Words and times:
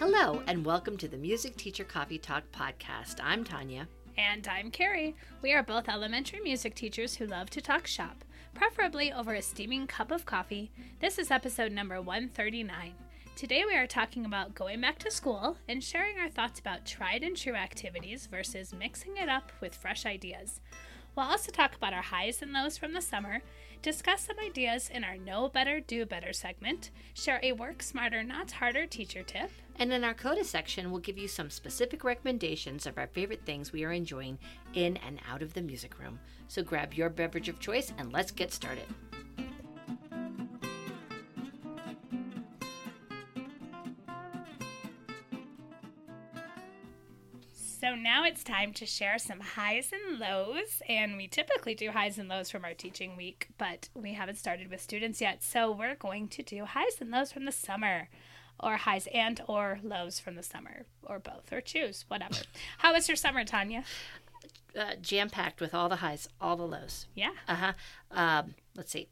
Hello, 0.00 0.42
and 0.48 0.64
welcome 0.64 0.96
to 0.96 1.06
the 1.06 1.16
Music 1.16 1.56
Teacher 1.56 1.84
Coffee 1.84 2.18
Talk 2.18 2.42
podcast. 2.50 3.20
I'm 3.22 3.44
Tanya. 3.44 3.86
And 4.18 4.46
I'm 4.48 4.72
Carrie. 4.72 5.14
We 5.40 5.52
are 5.52 5.62
both 5.62 5.88
elementary 5.88 6.40
music 6.40 6.74
teachers 6.74 7.14
who 7.14 7.26
love 7.26 7.48
to 7.50 7.60
talk 7.60 7.86
shop, 7.86 8.24
preferably 8.54 9.12
over 9.12 9.34
a 9.34 9.40
steaming 9.40 9.86
cup 9.86 10.10
of 10.10 10.26
coffee. 10.26 10.72
This 10.98 11.16
is 11.16 11.30
episode 11.30 11.70
number 11.70 12.02
139. 12.02 12.92
Today 13.36 13.62
we 13.64 13.76
are 13.76 13.86
talking 13.86 14.24
about 14.24 14.56
going 14.56 14.80
back 14.80 14.98
to 14.98 15.12
school 15.12 15.56
and 15.68 15.82
sharing 15.82 16.18
our 16.18 16.28
thoughts 16.28 16.58
about 16.58 16.84
tried 16.84 17.22
and 17.22 17.36
true 17.36 17.54
activities 17.54 18.26
versus 18.26 18.74
mixing 18.74 19.16
it 19.16 19.28
up 19.28 19.52
with 19.60 19.76
fresh 19.76 20.06
ideas. 20.06 20.60
We'll 21.16 21.26
also 21.26 21.52
talk 21.52 21.76
about 21.76 21.92
our 21.92 22.02
highs 22.02 22.42
and 22.42 22.52
lows 22.52 22.76
from 22.76 22.92
the 22.92 23.00
summer, 23.00 23.40
discuss 23.82 24.22
some 24.26 24.38
ideas 24.40 24.90
in 24.92 25.04
our 25.04 25.16
Know 25.16 25.48
Better, 25.48 25.78
Do 25.78 26.04
Better 26.04 26.32
segment, 26.32 26.90
share 27.14 27.38
a 27.42 27.52
work 27.52 27.82
smarter, 27.82 28.24
not 28.24 28.50
harder 28.50 28.86
teacher 28.86 29.22
tip, 29.22 29.50
And 29.76 29.92
in 29.92 30.04
our 30.04 30.14
CODA 30.14 30.44
section, 30.44 30.90
we'll 30.90 31.00
give 31.00 31.18
you 31.18 31.26
some 31.26 31.50
specific 31.50 32.04
recommendations 32.04 32.86
of 32.86 32.96
our 32.96 33.08
favorite 33.08 33.44
things 33.44 33.72
we 33.72 33.84
are 33.84 33.92
enjoying 33.92 34.38
in 34.74 34.96
and 34.98 35.18
out 35.28 35.42
of 35.42 35.52
the 35.52 35.62
music 35.62 35.98
room. 35.98 36.20
So 36.46 36.62
grab 36.62 36.94
your 36.94 37.08
beverage 37.08 37.48
of 37.48 37.58
choice 37.58 37.92
and 37.98 38.12
let's 38.12 38.30
get 38.30 38.52
started. 38.52 38.86
So 47.94 48.00
now 48.00 48.24
it's 48.24 48.42
time 48.42 48.72
to 48.72 48.86
share 48.86 49.18
some 49.18 49.38
highs 49.38 49.92
and 49.92 50.18
lows. 50.18 50.82
And 50.88 51.16
we 51.16 51.28
typically 51.28 51.76
do 51.76 51.92
highs 51.92 52.18
and 52.18 52.28
lows 52.28 52.50
from 52.50 52.64
our 52.64 52.74
teaching 52.74 53.16
week, 53.16 53.46
but 53.56 53.88
we 53.94 54.14
haven't 54.14 54.34
started 54.34 54.68
with 54.68 54.80
students 54.80 55.20
yet. 55.20 55.44
So 55.44 55.70
we're 55.70 55.94
going 55.94 56.26
to 56.30 56.42
do 56.42 56.64
highs 56.64 56.96
and 57.00 57.12
lows 57.12 57.30
from 57.30 57.44
the 57.44 57.52
summer. 57.52 58.08
Or 58.58 58.78
highs 58.78 59.06
and 59.14 59.40
or 59.46 59.78
lows 59.84 60.18
from 60.18 60.34
the 60.34 60.42
summer, 60.42 60.86
or 61.02 61.18
both, 61.18 61.52
or 61.52 61.60
choose, 61.60 62.04
whatever. 62.08 62.34
How 62.78 62.92
was 62.92 63.08
your 63.08 63.16
summer, 63.16 63.44
Tanya? 63.44 63.84
Uh, 64.78 64.94
Jam 65.00 65.28
packed 65.28 65.60
with 65.60 65.74
all 65.74 65.88
the 65.88 65.96
highs, 65.96 66.28
all 66.40 66.56
the 66.56 66.66
lows. 66.66 67.06
Yeah. 67.14 67.32
Uh 67.48 67.54
huh. 67.54 67.72
Um, 68.10 68.54
let's 68.76 68.92
see. 68.92 69.08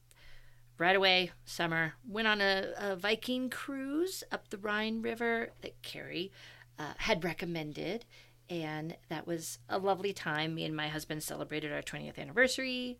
Right 0.78 0.94
away, 0.94 1.32
summer, 1.44 1.94
went 2.08 2.28
on 2.28 2.40
a, 2.40 2.72
a 2.78 2.96
Viking 2.96 3.50
cruise 3.50 4.24
up 4.30 4.48
the 4.50 4.58
Rhine 4.58 5.02
River 5.02 5.50
that 5.60 5.82
Carrie 5.82 6.30
uh, 6.78 6.94
had 6.98 7.24
recommended. 7.24 8.04
And 8.50 8.96
that 9.08 9.26
was 9.26 9.58
a 9.68 9.78
lovely 9.78 10.12
time. 10.12 10.54
Me 10.54 10.64
and 10.64 10.76
my 10.76 10.88
husband 10.88 11.22
celebrated 11.22 11.72
our 11.72 11.82
20th 11.82 12.18
anniversary. 12.18 12.98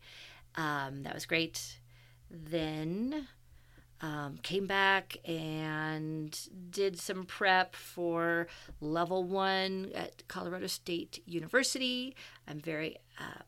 Um, 0.55 1.03
that 1.03 1.13
was 1.13 1.25
great. 1.25 1.79
Then 2.29 3.27
um, 4.01 4.37
came 4.43 4.67
back 4.67 5.17
and 5.25 6.37
did 6.69 6.99
some 6.99 7.23
prep 7.23 7.75
for 7.75 8.47
level 8.81 9.23
one 9.23 9.91
at 9.95 10.27
Colorado 10.27 10.67
State 10.67 11.21
University. 11.25 12.15
I'm 12.45 12.59
very 12.59 12.97
uh, 13.19 13.43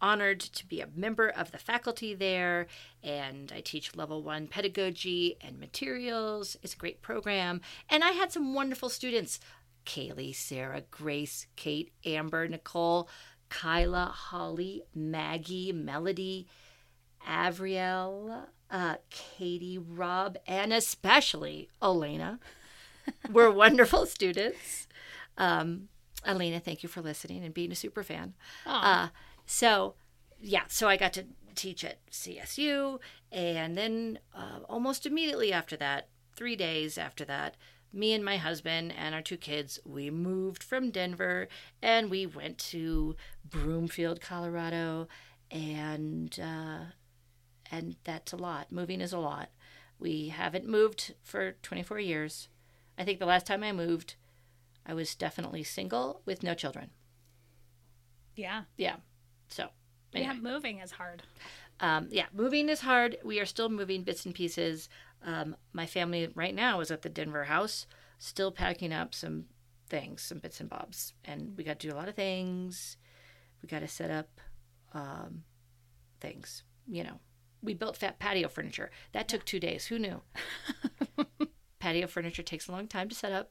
honored 0.00 0.40
to 0.40 0.66
be 0.66 0.80
a 0.80 0.88
member 0.94 1.28
of 1.28 1.50
the 1.50 1.58
faculty 1.58 2.14
there, 2.14 2.66
and 3.02 3.52
I 3.54 3.60
teach 3.60 3.94
level 3.94 4.22
one 4.22 4.46
pedagogy 4.46 5.36
and 5.40 5.58
materials. 5.58 6.56
It's 6.62 6.74
a 6.74 6.78
great 6.78 7.02
program, 7.02 7.60
and 7.90 8.02
I 8.02 8.12
had 8.12 8.32
some 8.32 8.54
wonderful 8.54 8.88
students 8.88 9.38
Kaylee, 9.88 10.34
Sarah, 10.34 10.82
Grace, 10.90 11.46
Kate, 11.56 11.92
Amber, 12.04 12.46
Nicole, 12.46 13.08
Kyla, 13.48 14.12
Holly, 14.14 14.82
Maggie, 14.94 15.72
Melody, 15.72 16.46
Avriel, 17.26 18.44
uh, 18.70 18.96
Katie, 19.08 19.78
Rob, 19.78 20.36
and 20.46 20.74
especially 20.74 21.70
Elena 21.82 22.38
were 23.32 23.50
wonderful 23.50 24.04
students. 24.04 24.86
Um, 25.38 25.88
Elena, 26.26 26.60
thank 26.60 26.82
you 26.82 26.88
for 26.90 27.00
listening 27.00 27.42
and 27.42 27.54
being 27.54 27.72
a 27.72 27.76
super 27.76 28.02
fan. 28.02 28.34
Uh, 28.66 29.08
so, 29.46 29.94
yeah, 30.38 30.64
so 30.68 30.86
I 30.86 30.98
got 30.98 31.14
to 31.14 31.24
teach 31.54 31.82
at 31.82 32.04
CSU, 32.10 32.98
and 33.32 33.76
then 33.76 34.18
uh, 34.34 34.60
almost 34.68 35.06
immediately 35.06 35.50
after 35.50 35.76
that, 35.78 36.08
three 36.36 36.56
days 36.56 36.98
after 36.98 37.24
that, 37.24 37.56
me 37.92 38.12
and 38.12 38.24
my 38.24 38.36
husband 38.36 38.92
and 38.96 39.14
our 39.14 39.22
two 39.22 39.36
kids, 39.36 39.78
we 39.84 40.10
moved 40.10 40.62
from 40.62 40.90
Denver 40.90 41.48
and 41.82 42.10
we 42.10 42.26
went 42.26 42.58
to 42.58 43.16
Broomfield, 43.48 44.20
Colorado, 44.20 45.08
and 45.50 46.38
uh, 46.40 46.92
and 47.70 47.96
that's 48.04 48.32
a 48.32 48.36
lot. 48.36 48.70
Moving 48.72 49.00
is 49.00 49.12
a 49.12 49.18
lot. 49.18 49.50
We 49.98 50.28
haven't 50.28 50.66
moved 50.66 51.14
for 51.22 51.52
24 51.62 51.98
years. 52.00 52.48
I 52.96 53.04
think 53.04 53.18
the 53.18 53.26
last 53.26 53.46
time 53.46 53.62
I 53.62 53.72
moved, 53.72 54.14
I 54.86 54.94
was 54.94 55.14
definitely 55.14 55.62
single 55.64 56.22
with 56.24 56.42
no 56.42 56.54
children. 56.54 56.90
Yeah. 58.36 58.62
Yeah. 58.76 58.96
So, 59.48 59.68
anyway. 60.14 60.34
Yeah, 60.34 60.40
moving 60.40 60.78
is 60.78 60.92
hard. 60.92 61.22
um, 61.80 62.08
yeah, 62.10 62.26
moving 62.32 62.68
is 62.68 62.80
hard. 62.80 63.18
We 63.24 63.40
are 63.40 63.46
still 63.46 63.68
moving 63.68 64.02
bits 64.02 64.24
and 64.24 64.34
pieces. 64.34 64.88
Um, 65.24 65.56
my 65.72 65.86
family 65.86 66.28
right 66.34 66.54
now 66.54 66.80
is 66.80 66.90
at 66.90 67.02
the 67.02 67.08
Denver 67.08 67.44
house, 67.44 67.86
still 68.18 68.52
packing 68.52 68.92
up 68.92 69.14
some 69.14 69.46
things, 69.88 70.22
some 70.22 70.38
bits 70.38 70.60
and 70.60 70.68
bobs, 70.68 71.14
and 71.24 71.54
we 71.56 71.64
got 71.64 71.78
to 71.80 71.88
do 71.88 71.94
a 71.94 71.96
lot 71.96 72.08
of 72.08 72.14
things. 72.14 72.96
We 73.62 73.68
got 73.68 73.80
to 73.80 73.88
set 73.88 74.10
up 74.10 74.40
um, 74.92 75.44
things. 76.20 76.62
You 76.86 77.04
know, 77.04 77.20
we 77.62 77.74
built 77.74 77.96
fat 77.96 78.18
patio 78.18 78.48
furniture. 78.48 78.90
That 79.12 79.28
took 79.28 79.44
two 79.44 79.60
days. 79.60 79.86
Who 79.86 79.98
knew? 79.98 80.22
patio 81.78 82.06
furniture 82.06 82.42
takes 82.42 82.68
a 82.68 82.72
long 82.72 82.86
time 82.86 83.08
to 83.08 83.14
set 83.14 83.32
up. 83.32 83.50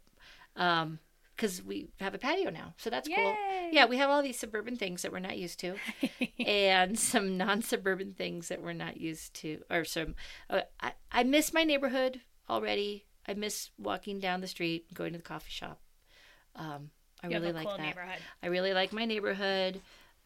Um, 0.55 0.99
because 1.37 1.63
we 1.63 1.87
have 2.01 2.13
a 2.13 2.17
patio 2.17 2.49
now, 2.49 2.73
so 2.77 2.89
that's 2.89 3.07
cool. 3.07 3.35
Yeah, 3.71 3.85
we 3.85 3.97
have 3.97 4.09
all 4.09 4.21
these 4.23 4.39
suburban 4.39 4.75
things 4.75 5.03
that 5.03 5.11
we're 5.11 5.19
not 5.19 5.37
used 5.37 5.59
to 5.61 5.75
and 6.45 6.97
some 6.99 7.37
non-suburban 7.37 8.15
things 8.15 8.49
that 8.49 8.61
we're 8.61 8.73
not 8.73 8.97
used 8.99 9.33
to 9.35 9.61
or 9.69 9.85
some 9.85 10.15
uh, 10.49 10.61
I, 10.81 10.93
I 11.11 11.23
miss 11.23 11.53
my 11.53 11.63
neighborhood 11.63 12.21
already. 12.49 13.05
I 13.27 13.33
miss 13.35 13.69
walking 13.77 14.19
down 14.19 14.41
the 14.41 14.47
street 14.47 14.93
going 14.93 15.11
to 15.13 15.17
the 15.19 15.23
coffee 15.23 15.51
shop. 15.51 15.79
Um, 16.55 16.89
i 17.23 17.27
You 17.27 17.33
really 17.39 17.51
like 17.53 17.67
cool 17.67 17.77
that. 17.77 17.95
i 18.43 18.47
really 18.47 18.73
like 18.73 18.91
my 18.93 19.05
neighborhood 19.05 19.81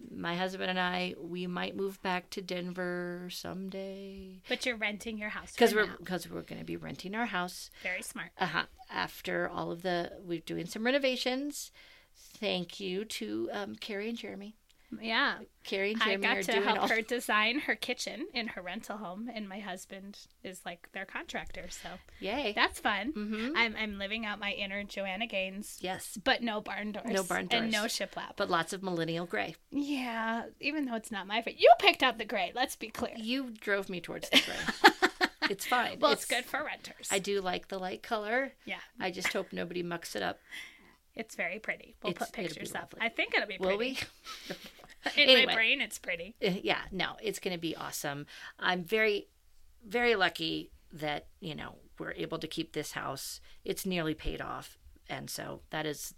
my 0.10 0.36
husband 0.36 0.70
and 0.70 0.80
i 0.80 1.14
we 1.20 1.48
might 1.48 1.76
move 1.76 2.02
back 2.02 2.30
to 2.30 2.42
denver 2.42 3.28
someday. 3.32 4.42
But 4.50 4.66
you're 4.66 4.76
renting 4.76 5.18
your 5.18 5.30
house 5.30 5.54
because 5.54 5.74
we're 5.74 5.88
because 5.98 6.30
we're 6.30 6.42
going 6.42 6.60
to 6.60 6.66
be 6.66 6.78
renting 6.78 7.16
our 7.16 7.26
house. 7.28 7.70
Very 7.84 8.02
smart. 8.02 8.30
uh-huh. 8.40 8.64
after 8.90 9.50
all 9.50 9.72
of 9.72 9.82
the 9.82 10.12
we're 10.24 10.40
doing 10.40 10.66
some 10.66 10.86
renovations. 10.86 11.72
Thank 12.16 12.80
you 12.80 13.06
to 13.06 13.50
um, 13.54 13.76
carrie 13.76 14.10
and 14.10 14.18
jeremy 14.18 14.56
Yeah. 15.02 15.38
carrie 15.64 15.94
and 15.94 16.02
I 16.04 16.16
got 16.18 16.44
to 16.44 16.54
help 16.54 16.80
all 16.82 16.88
her 16.88 17.02
design 17.18 17.60
her 17.62 17.76
kitchen 17.76 18.28
in 18.34 18.48
her 18.48 18.62
rental 18.62 18.98
home, 18.98 19.30
and 19.34 19.48
my 19.48 19.60
husband 19.60 20.18
is 20.44 20.62
like 20.66 20.92
their 20.94 21.06
contractor. 21.06 21.66
So 21.70 21.90
yay 22.20 22.54
that's 22.56 22.80
fun. 22.80 23.14
Mhm. 23.14 23.54
I'm, 23.56 23.76
I'm 23.78 23.98
living 23.98 24.26
out 24.26 24.40
my 24.40 24.52
inner 24.52 24.84
Joanna 24.84 25.28
Gaines, 25.28 25.78
yes 25.82 26.18
but 26.24 26.42
no 26.42 26.62
barn 26.62 26.92
doors. 26.92 27.06
No 27.08 27.24
barn 27.24 27.48
doors. 27.48 27.64
And 27.64 27.72
no 27.72 27.84
shiplap. 27.86 28.34
but 28.36 28.50
lots 28.50 28.74
of 28.74 28.84
millennial 28.84 29.26
gray 29.26 29.56
yeah, 29.72 30.44
even 30.60 30.86
though 30.86 30.96
it's 30.96 31.12
not 31.12 31.28
my 31.28 31.38
favorite. 31.42 31.60
You 31.62 31.72
picked 31.80 32.04
out 32.04 32.18
the 32.18 32.26
gray, 32.26 32.52
let's 32.56 32.76
be 32.76 32.90
clear. 32.90 33.14
You 33.18 33.52
drove 33.60 33.90
me 33.90 34.02
towards 34.02 34.30
the 34.30 34.42
gray. 34.46 35.30
it's 35.50 35.66
fine. 35.66 36.00
Well, 36.00 36.12
it's, 36.12 36.26
good 36.26 36.46
for 36.46 36.64
renters. 36.64 37.08
I 37.12 37.20
do 37.20 37.42
like 37.42 37.68
the 37.68 37.78
light 37.80 38.04
color. 38.04 38.54
yeah, 38.66 38.80
I 39.00 39.12
just 39.12 39.32
hope 39.34 39.54
nobody 39.54 39.84
mucks 39.84 40.16
it 40.16 40.24
up. 40.24 40.40
It's 41.22 41.36
very 41.36 41.60
pretty. 41.60 41.96
We'll 42.04 42.12
It's- 42.12 42.30
put 42.30 42.36
pictures 42.36 42.76
up. 42.76 42.94
I 43.00 43.10
think 43.10 43.34
it'll 43.36 43.48
be 43.48 43.58
Will 43.60 43.78
pretty. 43.78 43.98
we? 44.50 44.56
In 45.24 45.30
Anyway. 45.30 45.46
my 45.48 45.54
brain, 45.56 45.82
it's 45.82 45.98
pretty. 45.98 46.36
Uh, 46.46 46.52
yeah, 46.62 46.82
no, 46.92 47.16
it's 47.24 47.40
going 47.40 47.56
to 47.56 47.60
be 47.62 47.76
awesome. 47.76 48.26
I'm 48.60 48.84
very, 48.84 49.28
very 49.88 50.16
lucky 50.16 50.70
that, 50.94 51.26
you 51.40 51.56
know, 51.56 51.76
we're 51.98 52.12
able 52.12 52.38
to 52.40 52.48
keep 52.48 52.74
this 52.74 52.92
house. 52.92 53.42
It's 53.66 53.86
nearly 53.86 54.14
paid 54.14 54.42
off. 54.42 54.78
And 55.10 55.30
so 55.30 55.62
that 55.72 55.86
is 55.88 56.14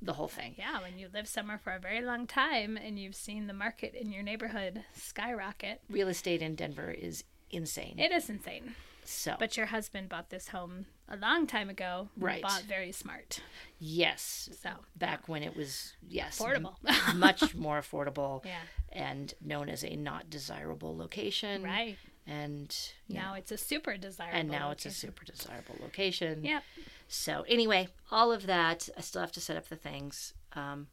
the 0.00 0.14
whole 0.14 0.28
thing. 0.28 0.54
Yeah, 0.58 0.80
when 0.80 0.98
you 0.98 1.08
live 1.12 1.28
somewhere 1.28 1.58
for 1.58 1.74
a 1.74 1.78
very 1.78 2.00
long 2.00 2.26
time 2.26 2.76
and 2.78 2.98
you've 2.98 3.14
seen 3.14 3.46
the 3.48 3.52
market 3.52 3.94
in 3.94 4.10
your 4.12 4.22
neighborhood 4.22 4.82
skyrocket, 4.94 5.80
Real 5.90 6.08
estate 6.08 6.40
in 6.42 6.54
Denver 6.54 6.90
is 6.90 7.24
insane. 7.50 7.98
it 7.98 8.12
is 8.12 8.30
insane. 8.30 8.74
So, 9.04 9.36
But 9.38 9.56
your 9.56 9.66
husband 9.66 10.08
bought 10.08 10.30
this 10.30 10.48
home 10.48 10.86
a 11.08 11.16
long 11.16 11.46
time 11.46 11.68
ago. 11.68 12.08
Right. 12.16 12.42
Bought 12.42 12.62
very 12.62 12.92
smart. 12.92 13.40
yes, 13.78 14.48
So 14.62 14.70
back 14.96 15.28
when 15.28 15.42
it 15.42 15.56
was, 15.56 15.92
yes, 16.06 16.38
affordable. 16.38 16.74
m- 16.86 17.18
much 17.18 17.54
more 17.54 17.80
affordable 17.80 18.44
yeah. 18.44 18.60
and 18.92 19.34
known 19.40 19.68
as 19.68 19.82
a 19.84 19.96
not 19.96 20.30
desirable 20.30 20.96
location. 20.96 21.62
Right. 21.62 21.96
And 22.26 22.74
Now 23.08 23.34
it's 23.34 23.50
a 23.50 23.58
super 23.58 23.96
desirable. 23.96 24.38
and 24.38 24.48
now 24.48 24.70
it's 24.70 24.84
a 24.84 24.88
location. 24.88 25.08
super 25.10 25.24
desirable 25.24 25.76
location. 25.80 26.44
Yep. 26.44 26.62
So 27.08 27.44
anyway, 27.48 27.88
all 28.10 28.30
of 28.32 28.46
that, 28.46 28.88
I 28.96 29.00
still 29.00 29.20
have 29.20 29.32
to 29.32 29.40
set 29.40 29.56
up 29.56 29.68
the 29.68 29.76
things. 29.76 30.32
Um, 30.54 30.86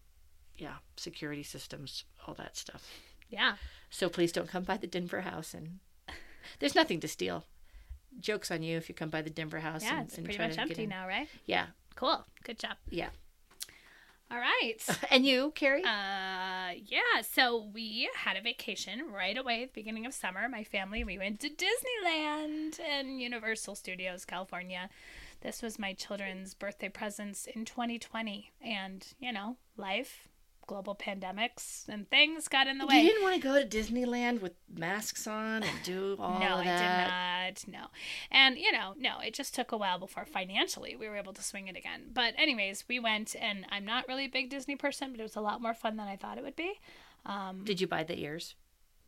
yeah, 0.57 0.75
security 0.97 1.43
systems, 1.43 2.03
all 2.27 2.33
that 2.33 2.57
stuff. 2.57 2.89
Yeah. 3.29 3.53
So 3.91 4.09
please 4.09 4.31
don't 4.31 4.49
come 4.49 4.63
by 4.63 4.77
the 4.77 4.87
Denver 4.87 5.21
house 5.21 5.53
and 5.53 5.79
there's 6.59 6.75
nothing 6.75 6.99
to 7.01 7.07
steal. 7.07 7.45
Jokes 8.19 8.51
on 8.51 8.63
you 8.63 8.77
if 8.77 8.89
you 8.89 8.95
come 8.95 9.09
by 9.09 9.21
the 9.21 9.29
Denver 9.29 9.59
house. 9.59 9.83
Yeah, 9.83 9.99
and, 9.99 10.07
it's 10.07 10.17
and 10.17 10.25
pretty 10.25 10.39
much 10.39 10.57
empty 10.57 10.85
now, 10.85 11.07
right? 11.07 11.27
Yeah, 11.45 11.67
Cool. 11.99 12.25
Good 12.45 12.57
job. 12.57 12.77
Yeah. 12.89 13.09
All 14.31 14.37
right. 14.37 14.77
And 15.11 15.25
you, 15.25 15.51
Carrie? 15.53 15.83
Uh, 15.83 16.79
yeah. 16.85 17.21
So 17.29 17.69
we 17.73 18.09
had 18.15 18.37
a 18.37 18.41
vacation 18.41 19.11
right 19.11 19.37
away 19.37 19.63
at 19.63 19.73
the 19.73 19.81
beginning 19.81 20.05
of 20.05 20.13
summer. 20.13 20.47
My 20.47 20.63
family, 20.63 21.03
we 21.03 21.17
went 21.17 21.41
to 21.41 21.49
Disneyland 21.49 22.79
and 22.79 23.21
Universal 23.21 23.75
Studios, 23.75 24.23
California. 24.23 24.89
This 25.41 25.61
was 25.61 25.77
my 25.77 25.91
children's 25.91 26.53
birthday 26.53 26.87
presents 26.87 27.47
in 27.47 27.65
2020. 27.65 28.49
And, 28.61 29.05
you 29.19 29.33
know, 29.33 29.57
life, 29.75 30.28
global 30.69 30.93
pandemics, 30.93 31.87
and 31.89 32.07
things 32.11 32.47
got 32.47 32.67
in 32.67 32.77
the 32.77 32.85
way. 32.85 33.01
You 33.01 33.09
didn't 33.09 33.23
want 33.23 33.33
to 33.33 33.41
go 33.41 33.59
to 33.59 33.67
Disneyland 33.67 34.39
with 34.39 34.53
masks 34.71 35.25
on 35.25 35.63
and 35.63 35.71
do 35.83 36.15
all 36.19 36.39
no, 36.39 36.59
of 36.59 36.63
that. 36.63 37.07
No, 37.07 37.13
I 37.13 37.51
did 37.55 37.67
not. 37.73 37.81
No. 37.81 37.87
And, 38.29 38.55
you 38.55 38.71
know, 38.71 38.93
no, 38.95 39.19
it 39.19 39.33
just 39.33 39.55
took 39.55 39.71
a 39.71 39.77
while 39.77 39.97
before 39.97 40.25
financially 40.25 40.95
we 40.95 41.09
were 41.09 41.17
able 41.17 41.33
to 41.33 41.41
swing 41.41 41.67
it 41.67 41.75
again. 41.75 42.11
But, 42.13 42.35
anyways, 42.37 42.83
we 42.87 42.99
went, 42.99 43.35
and 43.41 43.65
I'm 43.71 43.83
not 43.83 44.07
really 44.07 44.25
a 44.25 44.29
big 44.29 44.51
Disney 44.51 44.75
person, 44.75 45.09
but 45.09 45.19
it 45.19 45.23
was 45.23 45.35
a 45.35 45.41
lot 45.41 45.59
more 45.59 45.73
fun 45.73 45.97
than 45.97 46.07
I 46.07 46.15
thought 46.15 46.37
it 46.37 46.43
would 46.43 46.55
be. 46.55 46.79
Um, 47.25 47.63
Did 47.63 47.81
you 47.81 47.87
buy 47.87 48.03
the 48.03 48.19
ears? 48.19 48.53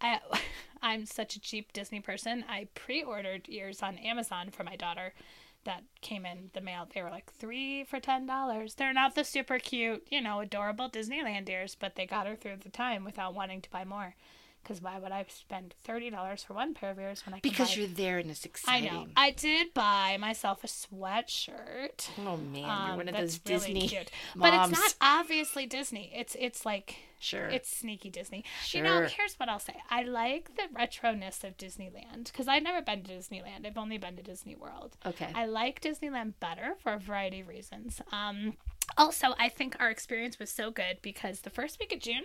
I, 0.02 0.20
I'm 0.82 1.06
such 1.06 1.36
a 1.36 1.40
cheap 1.40 1.74
Disney 1.74 2.00
person. 2.00 2.44
I 2.50 2.70
pre 2.74 3.04
ordered 3.04 3.46
ears 3.50 3.84
on 3.84 4.00
Amazon 4.00 4.50
for 4.50 4.64
my 4.64 4.76
daughter 4.76 5.14
that 5.64 5.84
came 6.02 6.26
in 6.26 6.50
the 6.54 6.62
mail. 6.62 6.88
They 6.94 7.02
were 7.02 7.10
like 7.10 7.32
three 7.34 7.84
for 7.84 8.00
ten 8.00 8.26
dollars. 8.26 8.76
They're 8.76 8.94
not 8.94 9.16
the 9.16 9.24
super 9.24 9.60
cute, 9.60 10.08
you 10.10 10.22
know, 10.22 10.40
adorable 10.40 10.90
Disneyland 10.90 11.50
ears, 11.50 11.76
but 11.80 11.96
they 11.96 12.06
got 12.06 12.28
her 12.28 12.36
through 12.36 12.58
the 12.64 12.70
time 12.70 13.04
without 13.04 13.34
wanting 13.34 13.62
to 13.62 13.70
buy 13.70 13.84
more. 13.86 14.16
Because 14.64 14.80
why 14.80 15.00
would 15.00 15.12
I 15.12 15.26
spend 15.28 15.74
thirty 15.84 16.10
dollars 16.12 16.44
for 16.44 16.54
one 16.54 16.74
pair 16.76 16.92
of 16.92 17.00
ears 17.00 17.26
when 17.26 17.34
I 17.34 17.40
can 17.40 17.50
Because 17.50 17.70
buy... 17.70 17.80
you're 17.82 17.88
there 17.88 18.20
and 18.20 18.30
it's 18.30 18.46
exciting. 18.46 18.90
I 18.90 18.94
know. 18.94 19.08
I 19.16 19.32
did 19.32 19.74
buy 19.74 20.18
myself 20.20 20.64
a 20.64 20.68
sweatshirt. 20.68 22.10
Oh 22.20 22.38
man, 22.38 22.56
you're 22.56 22.70
Um, 22.70 22.98
one 22.98 23.10
of 23.10 23.16
those 23.16 23.40
really 23.48 23.60
Disney 23.60 23.88
cute. 23.88 24.12
But 24.36 24.54
it's 24.54 24.72
not 24.72 24.96
obviously 25.02 25.66
Disney. 25.66 26.12
It's 26.16 26.36
it's 26.40 26.66
like 26.66 26.96
Sure. 27.22 27.48
it's 27.48 27.70
sneaky 27.78 28.10
Disney. 28.10 28.44
You 28.72 28.82
know, 28.82 29.00
Sure. 29.02 29.08
here's 29.18 29.36
what 29.36 29.48
I'll 29.48 29.60
say. 29.60 29.76
I 29.90 30.02
like 30.04 30.56
the 30.56 30.64
retroness 30.78 31.44
of 31.44 31.56
Disneyland 31.56 32.26
because 32.26 32.48
I've 32.48 32.64
never 32.64 32.82
been 32.82 33.04
to 33.04 33.14
Disneyland. 33.14 33.66
I've 33.66 33.78
only 33.78 33.98
been 33.98 34.16
to 34.18 34.24
Disney 34.24 34.56
World. 34.56 34.98
okay. 35.06 35.30
I 35.36 35.46
like 35.46 35.80
Disneyland 35.82 36.34
better 36.40 36.76
for 36.82 36.94
a 36.94 37.00
variety 37.00 37.42
of 37.42 37.48
reasons. 37.48 38.02
Um, 38.12 38.58
also, 38.98 39.36
I 39.40 39.48
think 39.50 39.78
our 39.80 39.90
experience 39.90 40.40
was 40.40 40.50
so 40.50 40.72
good 40.72 40.98
because 41.02 41.42
the 41.42 41.50
first 41.50 41.80
week 41.80 41.94
of 41.94 42.00
June, 42.00 42.24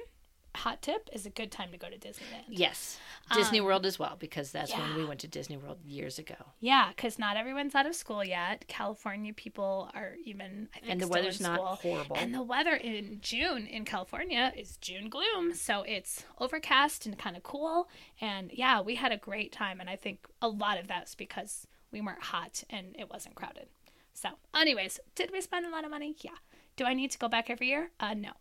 hot 0.57 0.83
tip, 0.83 1.09
is 1.13 1.27
a 1.27 1.31
good 1.31 1.51
time 1.53 1.71
to 1.73 1.79
go 1.79 1.89
to 1.89 1.97
Disneyland. 1.99 2.45
yes. 2.49 2.99
Disney 3.35 3.61
Um, 3.61 3.67
World 3.67 3.85
as 3.87 3.99
well 3.99 4.17
because 4.19 4.53
that's 4.53 4.73
when 4.73 4.95
we 4.95 5.05
went 5.05 5.21
to 5.21 5.29
Disney 5.29 5.57
World 5.57 5.79
years 5.85 6.19
ago. 6.19 6.37
Yeah, 6.61 6.91
because 6.91 7.19
not 7.19 7.37
everyone's 7.37 7.75
out 7.75 7.87
of 7.87 7.95
school 7.95 8.25
yet. 8.25 8.65
California 8.69 9.33
people 9.33 9.91
are 9.95 10.15
even, 10.25 10.69
I 10.75 10.79
think, 10.81 10.93
And 10.93 11.01
the 11.01 11.09
weather's 11.09 11.41
not 11.41 11.57
school. 11.57 11.67
horrible. 11.93 12.17
And 12.17 12.33
the 12.35 12.43
weather 12.43 12.75
in 12.75 13.19
June 13.21 13.67
in 13.67 13.85
California 13.85 14.53
is 14.57 14.77
June 14.79 15.09
gloom. 15.09 15.55
So 15.55 15.83
it's 15.83 16.25
overcast 16.39 17.05
and 17.07 17.19
kind 17.19 17.37
of 17.37 17.43
cool. 17.43 17.89
And 18.21 18.51
yeah, 18.53 18.81
we 18.81 18.95
had 18.95 19.13
a 19.13 19.17
great 19.17 19.51
time. 19.53 19.81
And 19.81 19.91
I 19.91 19.97
think 19.97 20.27
a 20.41 20.49
lot 20.49 20.79
of 20.79 20.87
that's 20.87 21.15
because 21.15 21.67
we 21.91 22.01
weren't 22.01 22.23
hot 22.23 22.63
and 22.71 22.95
it 22.99 23.11
wasn't 23.11 23.35
crowded. 23.35 23.67
So, 24.15 24.31
anyways, 24.55 24.99
did 25.15 25.31
we 25.33 25.41
spend 25.41 25.67
a 25.67 25.71
lot 25.71 25.85
of 25.85 25.91
money? 25.91 26.15
Yeah. 26.21 26.31
Do 26.77 26.85
I 26.85 26.95
need 26.95 27.11
to 27.13 27.19
go 27.19 27.29
back 27.29 27.49
every 27.49 27.69
year? 27.69 27.91
Uh, 27.99 28.15
no. 28.15 28.33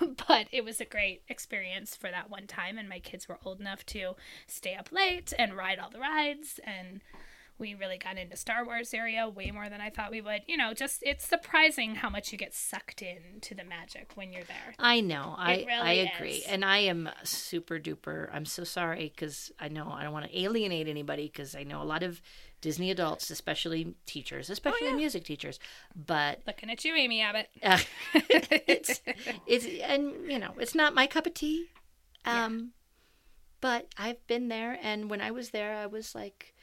but 0.28 0.48
it 0.50 0.64
was 0.64 0.80
a 0.80 0.84
great 0.84 1.22
experience 1.28 1.94
for 1.94 2.10
that 2.10 2.28
one 2.30 2.46
time. 2.46 2.76
And 2.76 2.88
my 2.88 2.98
kids 2.98 3.28
were 3.28 3.38
old 3.44 3.60
enough 3.60 3.86
to 3.86 4.14
stay 4.46 4.74
up 4.74 4.90
late 4.90 5.32
and 5.38 5.56
ride 5.56 5.78
all 5.78 5.90
the 5.90 6.00
rides. 6.00 6.58
And 6.64 7.00
we 7.58 7.74
really 7.74 7.98
got 7.98 8.18
into 8.18 8.36
Star 8.36 8.64
Wars 8.64 8.92
area 8.92 9.28
way 9.28 9.50
more 9.52 9.68
than 9.68 9.80
I 9.80 9.90
thought 9.90 10.10
we 10.10 10.20
would. 10.20 10.42
You 10.48 10.56
know, 10.56 10.74
just 10.74 11.02
it's 11.04 11.26
surprising 11.26 11.94
how 11.94 12.10
much 12.10 12.32
you 12.32 12.38
get 12.38 12.52
sucked 12.52 13.00
into 13.00 13.54
the 13.54 13.64
magic 13.64 14.12
when 14.16 14.32
you're 14.32 14.44
there. 14.44 14.74
I 14.78 15.00
know. 15.00 15.34
I 15.38 15.64
really 15.66 15.72
I 15.72 15.92
agree. 15.92 16.30
is. 16.32 16.46
And 16.46 16.64
I 16.64 16.78
am 16.78 17.08
super 17.22 17.78
duper. 17.78 18.28
I'm 18.32 18.44
so 18.44 18.64
sorry 18.64 19.12
because 19.14 19.52
I 19.60 19.68
know 19.68 19.88
I 19.90 20.02
don't 20.02 20.12
want 20.12 20.26
to 20.26 20.38
alienate 20.38 20.88
anybody 20.88 21.30
because 21.32 21.54
I 21.54 21.62
know 21.62 21.80
a 21.80 21.84
lot 21.84 22.02
of 22.02 22.20
Disney 22.64 22.90
adults, 22.90 23.28
especially 23.30 23.94
teachers, 24.06 24.48
especially 24.48 24.86
Oh, 24.88 24.90
yeah. 24.92 24.96
music 24.96 25.22
teachers. 25.24 25.58
But 25.94 26.40
Looking 26.46 26.70
at 26.70 26.82
you, 26.82 26.94
Amy 26.96 27.20
Abbott. 27.20 27.50
uh, 27.62 27.78
it's 28.14 29.02
it's 29.46 29.66
and 29.82 30.30
you 30.32 30.38
know 30.38 30.54
it's 30.58 30.74
not 30.74 30.94
my 30.94 31.06
cup 31.06 31.26
of 31.26 31.34
tea. 31.34 31.66
Yeah. 32.26 32.46
Um, 32.46 32.70
but 33.60 33.86
I've 33.98 34.26
been 34.26 34.48
there, 34.48 34.78
and 34.82 35.10
when 35.10 35.20
I 35.20 35.30
was 35.30 35.50
there, 35.50 35.76
I 35.76 35.86
was 35.86 36.14
like, 36.14 36.54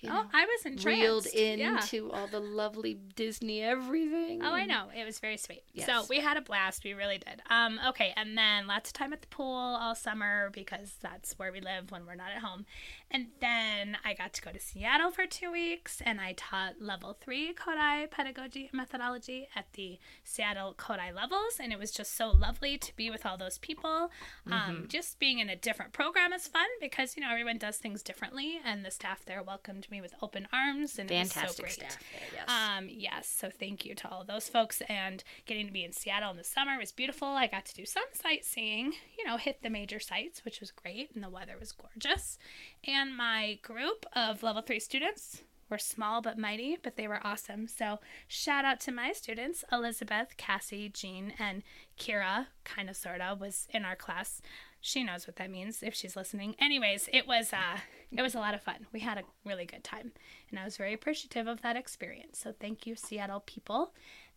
you 0.00 0.08
know, 0.08 0.22
oh, 0.24 0.28
I 0.32 0.44
was 0.46 0.66
entranced. 0.66 0.84
reeled 0.86 1.26
Yeah. 1.34 1.76
into 1.76 2.10
all 2.10 2.26
the 2.26 2.40
lovely 2.40 2.94
Disney 3.14 3.62
everything. 3.62 4.40
Oh, 4.42 4.52
I 4.52 4.66
know. 4.66 4.88
It 4.94 5.04
was 5.04 5.18
very 5.20 5.36
sweet. 5.36 5.62
So 5.86 6.04
we 6.10 6.18
had 6.18 6.36
a 6.36 6.40
blast. 6.40 6.82
We 6.84 6.94
really 6.94 7.18
did. 7.18 7.40
Um, 7.48 7.78
okay, 7.88 8.12
and 8.16 8.36
then 8.36 8.66
lots 8.66 8.88
of 8.90 8.94
time 8.94 9.12
at 9.12 9.20
the 9.20 9.28
pool 9.28 9.78
all 9.80 9.94
summer 9.94 10.50
because 10.52 10.94
that's 11.00 11.38
where 11.38 11.52
we 11.52 11.60
live 11.60 11.90
when 11.92 12.04
we're 12.06 12.16
not 12.16 12.32
at 12.34 12.42
home. 12.42 12.64
And 13.14 13.26
then 13.40 13.98
I 14.04 14.14
got 14.14 14.32
to 14.32 14.42
go 14.42 14.50
to 14.50 14.58
Seattle 14.58 15.10
for 15.10 15.26
two 15.26 15.52
weeks 15.52 16.00
and 16.04 16.18
I 16.18 16.32
taught 16.32 16.80
level 16.80 17.14
three 17.20 17.52
Kodály 17.52 18.10
pedagogy 18.10 18.70
and 18.72 18.74
methodology 18.74 19.48
at 19.54 19.66
the 19.74 19.98
Seattle 20.24 20.74
Kodály 20.74 21.14
levels. 21.14 21.58
And 21.60 21.72
it 21.72 21.78
was 21.78 21.90
just 21.92 22.16
so 22.16 22.30
lovely 22.30 22.78
to 22.78 22.96
be 22.96 23.10
with 23.10 23.26
all 23.26 23.36
those 23.36 23.58
people. 23.58 24.10
Mm-hmm. 24.48 24.52
Um, 24.52 24.84
just 24.88 25.18
being 25.18 25.40
in 25.40 25.50
a 25.50 25.56
different 25.56 25.92
program 25.92 26.32
is 26.32 26.48
fun 26.48 26.66
because, 26.80 27.14
you 27.14 27.22
know, 27.22 27.30
everyone 27.30 27.58
does 27.58 27.76
things 27.76 28.02
differently. 28.02 28.60
And 28.64 28.82
the 28.82 28.90
staff 28.90 29.26
there 29.26 29.42
welcomed 29.42 29.90
me 29.90 30.00
with 30.00 30.14
open 30.22 30.48
arms. 30.50 30.98
And 30.98 31.10
it 31.10 31.18
was 31.18 31.32
so 31.32 31.40
Fantastic 31.40 31.64
great. 31.64 31.74
staff 31.74 31.98
there. 32.12 32.40
Yes. 32.40 32.48
Um, 32.48 32.88
yes, 32.90 33.28
so 33.28 33.50
thank 33.50 33.84
you 33.84 33.94
to 33.94 34.08
all 34.08 34.24
those 34.24 34.48
folks. 34.48 34.80
And 34.88 35.22
getting 35.44 35.66
to 35.66 35.72
be 35.72 35.84
in 35.84 35.92
Seattle 35.92 36.30
in 36.30 36.38
the 36.38 36.44
summer 36.44 36.78
was 36.78 36.92
beautiful. 36.92 37.28
I 37.28 37.46
got 37.46 37.66
to 37.66 37.74
do 37.74 37.84
some 37.84 38.04
sightseeing, 38.14 38.94
you 39.18 39.26
know, 39.26 39.36
hit 39.36 39.62
the 39.62 39.68
major 39.68 40.00
sites, 40.00 40.46
which 40.46 40.60
was 40.60 40.70
great, 40.70 41.10
and 41.14 41.22
the 41.22 41.28
weather 41.28 41.56
was 41.60 41.72
gorgeous. 41.72 42.38
And 42.86 43.01
my 43.10 43.58
group 43.62 44.06
of 44.14 44.42
level 44.42 44.62
three 44.62 44.80
students 44.80 45.42
were 45.68 45.78
small 45.78 46.20
but 46.20 46.38
mighty, 46.38 46.76
but 46.82 46.96
they 46.96 47.08
were 47.08 47.26
awesome. 47.26 47.66
So 47.66 47.98
shout 48.28 48.64
out 48.64 48.78
to 48.80 48.92
my 48.92 49.12
students, 49.12 49.64
Elizabeth, 49.72 50.36
Cassie, 50.36 50.90
Jean, 50.90 51.32
and 51.38 51.62
Kira, 51.98 52.48
kind 52.64 52.90
of 52.90 52.96
sorta, 52.96 53.36
was 53.38 53.66
in 53.70 53.84
our 53.84 53.96
class. 53.96 54.42
She 54.80 55.02
knows 55.02 55.26
what 55.26 55.36
that 55.36 55.50
means 55.50 55.82
if 55.82 55.94
she's 55.94 56.16
listening. 56.16 56.54
Anyways, 56.58 57.08
it 57.12 57.26
was 57.26 57.52
uh 57.52 57.78
it 58.10 58.20
was 58.20 58.34
a 58.34 58.40
lot 58.40 58.52
of 58.54 58.60
fun. 58.60 58.86
We 58.92 59.00
had 59.00 59.16
a 59.16 59.22
really 59.44 59.64
good 59.64 59.82
time. 59.82 60.12
And 60.50 60.58
I 60.58 60.64
was 60.64 60.76
very 60.76 60.92
appreciative 60.92 61.46
of 61.46 61.62
that 61.62 61.76
experience. 61.76 62.38
So 62.38 62.52
thank 62.52 62.86
you, 62.86 62.94
Seattle 62.94 63.40
people. 63.46 63.94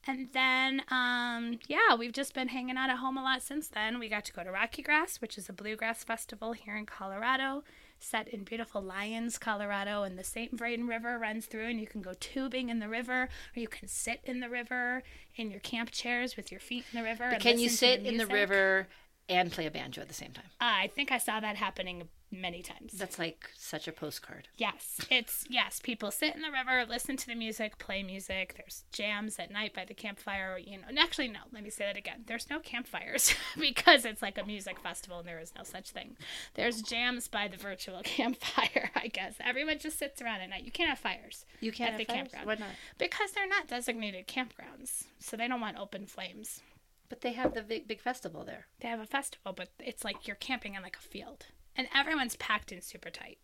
And 0.07 0.29
then, 0.33 0.83
um, 0.89 1.59
yeah, 1.67 1.95
we've 1.97 2.13
just 2.13 2.35
been 2.35 2.49
hanging 2.49 2.77
out 2.77 2.91
at 2.91 2.97
home 2.97 3.17
a 3.17 3.23
lot 3.23 3.41
since 3.41 3.67
then. 3.67 3.99
We 3.99 4.07
got 4.07 4.23
to 4.25 4.33
go 4.33 4.43
to 4.43 4.51
Rocky 4.51 4.83
Grass, 4.83 5.19
which 5.19 5.37
is 5.37 5.49
a 5.49 5.53
bluegrass 5.53 6.03
festival 6.03 6.53
here 6.53 6.77
in 6.77 6.85
Colorado, 6.85 7.63
set 7.99 8.27
in 8.27 8.43
beautiful 8.43 8.81
Lyons, 8.81 9.37
Colorado, 9.37 10.03
and 10.03 10.17
the 10.17 10.23
St. 10.23 10.57
Vrain 10.57 10.87
River 10.87 11.17
runs 11.17 11.45
through, 11.45 11.67
and 11.67 11.79
you 11.79 11.87
can 11.87 12.01
go 12.01 12.13
tubing 12.19 12.69
in 12.69 12.79
the 12.79 12.89
river, 12.89 13.23
or 13.23 13.59
you 13.59 13.67
can 13.67 13.87
sit 13.87 14.21
in 14.23 14.39
the 14.39 14.49
river 14.49 15.03
in 15.35 15.51
your 15.51 15.59
camp 15.59 15.91
chairs 15.91 16.35
with 16.37 16.51
your 16.51 16.59
feet 16.59 16.85
in 16.91 16.99
the 16.99 17.03
river. 17.03 17.23
and 17.25 17.41
Can 17.41 17.59
you 17.59 17.69
sit 17.69 18.05
in 18.05 18.17
the 18.17 18.27
river 18.27 18.87
and 19.27 19.51
play 19.51 19.65
a 19.65 19.71
banjo 19.71 20.01
at 20.01 20.07
the 20.07 20.13
same 20.13 20.31
time? 20.31 20.45
I 20.59 20.91
think 20.95 21.11
I 21.11 21.17
saw 21.17 21.39
that 21.39 21.55
happening 21.55 22.07
many 22.41 22.61
times. 22.61 22.93
That's 22.93 23.17
like 23.19 23.49
such 23.57 23.87
a 23.87 23.91
postcard. 23.91 24.47
Yes, 24.57 24.99
it's 25.09 25.45
yes. 25.49 25.79
People 25.81 26.11
sit 26.11 26.35
in 26.35 26.41
the 26.41 26.51
river, 26.51 26.85
listen 26.89 27.17
to 27.17 27.27
the 27.27 27.35
music, 27.35 27.77
play 27.77 28.03
music. 28.03 28.55
There's 28.57 28.83
jams 28.91 29.39
at 29.39 29.51
night 29.51 29.73
by 29.73 29.85
the 29.85 29.93
campfire. 29.93 30.57
You 30.57 30.77
know, 30.77 31.01
actually, 31.01 31.27
no. 31.29 31.39
Let 31.51 31.63
me 31.63 31.69
say 31.69 31.85
that 31.85 31.97
again. 31.97 32.23
There's 32.27 32.49
no 32.49 32.59
campfires 32.59 33.33
because 33.59 34.05
it's 34.05 34.21
like 34.21 34.37
a 34.37 34.45
music 34.45 34.79
festival, 34.79 35.19
and 35.19 35.27
there 35.27 35.39
is 35.39 35.53
no 35.57 35.63
such 35.63 35.91
thing. 35.91 36.15
There's 36.53 36.81
jams 36.81 37.27
by 37.27 37.47
the 37.47 37.57
virtual 37.57 38.01
campfire. 38.03 38.91
I 38.95 39.07
guess 39.07 39.35
everyone 39.39 39.79
just 39.79 39.99
sits 39.99 40.21
around 40.21 40.41
at 40.41 40.49
night. 40.49 40.63
You 40.63 40.71
can't 40.71 40.89
have 40.89 40.99
fires 40.99 41.45
You 41.61 41.71
can't 41.71 41.93
At 41.93 41.99
have 41.99 41.99
the 41.99 42.05
fires? 42.05 42.17
campground. 42.31 42.47
Why 42.47 42.55
not? 42.55 42.75
because 42.97 43.31
they're 43.31 43.47
not 43.47 43.67
designated 43.67 44.27
campgrounds, 44.27 45.05
so 45.19 45.35
they 45.37 45.47
don't 45.47 45.61
want 45.61 45.77
open 45.77 46.05
flames. 46.05 46.61
But 47.07 47.21
they 47.21 47.33
have 47.33 47.53
the 47.53 47.61
big, 47.61 47.87
big 47.87 48.01
festival 48.01 48.43
there. 48.43 48.65
They 48.79 48.87
have 48.87 48.99
a 48.99 49.05
festival, 49.05 49.53
but 49.53 49.69
it's 49.79 50.03
like 50.03 50.25
you're 50.27 50.35
camping 50.35 50.73
in 50.73 50.81
like 50.81 50.95
a 50.97 51.07
field, 51.07 51.45
and 51.75 51.87
everyone's 51.95 52.35
packed 52.37 52.71
in 52.71 52.81
super 52.81 53.09
tight. 53.09 53.37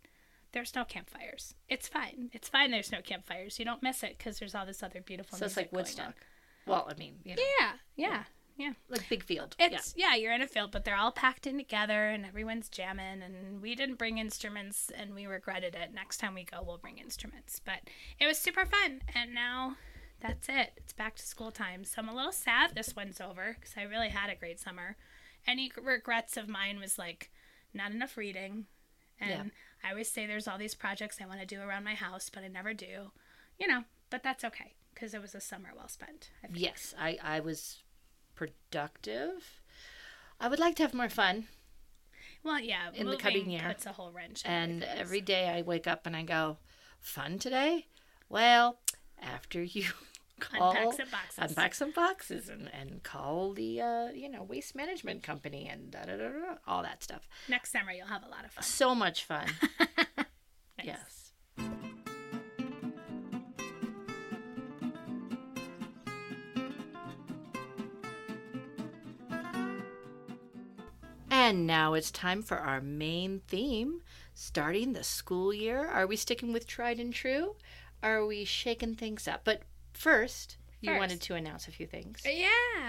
There's 0.54 0.76
no 0.76 0.84
campfires. 0.84 1.56
It's 1.70 1.88
fine. 1.88 2.30
It's 2.34 2.50
fine. 2.50 2.72
There's 2.72 2.92
no 2.92 3.02
campfires. 3.02 3.58
You 3.58 3.66
don't 3.66 3.82
miss 3.84 4.04
it 4.04 4.18
because 4.18 4.40
there's 4.40 4.54
all 4.54 4.66
this 4.66 4.84
other 4.84 5.02
beautiful. 5.02 5.38
So 5.38 5.46
it's 5.46 5.56
like 5.58 5.72
Woodstock. 5.72 6.16
Well, 6.66 6.88
I 6.90 6.98
mean, 7.00 7.16
you 7.24 7.36
know, 7.36 7.42
Yeah, 7.60 7.72
yeah, 7.96 8.24
yeah. 8.58 8.74
like 8.90 9.08
big 9.10 9.24
field. 9.24 9.56
It's 9.58 9.94
yeah. 9.98 10.16
you're 10.16 10.34
in 10.34 10.42
a 10.42 10.48
field, 10.48 10.72
but 10.72 10.84
they're 10.84 10.98
all 10.98 11.12
packed 11.12 11.48
in 11.48 11.58
together, 11.58 12.10
and 12.10 12.26
everyone's 12.26 12.68
jamming. 12.70 13.22
And 13.24 13.62
we 13.62 13.76
didn't 13.76 13.98
bring 13.98 14.18
instruments, 14.18 14.92
and 14.94 15.16
we 15.16 15.26
regretted 15.26 15.74
it. 15.74 15.94
Next 15.94 16.18
time 16.18 16.36
we 16.36 16.44
go, 16.44 16.62
we'll 16.62 16.78
bring 16.78 16.98
instruments. 16.98 17.62
But 17.64 17.80
it 18.20 18.28
was 18.28 18.38
super 18.38 18.66
fun, 18.66 19.02
and 19.16 19.34
now 19.34 19.78
that's 20.20 20.50
it. 20.50 20.72
It's 20.78 20.94
back 20.94 21.16
to 21.16 21.26
school 21.26 21.52
time. 21.52 21.84
So 21.86 22.02
I'm 22.02 22.10
a 22.10 22.16
little 22.16 22.32
sad 22.32 22.76
this 22.76 22.96
one's 22.96 23.22
over 23.22 23.56
because 23.60 23.74
I 23.78 23.84
really 23.84 24.10
had 24.10 24.30
a 24.30 24.36
great 24.36 24.60
summer. 24.60 24.98
Any 25.48 25.72
regrets 25.82 26.38
of 26.38 26.48
mine 26.48 26.80
was 26.80 27.00
like 27.00 27.32
not 27.74 27.92
enough 27.92 28.18
reading, 28.18 28.66
and 29.20 29.30
Yeah. 29.30 29.44
I 29.84 29.90
always 29.92 30.10
say 30.10 30.26
there's 30.26 30.48
all 30.48 30.58
these 30.58 30.76
projects 30.76 31.18
I 31.22 31.26
want 31.26 31.40
to 31.40 31.46
do 31.46 31.62
around 31.62 31.84
my 31.84 31.96
house, 31.96 32.30
but 32.30 32.44
I 32.44 32.48
never 32.48 32.74
do. 32.74 33.12
You 33.60 33.68
know, 33.68 33.84
but 34.10 34.24
that's 34.24 34.44
okay. 34.44 34.74
because 34.94 35.14
it 35.14 35.22
was 35.22 35.34
a 35.34 35.40
summer 35.42 35.70
well 35.76 35.88
spent. 35.88 36.30
I. 36.44 36.48
Yes, 36.54 36.94
I, 37.00 37.18
I 37.24 37.40
was 37.40 37.80
productive. 38.36 39.62
I 40.40 40.48
would 40.48 40.60
like 40.60 40.76
to 40.76 40.84
have 40.84 40.94
more 40.94 41.10
fun. 41.10 41.48
Well, 42.44 42.60
yeah, 42.60 42.90
In 42.94 43.08
the 43.08 43.18
coming 43.18 43.50
year. 43.50 43.62
puts 43.66 43.86
a 43.86 43.92
whole 43.94 44.12
wrench. 44.12 44.42
And 44.46 44.84
every 44.84 45.22
day 45.22 45.50
I 45.50 45.62
wake 45.62 45.88
up 45.88 46.06
and 46.08 46.16
I 46.16 46.24
go, 46.24 46.58
fun 47.00 47.38
today? 47.40 47.86
Well, 48.30 48.80
after 49.22 49.62
you 49.64 49.86
Unpack 50.54 50.94
some 50.94 51.10
boxes. 51.10 51.38
unpack 51.38 51.74
some 51.76 51.92
boxes 51.92 52.50
and, 52.50 52.70
and 52.74 53.04
call 53.04 53.54
the, 53.54 53.82
uh, 53.82 54.10
you 54.12 54.30
know, 54.30 54.44
waste 54.44 54.76
management 54.76 55.24
company 55.24 55.68
and 55.68 55.92
da, 55.92 56.04
da, 56.04 56.18
da, 56.18 56.30
da, 56.30 56.56
all 56.68 56.84
that 56.84 57.04
stuff. 57.04 57.28
next 57.48 57.72
summer 57.72 57.92
you'll 57.92 58.08
have 58.08 58.24
a 58.24 58.30
lot 58.30 58.46
of 58.46 58.52
fun. 58.52 58.64
So 58.64 58.96
much 58.96 59.24
fun. 59.26 59.48
Nice. 60.84 60.88
Yes. 60.88 61.32
And 71.30 71.66
now 71.66 71.94
it's 71.94 72.12
time 72.12 72.42
for 72.42 72.58
our 72.58 72.82
main 72.82 73.42
theme, 73.48 74.02
starting 74.34 74.94
the 74.94 75.04
school 75.04 75.54
year. 75.54 75.88
Are 75.88 76.08
we 76.08 76.16
sticking 76.16 76.52
with 76.54 76.68
tried 76.68 77.00
and 77.00 77.14
true? 77.14 77.56
Are 78.04 78.26
we 78.26 78.46
shaking 78.46 78.96
things 78.96 79.28
up? 79.28 79.42
But 79.44 79.62
first, 80.02 80.58
you 80.82 80.98
wanted 80.98 81.22
to 81.22 81.36
announce 81.36 81.68
a 81.68 81.72
few 81.72 81.86
things. 81.86 82.22
Yeah, 82.26 82.48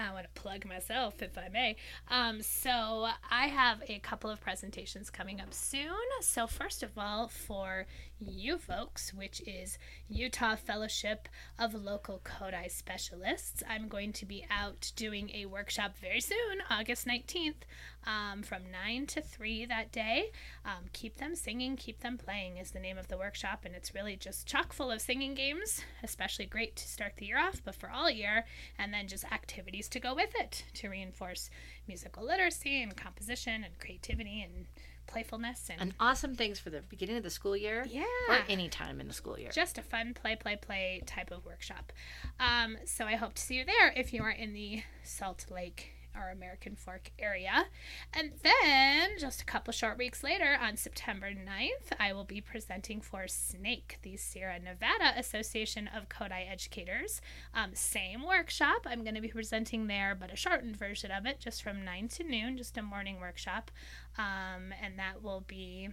I 0.09 0.11
want 0.13 0.25
to 0.25 0.41
plug 0.41 0.65
myself 0.65 1.21
if 1.21 1.37
I 1.37 1.49
may. 1.49 1.75
Um, 2.09 2.41
so 2.41 3.07
I 3.29 3.47
have 3.47 3.83
a 3.87 3.99
couple 3.99 4.29
of 4.29 4.41
presentations 4.41 5.09
coming 5.09 5.39
up 5.39 5.53
soon. 5.53 5.93
So 6.21 6.47
first 6.47 6.81
of 6.83 6.97
all, 6.97 7.27
for 7.27 7.85
you 8.19 8.57
folks, 8.57 9.13
which 9.13 9.41
is 9.45 9.77
Utah 10.09 10.55
Fellowship 10.55 11.27
of 11.59 11.73
Local 11.73 12.21
Kodály 12.23 12.71
Specialists, 12.71 13.63
I'm 13.69 13.87
going 13.87 14.13
to 14.13 14.25
be 14.25 14.45
out 14.49 14.91
doing 14.95 15.29
a 15.33 15.45
workshop 15.45 15.97
very 15.99 16.21
soon, 16.21 16.61
August 16.69 17.05
19th, 17.05 17.63
um, 18.05 18.43
from 18.43 18.63
9 18.71 19.05
to 19.07 19.21
3 19.21 19.65
that 19.65 19.91
day. 19.91 20.31
Um, 20.65 20.85
keep 20.93 21.17
them 21.17 21.35
singing, 21.35 21.75
keep 21.75 22.01
them 22.01 22.17
playing 22.17 22.57
is 22.57 22.71
the 22.71 22.79
name 22.79 22.97
of 22.97 23.07
the 23.07 23.17
workshop, 23.17 23.61
and 23.65 23.75
it's 23.75 23.93
really 23.93 24.15
just 24.15 24.47
chock 24.47 24.73
full 24.73 24.91
of 24.91 25.01
singing 25.01 25.33
games, 25.33 25.81
especially 26.03 26.45
great 26.45 26.75
to 26.77 26.87
start 26.87 27.13
the 27.17 27.25
year 27.25 27.39
off, 27.39 27.61
but 27.63 27.75
for 27.83 27.91
all 27.91 28.09
year, 28.09 28.45
and 28.79 28.93
then 28.93 29.09
just 29.09 29.25
activities 29.25 29.89
to 29.89 29.99
go 29.99 30.15
with 30.15 30.33
it 30.39 30.63
to 30.73 30.87
reinforce 30.87 31.49
musical 31.85 32.23
literacy 32.25 32.81
and 32.81 32.95
composition 32.95 33.65
and 33.65 33.77
creativity 33.77 34.41
and 34.41 34.67
playfulness 35.05 35.69
and, 35.69 35.81
And 35.81 35.93
awesome 35.99 36.33
things 36.33 36.59
for 36.59 36.69
the 36.69 36.81
beginning 36.87 37.17
of 37.17 37.23
the 37.23 37.29
school 37.29 37.57
year 37.57 37.85
yeah. 37.89 38.03
or 38.29 38.37
any 38.47 38.69
time 38.69 39.01
in 39.01 39.09
the 39.09 39.13
school 39.13 39.37
year. 39.37 39.49
Just 39.51 39.77
a 39.77 39.81
fun 39.81 40.13
play, 40.13 40.37
play, 40.37 40.55
play 40.55 41.01
type 41.05 41.29
of 41.29 41.45
workshop. 41.45 41.91
Um, 42.39 42.77
so 42.85 43.03
I 43.03 43.15
hope 43.15 43.33
to 43.33 43.41
see 43.41 43.55
you 43.55 43.65
there 43.65 43.91
if 43.97 44.13
you 44.13 44.23
are 44.23 44.31
in 44.31 44.53
the 44.53 44.83
Salt 45.03 45.47
Lake 45.51 45.92
or 46.15 46.29
American 46.29 46.75
Fork 46.75 47.11
area. 47.19 47.65
And 48.13 48.31
then, 48.41 49.11
just 49.19 49.41
a 49.41 49.45
couple 49.45 49.73
short 49.73 49.97
weeks 49.97 50.23
later, 50.23 50.57
on 50.61 50.77
September 50.77 51.31
9th, 51.31 51.95
I 51.99 52.13
will 52.13 52.23
be 52.23 52.41
presenting 52.41 53.01
for 53.01 53.27
SNAKE, 53.27 53.99
the 54.01 54.17
Sierra 54.17 54.59
Nevada 54.59 55.13
Association 55.17 55.89
of 55.95 56.09
Kodály 56.09 56.49
Educators. 56.49 57.21
Um, 57.53 57.71
same 57.73 58.25
workshop. 58.25 58.85
I'm 58.85 59.03
going 59.03 59.15
to 59.15 59.21
be 59.21 59.29
presenting 59.29 59.87
there, 59.87 60.15
but 60.19 60.31
a 60.31 60.35
shortened 60.35 60.77
version 60.77 61.11
of 61.11 61.25
it, 61.25 61.39
just 61.39 61.63
from 61.63 61.83
9 61.83 62.07
to 62.09 62.23
noon, 62.23 62.57
just 62.57 62.77
a 62.77 62.81
morning 62.81 63.19
workshop. 63.19 63.71
Um, 64.17 64.73
and 64.81 64.97
that 64.99 65.23
will 65.23 65.43
be 65.47 65.89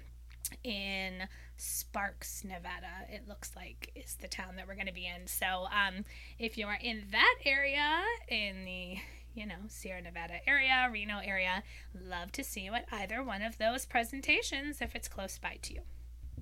in 0.65 1.29
Sparks, 1.57 2.43
Nevada. 2.45 3.07
It 3.09 3.29
looks 3.29 3.55
like 3.55 3.93
is 3.95 4.17
the 4.17 4.29
town 4.29 4.57
that 4.57 4.67
we're 4.67 4.75
going 4.75 4.87
to 4.87 4.93
be 4.93 5.07
in. 5.07 5.27
So, 5.27 5.67
um, 5.67 6.05
if 6.39 6.57
you 6.57 6.67
are 6.67 6.79
in 6.81 7.05
that 7.13 7.37
area, 7.45 8.03
in 8.29 8.65
the 8.65 8.97
you 9.35 9.47
know 9.47 9.57
Sierra 9.69 10.03
Nevada 10.03 10.41
area, 10.47 10.89
Reno 10.93 11.19
area, 11.19 11.63
love 11.95 12.33
to 12.33 12.45
see 12.45 12.61
you 12.63 12.75
at 12.75 12.87
either 12.93 13.23
one 13.23 13.43
of 13.43 13.59
those 13.59 13.87
presentations 13.87 14.81
if 14.81 14.95
it's 14.95 15.09
close 15.09 15.39
by 15.39 15.59
to 15.63 15.75
you. 15.75 15.81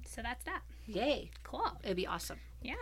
So 0.06 0.22
that's 0.22 0.44
that. 0.44 0.62
Yay. 0.86 1.30
Cool. 1.42 1.72
It'd 1.84 1.96
be 1.96 2.06
awesome. 2.06 2.38
Yeah. 2.62 2.74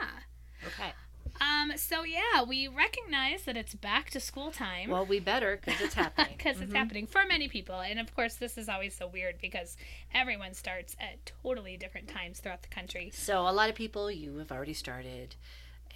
Okay. 0.67 0.93
Um. 1.41 1.73
So 1.77 2.05
yeah, 2.05 2.45
we 2.47 2.69
recognize 2.69 3.43
that 3.43 3.57
it's 3.57 3.75
back 3.75 4.11
to 4.11 4.21
school 4.21 4.51
time. 4.53 4.91
Well, 4.91 5.05
we 5.05 5.19
better 5.19 5.61
because 5.63 5.81
it's 5.81 5.95
happening. 5.95 6.35
because 6.39 6.61
it's 6.61 6.73
Mhm. 6.73 6.77
happening 6.77 7.07
for 7.07 7.25
many 7.27 7.49
people. 7.49 7.81
And 7.81 7.99
of 7.99 8.15
course, 8.15 8.37
this 8.37 8.57
is 8.57 8.69
always 8.69 8.95
so 8.97 9.07
weird 9.09 9.39
because 9.43 9.77
everyone 10.15 10.55
starts 10.55 10.95
at 11.01 11.27
totally 11.43 11.77
different 11.77 12.09
times 12.09 12.39
throughout 12.41 12.63
the 12.63 12.69
country. 12.69 13.11
So 13.13 13.41
a 13.47 13.51
lot 13.53 13.69
of 13.69 13.75
people, 13.75 14.11
you 14.11 14.37
have 14.39 14.53
already 14.53 14.73
started, 14.73 15.35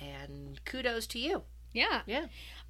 and 0.00 0.62
kudos 0.64 1.07
to 1.09 1.19
you. 1.19 1.45
Yeah. 1.73 2.02
Yeah. 2.07 2.26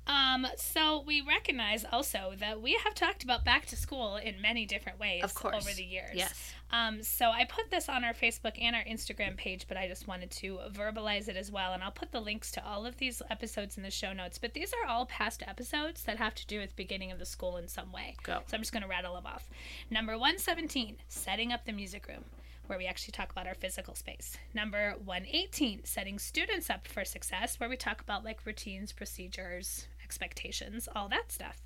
Um, 0.07 0.47
so 0.57 1.03
we 1.07 1.21
recognize 1.21 1.85
also 1.93 2.33
that 2.41 2.61
we 2.61 2.73
have 2.85 2.95
talked 2.95 3.23
about 3.23 3.45
back 3.45 3.67
to 3.67 3.77
school 3.77 4.17
in 4.17 4.41
many 4.41 4.67
different 4.67 4.99
ways 4.99 5.23
Of 5.23 5.35
course. 5.35 5.55
over 5.57 5.73
the 5.75 5.85
years. 5.85 6.15
Yes. 6.15 6.53
Um, 6.73 7.03
so 7.03 7.31
I 7.31 7.45
put 7.45 7.71
this 7.71 7.89
on 7.89 8.05
our 8.05 8.13
Facebook 8.15 8.53
and 8.61 8.75
our 8.75 8.85
Instagram 8.85 9.37
page, 9.37 9.67
but 9.69 9.77
I 9.77 9.89
just 9.89 10.07
wanted 10.09 10.31
to 10.33 10.59
verbalize 10.73 11.29
it 11.29 11.37
as 11.37 11.51
well. 11.51 11.73
And 11.73 11.83
I'll 11.83 11.91
put 11.91 12.13
the 12.13 12.21
links 12.21 12.51
to 12.53 12.65
all 12.67 12.87
of 12.87 12.97
these 12.97 13.23
episodes 13.31 13.77
in 13.77 13.83
the 13.83 13.91
show 13.91 14.13
notes. 14.13 14.39
But 14.39 14.55
these 14.55 14.73
are 14.73 14.89
all 14.89 15.07
past 15.07 15.43
episodes 15.47 16.03
that 16.05 16.17
have 16.19 16.35
to 16.37 16.47
do 16.47 16.59
with 16.61 16.75
beginning 16.77 17.13
of 17.13 17.19
the 17.19 17.27
school 17.27 17.57
in 17.57 17.69
some 17.69 17.93
way. 17.93 18.17
Go. 18.23 18.41
So 18.47 18.57
I'm 18.57 18.61
just 18.63 18.73
going 18.73 18.83
to 18.83 18.89
rattle 18.89 19.15
them 19.15 19.27
off. 19.27 19.49
Number 19.91 20.13
117, 20.13 20.97
setting 21.09 21.53
up 21.53 21.67
the 21.67 21.73
music 21.73 22.07
room, 22.09 22.25
where 22.71 22.79
we 22.79 22.87
actually 22.87 23.11
talk 23.11 23.33
about 23.33 23.49
our 23.49 23.55
physical 23.55 23.97
space. 23.97 24.37
Number 24.55 24.95
118, 25.05 25.85
setting 25.85 26.21
students 26.21 26.71
up 26.71 26.87
for 26.87 27.05
success, 27.05 27.59
where 27.59 27.69
we 27.69 27.77
talk 27.77 28.01
about 28.01 28.25
like 28.25 28.47
routines, 28.47 28.93
procedures, 28.93 29.89
expectations, 30.05 30.89
all 30.95 31.09
that 31.09 31.33
stuff. 31.33 31.61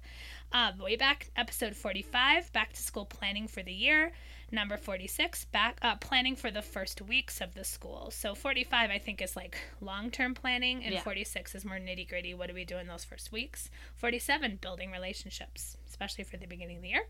Um, 0.53 0.79
way 0.79 0.95
back, 0.95 1.31
episode 1.37 1.75
45, 1.75 2.53
back 2.53 2.73
to 2.75 2.81
school 2.81 3.05
planning 3.05 3.49
for 3.49 3.63
the 3.65 3.73
year. 3.73 4.13
Number 4.53 4.77
46, 4.77 5.47
back 5.47 5.79
uh, 5.83 5.97
planning 5.97 6.37
for 6.37 6.53
the 6.53 6.63
first 6.63 7.03
weeks 7.03 7.41
of 7.41 7.55
the 7.55 7.65
school. 7.65 8.13
So 8.13 8.37
45, 8.37 8.89
I 8.89 8.99
think, 8.99 9.21
is 9.21 9.35
like 9.35 9.59
long 9.81 10.13
term 10.13 10.33
planning, 10.33 10.85
and 10.85 10.95
Yeah. 10.95 11.01
46 11.03 11.57
is 11.57 11.65
more 11.65 11.79
nitty 11.79 12.09
gritty. 12.09 12.35
What 12.35 12.49
do 12.49 12.55
we 12.55 12.65
do 12.65 12.79
in 12.79 12.87
those 12.87 13.03
first 13.05 13.33
weeks? 13.33 13.69
47, 13.97 14.59
building 14.61 14.93
relationships, 14.93 15.77
especially 15.89 16.23
for 16.23 16.37
the 16.37 16.47
beginning 16.47 16.77
of 16.77 16.83
the 16.83 16.91
year. 16.91 17.07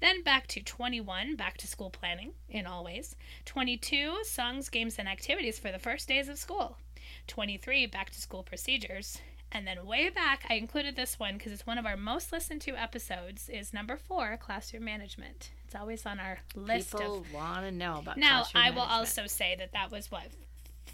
Then 0.00 0.22
back 0.22 0.46
to 0.48 0.62
21, 0.62 1.36
back 1.36 1.58
to 1.58 1.66
school 1.66 1.90
planning 1.90 2.32
in 2.48 2.64
all 2.66 2.82
ways. 2.82 3.14
22, 3.44 4.24
songs, 4.24 4.70
games, 4.70 4.98
and 4.98 5.06
activities 5.06 5.58
for 5.58 5.70
the 5.70 5.78
first 5.78 6.08
days 6.08 6.30
of 6.30 6.38
school. 6.38 6.78
23, 7.26 7.84
back 7.86 8.08
to 8.10 8.20
school 8.20 8.42
procedures. 8.42 9.18
And 9.56 9.66
then 9.66 9.86
way 9.86 10.10
back, 10.10 10.44
I 10.50 10.54
included 10.54 10.96
this 10.96 11.18
one 11.18 11.38
because 11.38 11.50
it's 11.50 11.66
one 11.66 11.78
of 11.78 11.86
our 11.86 11.96
most 11.96 12.30
listened 12.30 12.60
to 12.62 12.76
episodes. 12.76 13.48
Is 13.48 13.72
number 13.72 13.96
four, 13.96 14.36
classroom 14.36 14.84
management. 14.84 15.50
It's 15.64 15.74
always 15.74 16.04
on 16.04 16.20
our 16.20 16.40
list 16.54 16.92
People 16.92 17.20
of. 17.20 17.32
want 17.32 17.62
to 17.64 17.72
know 17.72 18.00
about 18.00 18.18
Now, 18.18 18.44
I 18.54 18.68
will 18.68 18.76
management. 18.80 18.90
also 18.92 19.26
say 19.26 19.56
that 19.58 19.72
that 19.72 19.90
was 19.90 20.10
what 20.10 20.26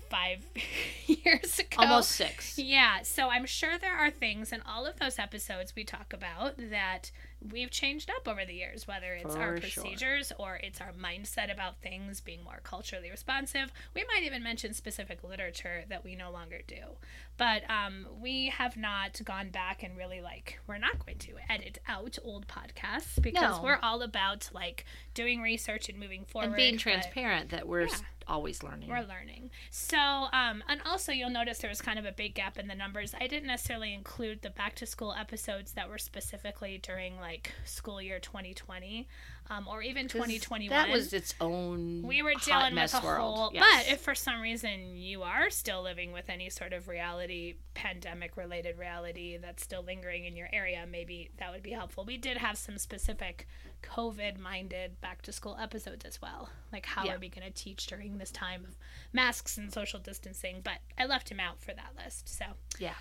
five 0.08 0.44
years 1.06 1.58
ago. 1.58 1.76
almost 1.78 2.12
six. 2.12 2.56
Yeah, 2.58 3.02
so 3.02 3.30
I'm 3.30 3.46
sure 3.46 3.78
there 3.78 3.96
are 3.96 4.10
things 4.10 4.52
in 4.52 4.60
all 4.62 4.86
of 4.86 4.98
those 5.00 5.18
episodes 5.18 5.74
we 5.74 5.82
talk 5.84 6.12
about 6.12 6.54
that 6.70 7.10
we've 7.50 7.70
changed 7.70 8.10
up 8.10 8.28
over 8.28 8.44
the 8.44 8.52
years, 8.54 8.86
whether 8.86 9.14
it's 9.14 9.34
our 9.34 9.56
For 9.56 9.66
sure. 9.66 9.82
procedures 9.84 10.30
or 10.38 10.60
it's 10.62 10.80
our 10.80 10.92
mindset 10.92 11.52
about 11.52 11.80
things 11.80 12.20
being 12.20 12.44
more 12.44 12.60
culturally 12.62 13.10
responsive. 13.10 13.72
We 13.94 14.04
might 14.14 14.22
even 14.22 14.42
mention 14.42 14.74
specific 14.74 15.24
literature 15.24 15.84
that 15.88 16.04
we 16.04 16.14
no 16.14 16.30
longer 16.30 16.60
do. 16.66 16.96
But 17.38 17.62
um, 17.70 18.06
we 18.20 18.46
have 18.48 18.76
not 18.76 19.20
gone 19.24 19.50
back 19.50 19.82
and 19.82 19.96
really 19.96 20.20
like, 20.20 20.60
we're 20.66 20.78
not 20.78 21.04
going 21.04 21.18
to 21.18 21.32
edit 21.48 21.78
out 21.88 22.18
old 22.22 22.46
podcasts 22.46 23.20
because 23.20 23.56
No. 23.58 23.62
we're 23.62 23.78
all 23.82 24.02
about 24.02 24.48
like 24.52 24.84
doing 25.14 25.40
research 25.40 25.88
and 25.88 25.98
moving 25.98 26.24
forward. 26.24 26.48
and 26.48 26.56
being 26.56 26.74
but- 26.74 26.80
transparent 26.82 27.50
that 27.50 27.66
we're 27.66 27.86
Yeah. 27.86 27.96
always 28.28 28.62
learning. 28.62 28.88
we're 28.88 29.00
learning. 29.02 29.50
So, 29.70 29.98
um, 29.98 30.62
and 30.68 30.80
also 30.84 31.10
you'll 31.10 31.30
notice 31.30 31.58
there 31.58 31.70
was 31.70 31.80
kind 31.82 31.98
of 31.98 32.04
a 32.04 32.12
big 32.12 32.34
gap 32.34 32.58
in 32.58 32.68
the 32.68 32.74
numbers. 32.74 33.14
I 33.18 33.26
didn't 33.26 33.46
necessarily 33.48 33.92
include 33.94 34.42
the 34.42 34.50
back 34.50 34.74
to 34.76 34.86
school 34.86 35.12
episodes 35.12 35.72
that 35.72 35.88
were 35.88 35.98
specifically 35.98 36.78
during 36.78 37.18
like 37.18 37.52
school 37.64 38.00
year 38.00 38.20
2020 38.20 39.08
um, 39.50 39.66
or 39.68 39.82
even 39.82 40.08
2021. 40.08 40.68
That 40.70 40.90
was 40.92 41.12
its 41.12 41.34
own. 41.40 42.02
we 42.02 42.22
were 42.22 42.32
hot 42.32 42.42
dealing 42.44 42.74
mess 42.74 42.94
with 42.94 43.02
a 43.02 43.06
world. 43.06 43.36
whole. 43.36 43.50
Yes. 43.52 43.64
But 43.84 43.92
if 43.92 44.00
for 44.00 44.14
some 44.14 44.40
reason 44.40 44.96
you 44.96 45.22
are 45.22 45.50
still 45.50 45.82
living 45.82 46.12
with 46.12 46.30
any 46.30 46.48
sort 46.50 46.72
of 46.72 46.88
reality, 46.88 47.54
pandemic 47.74 48.36
related 48.36 48.78
reality 48.78 49.36
that's 49.36 49.62
still 49.62 49.82
lingering 49.82 50.24
in 50.24 50.36
your 50.36 50.48
area, 50.52 50.86
maybe 50.90 51.30
that 51.38 51.52
would 51.52 51.62
be 51.62 51.72
helpful. 51.72 52.04
We 52.04 52.16
did 52.16 52.36
have 52.38 52.56
some 52.56 52.78
specific 52.78 53.46
COVID 53.82 54.38
minded 54.38 55.00
back 55.00 55.22
to 55.22 55.32
school 55.32 55.56
episodes 55.60 56.04
as 56.04 56.22
well. 56.22 56.48
Like, 56.72 56.86
how 56.86 57.04
Yeah. 57.04 57.14
are 57.14 57.18
we 57.18 57.28
going 57.28 57.46
to 57.46 57.52
teach 57.52 57.86
during 57.86 58.18
this 58.18 58.30
time 58.30 58.64
of 58.64 58.76
masks 59.12 59.58
and 59.58 59.72
social 59.72 59.98
distancing? 59.98 60.60
But 60.62 60.78
I 60.96 61.04
left 61.04 61.30
him 61.30 61.40
out 61.40 61.60
for 61.60 61.72
that 61.74 61.92
list. 62.02 62.28
So, 62.28 62.44
yeah. 62.78 62.94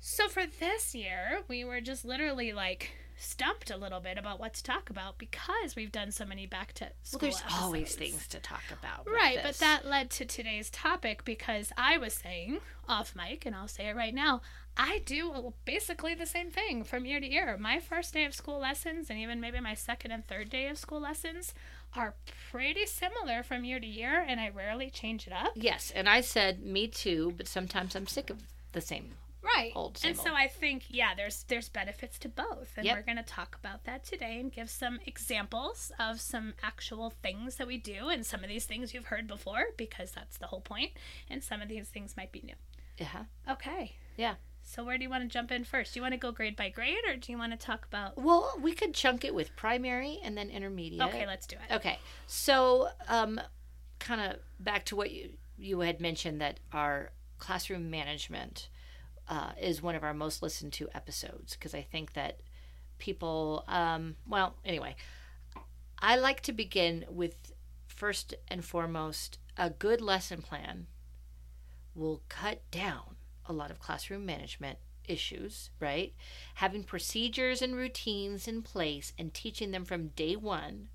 So 0.00 0.28
for 0.28 0.44
this 0.44 0.94
year, 0.94 1.40
we 1.48 1.64
were 1.64 1.80
just 1.80 2.04
literally 2.04 2.52
like 2.52 2.90
stumped 3.16 3.70
a 3.70 3.76
little 3.76 4.00
bit 4.00 4.18
about 4.18 4.40
what 4.40 4.54
to 4.54 4.62
talk 4.62 4.90
about 4.90 5.18
because 5.18 5.76
we've 5.76 5.92
done 5.92 6.10
so 6.10 6.24
many 6.24 6.46
back 6.46 6.72
to 6.74 6.90
school. 7.02 7.20
Well, 7.22 7.30
there's 7.30 7.42
always 7.52 7.94
things 7.94 8.26
to 8.28 8.38
talk 8.38 8.62
about. 8.72 9.06
Right, 9.06 9.38
but 9.42 9.58
that 9.58 9.86
led 9.86 10.10
to 10.10 10.24
today's 10.24 10.70
topic 10.70 11.24
because 11.24 11.72
I 11.76 11.98
was 11.98 12.14
saying 12.14 12.58
off 12.88 13.14
mic, 13.16 13.46
and 13.46 13.54
I'll 13.54 13.68
say 13.68 13.88
it 13.88 13.96
right 13.96 14.14
now. 14.14 14.42
I 14.76 15.02
do 15.04 15.54
basically 15.64 16.14
the 16.14 16.26
same 16.26 16.50
thing 16.50 16.82
from 16.82 17.06
year 17.06 17.20
to 17.20 17.30
year. 17.30 17.56
My 17.58 17.78
first 17.78 18.12
day 18.12 18.24
of 18.24 18.34
school 18.34 18.58
lessons, 18.58 19.08
and 19.08 19.18
even 19.18 19.40
maybe 19.40 19.60
my 19.60 19.74
second 19.74 20.10
and 20.10 20.26
third 20.26 20.50
day 20.50 20.66
of 20.68 20.78
school 20.78 21.00
lessons, 21.00 21.54
are 21.96 22.14
pretty 22.50 22.86
similar 22.86 23.42
from 23.42 23.64
year 23.64 23.78
to 23.78 23.86
year, 23.86 24.24
and 24.26 24.40
I 24.40 24.48
rarely 24.48 24.90
change 24.90 25.26
it 25.26 25.32
up. 25.32 25.52
Yes, 25.54 25.92
and 25.94 26.08
I 26.08 26.20
said 26.20 26.64
me 26.64 26.88
too, 26.88 27.34
but 27.36 27.46
sometimes 27.46 27.94
I'm 27.94 28.08
sick 28.08 28.30
of 28.30 28.38
the 28.72 28.80
same. 28.80 29.12
Right. 29.44 29.72
Old, 29.74 30.00
and 30.04 30.16
so. 30.16 30.34
I 30.34 30.48
think 30.48 30.84
yeah, 30.88 31.14
there's 31.14 31.44
there's 31.44 31.68
benefits 31.68 32.18
to 32.20 32.28
both, 32.28 32.72
and 32.76 32.86
Yep. 32.86 32.96
we're 32.96 33.02
going 33.02 33.18
to 33.18 33.22
talk 33.22 33.56
about 33.56 33.84
that 33.84 34.04
today 34.04 34.40
and 34.40 34.50
give 34.50 34.70
some 34.70 34.98
examples 35.06 35.92
of 35.98 36.20
some 36.20 36.54
actual 36.62 37.10
things 37.22 37.56
that 37.56 37.66
we 37.66 37.76
do, 37.76 38.08
and 38.08 38.24
some 38.24 38.42
of 38.42 38.48
these 38.48 38.64
things 38.64 38.94
you've 38.94 39.06
heard 39.06 39.26
before 39.26 39.66
because 39.76 40.12
that's 40.12 40.38
the 40.38 40.46
whole 40.46 40.60
point, 40.62 40.92
and 41.28 41.42
some 41.42 41.60
of 41.60 41.68
these 41.68 41.88
things 41.88 42.16
might 42.16 42.32
be 42.32 42.40
new. 42.42 42.54
Yeah. 42.98 43.24
Okay. 43.48 43.92
Yeah. 44.16 44.34
So 44.62 44.82
where 44.82 44.96
do 44.96 45.02
you 45.02 45.10
want 45.10 45.22
to 45.24 45.28
jump 45.28 45.52
in 45.52 45.64
first? 45.64 45.92
Do 45.92 45.98
you 45.98 46.02
want 46.02 46.14
to 46.14 46.18
go 46.18 46.32
grade 46.32 46.56
by 46.56 46.70
grade, 46.70 47.04
or 47.06 47.16
do 47.16 47.30
you 47.30 47.36
want 47.36 47.52
to 47.52 47.58
talk 47.58 47.84
about? 47.84 48.16
Well, 48.16 48.58
we 48.60 48.72
could 48.72 48.94
chunk 48.94 49.24
it 49.24 49.34
with 49.34 49.54
primary 49.56 50.20
and 50.24 50.38
then 50.38 50.48
intermediate. 50.48 51.02
Okay, 51.02 51.26
let's 51.26 51.46
do 51.46 51.56
it. 51.56 51.74
Okay. 51.74 51.98
So, 52.26 52.88
um, 53.08 53.40
kind 53.98 54.20
of 54.20 54.38
back 54.58 54.86
to 54.86 54.96
what 54.96 55.10
you 55.10 55.30
you 55.58 55.80
had 55.80 56.00
mentioned 56.00 56.40
that 56.40 56.60
our 56.72 57.12
classroom 57.38 57.90
management 57.90 58.68
uh, 59.28 59.52
is 59.60 59.82
one 59.82 59.94
of 59.94 60.04
our 60.04 60.14
most 60.14 60.42
listened 60.42 60.72
to 60.74 60.88
episodes 60.94 61.54
because 61.54 61.74
I 61.74 61.82
think 61.82 62.12
that 62.14 62.40
people, 62.98 63.64
um, 63.68 64.16
well, 64.28 64.56
anyway, 64.64 64.96
I 65.98 66.16
like 66.16 66.40
to 66.42 66.52
begin 66.52 67.04
with 67.08 67.52
first 67.86 68.34
and 68.48 68.64
foremost 68.64 69.38
a 69.56 69.70
good 69.70 70.00
lesson 70.00 70.42
plan 70.42 70.86
will 71.94 72.22
cut 72.28 72.68
down 72.70 73.16
a 73.46 73.52
lot 73.52 73.70
of 73.70 73.78
classroom 73.78 74.26
management 74.26 74.78
issues, 75.06 75.70
right? 75.80 76.14
Having 76.56 76.84
procedures 76.84 77.62
and 77.62 77.76
routines 77.76 78.48
in 78.48 78.62
place 78.62 79.12
and 79.18 79.32
teaching 79.32 79.70
them 79.70 79.84
from 79.84 80.08
day 80.08 80.34
one 80.34 80.88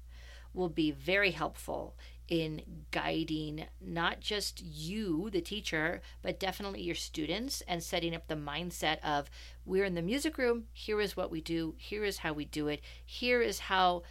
will 0.53 0.69
be 0.69 0.91
very 0.91 1.31
helpful 1.31 1.95
in 2.29 2.61
guiding 2.91 3.65
not 3.81 4.19
just 4.19 4.61
you, 4.61 5.29
the 5.31 5.41
teacher, 5.41 6.01
but 6.21 6.39
definitely 6.39 6.81
your 6.81 6.95
students 6.95 7.61
and 7.67 7.83
setting 7.83 8.15
up 8.15 8.27
the 8.27 8.35
mindset 8.35 8.99
of 9.03 9.29
we're 9.65 9.85
in 9.85 9.95
the 9.95 10.01
music 10.01 10.37
room, 10.37 10.65
here 10.71 11.01
is 11.01 11.17
what 11.17 11.31
we 11.31 11.41
do, 11.41 11.75
here 11.77 12.03
is 12.03 12.19
how 12.19 12.33
we 12.33 12.45
do 12.45 12.67
it, 12.67 12.81
here 13.03 13.41
is 13.41 13.59
how, 13.59 14.03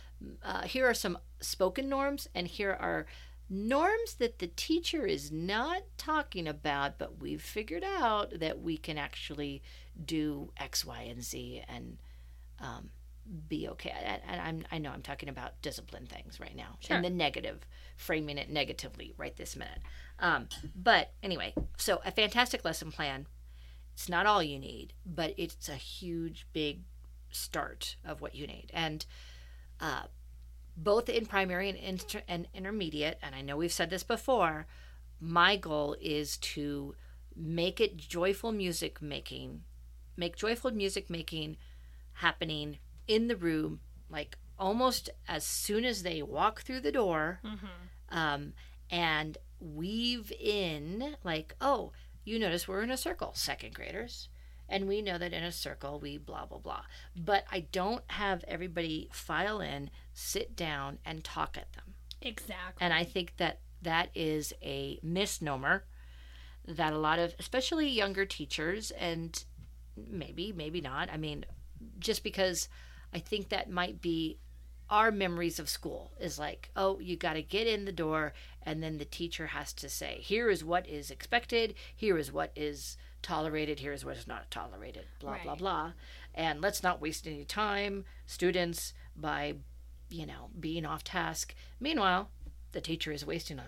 uh, 0.43 0.63
here 0.63 0.87
are 0.87 0.95
some 0.95 1.19
spoken 1.41 1.89
norms, 1.89 2.29
and 2.35 2.49
here 2.49 2.77
are 2.79 3.07
norms 3.49 4.15
that 4.15 4.41
the 4.41 4.49
teacher 4.49 5.07
is 5.07 5.33
not 5.33 5.83
talking 5.97 6.47
about, 6.47 6.99
but 6.99 7.21
we've 7.21 7.43
figured 7.43 7.85
out 7.85 8.39
that 8.41 8.61
we 8.61 8.77
can 8.77 8.99
actually 8.99 9.63
do 10.05 10.53
X, 10.57 10.85
Y, 10.85 11.03
and 11.03 11.23
Z 11.23 11.63
and 11.69 11.99
um, 12.61 12.91
be 13.49 13.69
okay. 13.69 13.93
And, 14.27 14.41
I'm, 14.41 14.65
I 14.73 14.79
know 14.79 14.91
I'm 14.91 15.03
talking 15.03 15.29
about 15.29 15.61
discipline 15.63 16.07
things 16.07 16.41
right 16.41 16.57
now, 16.57 16.77
Sure. 16.81 16.97
and 16.97 17.05
the 17.05 17.11
negative, 17.11 17.67
framing 17.97 18.39
it 18.39 18.51
negatively 18.51 19.15
right 19.17 19.37
this 19.37 19.57
minute. 19.57 19.81
Um, 20.19 20.49
but 20.75 21.13
anyway, 21.23 21.55
so 21.77 22.01
a 22.05 22.11
fantastic 22.11 22.65
lesson 22.65 22.91
plan. 22.91 23.27
It's 23.95 24.09
not 24.09 24.27
all 24.27 24.43
you 24.43 24.59
need, 24.59 24.93
but 25.05 25.35
it's 25.37 25.69
a 25.69 25.75
huge, 25.75 26.47
big 26.53 26.83
start 27.31 27.97
of 28.05 28.21
what 28.21 28.35
you 28.35 28.47
need. 28.47 28.71
And 28.73 29.05
uh, 29.81 30.05
both 30.77 31.09
in 31.09 31.27
primary 31.27 31.69
and, 31.69 31.79
inter- 31.79 32.23
and 32.29 32.47
intermediate, 32.55 33.19
and 33.23 33.35
I 33.35 33.43
know 33.43 33.57
we've 33.57 33.73
said 33.73 33.91
this 33.91 34.05
before, 34.05 34.67
my 35.21 35.57
goal 35.57 35.97
is 36.01 36.37
to 36.39 36.95
make 37.35 37.81
it 37.81 37.97
joyful 37.97 38.53
music 38.53 39.03
making, 39.03 39.63
make 40.17 40.37
joyful 40.37 40.71
music 40.71 41.11
making 41.11 41.57
happening 42.15 42.79
in 43.09 43.27
the 43.29 43.37
room, 43.37 43.81
like 44.09 44.39
almost 44.59 45.11
as 45.27 45.45
soon 45.45 45.85
as 45.85 46.03
they 46.03 46.23
walk 46.23 46.61
through 46.63 46.81
the 46.81 46.93
door, 46.93 47.41
Mm-hmm. 47.45 48.17
um, 48.17 48.53
and 48.91 49.37
weave 49.61 50.33
in, 50.41 51.17
like, 51.25 51.55
oh, 51.61 51.93
you 52.25 52.39
notice 52.39 52.69
we're 52.69 52.83
in 52.83 52.91
a 52.91 52.97
circle, 52.97 53.33
second 53.35 53.75
graders. 53.75 54.29
And 54.71 54.87
we 54.87 55.01
know 55.01 55.17
that 55.17 55.33
in 55.33 55.43
a 55.43 55.51
circle 55.53 55.99
we 55.99 56.19
blah, 56.19 56.45
blah, 56.47 56.59
blah. 56.59 56.83
But 57.17 57.45
I 57.51 57.61
don't 57.73 58.03
have 58.09 58.45
everybody 58.47 59.09
file 59.13 59.61
in, 59.63 59.89
sit 60.13 60.55
down, 60.55 60.99
and 61.07 61.25
talk 61.25 61.57
at 61.57 61.73
them. 61.73 61.95
Exactly. 62.21 62.85
And 62.85 62.93
I 62.93 63.05
think 63.05 63.35
that 63.39 63.61
that 63.81 64.11
is 64.15 64.53
a 64.63 64.99
misnomer 65.03 65.85
that 66.67 66.93
a 66.93 66.99
lot 66.99 67.19
of, 67.19 67.35
especially 67.39 67.89
younger 67.89 68.27
teachers, 68.27 68.91
and 68.91 69.43
maybe, 69.97 70.53
maybe 70.53 70.83
not. 70.83 71.09
I 71.11 71.17
mean, 71.17 71.47
just 71.99 72.23
because 72.23 72.69
I 73.13 73.19
think 73.19 73.49
that 73.49 73.71
might 73.71 74.01
be 74.01 74.39
our 74.91 75.11
memories 75.11 75.59
of 75.59 75.69
school 75.69 76.13
is 76.19 76.39
like, 76.39 76.71
oh, 76.75 76.99
you 76.99 77.17
got 77.17 77.35
to 77.35 77.43
get 77.43 77.67
in 77.67 77.85
the 77.85 77.93
door, 77.93 78.33
and 78.63 78.83
then 78.83 78.97
the 78.99 79.05
teacher 79.05 79.49
has 79.49 79.73
to 79.75 79.89
say, 79.89 80.19
here 80.23 80.49
is 80.49 80.65
what 80.65 80.87
is 80.89 81.11
expected, 81.11 81.75
here 81.95 82.17
is 82.17 82.33
what 82.33 82.53
is 82.57 82.97
tolerated, 83.21 83.81
here 83.81 83.93
is 83.93 84.03
what 84.05 84.17
is 84.17 84.27
not 84.27 84.51
tolerated, 84.51 85.05
blah, 85.21 85.37
blah, 85.43 85.53
Right. 85.53 85.59
blah. 85.59 85.93
And 86.35 86.63
let's 86.63 86.83
not 86.83 87.03
waste 87.03 87.27
any 87.27 87.45
time, 87.45 88.05
students, 88.25 88.95
by, 89.15 89.57
you 90.09 90.25
know, 90.25 90.49
being 90.59 90.87
off 90.87 91.05
task. 91.05 91.55
Meanwhile, 91.79 92.31
the 92.73 92.81
teacher 92.81 93.13
is 93.13 93.27
wasting 93.27 93.59
a 93.59 93.67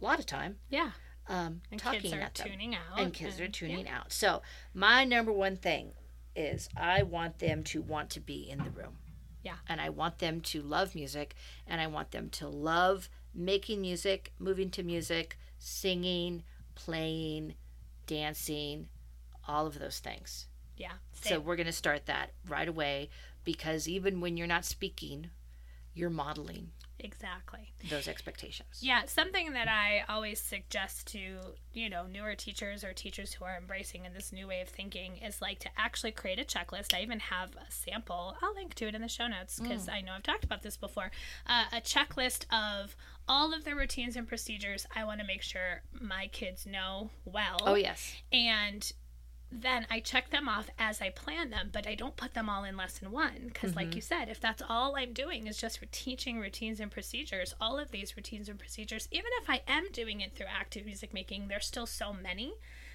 lot 0.00 0.18
of 0.18 0.26
time 0.26 0.56
yeah. 0.68 0.90
um, 1.28 1.62
And 1.70 1.80
talking 1.80 2.00
kids 2.00 2.12
are 2.12 2.20
at 2.20 2.34
them 2.34 2.48
tuning 2.50 2.74
out. 2.74 2.98
and 2.98 3.14
kids 3.14 3.40
are 3.40 3.44
and- 3.44 3.54
tuning 3.54 3.88
out. 3.88 4.12
So 4.12 4.42
my 4.74 5.04
number 5.04 5.32
one 5.32 5.56
thing 5.56 5.92
is 6.34 6.68
I 6.76 7.02
want 7.02 7.38
them 7.38 7.62
to 7.64 7.82
want 7.82 8.10
to 8.10 8.20
be 8.20 8.48
in 8.50 8.58
the 8.58 8.70
room. 8.70 8.98
Yeah. 9.42 9.56
And 9.68 9.80
I 9.80 9.88
want 9.88 10.18
them 10.18 10.40
to 10.40 10.62
love 10.62 10.94
music 10.94 11.34
and 11.66 11.80
I 11.80 11.86
want 11.86 12.12
them 12.12 12.28
to 12.30 12.48
love 12.48 13.08
making 13.34 13.80
music, 13.80 14.32
moving 14.38 14.70
to 14.70 14.82
music, 14.82 15.38
singing, 15.58 16.44
playing, 16.74 17.54
dancing, 18.06 18.88
all 19.46 19.66
of 19.66 19.78
those 19.78 19.98
things. 19.98 20.46
Yeah. 20.76 20.92
So 21.12 21.40
we're 21.40 21.56
going 21.56 21.66
to 21.66 21.72
start 21.72 22.06
that 22.06 22.30
right 22.48 22.68
away 22.68 23.10
because 23.44 23.88
even 23.88 24.20
when 24.20 24.36
you're 24.36 24.46
not 24.46 24.64
speaking, 24.64 25.30
you're 25.94 26.10
modeling 26.10 26.70
exactly. 27.02 27.72
those 27.90 28.08
expectations. 28.08 28.78
Yeah, 28.80 29.02
something 29.06 29.52
that 29.52 29.68
I 29.68 30.04
always 30.08 30.40
suggest 30.40 31.06
to, 31.08 31.38
you 31.72 31.90
know, 31.90 32.06
newer 32.06 32.34
teachers 32.34 32.84
or 32.84 32.92
teachers 32.92 33.32
who 33.32 33.44
are 33.44 33.56
embracing 33.56 34.04
in 34.04 34.14
this 34.14 34.32
new 34.32 34.46
way 34.46 34.60
of 34.60 34.68
thinking 34.68 35.16
is 35.18 35.42
like 35.42 35.58
to 35.60 35.68
actually 35.76 36.12
create 36.12 36.38
a 36.38 36.44
checklist. 36.44 36.94
I 36.94 37.02
even 37.02 37.20
have 37.20 37.50
a 37.56 37.70
sample. 37.70 38.36
I'll 38.42 38.54
link 38.54 38.74
to 38.74 38.88
it 38.88 38.94
in 38.94 39.02
the 39.02 39.08
show 39.08 39.26
notes 39.26 39.60
because 39.60 39.88
I 39.88 40.00
know 40.00 40.12
I've 40.12 40.22
talked 40.22 40.44
about 40.44 40.62
this 40.62 40.76
before. 40.76 41.10
Uh, 41.46 41.64
a 41.72 41.80
checklist 41.80 42.46
of 42.52 42.96
all 43.28 43.54
of 43.54 43.64
the 43.64 43.74
routines 43.74 44.16
and 44.16 44.26
procedures 44.26 44.86
I 44.94 45.04
want 45.04 45.20
to 45.20 45.26
make 45.26 45.42
sure 45.42 45.82
my 46.00 46.28
kids 46.28 46.66
know 46.66 47.10
well. 47.24 47.58
Oh, 47.62 47.74
yes. 47.74 48.14
and 48.32 48.92
then 49.52 49.86
I 49.90 50.00
check 50.00 50.30
them 50.30 50.48
off 50.48 50.70
as 50.78 51.00
I 51.00 51.10
plan 51.10 51.50
them, 51.50 51.70
but 51.72 51.86
I 51.86 51.94
don't 51.94 52.16
put 52.16 52.34
them 52.34 52.48
all 52.48 52.64
in 52.64 52.76
lesson 52.76 53.10
one 53.10 53.42
because, 53.46 53.76
like 53.76 53.88
mm-hmm. 53.88 53.96
you 53.96 54.02
said, 54.02 54.28
if 54.28 54.40
that's 54.40 54.62
all 54.68 54.96
I'm 54.96 55.12
doing 55.12 55.46
is 55.46 55.58
just 55.58 55.80
teaching 55.92 56.40
routines 56.40 56.80
and 56.80 56.90
procedures, 56.90 57.54
all 57.60 57.78
of 57.78 57.90
these 57.90 58.16
routines 58.16 58.48
and 58.48 58.58
procedures, 58.58 59.08
even 59.10 59.30
if 59.42 59.50
I 59.50 59.62
am 59.68 59.90
doing 59.92 60.20
it 60.20 60.34
through 60.34 60.46
active 60.46 60.86
music 60.86 61.12
making, 61.12 61.48
there's 61.48 61.66
still 61.66 61.86
so 61.86 62.12
many 62.12 62.54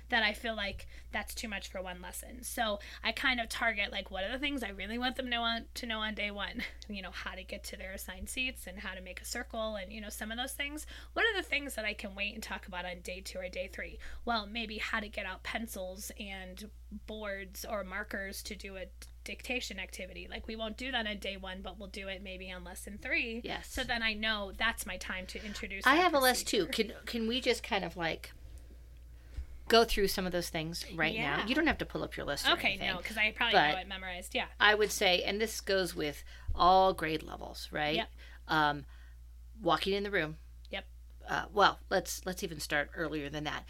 that 0.10 0.24
I 0.24 0.34
feel 0.34 0.56
like 0.56 0.88
that's 1.12 1.34
too 1.34 1.48
much 1.48 1.70
for 1.70 1.82
one 1.82 2.02
lesson. 2.02 2.44
So 2.44 2.80
I 3.04 3.12
kind 3.12 3.40
of 3.40 3.50
target 3.50 3.92
like 3.92 4.12
what 4.12 4.24
are 4.24 4.32
the 4.32 4.40
things 4.40 4.64
I 4.64 4.70
really 4.70 4.98
want 4.98 5.16
them 5.16 5.26
to 5.26 5.32
know 5.32 5.42
on, 5.42 5.66
to 5.76 5.86
know 5.86 6.00
on 6.00 6.14
day 6.14 6.32
one. 6.32 6.64
You 6.90 7.02
know 7.02 7.12
how 7.12 7.32
to 7.32 7.44
get 7.44 7.66
to 7.66 7.76
their 7.76 7.92
assigned 7.92 8.30
seats 8.30 8.66
and 8.66 8.80
how 8.80 8.94
to 8.94 9.02
make 9.02 9.20
a 9.20 9.26
circle 9.26 9.76
and 9.76 9.92
you 9.92 10.00
know 10.00 10.08
some 10.08 10.32
of 10.32 10.38
those 10.38 10.54
things. 10.54 10.88
What 11.12 11.26
are 11.26 11.36
the 11.36 11.44
things 11.44 11.76
that 11.76 11.84
I 11.84 11.94
can 11.94 12.16
wait 12.16 12.34
and 12.34 12.42
talk 12.42 12.66
about 12.66 12.86
on 12.86 13.02
day 13.04 13.20
two 13.20 13.40
or 13.40 13.50
day 13.50 13.70
three? 13.72 14.00
Well, 14.24 14.48
maybe 14.48 14.78
how 14.78 15.02
to 15.02 15.10
get 15.10 15.26
out 15.26 15.44
pencils 15.44 16.14
and 16.18 16.70
boards 17.08 17.66
or 17.70 17.84
markers 17.84 18.42
to 18.44 18.56
do 18.56 18.78
a 18.78 18.86
dictation 19.26 19.80
activity. 19.80 20.28
Like 20.30 20.48
we 20.48 20.56
won't 20.56 20.78
do 20.78 20.92
that 20.94 21.06
on 21.06 21.18
day 21.18 21.36
one, 21.36 21.60
but 21.62 21.78
we'll 21.78 21.90
do 21.90 22.08
it 22.08 22.24
maybe 22.24 22.50
on 22.52 22.64
lesson 22.64 22.98
three. 23.02 23.42
Yes. 23.44 23.68
So 23.70 23.84
then 23.84 24.02
I 24.02 24.14
know 24.14 24.54
that's 24.58 24.86
my 24.86 24.96
time 24.96 25.26
to 25.28 25.46
introduce. 25.46 25.86
I 25.86 25.96
have 25.96 26.14
a 26.14 26.20
list 26.20 26.48
too. 26.48 26.68
Can 26.68 26.94
can 27.06 27.28
we 27.28 27.42
just 27.42 27.62
kind 27.62 27.84
of 27.84 27.98
like 27.98 28.32
go 29.68 29.84
through 29.84 30.08
some 30.08 30.26
of 30.26 30.32
those 30.32 30.50
things 30.50 30.86
right 30.96 31.16
now? 31.18 31.44
You 31.48 31.56
don't 31.56 31.68
have 31.68 31.78
to 31.80 31.86
pull 31.86 32.04
up 32.04 32.16
your 32.18 32.26
list. 32.26 32.48
Or 32.48 32.54
Okay, 32.54 32.70
anything. 32.70 32.90
no, 32.90 32.98
because 32.98 33.18
I 33.18 33.32
probably 33.36 33.60
know 33.60 33.78
it 33.78 33.88
memorized. 33.88 34.34
Yeah. 34.36 34.46
I 34.60 34.76
would 34.76 34.92
say, 34.92 35.22
and 35.24 35.40
this 35.42 35.62
goes 35.62 35.96
with 35.96 36.24
all 36.56 36.94
grade 36.94 37.24
levels, 37.24 37.68
right? 37.72 37.96
Yep. 37.96 38.10
Um, 38.48 38.86
walking 39.62 39.94
in 39.94 40.04
the 40.04 40.12
room. 40.12 40.38
Yep. 40.72 40.86
Uh, 41.30 41.46
well, 41.54 41.80
let's 41.90 42.26
let's 42.26 42.44
even 42.44 42.60
start 42.60 42.90
earlier 42.96 43.30
than 43.30 43.44
that. 43.46 43.66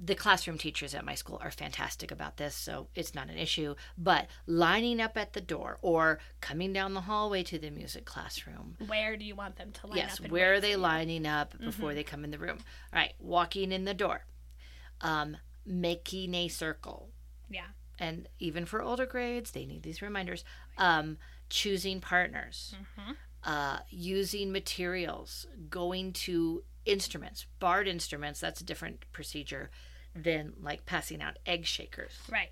the 0.00 0.14
classroom 0.14 0.56
teachers 0.58 0.94
at 0.94 1.04
my 1.04 1.16
school 1.16 1.40
are 1.42 1.50
fantastic 1.50 2.12
about 2.12 2.36
this, 2.36 2.54
so 2.54 2.86
it's 2.94 3.16
not 3.16 3.28
an 3.28 3.36
issue. 3.36 3.74
But 3.96 4.28
lining 4.46 5.00
up 5.00 5.16
at 5.16 5.32
the 5.32 5.40
door 5.40 5.78
or 5.82 6.20
coming 6.40 6.72
down 6.72 6.94
the 6.94 7.00
hallway 7.00 7.42
to 7.44 7.58
the 7.58 7.70
music 7.70 8.04
classroom. 8.04 8.76
Where 8.86 9.16
do 9.16 9.24
you 9.24 9.34
want 9.34 9.56
them 9.56 9.72
to 9.72 9.86
line 9.88 9.96
yes, 9.96 10.14
up? 10.14 10.24
and 10.26 10.32
where 10.32 10.54
are 10.54 10.60
they 10.60 10.76
lining 10.76 11.26
up 11.26 11.58
before 11.58 11.94
they 11.94 12.04
come 12.04 12.22
in 12.22 12.30
the 12.30 12.38
room? 12.38 12.58
All 12.92 12.98
right, 13.00 13.12
walking 13.18 13.72
in 13.72 13.84
the 13.86 13.94
door, 13.94 14.24
um, 15.00 15.36
making 15.66 16.34
a 16.34 16.48
circle. 16.48 17.10
Yeah. 17.50 17.66
And 17.98 18.28
even 18.38 18.64
for 18.66 18.80
older 18.82 19.06
grades, 19.06 19.50
they 19.50 19.66
need 19.66 19.82
these 19.82 20.00
reminders. 20.02 20.44
Um, 20.76 21.18
choosing 21.50 22.00
partners, 22.00 22.74
Mm-hmm. 22.98 23.12
uh, 23.44 23.78
using 23.90 24.52
materials, 24.52 25.46
going 25.70 26.12
to 26.12 26.62
instruments, 26.84 27.46
barred 27.58 27.88
instruments. 27.88 28.38
That's 28.40 28.60
a 28.60 28.64
different 28.64 29.04
procedure 29.12 29.70
than 30.14 30.52
like 30.60 30.86
passing 30.86 31.20
out 31.22 31.38
egg 31.46 31.64
shakers, 31.66 32.12
Right. 32.30 32.50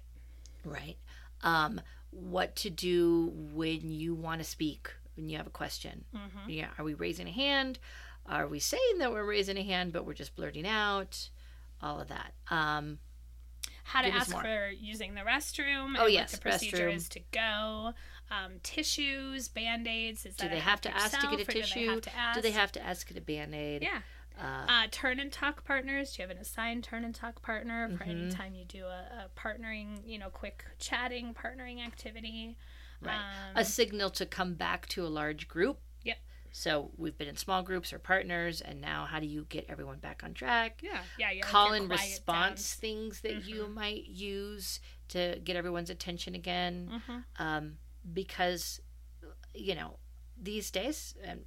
right? 0.65 0.97
Um, 1.43 1.81
what 2.11 2.57
to 2.57 2.71
do 2.71 3.33
when 3.53 3.91
you 3.91 4.15
want 4.15 4.41
to 4.41 4.45
speak, 4.45 4.91
when 5.17 5.29
you 5.29 5.37
have 5.37 5.47
a 5.47 5.51
question. 5.51 6.05
Mm-hmm. 6.15 6.51
Yeah, 6.51 6.69
are 6.79 6.85
we 6.85 6.95
raising 6.95 7.29
a 7.29 7.33
hand? 7.33 7.79
Are 8.25 8.47
we 8.49 8.59
saying 8.59 8.99
that 8.99 9.13
we're 9.13 9.25
raising 9.27 9.57
a 9.59 9.63
hand, 9.63 9.93
but 9.93 10.05
we're 10.07 10.15
just 10.15 10.35
blurting 10.35 10.67
out? 10.67 11.29
All 11.83 12.01
of 12.01 12.09
that. 12.09 12.33
Um, 12.51 12.99
How 13.85 14.03
to 14.03 14.09
ask 14.09 14.31
for 14.37 14.71
using 14.71 15.15
the 15.15 15.21
restroom. 15.21 15.95
Oh, 15.99 16.05
and 16.05 16.13
yes, 16.13 16.33
what 16.33 16.43
the 16.43 16.51
procedure 16.51 16.89
restroom. 16.89 16.95
is 16.97 17.09
to 17.11 17.21
go. 17.33 17.93
Um, 18.31 18.55
tissues, 18.63 19.49
band 19.49 19.87
aids. 19.87 20.27
Is 20.27 20.35
do 20.37 20.49
they 20.49 20.59
have 20.59 20.81
to 20.83 20.95
ask 20.95 21.19
to 21.21 21.27
get 21.29 21.35
a 21.35 21.39
yourself, 21.39 21.47
do 21.49 21.55
they 21.55 21.61
tissue? 21.63 21.91
have 21.91 22.01
to 22.03 22.17
ask? 22.17 22.35
Do 22.37 22.43
they 22.43 22.51
have 22.51 22.73
to 22.73 22.83
ask 22.85 23.07
to 23.07 23.15
get 23.15 23.23
a 23.23 23.25
band 23.25 23.55
aid? 23.55 23.83
Yeah. 23.83 24.01
Uh, 24.39 24.67
Uh, 24.69 24.87
turn 24.91 25.19
and 25.21 25.33
talk 25.33 25.65
partners. 25.65 26.13
Do 26.17 26.23
you 26.23 26.29
have 26.29 26.37
an 26.37 26.43
assigned 26.43 26.83
turn 26.85 27.05
and 27.05 27.15
talk 27.15 27.41
partner 27.41 27.89
for 27.97 28.05
any 28.05 28.23
Mhm. 28.27 28.35
time 28.35 28.55
you 28.55 28.65
do 28.65 28.85
a, 28.85 29.27
a 29.27 29.31
partnering, 29.39 30.01
you 30.05 30.19
know, 30.19 30.29
quick 30.31 30.65
chatting 30.79 31.33
partnering 31.35 31.85
activity? 31.87 32.59
Right. 33.01 33.15
Um, 33.15 33.57
a 33.57 33.65
signal 33.65 34.11
to 34.11 34.27
come 34.27 34.55
back 34.55 34.89
to 34.89 35.07
a 35.07 35.09
large 35.09 35.47
group. 35.49 35.79
So 36.57 36.91
we've 36.97 37.17
been 37.19 37.29
in 37.29 37.37
small 37.37 37.63
groups 37.63 37.93
or 37.93 37.99
partners, 37.99 38.63
and 38.63 38.81
now 38.81 39.05
how 39.05 39.21
do 39.21 39.27
you 39.27 39.45
get 39.51 39.67
everyone 39.69 39.99
back 39.99 40.23
on 40.25 40.33
track? 40.33 40.81
yeah. 40.83 41.03
Yeah. 41.19 41.31
yeah 41.31 41.43
Call 41.43 41.75
and 41.75 41.91
response 41.91 42.73
things 42.73 43.21
that 43.21 43.45
you 43.45 43.65
Mhm. 43.65 43.75
might 43.75 44.07
use 44.07 44.81
to 45.09 45.39
get 45.45 45.55
everyone's 45.55 45.91
attention 45.91 46.35
again. 46.35 47.03
Mhm. 47.07 47.25
Um, 47.39 47.79
because, 48.11 48.81
you 49.55 49.75
know, 49.75 49.99
these 50.35 50.71
days, 50.71 51.15
and 51.23 51.45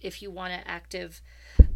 if 0.00 0.20
you 0.20 0.32
want 0.32 0.52
an 0.52 0.64
active 0.66 1.22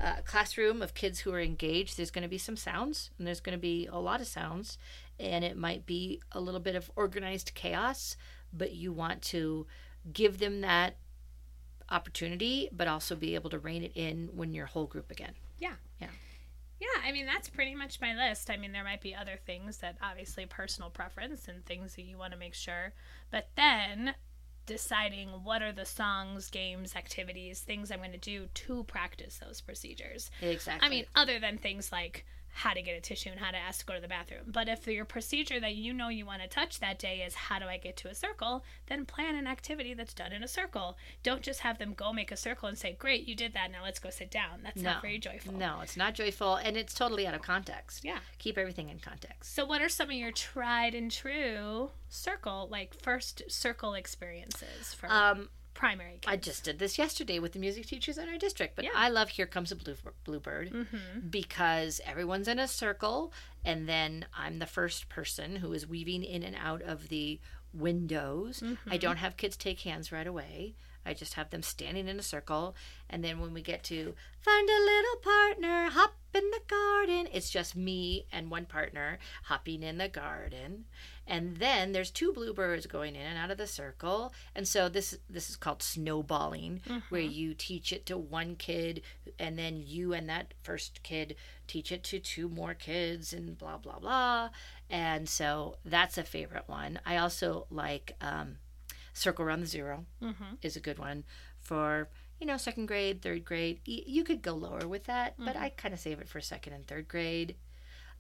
uh, 0.01 0.23
classroom 0.23 0.83
of 0.83 0.95
kids 0.95 1.21
who 1.21 1.33
are 1.33 1.41
engaged, 1.41 1.97
there's 1.97 2.11
going 2.11 2.23
to 2.23 2.29
be 2.29 2.39
some 2.39 2.57
sounds, 2.57 3.11
and 3.17 3.27
there's 3.27 3.41
going 3.41 3.57
to 3.57 3.63
be 3.63 3.87
a 3.87 4.01
lot 4.01 4.21
of 4.21 4.27
sounds, 4.27 4.79
and 5.21 5.45
it 5.45 5.57
might 5.57 5.87
be 5.87 6.21
a 6.33 6.41
little 6.41 6.59
bit 6.61 6.75
of 6.75 6.91
organized 6.97 7.55
chaos, 7.55 8.17
but 8.53 8.73
you 8.73 8.93
want 8.93 9.23
to 9.23 9.65
give 10.13 10.39
them 10.39 10.61
that 10.63 10.97
opportunity, 11.91 12.69
but 12.73 12.89
also 12.89 13.15
be 13.15 13.35
able 13.35 13.51
to 13.51 13.59
rein 13.59 13.83
it 13.83 13.93
in 13.95 14.31
when 14.35 14.53
you're 14.53 14.67
whole 14.67 14.87
group 14.87 15.11
again. 15.11 15.35
Yeah, 15.59 15.75
Yeah. 16.01 16.09
Yeah, 16.81 17.03
I 17.05 17.13
mean 17.13 17.25
that's 17.25 17.49
pretty 17.49 17.75
much 17.75 18.01
my 18.01 18.15
list. 18.15 18.51
I 18.51 18.57
mean 18.57 18.73
there 18.73 18.85
might 18.85 19.01
be 19.01 19.15
other 19.15 19.39
things 19.47 19.79
that 19.79 19.97
obviously 20.03 20.45
personal 20.45 20.91
preference 20.91 21.49
and 21.49 21.65
things 21.65 21.95
that 21.95 22.03
you 22.03 22.19
want 22.19 22.33
to 22.33 22.39
make 22.39 22.55
sure, 22.55 22.93
but 23.31 23.49
then 23.57 24.15
deciding 24.67 25.29
what 25.29 25.63
are 25.63 25.73
the 25.73 25.85
songs, 25.85 26.51
games, 26.51 26.97
activities, 26.97 27.61
things 27.61 27.91
I'm 27.91 27.99
going 27.99 28.13
to 28.13 28.19
do 28.19 28.49
to 28.53 28.85
practice 28.85 29.39
those 29.39 29.61
procedures. 29.61 30.31
Exactly. 30.41 30.87
I 30.87 30.91
mean, 30.91 31.05
other 31.15 31.39
than 31.39 31.59
things 31.59 31.93
like 31.93 32.25
how 32.57 32.73
to 32.73 32.81
get 32.83 32.97
a 32.97 33.01
tissue 33.01 33.31
and 33.31 33.41
how 33.41 33.51
to 33.51 33.57
ask 33.57 33.81
to 33.81 33.87
go 33.87 33.95
to 33.95 34.01
the 34.01 34.07
bathroom. 34.07 34.45
But 34.47 34.69
if 34.69 34.87
your 34.87 35.05
procedure 35.05 35.59
that 35.59 35.75
you 35.75 35.93
know 35.93 36.09
you 36.09 36.25
want 36.25 36.41
to 36.43 36.47
touch 36.49 36.79
that 36.79 37.01
day 37.01 37.23
is 37.27 37.35
how 37.35 37.59
do 37.59 37.65
I 37.67 37.79
get 37.79 37.97
to 37.99 38.09
a 38.09 38.15
circle, 38.15 38.63
then 38.87 39.05
plan 39.07 39.35
an 39.35 39.49
activity 39.49 39.93
that's 39.93 40.15
done 40.15 40.33
in 40.33 40.45
a 40.45 40.49
circle. 40.49 40.97
Don't 41.25 41.43
just 41.43 41.61
have 41.61 41.79
them 41.79 41.95
go 41.95 42.13
make 42.13 42.31
a 42.31 42.37
circle 42.37 42.69
and 42.69 42.79
say, 42.79 42.95
Great, 42.99 43.27
you 43.27 43.35
did 43.35 43.55
that, 43.55 43.73
now 43.73 43.83
let's 43.83 43.99
go 43.99 44.09
sit 44.09 44.31
down. 44.31 44.61
That's 44.63 44.77
No. 44.81 44.93
not 44.93 45.03
very 45.03 45.19
joyful. 45.19 45.53
no, 45.53 45.81
it's 45.81 45.97
not 45.97 46.15
joyful, 46.15 46.55
and 46.57 46.77
it's 46.77 46.95
totally 46.95 47.27
out 47.27 47.35
of 47.35 47.43
context. 47.43 48.05
Yeah. 48.05 48.19
Keep 48.39 48.57
everything 48.57 48.89
in 48.89 49.01
context. 49.01 49.53
So, 49.53 49.65
what 49.65 49.83
are 49.83 49.89
some 49.89 50.09
of 50.11 50.15
your 50.15 50.31
tried 50.31 50.95
and 50.95 51.11
true 51.11 51.91
circle, 52.09 52.69
like 52.71 52.95
first 53.03 53.43
circle 53.49 53.95
experiences 53.95 54.95
for 54.95 55.11
Um, 55.11 55.49
primary 55.75 56.13
kids? 56.21 56.27
I 56.29 56.37
just 56.37 56.65
did 56.65 56.79
this 56.79 56.97
yesterday 56.99 57.39
with 57.39 57.53
the 57.53 57.59
music 57.59 57.87
teachers 57.87 58.17
in 58.19 58.29
our 58.29 58.39
district, 58.39 58.77
but 58.77 58.85
Yeah. 58.85 58.91
I 58.95 59.09
love 59.09 59.31
Here 59.31 59.47
Comes 59.47 59.71
a 59.73 59.77
Blue, 59.77 59.97
Bluebird 60.25 60.71
Mm-hmm. 60.73 61.29
because 61.31 62.01
everyone's 62.07 62.49
in 62.49 62.59
a 62.59 62.69
circle, 62.69 63.33
and 63.65 63.89
then 63.89 64.27
I'm 64.37 64.59
the 64.59 64.67
first 64.67 65.09
person 65.09 65.57
who 65.57 65.73
is 65.73 65.87
weaving 65.87 66.23
in 66.25 66.43
and 66.43 66.57
out 66.57 66.83
of 66.83 67.09
the 67.09 67.41
windows. 67.73 68.61
Mm-hmm. 68.61 68.93
I 68.93 68.97
don't 68.97 69.17
have 69.19 69.37
kids 69.37 69.57
take 69.57 69.81
hands 69.81 70.13
right 70.13 70.27
away. 70.27 70.75
I 71.07 71.13
just 71.13 71.35
have 71.35 71.51
them 71.51 71.63
standing 71.63 72.09
in 72.09 72.19
a 72.19 72.23
circle, 72.23 72.75
and 73.11 73.23
then 73.23 73.39
when 73.39 73.53
we 73.53 73.61
get 73.61 73.83
to 73.85 74.15
find 74.41 74.69
a 74.71 74.81
little 74.85 75.17
partner, 75.23 75.91
hop 75.91 76.15
in 76.35 76.51
the 76.51 76.61
garden, 76.67 77.29
it's 77.31 77.51
just 77.51 77.77
me 77.77 78.25
and 78.33 78.51
one 78.51 78.65
partner 78.65 79.19
hopping 79.45 79.83
in 79.83 79.99
the 79.99 80.09
garden. 80.09 80.87
And 81.27 81.57
then 81.57 81.93
there's 81.93 82.11
two 82.11 82.33
bluebirds 82.33 82.87
going 82.87 83.17
in 83.17 83.23
and 83.23 83.39
out 83.39 83.51
of 83.51 83.57
the 83.59 83.67
circle. 83.67 84.33
And 84.55 84.69
so 84.69 84.89
this 84.89 85.17
this 85.29 85.49
is 85.49 85.57
called 85.57 85.83
snowballing, 85.83 86.83
where 87.09 87.21
you 87.21 87.55
teach 87.55 87.93
it 87.93 88.05
to 88.07 88.19
one 88.19 88.57
kid 88.57 89.03
and 89.39 89.59
then 89.59 89.83
you 89.85 90.13
and 90.13 90.29
that 90.29 90.55
first 90.63 91.03
kid 91.03 91.35
teach 91.67 91.91
it 91.91 92.05
to 92.05 92.19
two 92.19 92.49
more 92.49 92.75
kids 92.75 93.33
and 93.33 93.57
blah 93.57 93.79
blah 93.79 93.99
blah. 93.99 94.51
And 94.91 95.29
so 95.29 95.77
that's 95.85 96.19
a 96.19 96.23
favorite 96.25 96.65
one. 96.69 97.01
I 97.07 97.17
also 97.17 97.67
like 97.71 98.15
um, 98.21 98.57
Circle 99.15 99.47
Around 99.47 99.61
the 99.61 99.67
0 99.67 100.05
Mm-hmm. 100.23 100.55
is 100.63 100.77
a 100.77 100.81
good 100.81 100.99
one 100.99 101.25
for 101.59 102.09
you 102.39 102.47
know 102.47 102.57
second 102.59 102.87
grade, 102.87 103.23
third 103.23 103.45
grade. 103.47 103.81
You 103.87 104.25
could 104.25 104.43
go 104.43 104.53
lower 104.55 104.87
with 104.87 105.05
that, 105.05 105.35
but 105.39 105.57
I 105.57 105.71
kind 105.71 105.95
of 105.95 106.01
save 106.01 106.21
it 106.21 106.29
for 106.29 106.41
second 106.41 106.75
and 106.75 106.87
third 106.87 107.09
grade. 107.09 107.55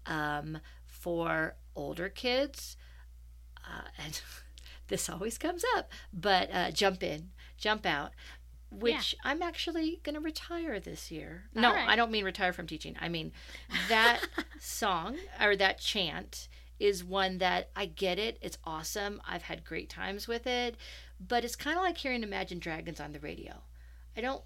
Um, 0.06 0.58
for 0.86 1.56
older 1.74 2.08
kids, 2.08 2.76
uh, 3.68 3.88
and 4.04 4.20
this 4.88 5.08
always 5.08 5.38
comes 5.38 5.64
up, 5.76 5.90
but 6.12 6.50
uh, 6.52 6.70
jump 6.70 7.02
in, 7.02 7.30
jump 7.56 7.86
out. 7.86 8.12
Which 8.70 9.14
I'm 9.22 9.40
actually 9.40 10.00
going 10.02 10.16
to 10.16 10.20
retire 10.20 10.80
this 10.80 11.08
year. 11.08 11.44
No, 11.54 11.70
right. 11.70 11.88
I 11.88 11.94
don't 11.94 12.10
mean 12.10 12.24
retire 12.24 12.52
from 12.52 12.66
teaching. 12.66 12.96
I 13.00 13.08
mean 13.08 13.30
that 13.88 14.20
song 14.58 15.16
or 15.40 15.54
that 15.54 15.78
chant 15.78 16.48
is 16.80 17.04
one 17.04 17.38
that 17.38 17.70
I 17.76 17.86
get 17.86 18.18
it. 18.18 18.36
It's 18.40 18.58
awesome. 18.64 19.20
I've 19.28 19.42
had 19.42 19.64
great 19.64 19.88
times 19.88 20.26
with 20.26 20.46
it, 20.46 20.76
but 21.20 21.44
it's 21.44 21.54
kind 21.54 21.76
of 21.76 21.84
like 21.84 21.98
hearing 21.98 22.24
Imagine 22.24 22.58
Dragons 22.58 22.98
on 22.98 23.12
the 23.12 23.20
radio. 23.20 23.62
I 24.16 24.20
don't 24.20 24.42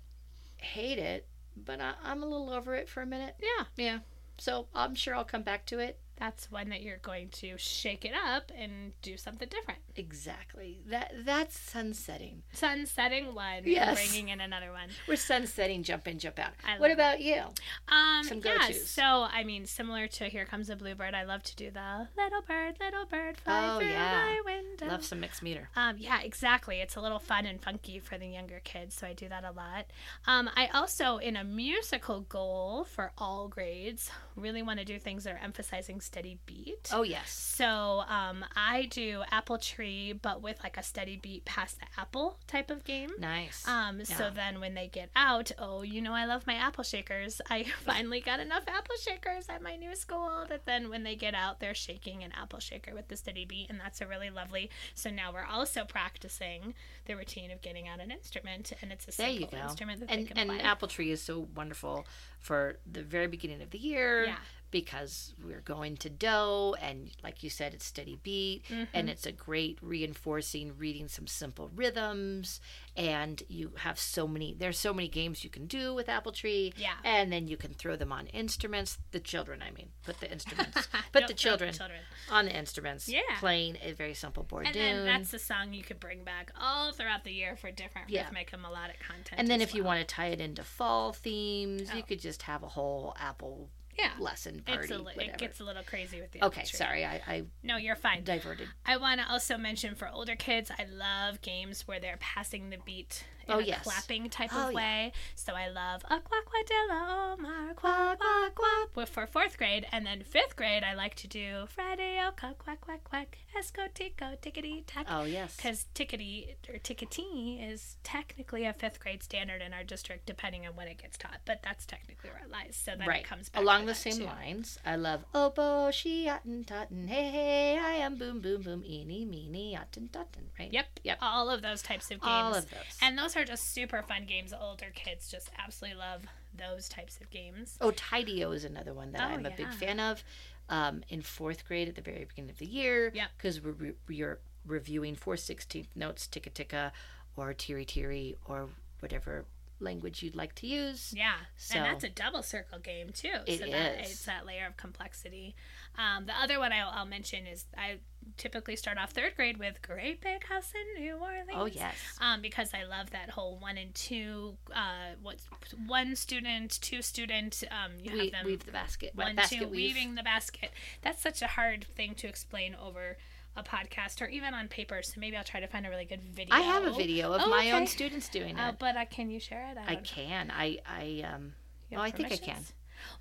hate 0.59 0.99
it, 0.99 1.27
but 1.57 1.81
I, 1.81 1.95
I'm 2.05 2.23
a 2.23 2.27
little 2.27 2.51
over 2.51 2.75
it 2.75 2.89
for 2.89 3.01
a 3.01 3.07
minute. 3.07 3.37
Yeah. 3.41 3.65
Yeah. 3.77 3.99
So 4.37 4.67
I'm 4.75 4.95
sure 4.95 5.15
I'll 5.15 5.25
come 5.25 5.43
back 5.43 5.67
to 5.67 5.79
it. 5.79 5.99
That's 6.19 6.51
one 6.51 6.69
that 6.71 6.83
you're 6.83 6.99
going 6.99 7.29
to 7.31 7.57
shake 7.59 8.05
it 8.05 8.13
up 8.15 8.51
and 8.57 8.93
do 9.03 9.17
something 9.17 9.49
different. 9.49 9.81
Exactly. 9.97 10.81
That 10.87 11.13
that's 11.25 11.59
sunsetting. 11.59 12.43
Sunsetting 12.53 13.35
one, 13.35 13.63
Yes. 13.65 13.95
bringing 13.95 14.29
in 14.31 14.41
another 14.41 14.73
one. 14.73 14.89
We're 15.07 15.17
sunsetting, 15.17 15.83
jump 15.83 16.09
in, 16.09 16.19
jump 16.19 16.39
out. 16.39 16.53
I 16.67 16.79
What 16.79 16.91
about 16.91 17.21
you? 17.21 17.43
Um, 17.89 18.25
Some 18.25 18.41
go-tos. 18.41 18.69
Yeah. 18.71 18.83
so 18.85 19.03
I 19.33 19.45
mean, 19.45 19.65
similar 19.67 20.07
to 20.09 20.25
Here 20.25 20.45
Comes 20.45 20.71
a 20.71 20.77
Bluebird, 20.77 21.15
I 21.15 21.25
love 21.25 21.43
to 21.45 21.57
do 21.57 21.71
the 21.71 22.09
little 22.17 22.43
bird, 22.43 22.77
little 22.81 23.07
bird, 23.07 23.37
fly 23.39 23.75
Oh, 23.77 23.79
through 23.79 23.89
yeah. 23.91 24.25
my 24.27 24.41
window. 24.45 24.87
Love 24.89 25.05
some 25.05 25.21
mixed 25.21 25.43
meter. 25.43 25.69
Um, 25.77 25.97
yeah, 25.99 26.21
exactly. 26.23 26.81
It's 26.81 26.97
a 26.97 27.01
little 27.01 27.19
fun 27.19 27.47
and 27.47 27.61
funky 27.63 27.99
for 28.01 28.19
the 28.19 28.27
younger 28.27 28.61
kids, 28.65 28.95
so 28.97 29.07
I 29.07 29.13
do 29.13 29.29
that 29.29 29.45
a 29.45 29.53
lot. 29.53 29.87
Um, 30.27 30.51
I 30.57 30.67
also, 30.75 31.19
in 31.19 31.37
a 31.37 31.45
musical 31.45 32.21
goal 32.23 32.85
for 32.85 33.13
all 33.19 33.49
grades, 33.49 34.11
really 34.37 34.63
want 34.63 34.79
to 34.79 34.85
do 34.85 34.99
things 34.99 35.25
that 35.25 35.35
are 35.35 35.39
emphasizing 35.43 36.01
steady 36.09 36.39
beat. 36.47 36.89
Oh 36.93 37.03
yes. 37.03 37.31
So 37.31 38.03
um, 38.09 38.45
I 38.57 38.87
do 38.91 39.23
apple 39.31 39.59
tree, 39.59 40.13
but 40.13 40.41
with 40.43 40.59
like 40.63 40.77
a 40.79 40.83
steady 40.83 41.17
beat 41.17 41.45
past 41.45 41.79
the 41.81 41.87
apple 42.01 42.39
type 42.47 42.71
of 42.71 42.83
game. 42.85 43.11
Nice. 43.19 43.67
Um, 43.69 44.05
so 44.05 44.31
then 44.35 44.59
when 44.61 44.75
they 44.75 44.89
get 44.89 45.11
out, 45.15 45.53
oh, 45.59 45.83
you 45.83 46.01
know, 46.01 46.15
I 46.15 46.25
love 46.25 46.47
my 46.47 46.55
apple 46.55 46.85
shakers. 46.85 47.41
I 47.51 47.65
finally 47.85 48.21
got 48.21 48.41
enough 48.41 48.65
apple 48.67 48.97
shakers 49.01 49.45
at 49.49 49.61
my 49.63 49.77
new 49.77 49.95
school 49.95 50.47
that 50.49 50.65
then 50.67 50.89
when 50.89 51.03
they 51.03 51.15
get 51.15 51.35
out, 51.35 51.61
they're 51.61 51.75
shaking 51.75 52.23
an 52.25 52.33
apple 52.33 52.59
shaker 52.59 52.95
with 52.95 53.09
the 53.09 53.17
steady 53.17 53.45
beat. 53.45 53.69
And 53.71 53.79
that's 53.79 54.01
a 54.01 54.07
really 54.07 54.31
lovely. 54.31 54.71
So 54.95 55.11
now 55.11 55.33
we're 55.33 55.45
also 55.45 55.85
practicing 55.85 56.75
the 57.07 57.15
routine 57.17 57.51
of 57.51 57.61
getting 57.61 57.87
out 57.87 58.01
an 58.01 58.11
instrument. 58.11 58.73
And 58.83 58.91
it's 58.93 59.07
a 59.07 59.13
simple 59.13 59.59
instrument 59.59 60.01
that 60.01 60.09
they 60.09 60.15
And 60.15 60.27
can 60.29 60.39
and 60.39 60.49
play. 60.51 60.61
apple 60.61 60.89
tree 60.89 61.11
is 61.11 61.23
so 61.23 61.47
wonderful 61.55 62.07
for 62.41 62.79
the 62.91 63.03
very 63.03 63.27
beginning 63.27 63.61
of 63.63 63.71
the 63.71 63.79
year. 63.79 64.25
Yeah. 64.27 64.37
Because 64.71 65.35
we're 65.45 65.61
going 65.61 65.97
to 65.97 66.11
do 66.11 66.75
and 66.83 67.11
like 67.23 67.43
you 67.43 67.51
said 67.51 67.73
it's 67.75 67.85
steady 67.85 68.19
beat 68.23 68.63
Mm-hmm. 68.69 68.85
and 68.95 69.09
it's 69.09 69.25
a 69.27 69.33
great 69.33 69.79
reinforcing 69.83 70.73
reading 70.77 71.09
some 71.09 71.27
simple 71.27 71.71
rhythms 71.75 72.61
and 72.97 73.43
you 73.49 73.73
have 73.79 73.99
so 73.99 74.27
many 74.27 74.55
there's 74.59 74.79
so 74.79 74.93
many 74.93 75.09
games 75.09 75.45
you 75.45 75.51
can 75.51 75.67
do 75.67 75.95
with 75.95 76.09
apple 76.09 76.33
tree 76.33 76.73
Yeah. 76.77 76.95
and 77.05 77.33
then 77.33 77.47
you 77.49 77.57
can 77.57 77.73
throw 77.73 77.97
them 77.97 78.13
on 78.13 78.27
instruments 78.29 78.99
the 79.13 79.21
children 79.21 79.63
i 79.63 79.71
mean 79.71 79.89
put 80.05 80.21
the 80.21 80.31
instruments 80.31 80.89
put 81.13 81.27
the 81.29 81.35
children, 81.35 81.73
children. 81.73 82.01
on 82.31 82.47
the 82.47 82.57
instruments 82.57 83.09
Yeah. 83.09 83.21
playing 83.39 83.77
a 83.83 83.93
very 83.93 84.15
simple 84.15 84.43
board 84.43 84.67
And 84.67 84.75
then 84.75 85.05
that's 85.07 85.33
a 85.35 85.39
song 85.39 85.73
you 85.73 85.83
could 85.83 86.01
bring 86.01 86.25
back 86.25 86.51
all 86.61 86.93
throughout 86.93 87.25
the 87.25 87.33
year 87.33 87.57
for 87.57 87.71
different 87.71 88.11
Yeah. 88.11 88.23
rhythmic 88.25 88.53
and 88.53 88.63
melodic 88.63 88.99
content. 89.01 89.39
and 89.39 89.49
then 89.49 89.61
if 89.61 89.75
you 89.75 89.85
want 89.85 90.01
to 90.01 90.07
tie 90.15 90.27
it 90.29 90.41
into 90.41 90.63
fall 90.65 91.13
themes 91.13 91.89
Oh. 91.93 91.97
you 91.97 92.03
could 92.03 92.21
just 92.21 92.43
have 92.43 92.63
a 92.63 92.69
whole 92.69 93.15
apple 93.19 93.71
yeah, 93.99 94.11
lesson 94.19 94.63
party 94.65 94.83
it's 94.85 94.91
a, 94.93 94.99
li- 94.99 95.15
it 95.17 95.39
gets 95.39 95.61
a 95.61 95.65
little 95.65 95.83
crazy 95.83 96.21
with 96.21 96.31
the 96.33 96.45
okay 96.45 96.63
tree. 96.63 96.77
sorry 96.77 97.05
I, 97.05 97.21
I 97.27 97.43
No, 97.63 97.77
you're 97.77 97.97
fine. 97.97 98.25
diverted 98.25 98.69
I 98.87 98.97
want 98.97 99.21
to 99.21 99.31
also 99.31 99.59
mention 99.59 99.95
for 99.95 100.09
older 100.09 100.37
kids, 100.37 100.71
I 100.79 100.85
love 100.85 101.41
games 101.43 101.87
where 101.89 101.99
they're 102.01 102.19
passing 102.21 102.71
the 102.71 102.79
beat 102.85 103.25
in 103.49 103.55
Oh, 103.55 103.59
a 103.59 103.63
yes. 103.63 103.83
clapping 103.83 104.29
type 104.31 104.51
Oh, 104.53 104.67
of 104.69 104.73
yeah. 104.73 104.77
way. 104.77 105.13
So 105.35 105.55
I 105.55 105.69
love 105.69 106.03
a 106.11 106.19
quackwadilla 106.21 107.35
Omar 107.39 107.75
quack 107.75 108.19
quack 108.19 108.55
quack 108.55 109.09
for 109.09 109.27
fourth 109.27 109.57
grade, 109.59 109.87
and 109.93 110.07
then 110.07 110.23
fifth 110.23 110.57
grade, 110.57 110.83
I 110.85 110.95
like 110.95 111.15
to 111.17 111.27
do 111.29 111.67
Friday 111.69 112.21
Oka 112.27 112.51
oh, 112.51 112.55
quack 112.59 112.81
quack 112.81 113.05
quack 113.05 113.39
esco 113.59 113.93
tico 113.95 114.37
tickety 114.43 114.85
tack. 114.87 115.07
oh 115.11 115.25
yes 115.25 115.57
Because 115.57 115.87
tickety 115.95 116.55
or 116.69 116.79
tickety 116.79 117.73
is 117.73 117.97
technically 118.03 118.65
a 118.65 118.73
fifth 118.73 119.01
grade 119.01 119.23
standard 119.23 119.63
in 119.63 119.73
our 119.73 119.85
district, 119.85 120.27
depending 120.27 120.67
on 120.67 120.77
when 120.77 120.89
it 120.89 120.99
gets 121.01 121.17
taught. 121.17 121.41
But 121.45 121.61
that's 121.63 121.87
technically 121.87 122.31
where 122.31 122.43
it 122.45 122.51
lies. 122.51 122.77
So 122.77 122.93
then 122.97 123.07
right 123.09 123.21
it 123.21 123.27
comes 123.27 123.49
back 123.49 123.63
along 123.63 123.83
to 123.83 123.87
the 123.89 123.95
same 123.95 124.19
too. 124.19 124.25
lines 124.25 124.79
i 124.85 124.97
love 124.97 125.25
obo 125.35 125.91
she 125.91 126.29
otten 126.29 126.65
totten 126.65 127.09
hey 127.09 127.31
hey 127.31 127.79
i 127.79 127.93
am 127.93 128.17
boom 128.17 128.41
boom 128.41 128.63
boom 128.63 128.83
eeny 128.85 129.25
meeny 129.25 129.77
otten 129.77 130.09
totten 130.09 130.49
right 130.59 130.73
Yep, 130.73 130.87
yep 131.05 131.19
all 131.21 131.49
of 131.51 131.63
those 131.63 131.83
types 131.83 132.07
of 132.07 132.21
games. 132.21 132.23
all 132.25 132.55
of 132.55 132.69
those 132.71 132.99
And 133.03 133.17
those 133.19 133.35
are 133.39 133.45
just 133.45 133.73
super 133.73 134.03
fun 134.03 134.25
games. 134.27 134.53
Older 134.59 134.91
kids 134.95 135.31
just 135.31 135.51
absolutely 135.59 135.99
love 135.99 136.23
those 136.57 136.89
types 136.89 137.19
of 137.21 137.31
games. 137.31 137.77
oh 137.81 137.91
Tideo 137.93 138.55
is 138.55 138.65
another 138.65 138.93
one 138.93 139.13
that 139.13 139.21
Oh, 139.21 139.35
i'm 139.35 139.47
a 139.47 139.51
big 139.51 139.73
fan 139.73 140.01
of 140.01 140.25
um, 140.69 141.03
in 141.09 141.23
fourth 141.23 141.65
grade 141.67 141.89
at 141.89 141.95
the 141.95 142.01
very 142.03 142.25
beginning 142.25 142.51
of 142.51 142.59
the 142.59 142.67
year 142.67 143.13
Yep. 143.15 143.29
because 143.37 143.61
we're, 143.63 143.95
we're 144.09 144.41
reviewing 144.67 145.15
4 145.15 145.37
16th 145.37 145.87
notes 145.95 146.27
ticka 146.27 146.51
ticka 146.51 146.93
or 147.37 147.55
tiri 147.55 147.87
tiri 147.87 148.35
or 148.47 148.69
whatever 149.01 149.45
language 149.81 150.23
you'd 150.23 150.35
like 150.37 150.55
to 150.57 150.67
use 150.67 151.13
Yeah, 151.17 151.35
So- 151.57 151.77
and 151.77 151.85
that's 151.85 152.05
a 152.05 152.09
double 152.09 152.43
circle 152.43 152.79
game 152.79 153.11
too. 153.11 153.33
It 153.47 153.61
so 153.61 153.67
that 153.71 154.01
is. 154.01 154.11
it's 154.13 154.25
that 154.25 154.45
layer 154.47 154.67
of 154.67 154.77
complexity. 154.77 155.55
Um, 155.97 156.27
the 156.27 156.35
other 156.41 156.59
one 156.59 156.73
I'll, 156.73 156.91
I'll 156.91 157.07
mention 157.07 157.47
is 157.47 157.65
I 157.77 157.99
typically 158.37 158.77
start 158.77 158.99
off 158.99 159.11
third 159.13 159.35
grade 159.37 159.57
with 159.57 159.81
Great 159.83 160.21
Big 160.21 160.45
House 160.47 160.73
in 160.75 161.03
New 161.03 161.17
Orleans. 161.17 161.49
oh 161.55 161.67
yes 161.67 161.95
Um, 162.21 162.43
because 162.43 162.73
I 162.75 162.85
love 162.85 163.11
that 163.11 163.31
whole 163.31 163.59
one 163.59 163.79
and 163.79 163.95
two. 163.95 164.57
Uh, 164.73 165.15
what's 165.23 165.47
one 165.87 166.15
student, 166.17 166.81
two 166.81 167.03
student. 167.03 167.63
Um, 167.71 167.93
you 168.03 168.13
we, 168.13 168.19
have 168.25 168.33
them 168.33 168.47
weave 168.47 168.65
the 168.67 168.73
basket 168.73 169.13
one 169.15 169.35
basket 169.37 169.61
two 169.61 169.65
weave. 169.67 169.95
weaving 169.95 170.15
the 170.15 170.23
basket. 170.23 170.71
That's 171.03 171.23
such 171.23 171.41
a 171.43 171.47
hard 171.47 171.85
thing 171.97 172.15
to 172.17 172.27
explain 172.29 172.75
over 172.75 173.17
a 173.59 173.63
podcast 173.63 174.23
or 174.23 174.29
even 174.29 174.55
on 174.55 174.69
paper. 174.69 175.03
So 175.03 175.21
maybe 175.21 175.37
I'll 175.37 175.45
try 175.45 175.61
to 175.61 175.67
find 175.67 175.85
a 175.87 175.91
really 175.91 176.05
good 176.05 176.23
video. 176.23 176.55
I 176.55 176.61
have 176.61 176.85
a 176.85 176.93
video 176.93 177.33
of 177.33 177.43
Oh, 177.45 177.51
my 177.51 177.73
own 177.73 177.87
students 177.87 178.29
doing 178.29 178.57
it. 178.57 178.61
Uh, 178.61 178.73
but 178.79 178.97
uh, 178.97 179.05
can 179.07 179.31
you 179.31 179.41
share 179.41 179.67
it? 179.71 179.79
I 179.79 179.95
know. 179.95 180.01
can. 180.05 180.53
I 180.55 180.79
I 180.87 181.25
um. 181.35 181.53
Oh, 181.93 182.01
I 182.01 182.11
think 182.11 182.33
I 182.33 182.37
can. 182.37 182.63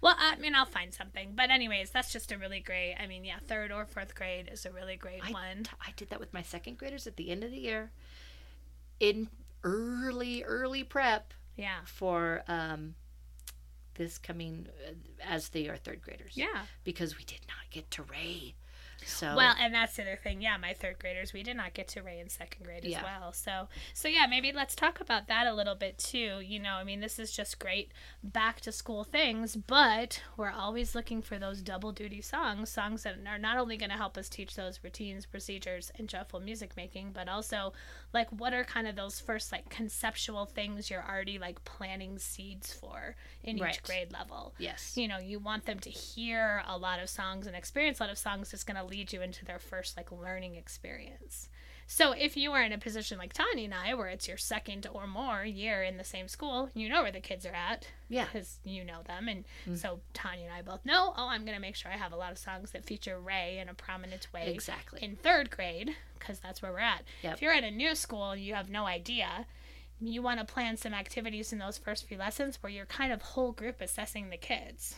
Well, 0.01 0.15
I 0.17 0.35
mean, 0.37 0.55
I'll 0.55 0.65
find 0.65 0.93
something. 0.93 1.33
But 1.35 1.51
anyways, 1.51 1.91
that's 1.91 2.11
just 2.11 2.31
a 2.31 2.37
really 2.37 2.59
great. 2.59 2.95
I 2.99 3.05
mean, 3.07 3.23
yeah, 3.23 3.37
third 3.47 3.71
or 3.71 3.85
fourth 3.85 4.15
grade 4.15 4.49
is 4.51 4.65
a 4.65 4.71
really 4.71 4.95
great 4.95 5.21
I, 5.23 5.31
one. 5.31 5.65
I 5.79 5.91
did 5.95 6.09
that 6.09 6.19
with 6.19 6.33
my 6.33 6.41
second 6.41 6.77
graders 6.77 7.05
at 7.07 7.15
the 7.15 7.29
end 7.29 7.43
of 7.43 7.51
the 7.51 7.59
year, 7.59 7.91
in 8.99 9.29
early 9.63 10.43
early 10.43 10.83
prep 10.83 11.33
Yeah, 11.55 11.77
for 11.85 12.43
um, 12.47 12.95
this 13.95 14.17
coming 14.17 14.67
uh, 14.87 14.93
as 15.23 15.49
they 15.49 15.67
are 15.67 15.77
third 15.77 16.01
graders. 16.01 16.33
yeah. 16.35 16.63
Because 16.83 17.17
we 17.17 17.23
did 17.23 17.41
not 17.47 17.69
get 17.71 17.89
to 17.91 18.03
Ray, 18.03 18.55
so 19.07 19.35
Well, 19.35 19.55
and 19.59 19.73
that's 19.73 19.95
the 19.95 20.03
other 20.03 20.19
thing. 20.21 20.41
Yeah, 20.41 20.57
my 20.57 20.73
third 20.73 20.99
graders, 20.99 21.33
we 21.33 21.43
did 21.43 21.57
not 21.57 21.73
get 21.73 21.87
to 21.89 22.01
Ray 22.01 22.19
in 22.19 22.29
second 22.29 22.65
grade 22.65 22.85
as 22.85 23.01
well. 23.03 23.31
So, 23.33 23.67
so 23.93 24.07
yeah, 24.07 24.25
maybe 24.29 24.51
let's 24.51 24.75
talk 24.75 24.99
about 24.99 25.27
that 25.27 25.47
a 25.47 25.53
little 25.53 25.75
bit 25.75 25.97
too. 25.97 26.39
You 26.43 26.59
know, 26.59 26.73
I 26.73 26.83
mean, 26.83 26.99
this 26.99 27.17
is 27.19 27.31
just 27.31 27.59
great 27.59 27.91
back 28.23 28.61
to 28.61 28.71
school 28.71 29.03
things, 29.03 29.55
but 29.55 30.21
we're 30.35 30.51
always 30.51 30.93
looking 30.95 31.21
for 31.21 31.39
those 31.39 31.61
double 31.61 31.91
duty 31.91 32.21
songs, 32.21 32.69
songs 32.69 33.03
that 33.03 33.17
are 33.27 33.37
not 33.39 33.57
only 33.57 33.77
going 33.77 33.89
to 33.91 33.95
help 33.97 34.17
us 34.17 34.29
teach 34.29 34.55
those 34.55 34.79
routines, 34.83 35.25
procedures, 35.25 35.91
and 35.97 36.09
joyful 36.09 36.39
music 36.39 36.75
making, 36.75 37.11
but 37.13 37.29
also 37.29 37.73
like 38.13 38.27
what 38.31 38.53
are 38.53 38.63
kind 38.63 38.87
of 38.87 38.95
those 38.95 39.19
first 39.19 39.51
like 39.51 39.69
conceptual 39.69 40.45
things 40.45 40.89
you're 40.89 41.05
already 41.07 41.37
like 41.37 41.63
planting 41.65 42.17
seeds 42.17 42.73
for 42.73 43.15
in 43.43 43.57
Right. 43.57 43.75
each 43.75 43.83
grade 43.83 44.11
level 44.11 44.53
yes, 44.57 44.95
you 44.95 45.07
know 45.07 45.17
you 45.19 45.39
want 45.39 45.65
them 45.65 45.77
to 45.79 45.89
hear 45.89 46.63
a 46.67 46.77
lot 46.77 46.99
of 46.99 47.09
songs 47.09 47.47
and 47.47 47.55
experience 47.55 47.99
a 47.99 48.03
lot 48.03 48.09
of 48.09 48.17
songs 48.17 48.49
that's 48.51 48.63
going 48.63 48.77
to 48.77 48.83
lead 48.83 48.96
you 49.13 49.21
into 49.21 49.45
their 49.45 49.59
first 49.59 49.95
like 49.97 50.11
learning 50.11 50.55
experience 50.55 51.49
so 51.89 52.11
if 52.11 52.35
you 52.35 52.51
are 52.51 52.61
in 52.63 52.73
a 52.73 52.77
position 52.77 53.17
like 53.17 53.31
tanya 53.33 53.63
and 53.65 53.73
i 53.73 53.93
where 53.93 54.07
it's 54.07 54.27
your 54.27 54.37
second 54.37 54.85
or 54.91 55.07
more 55.07 55.43
year 55.45 55.83
in 55.83 55.97
the 55.97 56.03
same 56.03 56.27
school 56.27 56.69
you 56.73 56.89
know 56.89 57.01
where 57.03 57.11
the 57.11 57.19
kids 57.19 57.45
are 57.45 57.53
at 57.55 57.87
yeah, 58.09 58.25
because 58.25 58.59
you 58.63 58.83
know 58.83 59.01
them 59.05 59.27
and 59.27 59.45
Mm. 59.67 59.77
so 59.77 59.99
tanya 60.13 60.45
and 60.45 60.53
i 60.53 60.61
both 60.61 60.85
know 60.85 61.13
oh 61.17 61.27
i'm 61.27 61.45
going 61.45 61.55
to 61.55 61.61
make 61.61 61.75
sure 61.75 61.91
i 61.91 61.95
have 61.97 62.11
a 62.11 62.17
lot 62.17 62.31
of 62.31 62.37
songs 62.37 62.71
that 62.71 62.83
feature 62.85 63.19
ray 63.19 63.57
in 63.59 63.69
a 63.69 63.73
prominent 63.73 64.27
way 64.33 64.51
exactly. 64.53 65.01
in 65.01 65.15
third 65.15 65.49
grade 65.49 65.95
because 66.19 66.39
that's 66.39 66.61
where 66.63 66.71
we're 66.71 66.79
at. 66.79 67.03
Yep. 67.21 67.35
If 67.35 67.41
you're 67.43 67.53
at 67.53 67.63
a 67.63 67.69
new 67.71 67.93
school 67.93 68.31
and 68.31 68.41
you 68.41 68.55
have 68.55 68.69
no 68.71 68.85
idea, 68.87 69.45
you 70.01 70.21
want 70.23 70.39
to 70.39 70.45
plan 70.51 70.75
some 70.75 70.93
activities 70.93 71.53
in 71.53 71.59
those 71.59 71.77
first 71.77 72.07
few 72.07 72.17
lessons 72.17 72.57
where 72.61 72.71
you're 72.71 72.87
kind 72.87 73.13
of 73.13 73.21
whole 73.21 73.51
group 73.51 73.79
assessing 73.81 74.29
the 74.31 74.35
kids. 74.37 74.95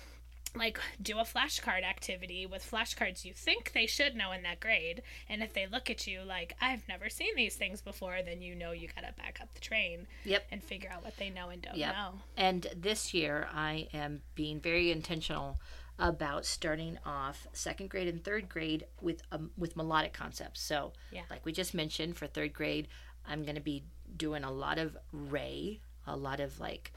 Like 0.55 0.79
do 1.01 1.19
a 1.19 1.23
flashcard 1.23 1.83
activity 1.83 2.45
with 2.45 2.69
flashcards 2.69 3.23
you 3.25 3.33
think 3.33 3.71
they 3.73 3.85
should 3.85 4.15
know 4.15 4.31
in 4.31 4.41
that 4.43 4.59
grade, 4.59 5.01
and 5.29 5.43
if 5.43 5.53
they 5.53 5.67
look 5.67 5.89
at 5.89 6.07
you 6.07 6.21
like 6.23 6.55
I've 6.61 6.87
never 6.87 7.09
seen 7.09 7.35
these 7.35 7.55
things 7.55 7.81
before, 7.81 8.19
then 8.25 8.41
you 8.41 8.55
know 8.55 8.71
you 8.71 8.87
got 8.87 9.07
to 9.07 9.13
back 9.17 9.39
up 9.41 9.53
the 9.53 9.59
train 9.61 10.07
Yep. 10.25 10.45
and 10.51 10.63
figure 10.63 10.89
out 10.91 11.03
what 11.03 11.17
they 11.17 11.29
know 11.29 11.49
and 11.49 11.61
don't 11.61 11.77
Yep. 11.77 11.93
know. 11.93 12.13
And 12.37 12.67
this 12.75 13.13
year, 13.13 13.47
I 13.53 13.87
am 13.93 14.21
being 14.35 14.59
very 14.59 14.91
intentional 14.91 15.59
about 15.99 16.45
starting 16.45 16.97
off 17.05 17.45
second 17.51 17.89
grade 17.89 18.07
and 18.07 18.23
third 18.23 18.47
grade 18.49 18.85
with 19.01 19.21
um, 19.31 19.51
with 19.57 19.75
melodic 19.75 20.13
concepts. 20.13 20.61
So, 20.61 20.93
Yeah. 21.11 21.23
like 21.29 21.45
we 21.45 21.51
just 21.51 21.73
mentioned, 21.73 22.15
for 22.17 22.25
third 22.25 22.53
grade, 22.53 22.87
I'm 23.27 23.43
going 23.43 23.55
to 23.55 23.61
be 23.61 23.83
doing 24.17 24.43
a 24.43 24.51
lot 24.51 24.79
of 24.79 24.97
Ray, 25.11 25.81
a 26.07 26.15
lot 26.15 26.39
of 26.39 26.59
like, 26.59 26.93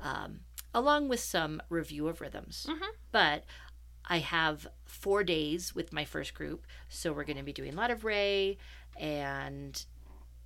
um, 0.00 0.40
along 0.74 1.08
with 1.08 1.20
some 1.20 1.62
review 1.70 2.08
of 2.08 2.20
rhythms. 2.20 2.66
Mhm. 2.68 2.90
But 3.12 3.44
I 4.04 4.18
have 4.18 4.66
four 4.84 5.24
days 5.24 5.74
with 5.74 5.92
my 5.92 6.04
first 6.04 6.34
group, 6.34 6.66
so 6.88 7.12
we're 7.12 7.24
going 7.24 7.38
to 7.38 7.42
be 7.42 7.52
doing 7.52 7.72
a 7.72 7.76
lot 7.76 7.90
of 7.90 8.04
Ray 8.04 8.58
and 8.98 9.84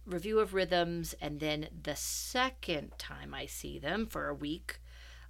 review 0.06 0.38
of 0.38 0.54
rhythms, 0.54 1.14
and 1.20 1.40
then 1.40 1.68
the 1.82 1.96
second 1.96 2.92
time 2.98 3.34
I 3.34 3.46
see 3.46 3.78
them 3.78 4.06
for 4.06 4.28
a 4.28 4.34
week, 4.34 4.80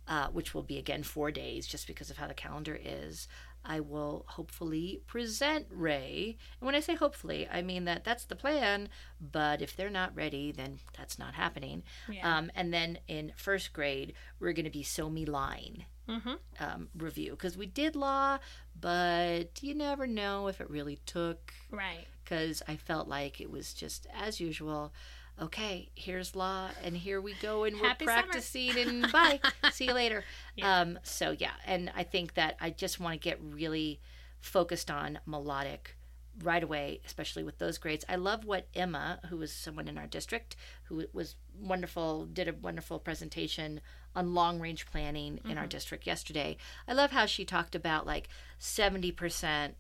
uh, 0.06 0.28
which 0.28 0.54
will 0.54 0.62
be 0.62 0.78
again 0.78 1.02
four 1.02 1.30
days, 1.30 1.66
just 1.66 1.86
because 1.86 2.10
of 2.10 2.16
how 2.18 2.26
the 2.26 2.34
calendar 2.34 2.78
is. 2.80 3.28
I 3.64 3.80
will 3.80 4.24
hopefully 4.28 5.00
present 5.06 5.66
Ray. 5.70 6.36
And 6.60 6.66
when 6.66 6.74
I 6.74 6.80
say 6.80 6.94
hopefully, 6.94 7.48
I 7.50 7.62
mean 7.62 7.84
that 7.84 8.04
that's 8.04 8.24
the 8.24 8.36
plan, 8.36 8.88
but 9.20 9.60
if 9.62 9.76
they're 9.76 9.90
not 9.90 10.14
ready, 10.14 10.52
then 10.52 10.78
that's 10.96 11.18
not 11.18 11.34
happening. 11.34 11.82
Yeah. 12.10 12.38
Um, 12.38 12.50
and 12.54 12.72
then 12.72 12.98
in 13.08 13.32
first 13.36 13.72
grade, 13.72 14.14
we're 14.40 14.52
going 14.52 14.64
to 14.64 14.70
be 14.70 14.82
So 14.82 15.10
Me 15.10 15.24
Line 15.24 15.84
mm-hmm. 16.08 16.34
um, 16.60 16.88
review 16.96 17.32
because 17.32 17.56
we 17.56 17.66
did 17.66 17.94
law, 17.94 18.38
but 18.80 19.62
you 19.62 19.74
never 19.74 20.06
know 20.06 20.48
if 20.48 20.60
it 20.60 20.70
really 20.70 20.98
took 21.06 21.52
Right. 21.70 22.06
because 22.24 22.62
I 22.66 22.76
felt 22.76 23.08
like 23.08 23.40
it 23.40 23.50
was 23.50 23.74
just 23.74 24.06
as 24.14 24.40
usual. 24.40 24.92
Okay, 25.40 25.88
here's 25.94 26.34
law, 26.34 26.68
and 26.82 26.96
here 26.96 27.20
we 27.20 27.34
go, 27.34 27.62
and 27.62 27.80
we're 27.80 27.86
Happy 27.86 28.06
summer. 28.06 28.22
practicing, 28.22 28.76
and 28.76 29.12
bye. 29.12 29.40
See 29.70 29.86
you 29.86 29.92
later. 29.92 30.24
Yeah. 30.56 30.80
Um, 30.80 30.98
so 31.04 31.30
yeah, 31.38 31.52
and 31.64 31.92
I 31.94 32.02
think 32.02 32.34
that 32.34 32.56
I 32.60 32.70
just 32.70 32.98
want 32.98 33.14
to 33.14 33.18
get 33.20 33.38
really 33.40 34.00
focused 34.40 34.90
on 34.90 35.20
melodic 35.26 35.96
right 36.42 36.62
away, 36.62 37.00
especially 37.04 37.44
with 37.44 37.58
those 37.58 37.78
grades. 37.78 38.04
I 38.08 38.16
love 38.16 38.44
what 38.44 38.66
Emma, 38.74 39.20
who 39.28 39.36
was 39.36 39.52
someone 39.52 39.88
in 39.88 39.98
our 39.98 40.06
district, 40.06 40.56
who 40.84 41.04
was 41.12 41.36
wonderful, 41.56 42.26
did 42.26 42.48
a 42.48 42.52
wonderful 42.52 42.98
presentation 42.98 43.80
on 44.14 44.34
long 44.34 44.60
range 44.60 44.86
planning 44.86 45.40
in 45.48 45.58
our 45.58 45.66
district 45.66 46.06
yesterday. 46.06 46.56
I 46.86 46.92
love 46.92 47.10
how 47.10 47.26
she 47.26 47.44
talked 47.44 47.74
about 47.74 48.06
like 48.06 48.28
70% 48.60 49.74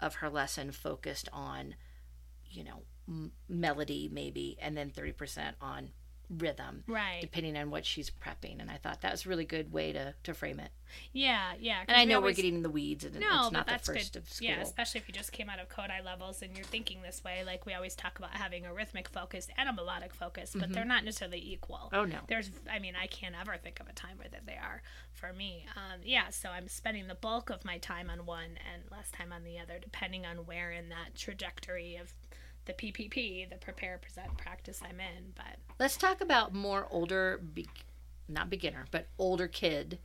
of 0.00 0.16
her 0.16 0.30
lesson 0.30 0.72
focused 0.72 1.28
on, 1.32 1.74
you 2.48 2.64
know, 2.64 2.82
m- 3.08 3.32
melody 3.48 4.08
maybe, 4.12 4.56
and 4.60 4.76
then 4.76 4.90
30% 4.90 5.52
on 5.60 5.90
rhythm 6.30 6.82
Right. 6.88 7.20
depending 7.20 7.54
on 7.58 7.70
what 7.70 7.84
she's 7.84 8.10
prepping 8.10 8.58
and 8.58 8.70
i 8.70 8.78
thought 8.78 9.02
that 9.02 9.12
was 9.12 9.26
a 9.26 9.28
really 9.28 9.44
good 9.44 9.70
way 9.70 9.92
to 9.92 10.14
to 10.22 10.32
frame 10.32 10.58
it 10.58 10.70
Yeah, 11.12 11.52
yeah 11.60 11.82
and 11.86 11.94
i 11.94 12.06
know 12.06 12.16
always- 12.16 12.32
we're 12.32 12.36
getting 12.36 12.54
in 12.56 12.62
the 12.62 12.70
weeds 12.70 13.04
and 13.04 13.14
No, 13.20 13.42
it's 13.42 13.52
not 13.52 13.66
the 13.66 13.72
that's 13.72 13.86
first 13.86 14.14
good. 14.14 14.22
of 14.22 14.28
school 14.32 14.48
Yeah, 14.48 14.62
especially 14.62 15.00
if 15.02 15.06
you 15.06 15.12
just 15.12 15.32
came 15.32 15.50
out 15.50 15.58
of 15.60 15.68
Kodály 15.68 16.02
levels 16.02 16.40
and 16.40 16.56
you're 16.56 16.64
thinking 16.64 17.02
this 17.02 17.22
way. 17.22 17.44
Like 17.44 17.66
we 17.66 17.74
always 17.74 17.94
talk 17.94 18.18
about 18.18 18.30
having 18.30 18.64
a 18.64 18.72
rhythmic 18.72 19.06
focus 19.10 19.48
and 19.58 19.68
a 19.68 19.72
melodic 19.74 20.14
focus, 20.14 20.56
but 20.58 20.72
they're 20.72 20.86
not 20.86 21.04
necessarily 21.04 21.42
equal. 21.52 21.90
oh 21.92 22.06
no 22.06 22.20
There's, 22.26 22.50
I 22.72 22.78
mean, 22.78 22.94
I 22.96 23.06
can't 23.06 23.34
ever 23.38 23.58
think 23.58 23.78
of 23.78 23.86
a 23.88 23.92
time 23.92 24.16
where 24.16 24.28
that 24.30 24.46
they 24.46 24.56
are 24.56 24.80
for 25.12 25.30
me. 25.34 25.66
Um, 25.76 26.00
yeah, 26.02 26.30
so 26.30 26.48
I'm 26.48 26.68
spending 26.68 27.06
the 27.06 27.14
bulk 27.14 27.50
of 27.50 27.66
my 27.66 27.76
time 27.76 28.08
on 28.08 28.24
one 28.24 28.56
and 28.72 28.82
less 28.90 29.10
time 29.10 29.30
on 29.30 29.44
the 29.44 29.58
other, 29.58 29.78
depending 29.78 30.24
on 30.24 30.38
where 30.46 30.72
in 30.72 30.88
that 30.88 31.14
trajectory 31.16 31.96
of 31.96 32.14
the 32.66 32.72
PPP, 32.72 33.48
the 33.50 33.56
prepare, 33.56 33.98
present, 33.98 34.36
practice 34.38 34.80
I'm 34.82 35.00
in. 35.00 35.32
But 35.34 35.58
let's 35.78 35.96
talk 35.96 36.20
about 36.20 36.54
more 36.54 36.86
older 36.90 37.38
be- 37.52 37.68
not 38.28 38.48
beginner 38.48 38.86
but 38.90 39.06
older 39.18 39.46
kid 39.46 39.98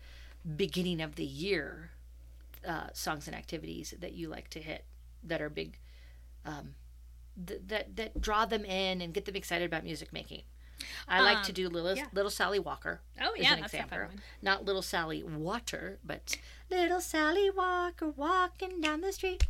beginning 0.58 1.00
of 1.02 1.16
the 1.16 1.24
year 1.26 1.92
uh, 2.68 2.88
songs 2.94 3.28
and 3.28 3.36
activities 3.36 3.94
that 4.00 4.12
you 4.14 4.28
like 4.28 4.50
to 4.50 4.60
hit 4.60 4.84
that 5.24 5.42
are 5.42 5.50
big 5.50 5.78
um, 6.46 6.76
th- 7.48 7.62
that 7.68 7.96
that 7.96 8.20
draw 8.20 8.46
them 8.46 8.66
in 8.66 9.02
and 9.02 9.14
get 9.14 9.24
them 9.26 9.36
excited 9.36 9.66
about 9.66 9.84
music 9.86 10.12
making 10.12 10.42
I 11.10 11.22
like 11.22 11.44
to 11.44 11.50
Um, 11.52 11.56
do 11.56 11.70
little 11.70 11.96
yeah. 11.96 12.06
little 12.14 12.32
Sally 12.32 12.58
Walker. 12.60 13.02
oh 13.22 13.34
yeah, 13.38 13.54
an 13.54 13.62
that's 13.62 13.74
a 13.74 13.78
example. 13.78 13.98
fun 13.98 14.08
one. 14.08 14.22
Not 14.42 14.64
little 14.66 14.82
Sally 14.82 15.24
Water, 15.24 16.00
but 16.06 16.38
little 16.70 17.02
Sally 17.02 17.50
Walker 17.50 18.08
walking 18.10 18.80
down 18.82 19.02
the 19.02 19.12
street. 19.12 19.46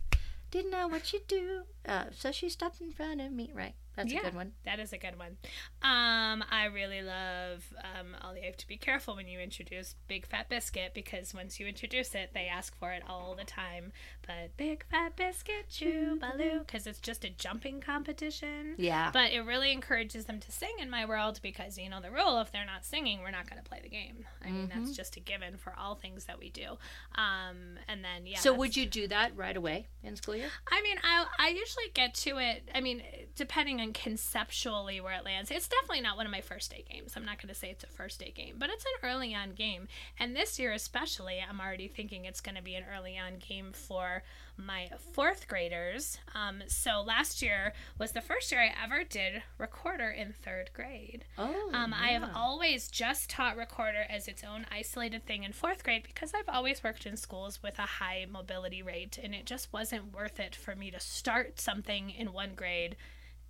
Didn't 0.52 0.72
know 0.72 0.88
what 0.88 1.06
she'd 1.06 1.28
do, 1.28 1.64
uh, 1.88 2.06
so 2.12 2.32
she 2.32 2.50
stopped 2.50 2.82
in 2.82 2.92
front 2.92 3.22
of 3.22 3.32
me. 3.32 3.52
Right, 3.54 3.76
that's 3.96 4.12
Yeah. 4.12 4.20
a 4.20 4.24
good 4.24 4.36
one. 4.36 4.54
That 4.66 4.80
is 4.80 4.92
a 4.94 4.98
good 4.98 5.18
one. 5.20 5.38
Um, 5.84 6.44
I 6.50 6.66
really 6.74 7.02
love. 7.04 7.72
Um, 7.84 8.16
all 8.22 8.36
you 8.36 8.42
have 8.44 8.58
to 8.58 8.68
be 8.68 8.78
careful 8.78 9.16
when 9.16 9.28
you 9.28 9.40
introduce 9.40 9.96
Big 10.08 10.26
Fat 10.26 10.50
Biscuit 10.50 10.94
because 10.96 11.34
once 11.36 11.60
you 11.60 11.68
introduce 11.68 12.16
it, 12.16 12.32
they 12.34 12.48
ask 12.48 12.76
for 12.78 12.92
it 12.92 13.04
all 13.08 13.36
the 13.36 13.44
time. 13.44 13.92
But 14.30 14.56
Big 14.58 14.86
Fat 14.92 15.16
Biscuit, 15.16 15.66
chew 15.70 16.20
baloo, 16.22 16.60
because 16.60 16.86
it's 16.86 17.00
just 17.00 17.26
a 17.26 17.32
jumping 17.32 17.82
competition. 17.82 18.76
Yeah, 18.78 19.10
But 19.12 19.32
it 19.32 19.42
really 19.42 19.72
encourages 19.72 20.26
them 20.26 20.40
to 20.40 20.52
sing 20.52 20.70
in 20.80 20.88
my 20.88 21.04
world 21.06 21.40
because 21.42 21.80
you 21.80 21.90
know 21.90 22.00
the 22.00 22.12
rule: 22.12 22.40
if 22.40 22.52
they're 22.52 22.64
not 22.64 22.86
singing, 22.86 23.22
we're 23.22 23.32
not 23.32 23.50
going 23.50 23.60
to 23.62 23.68
play 23.68 23.80
the 23.82 23.90
game. 23.90 24.26
I 24.46 24.52
mean, 24.52 24.68
Mm-hmm. 24.68 24.84
that's 24.84 24.96
just 24.96 25.18
a 25.18 25.20
given 25.20 25.58
for 25.58 25.74
all 25.80 25.96
things 25.96 26.26
that 26.26 26.38
we 26.38 26.50
do. 26.52 26.78
Um, 27.16 27.80
and 27.88 28.04
then 28.04 28.26
yeah. 28.28 28.38
so 28.38 28.54
would 28.54 28.76
you 28.78 28.86
do 28.86 29.08
that 29.08 29.36
right 29.36 29.58
away 29.58 29.88
in 30.04 30.16
school 30.16 30.36
year? 30.36 30.50
I 30.72 30.82
mean, 30.84 30.98
I 31.04 31.26
I 31.40 31.48
usually 31.50 31.90
get 31.96 32.14
to 32.16 32.38
it. 32.38 32.70
I 32.76 32.82
mean, 32.82 33.02
depending 33.36 33.82
on 33.82 33.94
conceptually 33.94 35.02
where 35.02 35.14
it 35.14 35.26
lands, 35.26 35.50
it's 35.50 35.68
definitely 35.68 36.02
not 36.02 36.18
one 36.18 36.28
of 36.28 36.32
my 36.32 36.42
first 36.42 36.70
day 36.70 36.86
games. 36.88 37.14
I'm 37.16 37.26
not 37.26 37.42
going 37.42 37.50
to 37.50 37.56
say 37.60 37.70
it's 37.72 37.84
a 37.84 37.88
first 37.88 38.20
day 38.20 38.32
game, 38.36 38.58
but 38.60 38.70
it's 38.70 38.86
an 38.86 39.10
early 39.10 39.34
on 39.34 39.54
game. 39.54 39.88
And 40.20 40.36
this 40.36 40.60
year 40.60 40.72
especially, 40.72 41.40
I'm 41.48 41.60
already 41.60 41.88
thinking 41.88 42.26
it's 42.26 42.42
going 42.42 42.56
to 42.56 42.62
be 42.62 42.76
an 42.76 42.84
early 42.96 43.18
on 43.18 43.38
game 43.40 43.72
for 43.74 44.19
my 44.58 44.90
fourth 45.14 45.48
graders. 45.48 46.18
Um, 46.36 46.64
so 46.68 47.02
last 47.02 47.42
year 47.42 47.74
was 47.98 48.12
the 48.12 48.22
first 48.22 48.52
year 48.52 48.62
I 48.62 48.74
ever 48.84 49.04
did 49.04 49.42
recorder 49.58 50.10
in 50.10 50.34
third 50.34 50.72
grade. 50.74 51.26
Oh, 51.38 51.72
Um, 51.74 51.94
I 51.94 52.10
have 52.10 52.30
always 52.36 52.90
just 52.90 53.30
taught 53.30 53.56
recorder 53.58 54.06
as 54.10 54.28
its 54.28 54.44
own 54.44 54.66
isolated 54.72 55.26
thing 55.26 55.44
in 55.44 55.54
fourth 55.54 55.84
grade 55.84 56.04
because 56.04 56.34
I've 56.34 56.50
always 56.50 56.84
worked 56.84 57.06
in 57.06 57.16
schools 57.16 57.64
with 57.64 57.80
a 57.80 57.84
high 57.84 58.26
mobility 58.30 58.82
rate, 58.82 59.18
and 59.22 59.34
it 59.34 59.46
just 59.46 59.72
wasn't 59.72 60.14
worth 60.14 60.40
it 60.40 60.56
for 60.56 60.76
me 60.76 60.92
to 60.92 61.00
start 61.00 61.60
something 61.62 62.10
in 62.10 62.34
one 62.34 62.54
grade 62.54 62.98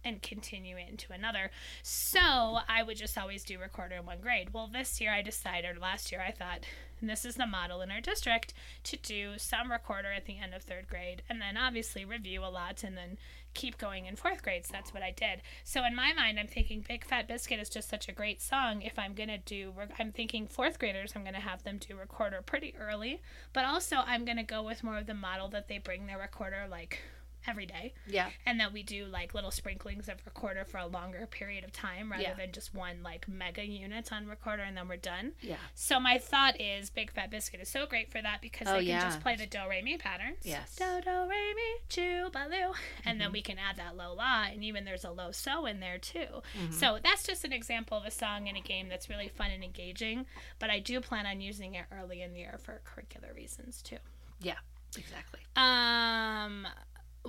and 0.04 0.22
continue 0.22 0.78
it 0.78 0.88
into 0.90 1.12
another. 1.12 1.52
So 1.84 2.20
I 2.22 2.84
would 2.84 2.96
just 2.96 3.18
always 3.18 3.44
do 3.44 3.60
recorder 3.60 3.96
in 3.96 4.06
one 4.06 4.22
grade. 4.22 4.54
Well, 4.54 4.68
this 4.72 5.02
year 5.02 5.12
I 5.12 5.22
decided, 5.22 5.78
last 5.78 6.12
year 6.12 6.22
I 6.26 6.32
thought, 6.32 6.60
and 7.02 7.10
this 7.10 7.26
is 7.26 7.36
the 7.36 7.48
model 7.48 7.82
in 7.82 7.92
our 7.92 8.02
district, 8.02 8.54
to 8.84 8.98
do 8.98 9.38
some 9.38 9.72
recorder 9.72 10.12
at 10.12 10.26
the 10.26 10.38
end 10.40 10.54
of 10.54 10.64
third 10.64 10.88
grade, 10.88 11.24
and 11.30 11.42
then 11.42 11.58
obviously 11.58 12.06
review 12.06 12.44
a 12.44 12.48
lot, 12.48 12.84
and 12.84 12.98
then 12.98 13.18
keep 13.54 13.78
going 13.78 14.06
in 14.06 14.16
fourth 14.16 14.44
grade. 14.44 14.66
So 14.66 14.72
that's 14.74 14.94
what 14.94 15.04
I 15.04 15.12
did. 15.12 15.42
So 15.64 15.84
in 15.86 15.96
my 15.96 16.14
mind, 16.14 16.40
I'm 16.40 16.48
thinking 16.48 16.86
Big 16.88 17.04
Fat 17.06 17.28
Biscuit 17.28 17.60
is 17.60 17.70
just 17.70 17.90
such 17.90 18.08
a 18.08 18.14
great 18.14 18.42
song. 18.42 18.82
If 18.82 19.00
I'm 19.00 19.14
gonna 19.14 19.38
do, 19.38 19.74
I'm 19.98 20.12
thinking 20.12 20.48
fourth 20.48 20.80
graders, 20.80 21.14
I'm 21.16 21.24
gonna 21.24 21.40
have 21.40 21.64
them 21.64 21.78
do 21.80 21.96
recorder 21.96 22.42
pretty 22.42 22.76
early, 22.80 23.22
but 23.54 23.66
also 23.66 23.98
I'm 24.06 24.26
gonna 24.26 24.44
go 24.44 24.62
with 24.62 24.84
more 24.84 24.98
of 24.98 25.08
the 25.08 25.14
model 25.14 25.48
that 25.50 25.68
they 25.68 25.78
bring 25.78 26.06
their 26.06 26.20
recorder 26.20 26.68
like 26.70 27.02
every 27.50 27.66
day 27.66 27.94
yeah, 28.08 28.30
and 28.46 28.60
that 28.60 28.72
we 28.72 28.84
do 28.84 29.06
like 29.06 29.34
little 29.34 29.52
sprinklings 29.52 30.08
of 30.08 30.18
recorder 30.26 30.64
for 30.66 30.78
a 30.78 30.86
longer 30.86 31.26
period 31.26 31.64
of 31.64 31.72
time 31.72 32.12
rather 32.12 32.24
Yeah. 32.24 32.34
than 32.36 32.52
just 32.52 32.74
one 32.76 33.02
like 33.04 33.28
mega 33.28 33.66
unit 33.66 34.12
on 34.14 34.28
recorder 34.28 34.64
and 34.64 34.78
then 34.78 34.88
we're 34.88 34.98
done. 34.98 35.32
yeah, 35.42 35.56
So 35.76 36.00
my 36.00 36.18
thought 36.20 36.60
is 36.62 36.90
Big 36.90 37.12
Fat 37.12 37.30
Biscuit 37.32 37.60
is 37.62 37.70
so 37.70 37.86
great 37.86 38.12
for 38.12 38.22
that 38.22 38.42
because 38.42 38.68
Oh, 38.68 38.74
they 38.74 38.80
can 38.80 38.88
yeah. 38.88 39.04
just 39.06 39.22
play 39.22 39.36
the 39.36 39.46
do 39.46 39.60
re 39.70 39.82
mi 39.82 39.98
patterns. 39.98 40.38
Yes. 40.44 40.76
Do 40.76 40.86
do 41.04 41.10
re 41.30 41.54
mi 41.56 41.70
choo 41.90 42.30
baloo, 42.32 42.74
and 43.06 43.16
Mm-hmm. 43.16 43.18
then 43.20 43.32
we 43.32 43.42
can 43.42 43.58
add 43.58 43.78
that 43.78 43.98
low 43.98 44.14
la, 44.14 44.44
and 44.52 44.64
even 44.64 44.86
there's 44.86 45.04
a 45.04 45.12
low 45.12 45.32
so 45.32 45.66
in 45.66 45.80
there 45.80 45.98
too. 45.98 46.28
Mm-hmm. 46.58 46.72
So 46.72 47.00
that's 47.04 47.24
just 47.24 47.44
an 47.44 47.54
example 47.54 47.98
of 47.98 48.06
a 48.06 48.12
song 48.12 48.48
in 48.48 48.56
a 48.56 48.62
game 48.62 48.88
that's 48.90 49.10
really 49.10 49.28
fun 49.30 49.52
and 49.52 49.64
engaging. 49.64 50.26
But 50.60 50.70
I 50.70 50.80
do 50.80 51.00
plan 51.02 51.26
on 51.26 51.42
using 51.42 51.74
it 51.76 51.86
early 51.92 52.22
in 52.22 52.34
the 52.34 52.40
year 52.40 52.60
for 52.62 52.82
curricular 52.86 53.36
reasons 53.36 53.82
too. 53.82 53.98
yeah, 54.42 54.56
exactly. 54.98 55.42
Um, 55.56 56.68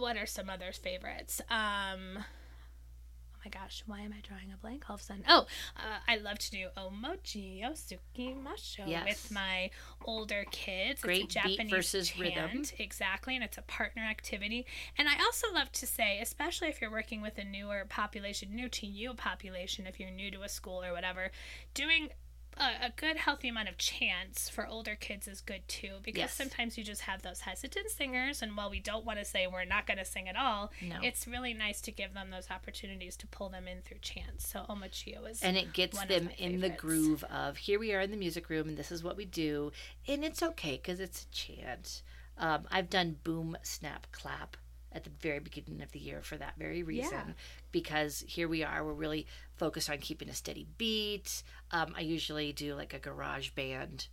what 0.01 0.17
are 0.17 0.27
some 0.27 0.49
other 0.51 0.73
favorites? 0.73 1.41
Um, 1.51 2.19
oh 2.19 3.39
my 3.45 3.51
gosh, 3.51 3.83
why 3.87 4.01
am 4.01 4.13
I 4.13 4.21
drawing 4.27 4.53
a 4.53 4.57
blank 4.57 4.85
all 4.89 4.95
of 4.97 5.01
a 5.01 5.05
sudden? 5.05 5.25
Oh, 5.29 5.47
uh, 5.77 5.99
I 6.09 6.17
love 6.17 6.39
to 6.41 6.51
do 6.51 6.69
Omochi 6.77 7.65
o 7.65 7.73
Tsukimasho 7.73 8.87
Yes. 8.87 9.05
with 9.07 9.31
my 9.33 9.71
older 10.05 10.45
kids. 10.51 11.01
Great 11.03 11.25
it's 11.25 11.37
a 11.37 11.41
beat 11.45 11.57
Japanese 11.59 11.73
versus 11.73 12.09
chant, 12.11 12.37
rhythm. 12.37 12.63
exactly, 12.79 13.35
and 13.35 13.45
it's 13.45 13.59
a 13.59 13.63
partner 13.63 14.03
activity. 14.03 14.67
And 14.99 15.09
I 15.09 15.15
also 15.25 15.47
love 15.55 15.73
to 15.73 15.87
say, 15.87 16.19
especially 16.21 16.69
if 16.69 16.81
you're 16.81 16.91
working 16.91 17.23
with 17.23 17.39
a 17.39 17.45
newer 17.45 17.87
population, 17.89 18.55
new 18.55 18.69
to 18.69 18.87
you 18.87 19.15
population, 19.15 19.87
if 19.87 19.99
you're 19.99 20.11
new 20.11 20.31
to 20.33 20.43
a 20.43 20.49
school 20.49 20.83
or 20.83 20.93
whatever, 20.93 21.31
doing 21.75 22.11
a, 22.59 22.87
a 22.87 22.93
good 22.97 23.17
healthy 23.17 23.49
amount 23.49 23.69
of 23.69 23.79
chants 23.79 24.49
for 24.49 24.67
older 24.67 24.95
kids 24.95 25.27
is 25.29 25.41
good 25.41 25.63
too 25.69 25.95
because 26.03 26.19
Yes. 26.21 26.35
sometimes 26.35 26.77
you 26.77 26.85
just 26.85 27.03
have 27.03 27.23
those 27.23 27.41
hesitant 27.41 27.89
singers 27.91 28.43
and 28.43 28.57
while 28.57 28.71
we 28.71 28.81
don't 28.81 29.05
want 29.05 29.19
to 29.19 29.25
say 29.25 29.47
we're 29.47 29.65
not 29.65 29.87
going 29.87 29.99
to 29.99 30.05
sing 30.05 30.29
at 30.29 30.37
all 30.37 30.71
No. 30.83 30.97
it's 31.03 31.27
really 31.27 31.55
nice 31.55 31.81
to 31.83 31.93
give 31.93 32.13
them 32.15 32.31
those 32.31 32.51
opportunities 32.51 33.17
to 33.19 33.27
pull 33.27 33.49
them 33.49 33.67
in 33.69 33.81
through 33.83 33.99
chants 34.03 34.49
so 34.51 34.65
omachio 34.69 35.29
is 35.31 35.43
and 35.43 35.57
it 35.57 35.73
gets 35.73 36.03
them 36.05 36.29
in 36.39 36.61
the 36.61 36.69
groove 36.71 37.25
of 37.25 37.57
here 37.57 37.79
we 37.79 37.95
are 37.95 38.01
in 38.01 38.11
the 38.11 38.17
music 38.17 38.51
room 38.51 38.69
and 38.69 38.77
this 38.77 38.91
is 38.93 39.03
what 39.03 39.17
we 39.17 39.25
do 39.25 39.71
and 40.09 40.25
it's 40.25 40.43
okay 40.43 40.73
because 40.73 41.01
it's 41.01 41.23
a 41.25 41.29
chant 41.35 42.03
um, 42.39 42.63
i've 42.71 42.91
done 42.91 43.17
boom 43.25 43.57
snap 43.63 44.07
clap 44.13 44.57
at 44.93 45.05
the 45.05 45.11
very 45.21 45.39
beginning 45.39 45.81
of 45.83 45.93
the 45.93 45.99
year 45.99 46.21
for 46.23 46.37
that 46.37 46.55
very 46.59 46.83
reason 46.83 47.13
Yeah. 47.13 47.33
because 47.73 48.25
here 48.27 48.49
we 48.49 48.63
are 48.65 48.85
we're 48.85 48.93
really 48.93 49.27
focused 49.57 49.89
on 49.91 49.99
keeping 49.99 50.29
a 50.29 50.35
steady 50.35 50.67
beat 50.79 51.43
um, 51.71 51.95
i 51.97 52.01
usually 52.01 52.53
do 52.53 52.75
like 52.75 52.93
a 52.95 52.99
GarageBand 52.99 54.09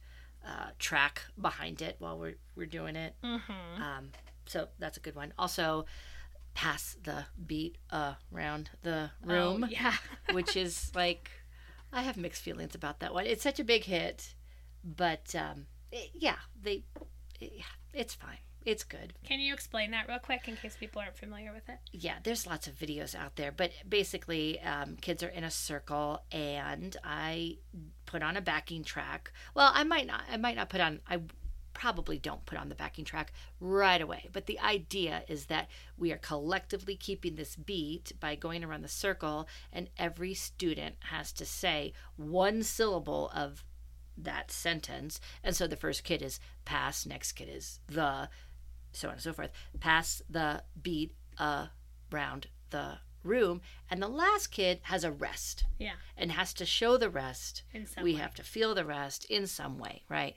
uh, 0.45 0.69
track 0.79 1.21
behind 1.41 1.81
it 1.81 1.95
while 1.99 2.17
we're, 2.17 2.35
we're 2.55 2.65
doing 2.67 2.95
it 2.95 3.15
mm-hmm. 3.23 3.81
um, 3.81 4.09
so 4.45 4.67
that's 4.79 4.97
a 4.97 5.01
good 5.01 5.15
one 5.15 5.33
also 5.37 5.85
pass 6.53 6.95
the 7.03 7.25
beat 7.45 7.77
around 8.31 8.69
the 8.83 9.11
room 9.23 9.63
oh, 9.63 9.67
yeah 9.69 9.93
which 10.31 10.55
is 10.55 10.91
like 10.95 11.29
I 11.91 12.01
have 12.01 12.17
mixed 12.17 12.41
feelings 12.41 12.75
about 12.75 12.99
that 12.99 13.13
one. 13.13 13.25
It's 13.25 13.41
such 13.43 13.59
a 13.59 13.63
big 13.63 13.85
hit, 13.85 14.33
but 14.83 15.33
um, 15.35 15.67
it- 15.91 16.11
yeah, 16.13 16.35
they, 16.61 16.83
it- 17.39 17.53
yeah, 17.55 17.63
it's 17.93 18.13
fine. 18.13 18.39
It's 18.67 18.83
good. 18.83 19.13
can 19.23 19.39
you 19.39 19.53
explain 19.53 19.91
that 19.91 20.09
real 20.09 20.19
quick 20.19 20.49
in 20.49 20.57
case 20.57 20.75
people 20.77 21.01
aren't 21.01 21.15
familiar 21.15 21.53
with 21.53 21.69
it 21.69 21.79
Yeah, 21.93 22.15
there's 22.23 22.45
lots 22.45 22.67
of 22.67 22.73
videos 22.75 23.15
out 23.15 23.37
there, 23.37 23.53
but 23.53 23.71
basically, 23.87 24.59
um, 24.59 24.97
kids 24.99 25.23
are 25.23 25.29
in 25.29 25.45
a 25.45 25.51
circle, 25.51 26.21
and 26.33 26.97
I 27.01 27.59
put 28.05 28.21
on 28.21 28.35
a 28.35 28.41
backing 28.41 28.83
track. 28.83 29.31
Well, 29.55 29.71
I 29.73 29.85
might 29.85 30.05
not. 30.05 30.23
I 30.29 30.35
might 30.35 30.57
not 30.57 30.67
put 30.67 30.81
on. 30.81 30.99
I 31.07 31.21
probably 31.73 32.17
don't 32.17 32.45
put 32.45 32.57
on 32.57 32.67
the 32.67 32.75
backing 32.75 33.05
track 33.05 33.31
right 33.61 34.01
away. 34.01 34.27
But 34.33 34.47
the 34.47 34.59
idea 34.59 35.23
is 35.29 35.45
that 35.45 35.69
we 35.97 36.11
are 36.11 36.17
collectively 36.17 36.97
keeping 36.97 37.35
this 37.35 37.55
beat 37.55 38.11
by 38.19 38.35
going 38.35 38.65
around 38.65 38.81
the 38.81 38.89
circle, 38.89 39.47
and 39.71 39.89
every 39.97 40.33
student 40.33 40.95
has 41.11 41.31
to 41.33 41.45
say 41.45 41.93
one 42.17 42.63
syllable 42.63 43.31
of 43.33 43.63
that 44.17 44.51
sentence. 44.51 45.19
And 45.43 45.55
so 45.55 45.67
the 45.67 45.75
first 45.75 46.03
kid 46.03 46.21
is 46.21 46.39
pass, 46.65 47.05
next 47.05 47.33
kid 47.33 47.49
is 47.49 47.79
the, 47.87 48.29
so 48.97 49.07
on 49.09 49.13
and 49.15 49.23
so 49.23 49.33
forth. 49.33 49.51
Pass 49.79 50.21
the 50.29 50.63
beat 50.81 51.13
around 51.39 52.47
the 52.69 52.99
room. 53.23 53.61
And 53.89 54.01
the 54.01 54.07
last 54.07 54.47
kid 54.47 54.79
has 54.83 55.03
a 55.03 55.11
rest 55.11 55.65
yeah 55.79 55.93
and 56.17 56.31
has 56.31 56.53
to 56.55 56.65
show 56.65 56.97
the 56.97 57.09
rest. 57.09 57.63
in 57.73 57.85
some 57.85 58.03
we 58.03 58.13
way. 58.13 58.19
have 58.19 58.33
to 58.35 58.43
feel 58.43 58.73
the 58.75 58.85
rest 58.85 59.25
in 59.25 59.47
some 59.47 59.77
way, 59.77 60.03
right? 60.09 60.35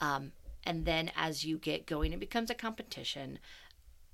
Um, 0.00 0.32
and 0.64 0.84
then 0.84 1.10
as 1.16 1.44
you 1.44 1.58
get 1.58 1.86
going, 1.86 2.12
it 2.12 2.20
becomes 2.20 2.50
a 2.50 2.54
competition. 2.54 3.38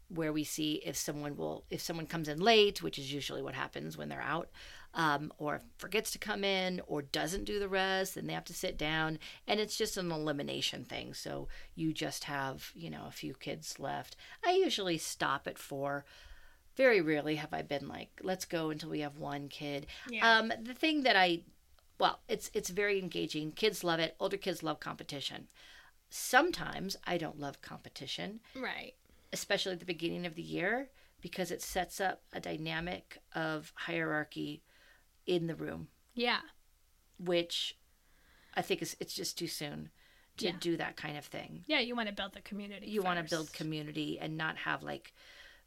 where 0.09 0.33
we 0.33 0.43
see 0.43 0.81
if 0.87 0.97
someone 0.97 1.37
will 1.37 1.65
if 1.69 1.81
someone 1.83 2.07
comes 2.07 2.29
in 2.29 2.41
late 2.41 2.83
which 2.83 2.99
is 2.99 3.13
usually 3.13 3.43
what 3.43 3.55
happens 3.55 3.95
when 3.99 4.09
they're 4.09 4.23
out 4.37 4.49
um, 4.95 5.33
or 5.39 5.63
forgets 5.77 6.11
to 6.13 6.19
come 6.19 6.45
in 6.45 6.81
or 6.87 7.03
doesn't 7.03 7.45
do 7.45 7.59
the 7.59 7.69
rest 7.69 8.15
then 8.15 8.27
they 8.27 8.33
have 8.33 8.45
to 8.45 8.55
sit 8.55 8.77
down. 8.79 9.19
And 9.47 9.61
it's 9.61 9.77
just 9.77 9.97
an 9.97 10.11
elimination 10.11 10.85
thing. 10.85 11.15
So 11.15 11.49
you 11.75 11.93
just 11.93 12.25
have 12.25 12.73
you 12.75 12.91
know 12.91 13.05
a 13.07 13.13
few 13.13 13.35
kids 13.35 13.79
left. 13.79 14.17
I 14.45 14.53
usually 14.53 14.99
stop 14.99 15.47
at 15.47 15.59
four. 15.59 16.05
Very 16.77 17.01
rarely 17.01 17.37
have 17.37 17.53
i 17.53 17.63
been 17.63 17.89
like 17.89 18.21
let's 18.23 18.45
go 18.45 18.71
until 18.71 18.91
we 18.91 19.01
have 19.01 19.19
one 19.19 19.49
kid. 19.49 19.87
Yeah. 20.09 20.39
um, 20.39 20.53
the 20.63 20.75
thing 20.75 21.03
that 21.03 21.17
i 21.17 21.43
well 22.01 22.21
it's 22.29 22.51
it's 22.55 22.71
very 22.71 22.99
engaging. 22.99 23.53
Kids 23.53 23.85
love 23.85 24.01
it. 24.01 24.17
Older 24.19 24.37
kids 24.37 24.63
love 24.63 24.81
competition. 24.81 25.49
Sometimes 26.11 26.97
i 27.07 27.19
don't 27.19 27.39
love 27.39 27.61
competition 27.61 28.41
right. 28.57 28.95
especially 29.33 29.73
at 29.73 29.81
the 29.81 29.85
beginning 29.85 30.25
of 30.25 30.35
the 30.37 30.43
year, 30.43 30.89
because 31.21 31.51
it 31.51 31.61
sets 31.61 32.01
up 32.01 32.23
a 32.33 32.41
dynamic 32.41 33.19
of 33.35 33.73
hierarchy 33.77 34.63
in 35.29 35.47
the 35.47 35.55
room, 35.55 35.89
Yeah. 36.15 36.41
which 37.19 37.77
I 38.55 38.63
think 38.63 38.83
is 38.83 38.97
it's 38.99 39.15
just 39.15 39.39
too 39.39 39.47
soon 39.47 39.91
to 40.39 40.47
Yeah. 40.47 40.57
do 40.59 40.77
that 40.79 40.97
kind 40.97 41.17
of 41.17 41.25
thing. 41.25 41.65
Yeah. 41.69 41.81
You 41.81 41.95
want 41.95 42.09
to 42.09 42.15
build 42.15 42.33
the 42.33 42.41
community. 42.41 42.89
You 42.91 43.03
want 43.03 43.19
to 43.25 43.29
build 43.31 43.53
community 43.53 44.19
and 44.19 44.37
not 44.37 44.57
have 44.59 44.83
like 44.83 45.13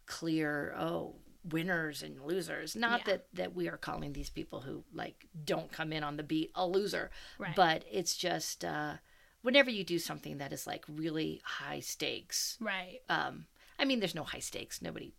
clear 0.05 0.73
oh 0.77 1.15
winners 1.43 2.03
and 2.03 2.21
losers. 2.25 2.75
Not 2.75 3.01
Yeah. 3.01 3.05
that 3.05 3.33
that 3.35 3.53
we 3.55 3.67
are 3.69 3.77
calling 3.77 4.13
these 4.13 4.29
people 4.29 4.61
who 4.61 4.83
like 4.93 5.27
don't 5.43 5.71
come 5.71 5.93
in 5.93 6.03
on 6.03 6.17
the 6.17 6.23
beat 6.23 6.51
a 6.55 6.67
loser, 6.67 7.11
Right. 7.37 7.55
but 7.55 7.85
it's 7.89 8.15
just 8.17 8.65
uh, 8.65 8.97
whenever 9.41 9.69
you 9.69 9.83
do 9.83 9.99
something 9.99 10.37
that 10.39 10.51
is 10.53 10.67
like 10.67 10.85
really 10.87 11.41
high 11.43 11.79
stakes. 11.79 12.57
Right. 12.59 13.01
Um, 13.09 13.47
I 13.79 13.85
mean, 13.85 13.99
there's 13.99 14.15
no 14.15 14.23
high 14.23 14.39
stakes. 14.39 14.81
Nobody 14.81 15.13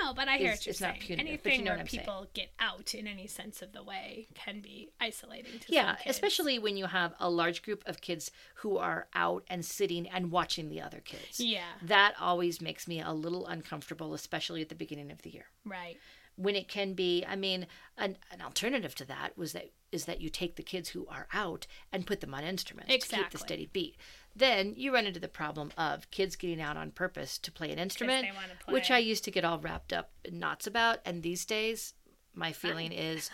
No, 0.00 0.14
but 0.14 0.28
I 0.28 0.36
hear 0.38 0.52
It's- 0.52 0.58
what 0.60 0.66
you're 0.66 0.70
it's 0.72 0.80
not 0.80 0.94
saying. 0.94 1.00
punitive, 1.06 1.42
but 1.42 1.48
you 1.48 1.52
Anything 1.52 1.64
know 1.64 1.70
where 1.72 1.80
I'm 1.80 1.88
saying. 1.88 2.00
people 2.04 2.30
get 2.34 2.52
out 2.58 2.94
in 2.94 3.06
any 3.06 3.26
sense 3.26 3.60
of 3.62 3.72
the 3.72 3.82
way 3.82 4.28
can 4.34 4.60
be 4.60 4.90
isolating 5.00 5.58
to 5.58 5.72
Yeah, 5.72 5.96
especially 6.06 6.58
when 6.58 6.76
you 6.76 6.86
have 6.86 7.14
a 7.18 7.28
large 7.28 7.62
group 7.62 7.82
of 7.86 8.00
kids 8.00 8.30
who 8.56 8.76
are 8.78 9.08
out 9.14 9.44
and 9.48 9.64
sitting 9.64 10.08
and 10.08 10.30
watching 10.30 10.68
the 10.68 10.80
other 10.80 11.00
kids. 11.00 11.40
Yeah. 11.40 11.64
That 11.82 12.14
always 12.20 12.60
makes 12.60 12.86
me 12.86 13.00
a 13.00 13.12
little 13.12 13.46
uncomfortable, 13.46 14.14
especially 14.14 14.62
at 14.62 14.68
the 14.68 14.74
beginning 14.74 15.10
of 15.10 15.22
the 15.22 15.30
year. 15.30 15.46
Right. 15.64 15.98
When 16.36 16.54
it 16.56 16.68
can 16.68 16.94
be, 16.94 17.24
I 17.26 17.36
mean, 17.36 17.66
an, 17.98 18.16
an 18.30 18.40
alternative 18.40 18.94
to 18.96 19.04
that 19.06 19.36
was 19.36 19.52
that 19.52 19.70
is 19.92 20.04
that 20.04 20.20
you 20.20 20.30
take 20.30 20.54
the 20.54 20.62
kids 20.62 20.90
who 20.90 21.04
are 21.08 21.26
out 21.32 21.66
and 21.92 22.06
put 22.06 22.20
them 22.20 22.32
on 22.32 22.44
instruments 22.44 23.08
to 23.08 23.16
keep 23.16 23.30
the 23.30 23.38
steady 23.38 23.66
beat. 23.66 23.96
Then 24.34 24.74
you 24.76 24.94
run 24.94 25.06
into 25.06 25.20
the 25.20 25.28
problem 25.28 25.72
of 25.76 26.10
kids 26.10 26.36
getting 26.36 26.60
out 26.60 26.76
on 26.76 26.92
purpose 26.92 27.38
to 27.38 27.52
play 27.52 27.70
an 27.72 27.78
instrument, 27.78 28.26
wanna 28.34 28.54
which. 28.68 28.90
I 28.90 28.98
used 28.98 29.24
to 29.24 29.30
get 29.30 29.44
all 29.44 29.58
wrapped 29.58 29.92
up 29.92 30.10
in 30.24 30.38
knots 30.38 30.66
about. 30.66 31.00
And 31.04 31.22
these 31.22 31.44
days, 31.44 31.94
my 32.34 32.52
feeling 32.52 32.92
is 32.92 33.30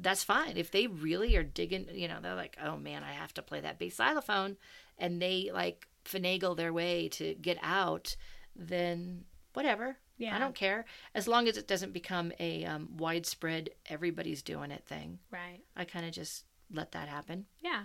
that's 0.00 0.24
fine. 0.24 0.56
If 0.56 0.70
they 0.70 0.86
really 0.86 1.36
are 1.36 1.42
digging, 1.42 1.86
you 1.92 2.08
know, 2.08 2.18
they're 2.22 2.34
like, 2.34 2.56
oh 2.62 2.76
man, 2.76 3.02
I 3.04 3.12
have 3.12 3.34
to 3.34 3.42
play 3.42 3.60
that 3.60 3.78
bass 3.78 3.96
xylophone, 3.96 4.56
and 4.98 5.20
they 5.20 5.50
like 5.52 5.86
finagle 6.04 6.56
their 6.56 6.72
way 6.72 7.08
to 7.10 7.34
get 7.34 7.58
out, 7.62 8.16
then 8.56 9.24
whatever. 9.52 9.98
Yeah. 10.16 10.34
I 10.34 10.38
don't 10.40 10.54
care. 10.54 10.84
As 11.14 11.28
long 11.28 11.46
as 11.46 11.56
it 11.56 11.68
doesn't 11.68 11.92
become 11.92 12.32
a 12.40 12.64
um, 12.64 12.96
widespread, 12.96 13.70
everybody's 13.86 14.42
doing 14.42 14.72
it 14.72 14.84
thing. 14.84 15.20
Right. 15.30 15.60
I 15.76 15.84
kind 15.84 16.06
of 16.06 16.12
just 16.12 16.44
let 16.72 16.92
that 16.92 17.08
happen. 17.08 17.46
Yeah. 17.60 17.84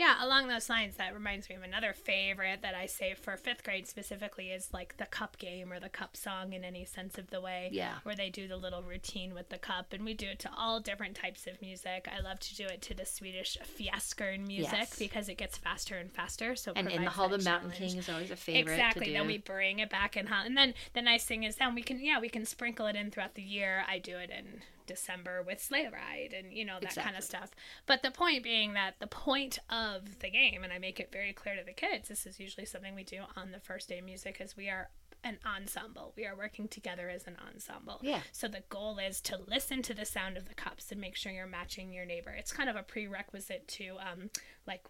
Yeah, 0.00 0.24
along 0.24 0.48
those 0.48 0.70
lines, 0.70 0.96
that 0.96 1.12
reminds 1.12 1.50
me 1.50 1.56
of 1.56 1.62
another 1.62 1.92
favorite 1.92 2.62
that 2.62 2.74
I 2.74 2.86
say 2.86 3.12
for 3.12 3.36
fifth 3.36 3.62
grade 3.62 3.86
specifically 3.86 4.46
is 4.50 4.70
like 4.72 4.96
the 4.96 5.04
cup 5.04 5.36
game 5.36 5.70
or 5.70 5.78
the 5.78 5.90
cup 5.90 6.16
song 6.16 6.54
in 6.54 6.64
any 6.64 6.86
sense 6.86 7.18
of 7.18 7.28
the 7.28 7.38
way. 7.38 7.68
Yeah. 7.70 7.96
Where 8.04 8.16
they 8.16 8.30
do 8.30 8.48
the 8.48 8.56
little 8.56 8.82
routine 8.82 9.34
with 9.34 9.50
the 9.50 9.58
cup, 9.58 9.92
and 9.92 10.02
we 10.02 10.14
do 10.14 10.28
it 10.28 10.38
to 10.38 10.50
all 10.56 10.80
different 10.80 11.16
types 11.16 11.46
of 11.46 11.60
music. 11.60 12.08
I 12.10 12.20
love 12.22 12.40
to 12.40 12.56
do 12.56 12.64
it 12.64 12.80
to 12.80 12.94
the 12.94 13.04
Swedish 13.04 13.58
Fjaskern 13.78 14.46
music 14.46 14.72
Yes. 14.72 14.98
because 14.98 15.28
it 15.28 15.34
gets 15.36 15.58
faster 15.58 15.98
and 15.98 16.10
faster. 16.10 16.56
So 16.56 16.72
And 16.74 16.88
in 16.90 17.04
the 17.04 17.10
Hall, 17.10 17.28
the 17.28 17.36
Mountain. 17.36 17.72
King 17.72 17.98
is 17.98 18.08
always 18.08 18.30
a 18.30 18.36
favorite. 18.36 18.72
Exactly. 18.72 19.04
To 19.04 19.12
do. 19.12 19.18
Then 19.18 19.26
we 19.26 19.36
bring 19.36 19.80
it 19.80 19.90
back 19.90 20.16
in 20.16 20.28
and 20.28 20.56
then 20.56 20.72
the 20.94 21.02
nice 21.02 21.26
thing 21.26 21.42
is 21.42 21.56
then 21.56 21.74
we 21.74 21.82
can 21.82 21.98
yeah 22.02 22.18
we 22.20 22.30
can 22.30 22.46
sprinkle 22.46 22.86
it 22.86 22.96
in 22.96 23.10
throughout 23.10 23.34
the 23.34 23.42
year. 23.42 23.84
I 23.86 23.98
do 23.98 24.16
it 24.16 24.30
in 24.30 24.62
December 24.90 25.40
with 25.40 25.62
Sleigh 25.62 25.88
Ride 25.92 26.34
and 26.36 26.52
you 26.52 26.64
know 26.64 26.78
that 26.80 26.96
kind 26.96 27.16
of 27.16 27.22
stuff. 27.22 27.52
But 27.86 28.02
the 28.02 28.10
point 28.10 28.42
being 28.42 28.74
that 28.74 28.96
the 28.98 29.06
point 29.06 29.60
of 29.70 30.18
the 30.18 30.30
game, 30.30 30.64
and 30.64 30.72
I 30.72 30.78
make 30.78 30.98
it 30.98 31.12
very 31.12 31.32
clear 31.32 31.54
to 31.54 31.62
the 31.64 31.72
kids, 31.72 32.08
this 32.08 32.26
is 32.26 32.40
usually 32.40 32.66
something 32.66 32.94
we 32.96 33.04
do 33.04 33.22
on 33.36 33.52
the 33.52 33.60
first 33.60 33.88
day 33.88 34.00
of 34.00 34.04
music, 34.04 34.40
is 34.40 34.56
we 34.56 34.68
are 34.68 34.90
an 35.22 35.38
ensemble. 35.44 36.12
We 36.16 36.26
are 36.26 36.36
working 36.36 36.68
together 36.68 37.08
as 37.08 37.26
an 37.26 37.36
ensemble. 37.46 37.98
Yeah. 38.02 38.20
So 38.32 38.48
the 38.48 38.62
goal 38.68 38.98
is 38.98 39.20
to 39.22 39.38
listen 39.46 39.82
to 39.82 39.94
the 39.94 40.04
sound 40.04 40.36
of 40.36 40.48
the 40.48 40.54
cups 40.54 40.90
and 40.90 41.00
make 41.00 41.16
sure 41.16 41.30
you're 41.32 41.46
matching 41.46 41.92
your 41.92 42.06
neighbor. 42.06 42.30
It's 42.30 42.52
kind 42.52 42.70
of 42.70 42.76
a 42.76 42.82
prerequisite 42.82 43.68
to 43.68 43.96
um, 44.00 44.30
like 44.66 44.82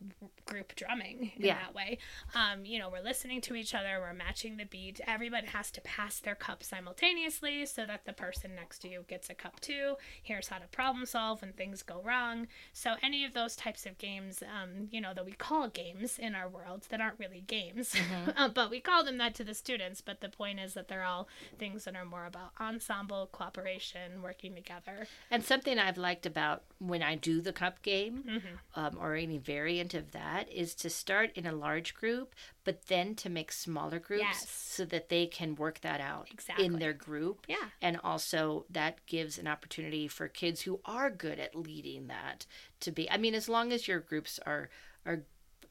group 0.44 0.74
drumming 0.76 1.32
in 1.36 1.46
Yeah. 1.46 1.54
that 1.58 1.74
way. 1.74 1.98
Um, 2.34 2.64
you 2.64 2.78
know, 2.78 2.88
we're 2.90 3.02
listening 3.02 3.40
to 3.42 3.54
each 3.54 3.74
other, 3.74 3.98
we're 4.00 4.12
matching 4.12 4.56
the 4.56 4.64
beat. 4.64 5.00
Everybody 5.06 5.46
has 5.48 5.70
to 5.72 5.80
pass 5.80 6.18
their 6.20 6.34
cup 6.34 6.62
simultaneously 6.62 7.66
so 7.66 7.86
that 7.86 8.04
the 8.04 8.12
person 8.12 8.54
next 8.54 8.80
to 8.80 8.88
you 8.88 9.04
gets 9.08 9.30
a 9.30 9.34
cup 9.34 9.60
too. 9.60 9.94
Here's 10.22 10.48
how 10.48 10.58
to 10.58 10.66
problem 10.68 11.06
solve 11.06 11.40
when 11.40 11.52
things 11.52 11.82
go 11.82 12.00
wrong. 12.04 12.46
So 12.72 12.94
any 13.02 13.24
of 13.24 13.34
those 13.34 13.56
types 13.56 13.86
of 13.86 13.98
games, 13.98 14.42
um, 14.42 14.88
you 14.90 15.00
know, 15.00 15.14
that 15.14 15.24
we 15.24 15.32
call 15.32 15.68
games 15.68 16.18
in 16.18 16.34
our 16.34 16.48
world 16.48 16.86
that 16.90 17.00
aren't 17.00 17.18
really 17.18 17.40
games, 17.46 17.94
uh, 18.36 18.48
but 18.48 18.70
we 18.70 18.80
call 18.80 19.04
them 19.04 19.18
that 19.18 19.34
to 19.36 19.44
the 19.44 19.54
students. 19.54 20.00
But 20.00 20.19
the 20.20 20.28
point 20.28 20.60
is 20.60 20.74
that 20.74 20.88
they're 20.88 21.04
all 21.04 21.28
things 21.58 21.84
that 21.84 21.96
are 21.96 22.04
more 22.04 22.26
about 22.26 22.50
ensemble, 22.60 23.28
cooperation, 23.32 24.22
working 24.22 24.54
together. 24.54 25.06
And 25.30 25.44
something 25.44 25.78
I've 25.78 25.98
liked 25.98 26.26
about 26.26 26.62
when 26.78 27.02
I 27.02 27.14
do 27.14 27.40
the 27.40 27.52
cup 27.52 27.82
game 27.82 28.24
Mm-hmm. 28.26 28.80
um, 28.80 28.96
or 29.00 29.14
any 29.14 29.38
variant 29.38 29.94
of 29.94 30.12
that 30.12 30.50
is 30.50 30.74
to 30.76 30.90
start 30.90 31.30
in 31.34 31.46
a 31.46 31.52
large 31.52 31.94
group, 31.94 32.34
but 32.64 32.86
then 32.86 33.14
to 33.16 33.28
make 33.30 33.52
smaller 33.52 33.98
groups 33.98 34.22
Yes. 34.22 34.48
so 34.50 34.84
that 34.86 35.08
they 35.08 35.26
can 35.26 35.54
work 35.56 35.80
that 35.80 36.00
out 36.00 36.28
Exactly. 36.30 36.64
in 36.66 36.78
their 36.78 36.92
group. 36.92 37.44
Yeah. 37.48 37.56
And 37.80 37.98
also, 38.02 38.66
that 38.70 39.04
gives 39.06 39.38
an 39.38 39.46
opportunity 39.46 40.08
for 40.08 40.28
kids 40.28 40.62
who 40.62 40.80
are 40.84 41.10
good 41.10 41.38
at 41.38 41.54
leading 41.54 42.06
that 42.08 42.46
to 42.80 42.90
be. 42.90 43.10
I 43.10 43.16
mean, 43.16 43.34
as 43.34 43.48
long 43.48 43.72
as 43.72 43.88
your 43.88 44.00
groups 44.00 44.38
are 44.46 44.68
are 45.06 45.22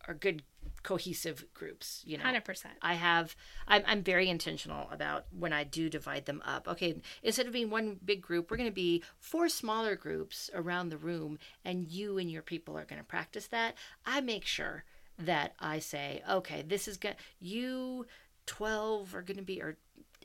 are 0.10 0.16
good 0.16 0.42
cohesive 0.84 1.46
groups, 1.54 2.04
you 2.06 2.18
know. 2.18 2.24
Hundred 2.24 2.44
percent. 2.46 2.74
I 2.82 2.96
have 2.96 3.36
I'm, 3.68 3.84
I'm 3.86 4.04
very 4.04 4.30
intentional 4.30 4.90
about 4.92 5.26
when 5.38 5.54
I 5.54 5.64
do 5.64 5.90
divide 5.90 6.26
them 6.26 6.42
up. 6.46 6.68
Okay, 6.68 6.96
instead 7.24 7.46
of 7.46 7.54
being 7.54 7.70
one 7.70 8.00
big 8.04 8.22
group, 8.22 8.50
we're 8.50 8.58
going 8.58 8.70
to 8.70 8.76
be 8.76 9.04
four 9.20 9.50
smaller 9.50 9.96
groups 9.96 10.50
around 10.54 10.90
the 10.90 10.98
room 10.98 11.38
and 11.64 11.88
you 11.88 12.18
and 12.18 12.32
your 12.32 12.42
people 12.42 12.78
are 12.78 12.86
going 12.86 13.00
to 13.00 13.08
practice 13.08 13.48
that. 13.48 13.76
I 14.06 14.22
make 14.22 14.46
sure 14.46 14.84
that 15.18 15.54
I 15.60 15.80
say, 15.80 16.24
okay, 16.30 16.64
this 16.64 16.88
is 16.88 16.98
going 16.98 17.16
you 17.40 18.06
12 18.46 19.14
are 19.14 19.22
going 19.22 19.38
to 19.38 19.44
be 19.44 19.62
or 19.62 19.78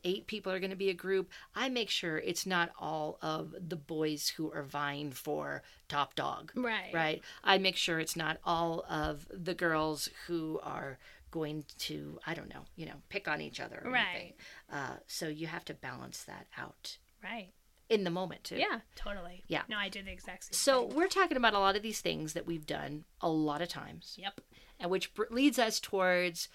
eight 0.04 0.26
people 0.26 0.52
are 0.52 0.60
going 0.60 0.70
to 0.70 0.76
be 0.76 0.90
a 0.90 0.94
group. 0.94 1.30
I 1.54 1.68
make 1.68 1.90
sure 1.90 2.18
it's 2.18 2.46
not 2.46 2.70
all 2.78 3.18
of 3.22 3.54
the 3.58 3.76
boys 3.76 4.28
who 4.36 4.52
are 4.52 4.62
vying 4.62 5.10
for 5.12 5.62
top 5.88 6.14
dog 6.14 6.52
Right. 6.54 6.92
right? 6.92 7.22
I 7.42 7.58
make 7.58 7.76
sure 7.76 7.98
it's 8.00 8.16
not 8.16 8.38
all 8.44 8.84
of 8.88 9.26
the 9.30 9.54
girls 9.54 10.08
who 10.26 10.60
are 10.62 10.98
going 11.30 11.64
to, 11.78 12.18
I 12.26 12.34
don't 12.34 12.48
know, 12.48 12.64
you 12.76 12.86
know, 12.86 13.02
pick 13.08 13.26
on 13.26 13.40
each 13.40 13.58
other 13.60 13.82
or 13.84 13.96
anything. 13.96 14.34
Uh, 14.72 14.96
so 15.06 15.26
you 15.28 15.46
have 15.48 15.64
to 15.64 15.74
balance 15.74 16.22
that 16.24 16.46
out 16.56 16.98
Right. 17.22 17.52
in 17.88 18.04
the 18.04 18.10
moment 18.10 18.44
too. 18.44 18.56
Yeah. 18.56 18.80
Totally. 18.94 19.42
Yeah. 19.48 19.62
No, 19.68 19.76
I 19.78 19.88
do 19.88 20.02
the 20.02 20.12
exact 20.12 20.44
same. 20.44 20.52
So 20.52 20.86
thing. 20.88 20.96
we're 20.96 21.08
talking 21.08 21.36
about 21.36 21.54
a 21.54 21.58
lot 21.58 21.74
of 21.76 21.82
these 21.82 22.00
things 22.00 22.34
that 22.34 22.46
we've 22.46 22.66
done 22.66 23.04
a 23.20 23.28
lot 23.28 23.62
of 23.62 23.68
times, 23.68 24.16
Yep. 24.20 24.40
and 24.78 24.90
which 24.90 25.10
leads 25.30 25.58
us 25.58 25.80
towards: 25.80 26.48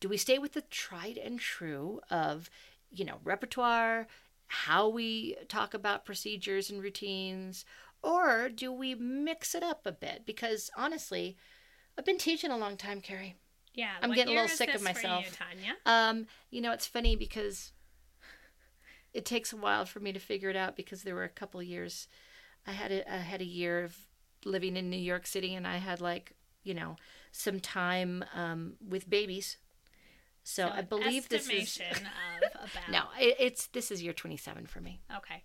do 0.00 0.08
we 0.08 0.16
stay 0.18 0.36
with 0.38 0.52
the 0.52 0.62
tried 0.62 1.16
and 1.16 1.38
true 1.40 2.00
of, 2.10 2.50
you 2.92 3.04
know, 3.04 3.18
repertoire, 3.24 4.06
how 4.46 4.88
we 4.88 5.36
talk 5.48 5.74
about 5.74 6.04
procedures 6.04 6.70
and 6.70 6.82
routines, 6.82 7.64
or 8.02 8.48
do 8.48 8.72
we 8.72 8.94
mix 8.94 9.54
it 9.54 9.62
up 9.62 9.86
a 9.86 9.92
bit? 9.92 10.24
Because 10.26 10.70
honestly, 10.76 11.36
I've 11.96 12.04
been 12.04 12.18
teaching 12.18 12.50
a 12.50 12.58
long 12.58 12.76
time, 12.76 13.00
Carrie. 13.00 13.36
Yeah. 13.74 13.92
I'm 14.02 14.12
getting 14.12 14.36
a 14.36 14.42
little 14.42 14.56
sick 14.56 14.74
of 14.74 14.80
you, 14.80 14.84
myself. 14.84 15.38
Tanya. 15.38 15.76
Um, 15.86 16.26
you 16.50 16.60
know, 16.60 16.72
it's 16.72 16.86
funny 16.86 17.16
because 17.16 17.72
it 19.14 19.24
takes 19.24 19.52
a 19.52 19.56
while 19.56 19.86
for 19.86 20.00
me 20.00 20.12
to 20.12 20.18
figure 20.18 20.50
it 20.50 20.56
out 20.56 20.76
because 20.76 21.02
there 21.02 21.14
were 21.14 21.24
a 21.24 21.28
couple 21.28 21.62
years 21.62 22.08
I 22.66 22.72
had 22.72 22.92
a 22.92 23.12
I 23.12 23.18
had 23.18 23.40
a 23.40 23.46
year 23.46 23.84
of 23.84 23.96
living 24.44 24.76
in 24.76 24.90
New 24.90 24.96
York 24.96 25.26
City 25.26 25.54
and 25.54 25.66
I 25.66 25.78
had 25.78 26.00
like, 26.00 26.34
you 26.62 26.74
know, 26.74 26.96
some 27.32 27.60
time 27.60 28.24
um 28.34 28.74
with 28.86 29.08
babies. 29.08 29.56
So, 30.44 30.68
I 30.68 30.80
an 30.80 30.86
believe 30.86 31.28
this 31.28 31.48
is 31.48 31.80
about. 32.62 32.90
No, 32.90 33.02
it, 33.18 33.36
it's 33.38 33.66
this 33.68 33.90
is 33.90 34.02
year 34.02 34.12
27 34.12 34.66
for 34.66 34.80
me. 34.80 35.00
Okay. 35.16 35.42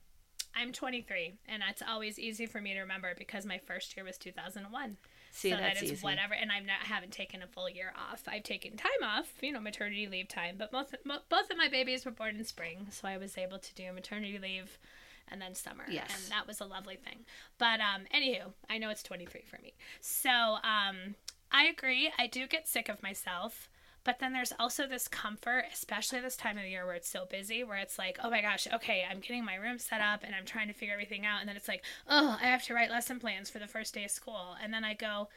I'm 0.56 0.72
23, 0.72 1.36
and 1.48 1.62
it's 1.70 1.84
always 1.88 2.18
easy 2.18 2.48
for 2.48 2.60
me 2.60 2.74
to 2.74 2.80
remember 2.80 3.14
because 3.16 3.46
my 3.46 3.60
first 3.60 3.96
year 3.96 4.04
was 4.04 4.18
2001. 4.18 4.98
See, 5.30 5.52
so 5.52 5.58
that's 5.58 5.80
that 5.80 5.86
is 5.86 5.92
easy. 5.92 6.04
whatever, 6.04 6.34
and 6.34 6.52
I'm 6.52 6.66
not 6.66 6.80
haven't 6.80 7.12
taken 7.12 7.44
a 7.44 7.48
full 7.48 7.70
year 7.70 7.94
off. 7.96 8.24
I've 8.28 8.42
taken 8.42 8.76
time 8.76 9.04
off, 9.04 9.32
you 9.42 9.52
know, 9.52 9.60
maternity 9.60 10.08
leave 10.08 10.28
time. 10.28 10.56
But 10.58 10.72
both 10.72 10.96
mo- 11.06 11.20
both 11.30 11.52
of 11.52 11.58
my 11.58 11.68
babies 11.70 12.06
were 12.06 12.12
born 12.12 12.38
in 12.38 12.44
spring, 12.44 12.88
so 12.90 13.08
I 13.08 13.18
was 13.18 13.38
able 13.38 13.60
to 13.60 13.76
do 13.76 13.92
maternity 13.94 14.40
leave 14.42 14.80
and 15.30 15.42
then 15.42 15.54
summer, 15.54 15.84
Yes. 15.90 16.10
and 16.16 16.32
that 16.32 16.48
was 16.48 16.62
a 16.62 16.66
lovely 16.66 16.96
thing. 16.96 17.26
But 17.60 17.80
um, 17.82 18.04
anywho, 18.16 18.54
I 18.70 18.78
know 18.80 18.90
it's 18.90 19.04
23 19.04 19.42
for 19.46 19.60
me, 19.62 19.74
so 20.02 20.30
um, 20.32 21.16
I 21.52 21.66
agree. 21.66 22.12
I 22.18 22.26
do 22.28 22.48
get 22.48 22.68
sick 22.68 22.90
of 22.90 23.04
myself. 23.04 23.70
But 24.08 24.20
then 24.20 24.32
there's 24.32 24.54
also 24.58 24.88
this 24.88 25.10
comfort, 25.10 25.66
especially 25.74 26.22
this 26.22 26.38
time 26.38 26.58
of 26.58 26.64
year 26.64 26.86
where 26.86 26.96
it's 26.96 27.10
so 27.10 27.26
busy, 27.30 27.66
where 27.66 27.78
it's 27.78 28.00
like, 28.00 28.18
oh 28.24 28.30
my 28.30 28.42
gosh, 28.42 28.66
okay, 28.74 29.04
I'm 29.04 29.20
getting 29.20 29.44
my 29.44 29.56
room 29.56 29.80
set 29.80 30.00
up 30.00 30.24
and 30.24 30.34
I'm 30.34 30.46
trying 30.46 30.70
to 30.70 30.74
figure 30.74 30.94
everything 30.94 31.26
out. 31.26 31.42
And 31.42 31.50
then 31.50 31.58
it's 31.58 31.68
like, 31.68 31.84
oh, 32.08 32.38
I 32.42 32.46
have 32.46 32.64
to 32.68 32.74
write 32.74 32.90
lesson 32.90 33.20
plans 33.20 33.50
for 33.50 33.60
the 33.60 33.68
first 33.68 33.94
day 33.94 34.06
of 34.06 34.12
school. 34.12 34.56
And 34.64 34.74
then 34.74 34.86
I 34.86 34.94
go, 34.94 35.28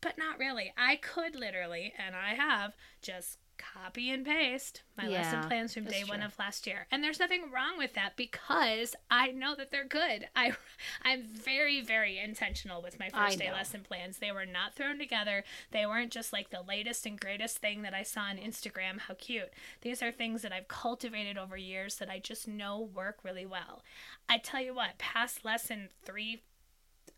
but 0.00 0.16
not 0.16 0.38
really. 0.38 0.72
I 0.74 0.96
could 0.96 1.36
literally, 1.36 1.92
and 1.98 2.16
I 2.16 2.32
have, 2.32 2.72
just 3.02 3.40
copy 3.58 4.10
and 4.10 4.24
paste 4.24 4.82
my 4.96 5.08
lesson 5.08 5.42
plans 5.48 5.74
from 5.74 5.84
day 5.84 6.04
one 6.06 6.22
of 6.22 6.38
last 6.38 6.66
year. 6.66 6.86
And 6.90 7.02
there's 7.02 7.20
nothing 7.20 7.50
wrong 7.52 7.78
with 7.78 7.94
that 7.94 8.16
because 8.16 8.94
I 9.10 9.30
know 9.30 9.54
that 9.54 9.70
they're 9.70 9.86
good. 9.86 10.28
I 10.36 10.52
I'm 11.02 11.22
very 11.22 11.80
very 11.80 12.18
intentional 12.18 12.82
with 12.82 12.98
my 12.98 13.08
first 13.08 13.38
day 13.38 13.50
lesson 13.50 13.82
plans. 13.82 14.18
They 14.18 14.32
were 14.32 14.46
not 14.46 14.74
thrown 14.74 14.98
together. 14.98 15.44
They 15.70 15.86
weren't 15.86 16.12
just 16.12 16.32
like 16.32 16.50
the 16.50 16.62
latest 16.62 17.06
and 17.06 17.18
greatest 17.18 17.58
thing 17.58 17.82
that 17.82 17.94
I 17.94 18.02
saw 18.02 18.22
on 18.22 18.36
Instagram. 18.36 19.00
How 19.00 19.14
cute. 19.14 19.50
These 19.82 20.02
are 20.02 20.12
things 20.12 20.42
that 20.42 20.52
I've 20.52 20.68
cultivated 20.68 21.36
over 21.36 21.56
years 21.56 21.96
that 21.96 22.10
I 22.10 22.18
just 22.18 22.46
know 22.48 22.80
work 22.80 23.18
really 23.22 23.46
well. 23.46 23.82
I 24.28 24.38
tell 24.38 24.60
you 24.60 24.74
what, 24.74 24.98
past 24.98 25.44
lesson 25.44 25.88
3 26.04 26.42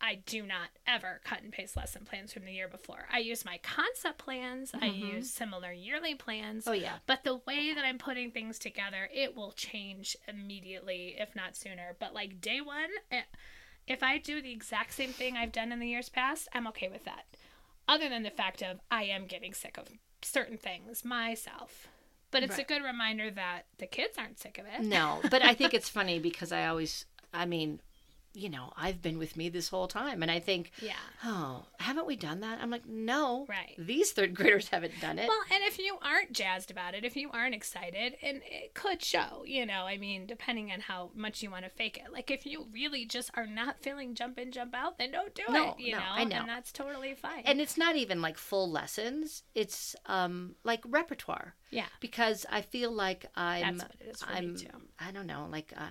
I 0.01 0.17
do 0.27 0.43
not 0.45 0.69
ever 0.87 1.21
cut 1.25 1.43
and 1.43 1.51
paste 1.53 1.77
lesson 1.77 2.05
plans 2.05 2.33
from 2.33 2.45
the 2.45 2.53
year 2.53 2.69
before. 2.69 3.07
I 3.13 3.19
use 3.19 3.45
my 3.45 3.59
concept 3.63 4.19
plans, 4.19 4.73
I 4.81 4.87
use 4.87 5.31
similar 5.31 5.73
yearly 5.73 6.15
plans. 6.15 6.65
Mm-hmm. 6.65 6.71
Oh, 6.71 6.75
yeah. 6.75 6.97
But 7.07 7.25
the 7.25 7.41
way 7.47 7.73
that 7.75 7.85
I'm 7.85 7.99
putting 7.99 8.31
things 8.31 8.59
together, 8.59 9.09
it 9.13 9.35
will 9.35 9.53
change 9.53 10.17
immediately, 10.29 11.17
if 11.19 11.35
not 11.35 11.57
sooner. 11.57 11.97
But 11.99 12.13
like 12.15 12.41
day 12.41 12.61
one, 12.61 12.91
eh, 13.11 13.23
if 13.87 14.03
I 14.03 14.19
do 14.19 14.43
the 14.43 14.53
exact 14.53 14.93
same 14.93 15.13
thing 15.13 15.37
I've 15.37 15.53
done 15.53 15.73
in 15.73 15.81
the 15.81 15.89
years 15.89 16.09
past, 16.09 16.49
I'm 16.53 16.67
okay 16.69 16.89
with 16.89 17.05
that. 17.05 17.25
Other 17.89 18.09
than 18.09 18.23
the 18.23 18.31
fact 18.31 18.63
of 18.63 18.81
I 18.91 19.05
am 19.05 19.27
getting 19.27 19.55
sick 19.55 19.79
of 19.79 19.89
certain 20.23 20.59
things 20.59 21.05
myself. 21.05 21.89
But 22.33 22.43
it's 22.43 22.57
Right. 22.59 22.65
a 22.65 22.67
good 22.67 22.83
reminder 22.83 23.31
that 23.31 23.63
the 23.79 23.87
kids 23.87 24.19
aren't 24.19 24.39
sick 24.41 24.59
of 24.59 24.67
it. 24.67 24.83
No, 24.83 25.21
but 25.31 25.43
I 25.43 25.55
think 25.55 25.73
it's 25.73 25.89
funny 25.89 26.19
because 26.19 26.53
I 26.53 26.67
always, 26.67 27.07
I 27.33 27.47
mean, 27.47 27.81
you 28.37 28.51
know, 28.51 28.73
I've 28.77 29.01
been 29.01 29.19
with 29.19 29.37
me 29.37 29.49
this 29.49 29.71
whole 29.71 29.89
time, 29.89 30.23
and 30.23 30.31
I 30.31 30.39
think, 30.41 30.71
Yeah. 30.83 30.93
oh, 31.25 31.65
haven't 31.81 32.07
we 32.07 32.17
done 32.17 32.41
that? 32.41 32.59
I'm 32.61 32.71
like, 32.71 32.87
no, 32.87 33.47
Right. 33.49 33.75
These 33.79 34.13
third 34.13 34.35
graders 34.35 34.69
haven't 34.69 34.93
done 35.01 35.19
it. 35.19 35.27
Well, 35.27 35.43
and 35.53 35.65
if 35.65 35.79
you 35.79 35.97
aren't 36.03 36.33
jazzed 36.33 36.71
about 36.71 36.95
it, 36.95 37.05
if 37.05 37.17
you 37.17 37.31
aren't 37.33 37.55
excited, 37.55 38.17
and 38.23 38.43
it 38.45 38.75
could 38.75 39.03
show, 39.03 39.43
you 39.47 39.65
know, 39.65 39.87
I 39.87 39.97
mean, 39.97 40.27
depending 40.27 40.71
on 40.71 40.81
how 40.81 41.11
much 41.15 41.43
you 41.43 41.51
want 41.51 41.65
to 41.65 41.71
fake 41.71 41.97
it. 42.05 42.13
Like 42.13 42.31
if 42.31 42.45
you 42.45 42.67
really 42.73 43.07
just 43.07 43.31
are 43.35 43.47
not 43.47 43.81
feeling 43.81 44.15
jump 44.15 44.39
in, 44.39 44.53
jump 44.53 44.75
out, 44.75 44.99
then 44.99 45.13
don't 45.13 45.35
do 45.35 45.43
No, 45.49 45.71
it. 45.71 45.81
You 45.81 45.93
no, 45.93 45.99
know, 45.99 46.05
I 46.11 46.25
know. 46.25 46.37
and 46.37 46.49
that's 46.49 46.73
totally 46.73 47.15
fine. 47.15 47.43
and 47.47 47.61
it's 47.61 47.79
not 47.79 47.97
even 47.97 48.21
like 48.21 48.37
full 48.37 48.71
lessons; 48.71 49.43
it's 49.55 49.97
um 50.07 50.57
like 50.63 50.83
repertoire. 50.87 51.55
Yeah, 51.71 51.87
because 52.01 52.47
I 52.51 52.61
feel 52.63 52.91
like 52.91 53.27
I'm 53.35 53.79
That's 53.79 53.91
what 53.91 54.01
it 54.01 54.11
is 54.11 54.23
for 54.23 54.31
me, 54.31 54.37
I'm 54.37 54.57
too. 54.57 54.67
I 54.99 55.11
don't 55.11 55.27
know 55.27 55.47
like 55.51 55.73
I 55.77 55.89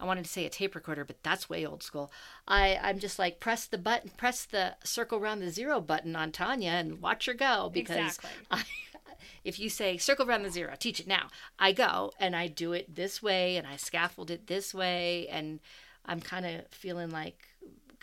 I 0.00 0.04
wanted 0.04 0.24
to 0.24 0.30
say 0.30 0.44
a 0.44 0.50
tape 0.50 0.74
recorder 0.74 1.04
but 1.04 1.22
that's 1.22 1.48
way 1.48 1.64
old 1.64 1.82
school. 1.82 2.10
I 2.48 2.78
I'm 2.82 2.98
just 2.98 3.18
like 3.18 3.40
press 3.40 3.66
the 3.66 3.78
button 3.78 4.10
press 4.16 4.44
the 4.44 4.76
circle 4.84 5.18
around 5.18 5.40
the 5.40 5.50
zero 5.50 5.80
button 5.80 6.16
on 6.16 6.32
Tanya 6.32 6.70
and 6.70 7.00
watch 7.00 7.26
her 7.26 7.34
go 7.34 7.70
because 7.72 7.96
Exactly. 7.96 8.30
I, 8.50 8.64
if 9.44 9.58
you 9.58 9.68
say 9.70 9.96
circle 9.98 10.28
around 10.28 10.42
the 10.42 10.50
zero 10.50 10.74
teach 10.78 11.00
it 11.00 11.06
now 11.06 11.28
I 11.58 11.72
go 11.72 12.12
and 12.18 12.34
I 12.34 12.48
do 12.48 12.72
it 12.72 12.94
this 12.94 13.22
way 13.22 13.56
and 13.56 13.66
I 13.66 13.76
scaffold 13.76 14.30
it 14.30 14.46
this 14.46 14.74
way 14.74 15.28
and 15.28 15.60
I'm 16.06 16.20
kind 16.20 16.44
of 16.44 16.66
feeling 16.70 17.10
like 17.10 17.48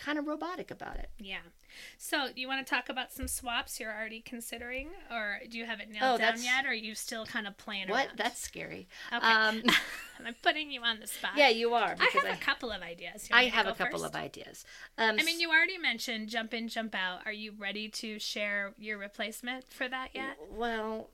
kind 0.04 0.18
of 0.18 0.26
robotic 0.28 0.72
about 0.72 0.96
it. 0.98 1.10
yeah. 1.20 1.38
So, 1.98 2.28
you 2.36 2.48
want 2.50 2.66
to 2.66 2.70
talk 2.70 2.90
about 2.90 3.14
some 3.14 3.28
swaps 3.30 3.80
you're 3.80 3.94
already 3.94 4.20
considering, 4.20 4.90
or 5.10 5.38
do 5.50 5.58
you 5.58 5.66
have 5.66 5.80
it 5.80 5.90
nailed 5.90 6.16
Oh, 6.16 6.18
down 6.18 6.44
yet, 6.44 6.66
or 6.66 6.70
are 6.70 6.74
you 6.74 6.96
still 6.96 7.26
kind 7.26 7.48
of 7.48 7.56
playing 7.58 7.88
What? 7.88 8.08
around? 8.08 8.18
That's 8.18 8.42
scary. 8.42 8.88
Okay. 9.14 9.26
Um, 9.26 9.62
I'm 10.26 10.36
putting 10.42 10.70
you 10.72 10.82
on 10.82 11.00
the 11.00 11.08
spot. 11.08 11.32
yeah, 11.38 11.48
you 11.50 11.74
are. 11.74 11.96
I 12.00 12.10
have 12.14 12.38
a 12.38 12.42
couple 12.42 12.72
of 12.72 12.82
ideas. 12.82 13.30
I 13.32 13.36
want 13.36 13.46
me 13.46 13.50
to 13.52 13.56
have 13.58 13.68
a 13.68 13.74
couple 13.74 14.00
first? 14.00 14.14
of 14.14 14.20
ideas. 14.20 14.66
Um, 14.98 15.16
I 15.20 15.24
mean, 15.24 15.40
you 15.40 15.50
already 15.50 15.78
mentioned 15.78 16.28
jump 16.30 16.54
in, 16.54 16.68
jump 16.68 16.94
out. 16.94 17.22
Are 17.26 17.32
you 17.32 17.54
ready 17.58 17.88
to 17.90 18.20
share 18.20 18.74
your 18.78 18.98
replacement 18.98 19.72
for 19.72 19.88
that 19.88 20.10
yet? 20.14 20.38
Well, 20.52 21.10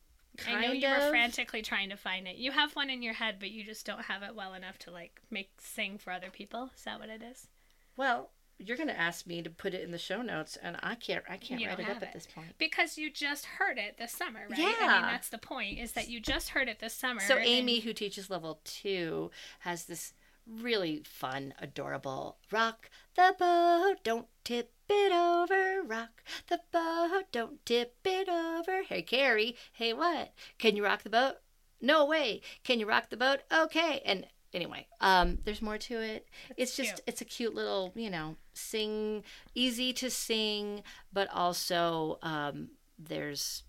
I 0.48 0.60
know 0.60 0.72
you 0.72 0.88
of. 0.88 1.04
were 1.04 1.10
frantically 1.10 1.62
trying 1.62 1.90
to 1.90 1.98
find 1.98 2.28
it. 2.28 2.36
You 2.38 2.52
have 2.52 2.76
one 2.76 2.90
in 2.90 3.02
your 3.04 3.14
head, 3.14 3.36
but 3.40 3.52
you 3.52 3.64
just 3.64 3.86
don't 3.86 4.06
have 4.06 4.24
it 4.24 4.34
well 4.36 4.54
enough 4.56 4.78
to 4.80 4.92
like 4.92 5.22
make 5.30 5.52
sing 5.60 5.98
for 6.00 6.12
other 6.12 6.30
people. 6.32 6.72
Is 6.76 6.84
that 6.84 7.00
what 7.00 7.10
it 7.10 7.22
is? 7.22 7.48
Well, 7.96 8.30
you're 8.60 8.78
going 8.78 8.90
to 8.90 9.00
ask 9.00 9.28
me 9.28 9.42
to 9.42 9.50
put 9.50 9.74
it 9.74 9.84
in 9.84 9.92
the 9.92 9.98
show 9.98 10.22
notes, 10.22 10.58
and 10.62 10.78
I 10.82 10.96
can't. 10.96 11.24
I 11.30 11.38
can't 11.38 11.64
write 11.64 11.80
it 11.80 11.84
up 11.84 11.96
have 11.96 12.04
at 12.04 12.14
this 12.14 12.28
point. 12.28 12.48
Because 12.58 12.98
you 12.98 13.12
just 13.12 13.46
heard 13.46 13.78
it 13.78 13.98
this 13.98 14.12
summer, 14.12 14.42
right? 14.50 14.58
yeah. 14.58 14.74
I 14.82 14.94
mean, 14.94 15.02
that's 15.04 15.30
the 15.30 15.38
point. 15.38 15.80
Is 15.80 15.92
that 15.94 16.10
you 16.10 16.20
just 16.20 16.50
heard 16.50 16.68
it 16.68 16.80
this 16.80 16.94
summer. 16.94 17.20
So 17.22 17.36
and- 17.36 17.46
Amy, 17.46 17.80
who 17.80 17.94
teaches 17.94 18.30
level 18.30 18.60
two, 18.64 19.32
has 19.60 19.86
this 19.86 20.14
really 20.50 21.04
fun, 21.06 21.54
adorable 21.60 22.38
rock 22.52 22.90
the 23.16 23.36
boat, 23.38 23.98
don't 24.04 24.28
tip 24.44 24.72
it 24.90 25.12
over, 25.12 25.82
rock 25.84 26.24
the 26.48 26.62
boat, 26.72 27.26
don't 27.32 27.66
tip 27.66 27.96
it 28.06 28.30
over. 28.30 28.84
Hey 28.84 29.02
Carrie, 29.02 29.56
hey 29.74 29.94
what? 29.94 30.34
Can 30.58 30.76
you 30.76 30.86
rock 30.86 31.04
the 31.04 31.10
boat? 31.10 31.36
No 31.82 32.06
way. 32.06 32.42
Can 32.64 32.80
you 32.80 32.88
rock 32.88 33.10
the 33.10 33.18
boat? 33.18 33.42
Okay. 33.54 34.02
And 34.06 34.26
anyway, 34.54 34.88
um, 35.02 35.40
there's 35.46 35.62
more 35.62 35.78
to 35.78 36.02
it. 36.02 36.28
it's 36.56 36.76
just 36.76 36.90
cute. 36.96 37.02
it's 37.08 37.22
a 37.22 37.26
cute 37.26 37.54
little, 37.56 37.92
you 37.96 38.10
know, 38.10 38.36
sing, 38.54 39.24
easy 39.56 39.94
to 39.94 40.10
sing, 40.10 40.84
but 41.14 41.28
also 41.34 42.20
um, 42.22 42.70
there's 43.00 43.64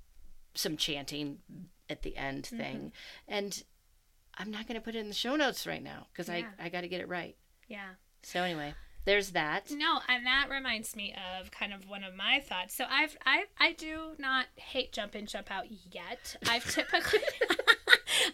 some 0.55 0.77
chanting 0.77 1.39
at 1.91 2.03
the 2.03 2.17
end 2.17 2.45
Mm-hmm. 2.45 2.57
thing, 2.59 2.93
and 3.27 3.63
I'm 4.37 4.51
not 4.51 4.67
going 4.69 4.77
to 4.79 4.85
put 4.85 4.95
it 4.95 4.99
in 5.01 5.09
the 5.09 5.15
show 5.15 5.37
notes 5.37 5.67
right 5.67 5.83
now 5.83 6.07
because 6.13 6.29
Yeah. 6.29 6.47
I 6.61 6.67
I 6.67 6.69
got 6.69 6.83
to 6.83 6.89
get 6.89 7.01
it 7.01 7.09
right. 7.09 7.37
yeah. 7.69 7.91
So 8.23 8.43
anyway, 8.43 8.75
there's 9.05 9.31
that. 9.31 9.71
No, 9.71 10.01
and 10.09 10.27
that 10.27 10.49
reminds 10.51 10.95
me 10.97 11.15
of 11.41 11.51
kind 11.51 11.73
of 11.73 11.89
one 11.89 12.03
of 12.05 12.15
my 12.15 12.41
thoughts. 12.41 12.75
So 12.75 12.85
I've 12.91 13.17
I 13.25 13.45
I 13.59 13.73
do 13.73 14.13
not 14.19 14.47
hate 14.57 14.93
jump 14.93 15.15
in 15.17 15.27
jump 15.27 15.51
out 15.51 15.67
yet. 15.93 16.37
I've 16.49 16.69
typically 16.71 17.21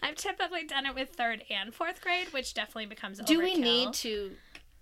I've 0.03 0.15
typically 0.15 0.63
done 0.63 0.85
it 0.85 0.95
with 0.95 1.09
third 1.09 1.43
and 1.49 1.73
fourth 1.73 2.01
grade, 2.01 2.31
which 2.33 2.53
definitely 2.53 2.87
becomes 2.87 3.19
Do 3.19 3.39
we 3.39 3.55
need 3.55 3.93
to 3.93 4.31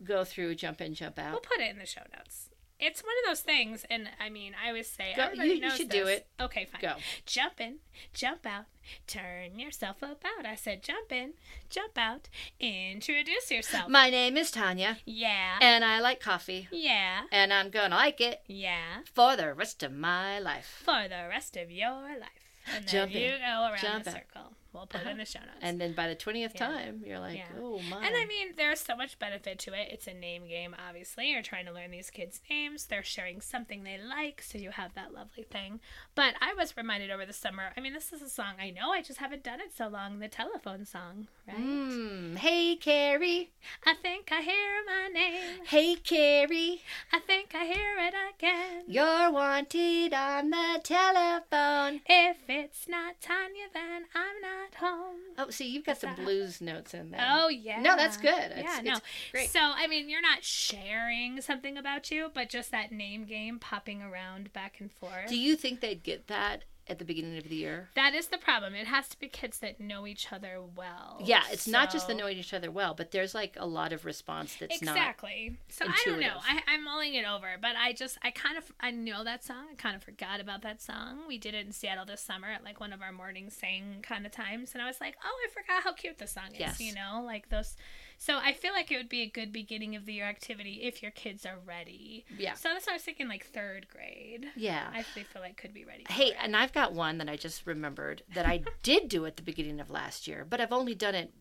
go 0.03 0.23
through 0.23 0.55
jump 0.55 0.81
in, 0.81 0.93
jump 0.93 1.19
out? 1.19 1.31
We'll 1.31 1.41
put 1.41 1.59
it 1.59 1.69
in 1.69 1.79
the 1.79 1.85
show 1.85 2.01
notes. 2.15 2.49
It's 2.79 3.01
one 3.01 3.13
of 3.23 3.29
those 3.29 3.39
things, 3.39 3.85
and 3.89 4.09
I 4.19 4.29
mean, 4.29 4.53
I 4.61 4.67
always 4.67 4.89
say 4.89 5.13
Go- 5.15 5.23
everybody 5.23 5.49
you- 5.51 5.63
you 5.63 5.71
should 5.71 5.87
do 5.87 6.07
it. 6.07 6.27
Okay, 6.37 6.65
fine. 6.65 6.81
Go. 6.81 6.95
Jump 7.25 7.61
in, 7.61 7.77
jump 8.13 8.45
out, 8.45 8.65
turn 9.07 9.57
yourself 9.57 10.01
about. 10.01 10.45
I 10.45 10.55
said, 10.55 10.83
jump 10.83 11.13
in, 11.13 11.33
jump 11.69 11.97
out, 11.97 12.27
introduce 12.59 13.51
yourself. 13.51 13.89
My 13.89 14.09
name 14.09 14.35
is 14.35 14.51
Tanya, 14.51 14.97
yeah, 15.05 15.59
and 15.61 15.85
I 15.85 16.01
like 16.01 16.19
coffee, 16.19 16.67
yeah, 16.71 17.21
and 17.31 17.53
I'm 17.53 17.69
gonna 17.69 17.95
like 17.95 18.19
it 18.19 18.41
yeah. 18.47 19.03
for 19.13 19.37
the 19.37 19.53
rest 19.53 19.81
of 19.83 19.93
my 19.93 20.39
life. 20.39 20.81
For 20.83 21.07
the 21.07 21.27
rest 21.29 21.55
of 21.55 21.71
your 21.71 22.01
life, 22.19 22.29
and 22.67 22.85
then 22.85 22.91
Jump 22.91 23.13
you 23.13 23.27
in, 23.27 23.39
go 23.39 23.69
around 23.69 23.77
jump 23.79 24.03
the 24.03 24.09
out. 24.11 24.53
We'll 24.73 24.87
put 24.87 25.01
it 25.01 25.03
in 25.03 25.07
uh-huh. 25.09 25.17
the 25.19 25.25
show 25.25 25.39
notes. 25.39 25.59
And 25.61 25.79
then 25.79 25.93
by 25.93 26.07
the 26.07 26.15
twentieth 26.15 26.53
Yeah. 26.55 26.67
time, 26.67 27.03
you're 27.05 27.19
like, 27.19 27.37
Yeah. 27.37 27.45
oh 27.59 27.79
my. 27.89 27.97
And 28.05 28.15
I 28.15 28.25
mean, 28.25 28.53
there's 28.57 28.79
so 28.79 28.95
much 28.95 29.19
benefit 29.19 29.59
to 29.59 29.73
it. 29.73 29.89
It's 29.91 30.07
a 30.07 30.13
name 30.13 30.47
game, 30.47 30.75
obviously. 30.87 31.31
You're 31.31 31.43
trying 31.43 31.65
to 31.67 31.71
learn 31.71 31.91
these 31.91 32.09
kids' 32.09 32.41
names. 32.49 32.85
They're 32.85 33.03
sharing 33.03 33.39
something 33.39 33.83
they 33.83 33.97
like, 33.97 34.41
so 34.41 34.57
you 34.57 34.71
have 34.71 34.93
that 34.95 35.13
lovely 35.13 35.43
thing. 35.43 35.79
But 36.15 36.35
I 36.41 36.53
was 36.53 36.77
reminded 36.77 37.09
over 37.09 37.25
the 37.25 37.33
summer. 37.33 37.71
I 37.75 37.79
mean, 37.81 37.93
this 37.93 38.13
is 38.13 38.21
a 38.21 38.29
song 38.29 38.53
I 38.59 38.69
know. 38.69 38.91
I 38.91 39.01
just 39.01 39.19
haven't 39.19 39.43
done 39.43 39.59
it 39.59 39.75
so 39.75 39.87
long. 39.87 40.19
The 40.19 40.27
telephone 40.27 40.85
song, 40.85 41.27
right? 41.47 41.57
Mm, 41.57 42.37
hey 42.37 42.75
Carrie, 42.75 43.51
I 43.85 43.95
think 43.95 44.29
I 44.31 44.41
hear 44.41 44.83
my 44.85 45.07
name. 45.11 45.65
hey 45.65 45.95
Carrie, 45.95 46.81
I 47.11 47.19
think 47.19 47.55
I 47.55 47.65
hear 47.65 47.95
it 47.97 48.13
again. 48.35 48.83
you're 48.87 49.31
wanted 49.31 50.13
on 50.13 50.51
the 50.51 50.79
telephone. 50.83 52.01
If 52.05 52.37
it's 52.47 52.87
not 52.87 53.19
Tanya, 53.19 53.65
then 53.73 54.03
I'm 54.13 54.39
not 54.41 54.75
home. 54.75 55.17
Oh, 55.37 55.49
see, 55.49 55.67
you've 55.67 55.85
got 55.85 55.97
some 55.97 56.13
blues 56.15 56.61
notes 56.61 56.93
in 56.93 57.09
there. 57.11 57.25
Oh 57.27 57.47
yeah. 57.47 57.81
No, 57.81 57.95
that's 57.95 58.17
good. 58.17 58.53
Yeah, 58.55 58.81
no. 58.83 58.91
it's 58.91 59.01
great. 59.31 59.49
So 59.49 59.59
I 59.59 59.87
mean, 59.87 60.09
you're 60.09 60.21
not 60.21 60.43
sharing 60.43 61.41
something 61.41 61.75
about 61.75 62.11
you, 62.11 62.29
but 62.33 62.49
just 62.49 62.69
that 62.71 62.91
name 62.91 63.25
game 63.25 63.57
popping 63.57 64.03
around 64.03 64.53
back 64.53 64.79
and 64.79 64.91
forth. 64.91 65.27
Do 65.27 65.37
you 65.37 65.55
think 65.55 65.81
they'd 65.81 66.02
get 66.03 66.27
that 66.27 66.63
at 66.85 66.99
the 66.99 67.05
beginning 67.05 67.37
of 67.37 67.47
the 67.47 67.55
year. 67.55 67.87
That 67.95 68.13
is 68.13 68.27
the 68.27 68.37
problem. 68.37 68.75
It 68.75 68.87
has 68.87 69.07
to 69.07 69.17
be 69.17 69.29
kids 69.29 69.59
that 69.59 69.79
know 69.79 70.05
each 70.05 70.33
other 70.33 70.59
well. 70.75 71.21
Yeah, 71.23 71.43
it's 71.49 71.65
not 71.65 71.89
just 71.89 72.07
the 72.07 72.13
So- 72.13 72.19
knowing 72.19 72.37
each 72.37 72.53
other 72.53 72.69
well, 72.69 72.93
but 72.93 73.11
there's 73.11 73.33
like 73.33 73.55
a 73.57 73.65
lot 73.65 73.93
of 73.93 74.03
response 74.03 74.57
that's 74.59 74.81
not. 74.81 74.91
exactly. 74.93 75.55
So 75.69 75.85
I 75.87 75.95
don't 76.03 76.19
know. 76.19 76.35
I, 76.45 76.61
I'm 76.67 76.83
mulling 76.83 77.13
it 77.13 77.25
over, 77.25 77.55
but 77.61 77.77
I 77.77 77.93
just 77.93 78.17
I 78.21 78.31
kind 78.31 78.57
of 78.57 78.69
I 78.81 78.91
know 78.91 79.23
that 79.23 79.45
song. 79.45 79.67
I 79.71 79.75
kind 79.75 79.95
of 79.95 80.03
forgot 80.03 80.41
about 80.41 80.61
that 80.63 80.81
song. 80.81 81.19
We 81.25 81.37
did 81.37 81.53
it 81.53 81.65
in 81.65 81.71
Seattle 81.71 82.03
this 82.05 82.19
summer 82.19 82.49
at 82.49 82.65
like 82.65 82.81
one 82.81 82.91
of 82.91 83.01
our 83.01 83.13
morning 83.13 83.49
sing 83.49 83.99
kind 84.01 84.25
of 84.25 84.33
times, 84.33 84.71
and 84.73 84.81
I 84.81 84.87
was 84.87 84.99
like, 84.99 85.15
oh, 85.23 85.37
I 85.47 85.49
forgot 85.53 85.83
how 85.83 85.93
cute 85.93 86.17
the 86.17 86.27
song 86.27 86.51
is. 86.51 86.59
Yes. 86.59 86.81
You 86.81 86.93
know, 86.95 87.23
like 87.25 87.47
those. 87.47 87.77
So 88.25 88.37
I 88.37 88.53
feel 88.53 88.71
like 88.71 88.89
it 88.89 88.95
would 88.95 89.09
be 89.09 89.21
a 89.23 89.29
good 89.29 89.51
beginning 89.51 89.97
of 89.97 90.05
the 90.05 90.13
year 90.13 90.23
activity 90.23 90.79
if 90.83 91.01
your 91.01 91.11
kids 91.11 91.45
are 91.45 91.57
ready. 91.65 92.23
Yeah. 92.37 92.53
So 92.53 92.69
that's 92.69 92.87
why 92.87 92.93
I 92.93 92.95
was 92.95 93.01
thinking 93.03 93.27
like 93.27 93.45
third 93.47 93.87
grade. 93.89 94.45
Yeah. 94.55 94.87
I 94.93 94.99
actually 94.99 95.23
feel 95.23 95.41
like 95.41 95.57
could 95.57 95.73
be 95.73 95.83
ready. 95.83 96.05
Hey, 96.07 96.27
it. 96.27 96.37
and 96.41 96.55
I've 96.55 96.71
got 96.71 96.93
one 96.93 97.17
that 97.17 97.27
I 97.27 97.35
just 97.35 97.67
remembered 97.67 98.21
that 98.33 98.45
I 98.45 98.63
did 98.81 99.09
do 99.09 99.25
at 99.25 99.35
the 99.35 99.43
beginning 99.43 99.81
of 99.81 99.89
last 99.89 100.25
year, 100.25 100.47
but 100.49 100.61
I've 100.61 100.71
only 100.71 100.95
done 100.95 101.15
it 101.15 101.33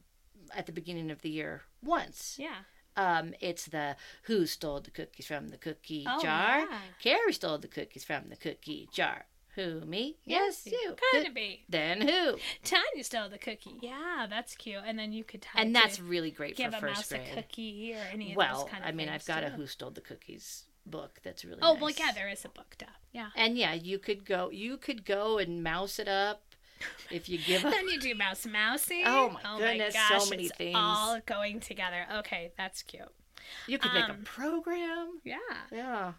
at 0.56 0.66
the 0.66 0.72
beginning 0.72 1.12
of 1.12 1.22
the 1.22 1.30
year 1.30 1.62
once. 1.84 2.36
yeah. 2.36 2.56
Um, 2.96 3.32
it's 3.40 3.66
the 3.66 3.94
who 4.24 4.44
stole 4.44 4.80
the 4.80 4.90
cookies 4.90 5.26
from 5.26 5.48
the 5.50 5.56
cookie 5.58 6.04
Oh, 6.06 6.20
jar. 6.20 6.58
yeah. 6.68 6.78
Carrie 7.00 7.32
stole 7.32 7.58
the 7.58 7.68
cookies 7.68 8.02
from 8.04 8.28
the 8.28 8.36
cookie 8.36 8.88
jar. 8.92 9.26
Who 9.54 9.80
me? 9.82 10.16
Yes, 10.24 10.66
you. 10.66 10.96
Could 11.12 11.22
Th- 11.22 11.34
be. 11.34 11.64
Then 11.68 12.00
who? 12.00 12.38
Tanya 12.64 13.04
stole 13.04 13.28
the 13.28 13.36
cookie. 13.38 13.76
Yeah, 13.82 14.26
that's 14.28 14.54
cute. 14.54 14.80
And 14.86 14.98
then 14.98 15.12
you 15.12 15.24
could 15.24 15.42
tell. 15.42 15.60
And 15.60 15.74
to 15.74 15.80
that's 15.80 16.00
really 16.00 16.30
great 16.30 16.56
for 16.56 16.62
give 16.62 16.72
a 16.74 16.80
first 16.80 16.94
mouse 16.96 17.08
grade. 17.10 17.28
a 17.32 17.34
cookie 17.42 17.94
or 17.94 18.02
any 18.12 18.30
of 18.30 18.36
Well, 18.36 18.60
those 18.62 18.70
kind 18.70 18.82
of 18.82 18.88
I 18.88 18.92
mean, 18.92 19.08
I've 19.10 19.26
got 19.26 19.44
a 19.44 19.50
who 19.50 19.66
stole 19.66 19.90
the 19.90 20.00
cookies 20.00 20.64
book 20.86 21.20
that's 21.22 21.44
really 21.44 21.58
Oh 21.62 21.74
nice. 21.74 21.82
well, 21.82 21.90
yeah, 21.98 22.12
there 22.12 22.28
is 22.30 22.44
a 22.44 22.48
book 22.48 22.76
duh. 22.78 22.86
Yeah. 23.12 23.28
And 23.36 23.58
yeah, 23.58 23.74
you 23.74 23.98
could 23.98 24.24
go. 24.24 24.48
You 24.50 24.78
could 24.78 25.04
go 25.04 25.36
and 25.38 25.62
mouse 25.62 25.98
it 25.98 26.08
up 26.08 26.42
if 27.10 27.28
you 27.28 27.36
give 27.38 27.64
a 27.64 27.70
then 27.70 27.88
you 27.88 28.00
do 28.00 28.14
mouse 28.14 28.46
mousing. 28.46 29.02
Oh 29.04 29.36
my 29.44 29.58
goodness, 29.58 29.94
so 29.94 30.18
gosh, 30.18 30.30
many 30.30 30.44
it's 30.46 30.56
things. 30.56 30.74
all 30.78 31.20
going 31.26 31.60
together. 31.60 32.06
Okay, 32.20 32.52
that's 32.56 32.82
cute. 32.82 33.02
You 33.66 33.78
could 33.78 33.92
make 33.92 34.08
a 34.08 34.12
Um, 34.12 34.22
program. 34.24 35.20
Yeah. 35.24 35.36
Yeah. 35.70 36.12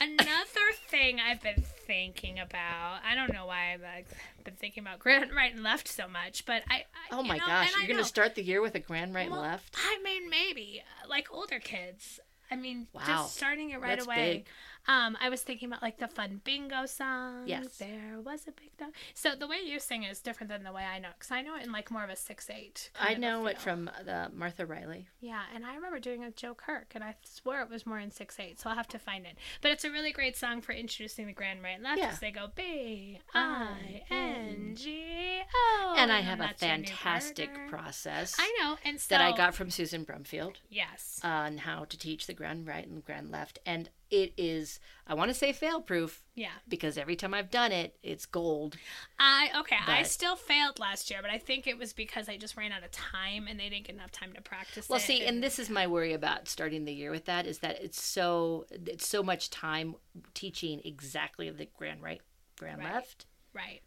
Another 0.00 0.72
thing 0.88 1.18
I've 1.20 1.42
been 1.42 1.62
thinking 1.86 2.38
about. 2.38 3.00
I 3.08 3.14
don't 3.14 3.32
know 3.32 3.46
why 3.46 3.72
I've 3.74 3.82
like, 3.82 4.06
been 4.44 4.54
thinking 4.54 4.82
about 4.82 4.98
grand 4.98 5.34
right 5.34 5.52
and 5.52 5.62
left 5.62 5.88
so 5.88 6.06
much, 6.08 6.44
but 6.46 6.62
I. 6.70 6.84
I 7.10 7.14
Oh 7.16 7.22
you 7.22 7.28
my 7.28 7.38
know, 7.38 7.46
gosh, 7.46 7.76
you're 7.78 7.86
going 7.88 7.98
to 7.98 8.04
start 8.04 8.34
the 8.34 8.42
year 8.42 8.60
with 8.60 8.74
a 8.74 8.80
grand 8.80 9.14
right 9.14 9.30
Well, 9.30 9.40
and 9.42 9.50
left? 9.50 9.74
I 9.78 9.98
mean, 10.04 10.28
maybe 10.30 10.82
like 11.08 11.28
older 11.32 11.58
kids. 11.58 12.20
I 12.50 12.56
mean, 12.56 12.86
Wow. 12.92 13.02
just 13.06 13.36
starting 13.36 13.70
it 13.70 13.80
right 13.80 13.96
That's 13.96 14.06
away. 14.06 14.32
big. 14.38 14.46
Um, 14.88 15.18
I 15.20 15.28
was 15.28 15.42
thinking 15.42 15.68
about 15.68 15.82
like 15.82 15.98
the 15.98 16.08
fun 16.08 16.40
bingo 16.44 16.86
song. 16.86 17.42
Yes. 17.46 17.76
There 17.76 18.18
was 18.24 18.42
a 18.48 18.52
big 18.52 18.74
dog. 18.78 18.88
So 19.14 19.34
the 19.38 19.46
way 19.46 19.58
you 19.64 19.78
sing 19.78 20.02
it 20.02 20.10
is 20.10 20.20
different 20.20 20.50
than 20.50 20.62
the 20.64 20.72
way 20.72 20.82
I 20.84 20.98
know, 20.98 21.10
because 21.18 21.30
I 21.30 21.42
know 21.42 21.56
it 21.56 21.64
in 21.64 21.70
like 21.72 21.90
more 21.90 22.04
of 22.04 22.10
a 22.10 22.16
six 22.16 22.48
eight. 22.48 22.90
I 22.98 23.14
know 23.14 23.46
it 23.46 23.58
from 23.58 23.90
the 24.04 24.30
Martha 24.34 24.64
Riley. 24.64 25.08
Yeah, 25.20 25.42
and 25.54 25.66
I 25.66 25.74
remember 25.74 25.98
doing 26.00 26.22
it 26.22 26.26
with 26.26 26.36
Joe 26.36 26.54
Kirk, 26.54 26.92
and 26.94 27.04
I 27.04 27.16
swear 27.22 27.62
it 27.62 27.70
was 27.70 27.86
more 27.86 27.98
in 27.98 28.10
six 28.10 28.40
eight. 28.40 28.58
So 28.60 28.70
I'll 28.70 28.76
have 28.76 28.88
to 28.88 28.98
find 28.98 29.26
it. 29.26 29.36
But 29.60 29.72
it's 29.72 29.84
a 29.84 29.90
really 29.90 30.10
great 30.12 30.36
song 30.36 30.62
for 30.62 30.72
introducing 30.72 31.26
the 31.26 31.32
grand 31.34 31.62
right 31.62 31.74
and 31.74 31.84
left. 31.84 31.98
Yeah. 31.98 32.16
They 32.20 32.30
go 32.30 32.46
B 32.54 33.20
I 33.34 34.02
N 34.10 34.74
G 34.74 35.40
O, 35.54 35.94
and 35.98 36.10
I 36.10 36.20
have 36.20 36.40
a 36.40 36.44
your 36.44 36.76
new 36.78 36.86
fantastic 36.86 37.50
process 37.68 38.36
I 38.38 38.54
know, 38.60 38.76
and 38.84 38.98
so 38.98 39.06
that 39.10 39.20
I 39.20 39.36
got 39.36 39.54
from 39.54 39.70
Susan 39.70 40.04
Brumfield 40.06 40.56
Yes. 40.70 41.20
on 41.22 41.58
how 41.58 41.84
to 41.84 41.98
teach 41.98 42.26
the 42.26 42.34
grand 42.34 42.66
right 42.66 42.86
and 42.88 43.04
grand 43.04 43.30
left. 43.30 43.58
And 43.66 43.90
it 44.10 44.32
is, 44.36 44.80
I 45.06 45.14
want 45.14 45.30
to 45.30 45.34
say 45.34 45.52
fail 45.52 45.80
proof 45.80 46.22
Yeah. 46.34 46.50
because 46.68 46.96
every 46.98 47.16
time 47.16 47.34
I've 47.34 47.50
done 47.50 47.72
it, 47.72 47.96
it's 48.02 48.26
gold. 48.26 48.76
I 49.18 49.50
okay. 49.60 49.76
I 49.86 50.02
still 50.02 50.36
failed 50.36 50.78
last 50.78 51.10
year, 51.10 51.20
but 51.22 51.30
I 51.30 51.38
think 51.38 51.66
it 51.66 51.78
was 51.78 51.92
because 51.92 52.28
I 52.28 52.36
just 52.36 52.56
ran 52.56 52.72
out 52.72 52.82
of 52.84 52.90
time 52.90 53.46
and 53.48 53.58
they 53.60 53.68
didn't 53.68 53.86
get 53.86 53.94
enough 53.96 54.10
time 54.12 54.32
to 54.34 54.40
practice. 54.40 54.88
Well, 54.88 54.98
it, 54.98 55.02
see, 55.02 55.24
and 55.24 55.42
this 55.42 55.58
is 55.58 55.70
my 55.70 55.86
worry 55.86 56.12
about 56.12 56.48
starting 56.48 56.84
the 56.84 56.92
year 56.92 57.10
with 57.10 57.26
that 57.26 57.46
is 57.46 57.58
that 57.58 57.82
it's 57.82 58.02
so 58.02 58.66
it's 58.70 59.06
so 59.06 59.22
much 59.22 59.50
time 59.50 59.94
teaching 60.34 60.80
exactly 60.84 61.48
the 61.50 61.68
grand 61.76 62.02
right, 62.02 62.20
grand 62.58 62.78
Right. 62.80 62.94
left. 62.94 63.26
Right. 63.54 63.80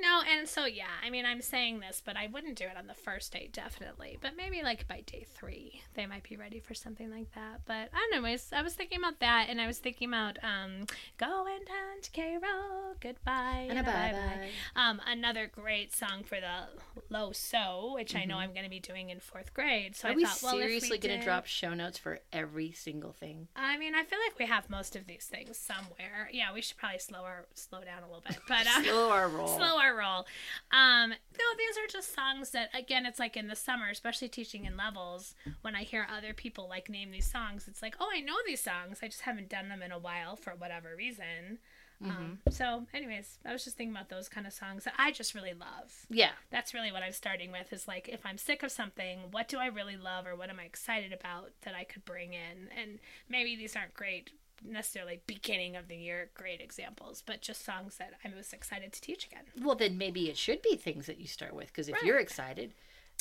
No, 0.00 0.20
and 0.30 0.48
so 0.48 0.66
yeah, 0.66 1.00
I 1.04 1.10
mean, 1.10 1.24
I'm 1.24 1.40
saying 1.40 1.80
this, 1.80 2.02
but 2.04 2.16
I 2.16 2.26
wouldn't 2.26 2.56
do 2.56 2.64
it 2.64 2.76
on 2.76 2.86
the 2.86 2.94
first 2.94 3.32
day, 3.32 3.48
definitely. 3.52 4.18
But 4.20 4.36
maybe 4.36 4.62
like 4.62 4.86
by 4.86 5.02
day 5.06 5.26
three, 5.34 5.82
they 5.94 6.06
might 6.06 6.22
be 6.28 6.36
ready 6.36 6.60
for 6.60 6.74
something 6.74 7.10
like 7.10 7.32
that. 7.34 7.60
But 7.66 7.90
anyways, 8.12 8.50
I 8.52 8.62
was 8.62 8.74
thinking 8.74 8.98
about 8.98 9.20
that, 9.20 9.46
and 9.48 9.60
I 9.60 9.66
was 9.66 9.78
thinking 9.78 10.08
about 10.08 10.38
um, 10.42 10.86
going 11.18 11.60
down 11.66 12.00
to 12.02 12.10
Cairo, 12.12 12.94
goodbye 13.00 13.66
And 13.70 13.78
a 13.78 13.82
bye 13.82 14.12
bye-bye. 14.12 14.48
Um, 14.76 15.00
another 15.06 15.50
great 15.52 15.94
song 15.94 16.22
for 16.24 16.38
the 16.40 17.02
low 17.10 17.32
so, 17.32 17.92
which 17.94 18.14
I 18.14 18.24
know 18.24 18.36
I'm 18.38 18.52
going 18.52 18.64
to 18.64 18.70
be 18.70 18.80
doing 18.80 19.10
in 19.10 19.20
fourth 19.20 19.52
grade. 19.54 19.96
So 19.96 20.04
Mm-hmm. 20.04 20.08
Are 20.08 20.12
I 20.12 20.16
we 20.16 20.24
thought, 20.24 20.42
well, 20.42 20.52
seriously 20.58 20.90
we 20.90 20.98
going 20.98 21.18
to 21.18 21.24
drop 21.24 21.46
show 21.46 21.74
notes 21.74 21.98
for 21.98 22.20
every 22.32 22.72
single 22.72 23.12
thing? 23.12 23.48
I 23.56 23.76
mean, 23.78 23.94
I 23.94 24.04
feel 24.04 24.18
like 24.26 24.38
we 24.38 24.46
have 24.46 24.68
most 24.70 24.96
of 24.96 25.06
these 25.06 25.24
things 25.24 25.56
somewhere. 25.58 26.28
Yeah, 26.32 26.52
we 26.52 26.60
should 26.60 26.76
probably 26.76 26.98
slow 26.98 27.20
our 27.20 27.46
slow 27.54 27.80
down 27.80 28.02
a 28.02 28.06
little 28.06 28.22
bit, 28.26 28.38
but 28.48 28.66
um, 28.66 28.84
Slow 29.06 29.12
our 29.12 29.28
roll. 29.28 29.48
slow 29.48 29.78
our 29.78 29.96
roll. 29.96 30.26
Um, 30.72 31.10
no, 31.10 31.44
these 31.58 31.78
are 31.78 31.86
just 31.90 32.14
songs 32.14 32.50
that 32.50 32.70
again, 32.74 33.06
it's 33.06 33.18
like 33.18 33.36
in 33.36 33.48
the 33.48 33.56
summer, 33.56 33.88
especially 33.90 34.28
teaching 34.28 34.64
in 34.64 34.76
levels. 34.76 35.34
When 35.62 35.74
I 35.74 35.82
hear 35.82 36.06
other 36.10 36.32
people 36.34 36.68
like 36.68 36.88
name 36.88 37.10
these 37.10 37.30
songs, 37.30 37.66
it's 37.68 37.82
like, 37.82 37.96
oh, 38.00 38.08
I 38.12 38.20
know 38.20 38.36
these 38.46 38.62
songs. 38.62 38.98
I 39.02 39.06
just 39.08 39.22
haven't 39.22 39.48
done 39.48 39.68
them 39.68 39.82
in 39.82 39.92
a 39.92 39.98
while 39.98 40.36
for 40.36 40.54
whatever 40.54 40.94
reason. 40.96 41.58
Mm-hmm. 42.02 42.10
Um, 42.10 42.38
so, 42.50 42.86
anyways, 42.92 43.38
I 43.46 43.52
was 43.52 43.62
just 43.64 43.76
thinking 43.76 43.94
about 43.94 44.08
those 44.08 44.28
kind 44.28 44.46
of 44.48 44.52
songs 44.52 44.82
that 44.84 44.94
I 44.98 45.12
just 45.12 45.32
really 45.34 45.54
love 45.54 46.06
Yeah. 46.10 46.30
that's 46.50 46.74
really 46.74 46.90
what 46.90 47.04
I'm 47.04 47.12
starting 47.12 47.52
with 47.52 47.72
is 47.72 47.86
like 47.86 48.08
if 48.08 48.26
I'm 48.26 48.36
sick 48.36 48.62
of 48.64 48.72
something, 48.72 49.20
what 49.30 49.48
do 49.48 49.58
I 49.58 49.66
really 49.66 49.96
love 49.96 50.26
or 50.26 50.34
what 50.34 50.50
am 50.50 50.58
I 50.58 50.64
excited 50.64 51.12
about 51.12 51.52
that 51.62 51.74
I 51.74 51.84
could 51.84 52.04
bring 52.04 52.32
in? 52.34 52.68
And 52.76 52.98
maybe 53.28 53.54
these 53.54 53.76
aren't 53.76 53.94
great 53.94 54.32
necessarily 54.64 55.20
beginning 55.26 55.76
of 55.76 55.88
the 55.88 55.96
year 55.96 56.30
great 56.34 56.60
examples, 56.60 57.22
but 57.24 57.40
just 57.42 57.64
songs 57.64 57.96
that 57.98 58.14
I 58.24 58.34
was 58.34 58.52
excited 58.52 58.92
to 58.92 59.00
teach 59.00 59.26
again. 59.26 59.44
Well, 59.60 59.76
then 59.76 59.98
maybe 59.98 60.28
it 60.30 60.36
should 60.36 60.62
be 60.62 60.76
things 60.76 61.06
that 61.06 61.18
you 61.20 61.26
start 61.26 61.54
with 61.54 61.66
because 61.68 61.88
if 61.88 61.94
Right. 61.94 62.04
you're 62.04 62.18
excited, 62.18 62.74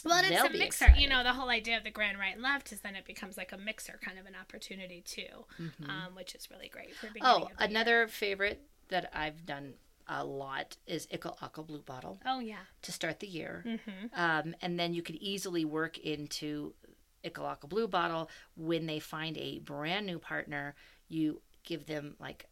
Well, 0.05 0.19
it's 0.23 0.29
a 0.41 0.49
mixer. 0.49 0.63
excited. 0.85 1.01
You 1.01 1.07
know, 1.09 1.23
the 1.23 1.33
whole 1.33 1.49
idea 1.49 1.77
of 1.77 1.83
the 1.83 1.91
grand 1.91 2.17
right 2.19 2.33
and 2.33 2.41
left 2.41 2.71
is 2.71 2.81
then 2.81 2.95
it 2.95 3.05
becomes 3.05 3.37
like 3.37 3.51
a 3.51 3.57
mixer 3.57 3.99
kind 4.03 4.17
of 4.17 4.25
an 4.25 4.35
opportunity 4.35 5.01
too, 5.01 5.45
um, 5.87 6.15
which 6.15 6.33
is 6.35 6.49
really 6.49 6.67
great 6.69 6.95
for 6.95 7.07
beginning 7.07 7.23
Oh, 7.25 7.39
the 7.39 7.45
year. 7.47 7.55
another 7.59 8.07
favorite 8.07 8.61
that 8.89 9.09
I've 9.13 9.45
done 9.45 9.75
a 10.07 10.25
lot 10.25 10.75
is 10.85 11.07
Ickle 11.11 11.37
Ockle 11.41 11.63
Blue 11.63 11.81
Bottle 11.81 12.19
Oh 12.25 12.39
yeah. 12.39 12.57
to 12.81 12.91
start 12.91 13.19
the 13.21 13.27
year. 13.27 13.63
Mm-hmm. 13.65 14.19
Um, 14.19 14.55
and 14.61 14.77
then 14.77 14.93
you 14.93 15.01
could 15.01 15.15
easily 15.15 15.63
work 15.63 15.97
into 15.97 16.73
Ickle 17.23 17.45
Ockle 17.45 17.69
Blue 17.69 17.87
Bottle 17.87 18.29
when 18.57 18.85
they 18.85 18.99
find 18.99 19.37
a 19.37 19.59
brand 19.59 20.05
new 20.05 20.19
partner. 20.19 20.75
You 21.13 21.41
give 21.63 21.85
them 21.85 22.15
like 22.19 22.47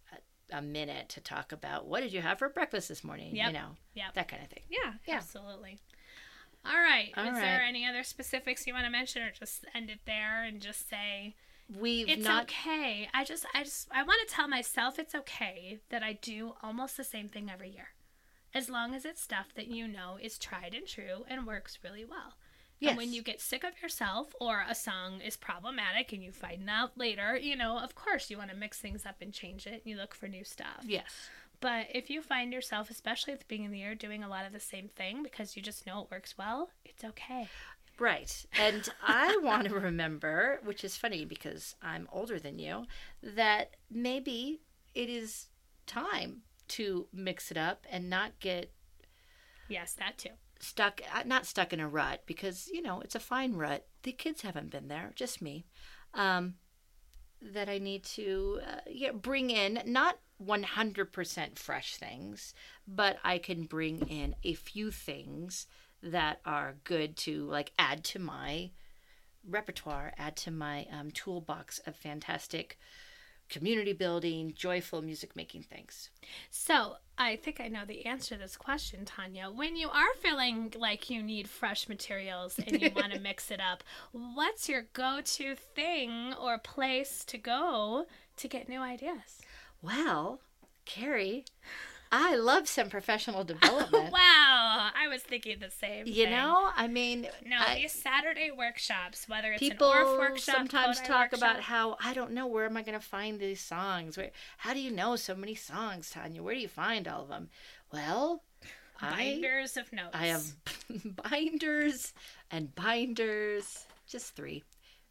a, 0.52 0.58
a 0.58 0.62
minute 0.62 1.10
to 1.10 1.22
talk 1.22 1.52
about 1.52 1.88
what 1.88 2.02
did 2.02 2.14
you 2.14 2.22
have 2.22 2.40
for 2.40 2.50
breakfast 2.50 2.90
this 2.90 3.04
morning? 3.04 3.36
You 3.36 3.52
know, 3.52 3.76
Yep. 3.96 4.14
that 4.14 4.28
kind 4.28 4.44
of 4.44 4.50
thing. 4.50 4.64
Yeah, 4.70 4.94
Yeah. 5.08 5.16
absolutely. 5.18 5.80
All 6.64 6.80
right. 6.80 7.12
All 7.18 7.26
Is 7.26 7.34
there 7.40 7.62
any 7.64 7.86
other 7.88 8.04
specifics 8.04 8.68
you 8.68 8.74
want 8.74 8.86
to 8.86 8.92
mention, 8.92 9.24
or 9.24 9.32
just 9.32 9.66
end 9.74 9.90
it 9.90 10.00
there 10.06 10.44
and 10.44 10.62
just 10.62 10.88
say 10.90 11.36
We've 11.80 12.08
it's 12.08 12.24
not. 12.24 12.44
okay? 12.44 13.10
I 13.14 13.24
just, 13.24 13.46
I 13.56 13.64
just, 13.64 13.88
I 13.92 14.04
want 14.04 14.28
to 14.28 14.34
tell 14.34 14.48
myself 14.48 15.00
it's 15.00 15.16
okay 15.16 15.80
that 15.90 16.04
I 16.04 16.14
do 16.14 16.54
almost 16.62 16.98
the 16.98 17.04
same 17.04 17.30
thing 17.30 17.50
every 17.52 17.70
year, 17.72 17.90
as 18.54 18.70
long 18.70 18.94
as 18.94 19.06
it's 19.06 19.22
stuff 19.22 19.48
that 19.56 19.68
you 19.68 19.88
know 19.88 20.18
is 20.22 20.38
tried 20.38 20.74
and 20.76 20.86
true 20.86 21.26
and 21.28 21.48
works 21.48 21.80
really 21.84 22.06
well. 22.06 22.34
Yes. 22.82 22.90
And 22.90 22.98
when 22.98 23.14
you 23.14 23.22
get 23.22 23.40
sick 23.40 23.64
of 23.64 23.80
yourself 23.80 24.36
or 24.42 24.66
a 24.68 24.74
song 24.74 25.22
is 25.22 25.38
problematic 25.38 26.12
and 26.12 26.24
you 26.24 26.32
find 26.32 26.68
out 26.68 26.98
later, 26.98 27.38
you 27.38 27.56
know, 27.56 27.78
of 27.78 27.94
course 27.94 28.32
you 28.32 28.40
want 28.40 28.50
to 28.50 28.56
mix 28.56 28.80
things 28.80 29.06
up 29.06 29.18
and 29.22 29.32
change 29.32 29.68
it 29.68 29.74
and 29.74 29.86
you 29.86 29.96
look 29.96 30.16
for 30.16 30.28
new 30.28 30.44
stuff. 30.44 30.84
Yes. 30.84 31.30
But 31.60 31.86
if 31.94 32.10
you 32.10 32.24
find 32.24 32.52
yourself, 32.52 32.90
especially 32.90 33.34
at 33.34 33.40
the 33.40 33.46
beginning 33.48 33.68
of 33.68 33.72
the 33.74 33.78
year, 33.78 33.94
doing 33.94 34.24
a 34.24 34.28
lot 34.28 34.48
of 34.48 34.52
the 34.52 34.60
same 34.60 34.88
thing 34.88 35.22
because 35.22 35.56
you 35.56 35.62
just 35.62 35.86
know 35.86 36.02
it 36.02 36.08
works 36.10 36.36
well, 36.40 36.72
it's 36.84 37.04
okay. 37.04 37.48
Right. 38.00 38.46
And 38.60 38.90
I 39.06 39.38
want 39.44 39.68
to 39.68 39.76
remember, 39.76 40.60
which 40.64 40.84
is 40.84 40.98
funny 40.98 41.24
because 41.24 41.76
I'm 41.84 42.10
older 42.12 42.40
than 42.40 42.58
you, 42.58 42.88
that 43.22 43.76
maybe 43.92 44.62
it 44.96 45.08
is 45.08 45.50
time 45.86 46.42
to 46.70 47.06
mix 47.14 47.52
it 47.52 47.58
up 47.58 47.86
and 47.92 48.10
not 48.10 48.40
get 48.40 48.72
Yes, 49.70 49.94
that 49.94 50.18
too. 50.18 50.32
Stuck 50.62 51.02
uh, 51.14 51.24
not 51.26 51.46
stuck 51.46 51.74
in 51.74 51.80
a 51.80 51.88
rut 51.88 52.22
because 52.26 52.70
you 52.72 52.82
know 52.82 53.02
it's 53.02 53.16
a 53.16 53.20
fine 53.20 53.54
rut. 53.54 53.86
The 54.04 54.12
kids 54.12 54.42
haven't 54.42 54.72
been 54.72 54.88
there 54.88 55.12
just 55.16 55.42
me 55.42 55.66
um 56.14 56.56
that 57.42 57.70
i 57.70 57.78
need 57.78 58.04
to 58.04 58.60
uh, 58.68 58.80
yeah, 58.90 59.12
bring 59.12 59.50
in 59.50 59.82
not 59.86 60.20
100% 60.44 61.58
fresh 61.58 61.96
things 61.98 62.54
but 62.88 63.18
i 63.24 63.38
can 63.38 63.64
bring 63.64 64.00
in 64.08 64.36
a 64.44 64.54
few 64.54 64.92
things 64.92 65.68
that 66.02 66.40
are 66.46 66.76
good 66.84 67.16
to 67.16 67.46
like 67.46 67.72
add 67.78 68.04
to 68.04 68.20
my 68.20 68.72
repertoire 69.48 70.14
add 70.18 70.36
to 70.36 70.52
my 70.52 70.86
um, 70.92 71.12
toolbox 71.12 71.80
of 71.86 71.96
fantastic 71.96 72.78
community 73.52 73.94
building, 73.94 74.54
joyful 74.56 75.02
music 75.02 75.36
making 75.36 75.62
things. 75.62 76.10
So, 76.50 76.96
I 77.18 77.36
think 77.36 77.62
I 77.62 77.68
know 77.68 77.86
the 77.86 78.06
answer 78.08 78.34
to 78.36 78.42
this 78.42 78.58
question, 78.58 79.06
Tanya. 79.06 79.52
When 79.52 79.76
you 79.76 79.90
are 79.90 80.14
feeling 80.20 80.74
like 80.76 81.10
you 81.10 81.22
need 81.22 81.48
fresh 81.48 81.88
materials 81.88 82.58
and 82.58 82.82
you 82.82 82.90
want 82.96 83.12
to 83.12 83.20
mix 83.30 83.52
it 83.52 83.60
up, 83.60 83.84
what's 84.12 84.68
your 84.68 84.88
go 84.94 85.20
to 85.24 85.56
thing 85.56 86.34
or 86.34 86.58
place 86.58 87.24
to 87.26 87.38
go 87.38 88.06
to 88.38 88.48
get 88.48 88.70
new 88.70 88.80
ideas? 88.80 89.42
Well, 89.84 90.40
Carrie, 90.86 91.46
I 92.12 92.36
love 92.36 92.68
some 92.68 92.90
professional 92.90 93.44
development. 93.54 94.12
wow, 94.12 94.90
I 94.94 95.08
was 95.10 95.22
thinking 95.22 95.60
the 95.60 95.72
same. 95.72 96.08
You 96.08 96.26
thing. 96.26 96.32
know, 96.32 96.70
I 96.76 96.88
mean, 96.88 97.28
no, 97.46 97.58
I, 97.60 97.76
these 97.76 97.94
Saturday 97.94 98.52
workshops, 98.52 99.30
whether 99.30 99.52
it's 99.54 99.60
people 99.60 99.92
an 99.92 100.06
Orff 100.06 100.18
workshop, 100.20 100.56
sometimes 100.58 101.00
Kodály 101.00 101.06
talk 101.08 101.34
about 101.34 101.62
how 101.62 101.98
I 102.04 102.14
don't 102.14 102.32
know 102.32 102.48
where 102.48 102.66
am 102.66 102.76
I 102.76 102.82
going 102.84 103.00
to 103.00 103.06
find 103.06 103.40
these 103.40 103.62
songs. 103.62 104.18
Where, 104.18 104.32
how 104.58 104.74
do 104.74 104.80
you 104.82 104.92
know 104.92 105.16
so 105.16 105.36
many 105.36 105.56
songs, 105.56 106.10
Tanya? 106.10 106.44
Where 106.44 106.54
do 106.56 106.60
you 106.62 106.68
find 106.68 107.08
all 107.08 107.22
of 107.24 107.30
them? 107.30 107.50
Well, 107.94 108.44
I 109.02 109.40
binders 109.42 109.78
of 109.78 109.92
notes. 109.94 110.10
I 110.14 110.28
have 110.28 110.44
binders 111.32 112.14
and 112.52 112.76
binders, 112.76 113.86
just 114.08 114.36
three 114.36 114.64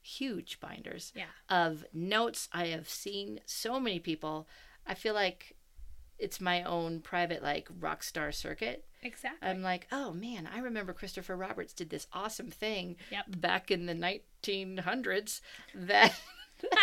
huge 0.02 0.60
binders 0.60 1.12
Yeah. 1.14 1.24
of 1.48 1.84
notes. 1.92 2.48
I 2.52 2.66
have 2.68 2.88
seen 2.88 3.40
so 3.46 3.78
many 3.80 3.98
people. 3.98 4.46
I 4.86 4.94
feel 4.94 5.14
like 5.14 5.56
it's 6.20 6.40
my 6.40 6.62
own 6.62 7.00
private 7.00 7.42
like 7.42 7.68
rock 7.80 8.02
star 8.02 8.32
circuit. 8.32 8.84
Exactly. 9.02 9.48
I'm 9.48 9.62
like, 9.62 9.86
oh 9.90 10.12
man, 10.12 10.48
I 10.52 10.58
remember 10.58 10.92
Christopher 10.92 11.36
Roberts 11.36 11.72
did 11.72 11.88
this 11.90 12.06
awesome 12.12 12.50
thing 12.50 12.96
Yep. 13.10 13.24
back 13.40 13.70
in 13.70 13.86
the 13.86 13.94
1900s 13.94 15.40
that 15.74 16.14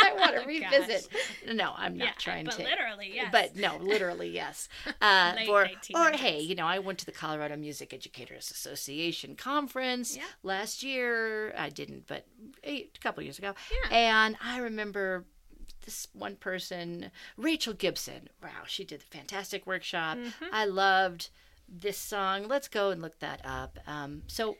I 0.03 0.13
want 0.13 0.35
to 0.35 0.41
Oh, 0.43 0.45
revisit. 0.47 1.07
No, 1.53 1.73
I'm 1.77 1.95
not 1.97 2.05
yeah, 2.05 2.11
trying 2.17 2.45
but 2.45 2.53
to. 2.53 2.63
But 2.63 2.69
literally, 2.71 3.11
yes. 3.13 3.29
But 3.31 3.55
no, 3.55 3.77
literally, 3.77 4.29
yes. 4.29 4.67
Uh, 5.01 5.35
or, 5.47 5.67
or 5.93 6.09
hey, 6.11 6.39
you 6.39 6.55
know, 6.55 6.65
I 6.65 6.79
went 6.79 6.97
to 6.99 7.05
the 7.05 7.11
Colorado 7.11 7.55
Music 7.55 7.93
Educators 7.93 8.49
Association 8.49 9.35
conference 9.35 10.17
Yeah. 10.17 10.23
last 10.41 10.81
year. 10.81 11.53
I 11.55 11.69
didn't, 11.69 12.07
but 12.07 12.25
a, 12.63 12.69
a 12.71 12.89
couple 12.99 13.21
years 13.21 13.37
ago. 13.37 13.53
Yeah. 13.91 13.95
And 13.95 14.37
I 14.43 14.57
remember 14.59 15.25
this 15.87 16.07
one 16.13 16.35
person, 16.35 17.11
Rachel 17.37 17.73
Gibson. 17.73 18.29
Wow, 18.43 18.65
she 18.67 18.83
did 18.83 18.99
a 19.01 19.15
fantastic 19.17 19.65
workshop. 19.65 20.17
Mm-hmm. 20.17 20.45
I 20.51 20.65
loved 20.65 21.29
this 21.67 21.97
song. 21.97 22.47
Let's 22.47 22.67
go 22.67 22.91
and 22.91 23.01
look 23.01 23.19
that 23.19 23.39
up. 23.45 23.79
Um, 23.87 24.23
so 24.27 24.57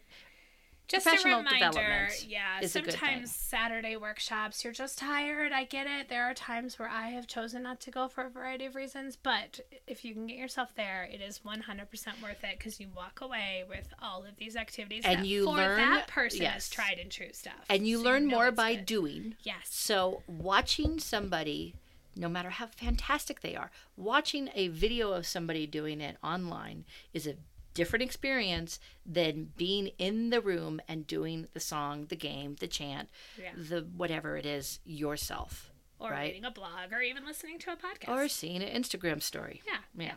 just 0.88 1.06
a 1.08 1.12
reminder, 1.24 1.50
development 1.54 2.26
yeah. 2.28 2.60
is 2.62 2.76
a 2.76 2.82
good 2.82 2.92
Sometimes 2.94 3.36
Saturday 3.36 3.96
workshops, 3.98 4.64
you're 4.64 4.74
just 4.74 4.98
tired. 4.98 5.52
I 5.52 5.66
get 5.66 5.86
it. 5.88 6.10
There 6.10 6.24
are 6.24 6.34
times 6.34 6.80
where 6.80 6.88
I 6.88 7.10
have 7.10 7.28
chosen 7.28 7.64
not 7.64 7.80
to 7.82 7.92
go 7.92 8.08
for 8.08 8.24
a 8.26 8.30
variety 8.30 8.66
of 8.66 8.76
reasons, 8.76 9.16
but 9.16 9.60
if 9.86 10.06
you 10.06 10.14
can 10.14 10.28
get 10.28 10.38
yourself 10.38 10.74
there, 10.76 11.04
it 11.12 11.22
is 11.22 11.42
100% 11.46 12.22
worth 12.24 12.44
it 12.44 12.58
because 12.58 12.80
you 12.80 12.88
walk 12.96 13.20
away 13.22 13.64
with 13.68 13.88
all 14.02 14.24
of 14.24 14.38
these 14.38 14.56
activities 14.56 15.04
And 15.06 15.26
you 15.26 15.46
for 15.46 15.56
learn- 15.56 15.78
that 15.78 16.08
person 16.08 16.42
yes. 16.42 16.64
is 16.66 16.70
tried 16.70 17.00
and 17.00 17.12
true 17.12 17.30
stuff. 17.34 17.54
and 17.70 17.88
you 17.88 17.98
So 17.98 18.04
learn 18.04 18.28
know 18.28 18.36
more 18.38 18.52
by 18.52 18.76
good. 18.76 18.86
doing. 18.86 19.36
Yes. 19.44 19.58
So, 19.70 20.24
watching 20.28 21.00
somebody, 21.00 21.76
no 22.16 22.30
matter 22.30 22.50
how 22.50 22.68
fantastic 22.68 23.42
they 23.42 23.56
are, 23.56 23.72
watching 23.96 24.50
a 24.56 24.70
video 24.70 25.12
of 25.12 25.28
somebody 25.28 25.68
doing 25.68 26.02
it 26.02 26.18
online 26.24 26.86
is 27.14 27.28
a 27.28 27.36
different 27.78 28.04
experience 28.04 28.80
than 29.06 29.52
being 29.56 29.88
in 30.00 30.30
the 30.32 30.42
room 30.42 30.82
and 30.88 31.06
doing 31.08 31.48
the 31.54 31.60
song, 31.60 32.08
the 32.08 32.16
game, 32.16 32.56
the 32.60 32.68
chant, 32.68 33.10
Yeah. 33.42 33.52
the 33.56 33.82
whatever 33.96 34.36
it 34.36 34.46
is 34.46 34.80
yourself, 34.84 35.72
Or 36.00 36.10
right? 36.12 36.24
reading 36.30 36.46
a 36.46 36.52
blog 36.52 36.92
or 36.92 37.02
even 37.02 37.26
listening 37.26 37.60
to 37.60 37.72
a 37.72 37.76
podcast. 37.78 38.10
Or 38.10 38.28
seeing 38.28 38.62
an 38.64 38.82
Instagram 38.84 39.22
story. 39.22 39.62
yeah. 39.66 39.80
Yeah. 39.96 40.16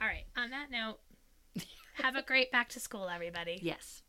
All 0.00 0.06
right. 0.06 0.24
On 0.36 0.50
that 0.50 0.70
note, 0.70 0.98
have 1.94 2.14
a 2.16 2.22
great 2.22 2.52
back 2.52 2.68
to 2.70 2.80
school, 2.80 3.08
everybody. 3.08 3.58
Yes. 3.62 4.02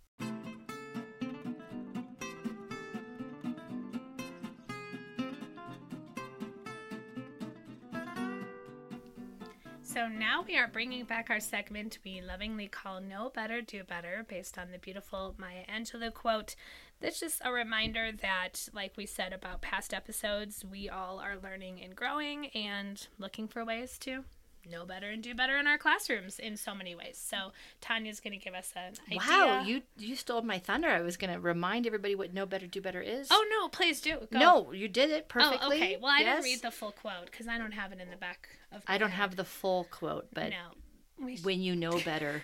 So 9.94 10.08
now 10.08 10.42
we 10.42 10.58
are 10.58 10.68
bringing 10.68 11.06
back 11.06 11.30
our 11.30 11.40
segment 11.40 12.00
we 12.04 12.20
lovingly 12.20 12.68
call 12.68 13.00
Know 13.00 13.30
Better, 13.30 13.62
Do 13.62 13.84
Better, 13.84 14.26
based 14.28 14.58
on 14.58 14.72
the 14.72 14.80
beautiful 14.80 15.36
Maya 15.38 15.66
Angelou 15.72 16.12
quote. 16.12 16.56
That's 17.00 17.20
just 17.20 17.44
a 17.46 17.52
reminder 17.52 18.10
that, 18.12 18.70
like 18.74 18.98
we 18.98 19.06
said 19.06 19.34
about 19.34 19.62
past 19.62 19.94
episodes, 19.94 20.66
we 20.66 20.90
all 20.90 21.20
are 21.20 21.38
learning 21.38 21.80
and 21.84 21.96
growing 21.96 22.48
and 22.56 23.08
looking 23.20 23.48
for 23.48 23.64
ways 23.64 24.00
to 24.00 24.24
know 24.70 24.86
better 24.86 25.10
and 25.10 25.22
do 25.22 25.34
better 25.36 25.58
in 25.58 25.68
our 25.68 25.78
classrooms 25.78 26.40
in 26.40 26.58
so 26.58 26.74
many 26.74 26.96
ways. 26.96 27.18
So 27.24 27.52
Tanya's 27.82 28.20
going 28.20 28.38
to 28.38 28.44
give 28.44 28.54
us 28.54 28.72
an 28.76 28.94
idea. 29.08 29.18
Wow, 29.18 29.64
you 29.66 29.82
you 29.98 30.16
stole 30.16 30.42
my 30.42 30.60
thunder. 30.60 30.88
I 30.90 31.02
was 31.02 31.18
going 31.18 31.34
to 31.34 31.40
remind 31.40 31.86
everybody 31.88 32.16
what 32.16 32.34
know 32.34 32.46
better 32.46 32.68
do 32.68 32.82
better 32.82 33.02
is. 33.02 33.28
Oh 33.32 33.46
no! 33.50 33.68
Please 33.70 34.02
do. 34.02 34.28
Go. 34.32 34.40
no, 34.40 34.72
you 34.72 34.88
did 34.88 35.10
it 35.10 35.28
perfectly. 35.28 35.78
Oh, 35.78 35.84
okay. 35.84 35.98
Well, 36.02 36.12
I 36.12 36.20
Yes. 36.20 36.36
didn't 36.38 36.44
read 36.46 36.62
the 36.62 36.72
full 36.72 36.92
quote 36.92 37.26
because 37.32 37.48
I 37.48 37.58
don't 37.58 37.72
have 37.74 37.92
it 37.92 38.00
in 38.02 38.10
the 38.10 38.16
back 38.18 38.50
of. 38.72 38.84
my 38.88 38.96
I 38.96 38.98
don't 38.98 39.10
head. 39.12 39.18
have 39.18 39.36
the 39.36 39.46
full 39.46 39.86
quote, 39.86 40.28
but 40.34 40.50
No. 40.52 41.36
When 41.44 41.62
you 41.62 41.76
know 41.76 42.00
better, 42.00 42.44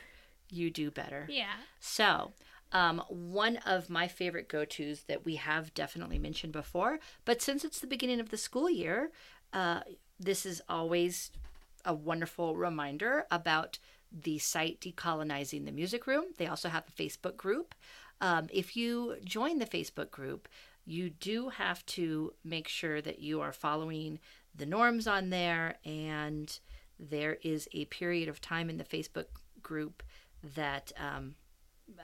you 0.50 0.70
do 0.70 0.92
better. 0.92 1.26
yeah. 1.30 1.54
So, 1.80 2.32
um, 2.72 3.04
one 3.10 3.58
of 3.58 3.90
my 3.90 4.08
favorite 4.08 4.48
go 4.48 4.64
tos 4.64 5.02
that 5.08 5.26
we 5.26 5.36
have 5.36 5.74
definitely 5.74 6.20
mentioned 6.20 6.54
before, 6.54 7.00
but 7.26 7.42
since 7.42 7.66
it's 7.66 7.80
the 7.80 7.88
beginning 7.88 8.20
of 8.20 8.30
the 8.30 8.38
school 8.38 8.70
year, 8.70 9.12
uh, 9.54 9.82
this 10.20 10.46
is 10.46 10.62
always 10.70 11.32
a 11.86 11.94
wonderful 11.94 12.56
reminder 12.56 13.26
about 13.32 13.80
the 14.12 14.40
site 14.40 14.82
Decolonizing 14.82 15.66
the 15.66 15.72
Music 15.72 16.08
Room. 16.08 16.26
They 16.38 16.48
also 16.48 16.70
have 16.70 16.84
a 16.88 17.02
Facebook 17.02 17.38
group. 17.38 17.76
Um, 18.22 18.48
if 18.52 18.76
you 18.76 19.18
join 19.24 19.60
the 19.60 19.66
Facebook 19.66 20.12
group, 20.12 20.48
you 20.86 21.10
do 21.10 21.50
have 21.50 21.86
to 21.86 22.34
make 22.44 22.68
sure 22.68 23.02
that 23.02 23.20
you 23.20 23.42
are 23.42 23.54
following 23.54 24.20
the 24.56 24.66
norms 24.66 25.08
on 25.08 25.30
there 25.30 25.76
and 25.86 26.60
there 27.00 27.38
is 27.44 27.68
a 27.74 27.86
period 27.86 28.28
of 28.28 28.42
time 28.42 28.70
in 28.70 28.78
the 28.78 28.84
Facebook 28.84 29.26
group 29.62 30.04
that 30.56 30.92
um, 30.98 31.36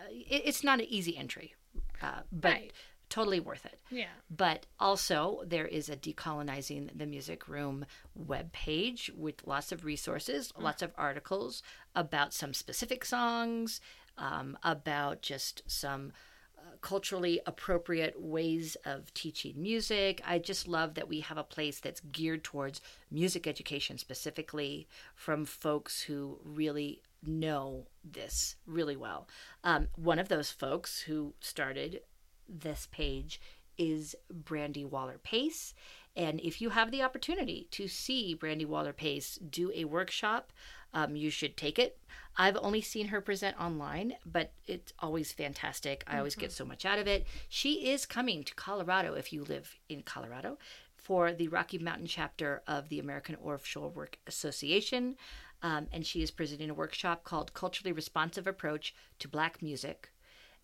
it, 0.10 0.44
it's 0.46 0.64
not 0.64 0.80
an 0.80 0.86
easy 0.86 1.18
entry, 1.18 1.56
uh, 2.02 2.22
but 2.32 2.52
Right. 2.52 2.74
Totally 3.10 3.40
worth 3.40 3.66
it. 3.66 3.80
Yeah. 3.90 4.08
But 4.30 4.66
also, 4.80 5.42
there 5.46 5.68
is 5.68 5.90
a 5.90 5.96
Decolonizing 5.96 6.98
the 6.98 7.06
Music 7.06 7.48
Room 7.48 7.86
webpage 8.20 9.10
with 9.16 9.46
lots 9.46 9.72
of 9.72 9.86
resources, 9.86 10.52
lots 10.58 10.82
of 10.82 10.92
articles 10.98 11.64
about 11.96 12.34
some 12.34 12.54
specific 12.54 13.06
songs, 13.06 13.82
um, 14.18 14.58
about 14.64 15.22
just 15.22 15.64
some 15.68 16.12
uh, 16.58 16.62
culturally 16.82 17.40
appropriate 17.46 18.22
ways 18.22 18.76
of 18.86 19.14
teaching 19.14 19.62
music. 19.62 20.22
I 20.26 20.40
just 20.40 20.68
love 20.68 20.96
that 20.96 21.08
we 21.08 21.20
have 21.22 21.38
a 21.38 21.44
place 21.44 21.80
that's 21.80 22.00
geared 22.00 22.44
towards 22.44 22.82
music 23.12 23.48
education 23.48 23.98
specifically 23.98 24.88
from 25.16 25.46
folks 25.46 26.02
who 26.02 26.40
really 26.44 27.02
know 27.28 27.88
this 28.04 28.56
really 28.66 28.96
well. 28.96 29.28
Um, 29.64 29.88
one 29.96 30.20
of 30.20 30.30
those 30.30 30.52
folks 30.52 31.02
who 31.02 31.34
started 31.40 32.02
this 32.48 32.88
page 32.92 33.42
is 33.78 34.16
Brandi 34.34 34.86
Waller-Pace. 34.86 35.74
And 36.16 36.40
if 36.40 36.62
you 36.62 36.70
have 36.70 36.92
the 36.92 37.04
opportunity 37.04 37.68
to 37.72 37.88
see 37.88 38.38
Brandi 38.40 38.66
Waller-Pace 38.66 39.40
do 39.50 39.72
a 39.76 39.86
workshop, 39.86 40.54
um, 40.94 41.16
you 41.16 41.30
should 41.30 41.58
take 41.58 41.78
it. 41.78 42.00
I've 42.38 42.58
only 42.62 42.82
seen 42.82 43.10
her 43.10 43.20
present 43.20 43.60
online, 43.60 44.14
but 44.26 44.54
it's 44.66 44.94
always 45.00 45.34
fantastic. 45.34 46.04
I 46.08 46.18
always 46.18 46.36
get 46.36 46.54
so 46.54 46.64
much 46.64 46.86
out 46.86 47.00
of 47.00 47.08
it. 47.08 47.28
She 47.50 47.90
is 47.90 48.06
coming 48.06 48.44
to 48.46 48.56
Colorado 48.56 49.14
if 49.14 49.34
you 49.34 49.44
live 49.44 49.76
in 49.90 50.04
Colorado 50.04 50.58
for 50.96 51.34
the 51.34 51.50
Rocky 51.50 51.78
Mountain 51.78 52.08
chapter 52.08 52.62
of 52.66 52.88
the 52.90 53.00
American 53.00 53.36
Orff-Schulwerk 53.36 54.16
Association. 54.26 55.18
Um, 55.62 55.88
and 55.92 56.06
she 56.06 56.22
is 56.22 56.32
presenting 56.32 56.70
a 56.70 56.74
workshop 56.74 57.24
called 57.24 57.54
Culturally 57.54 57.92
Responsive 57.92 58.48
Approach 58.48 58.96
to 59.20 59.28
Black 59.28 59.62
Music 59.62 60.12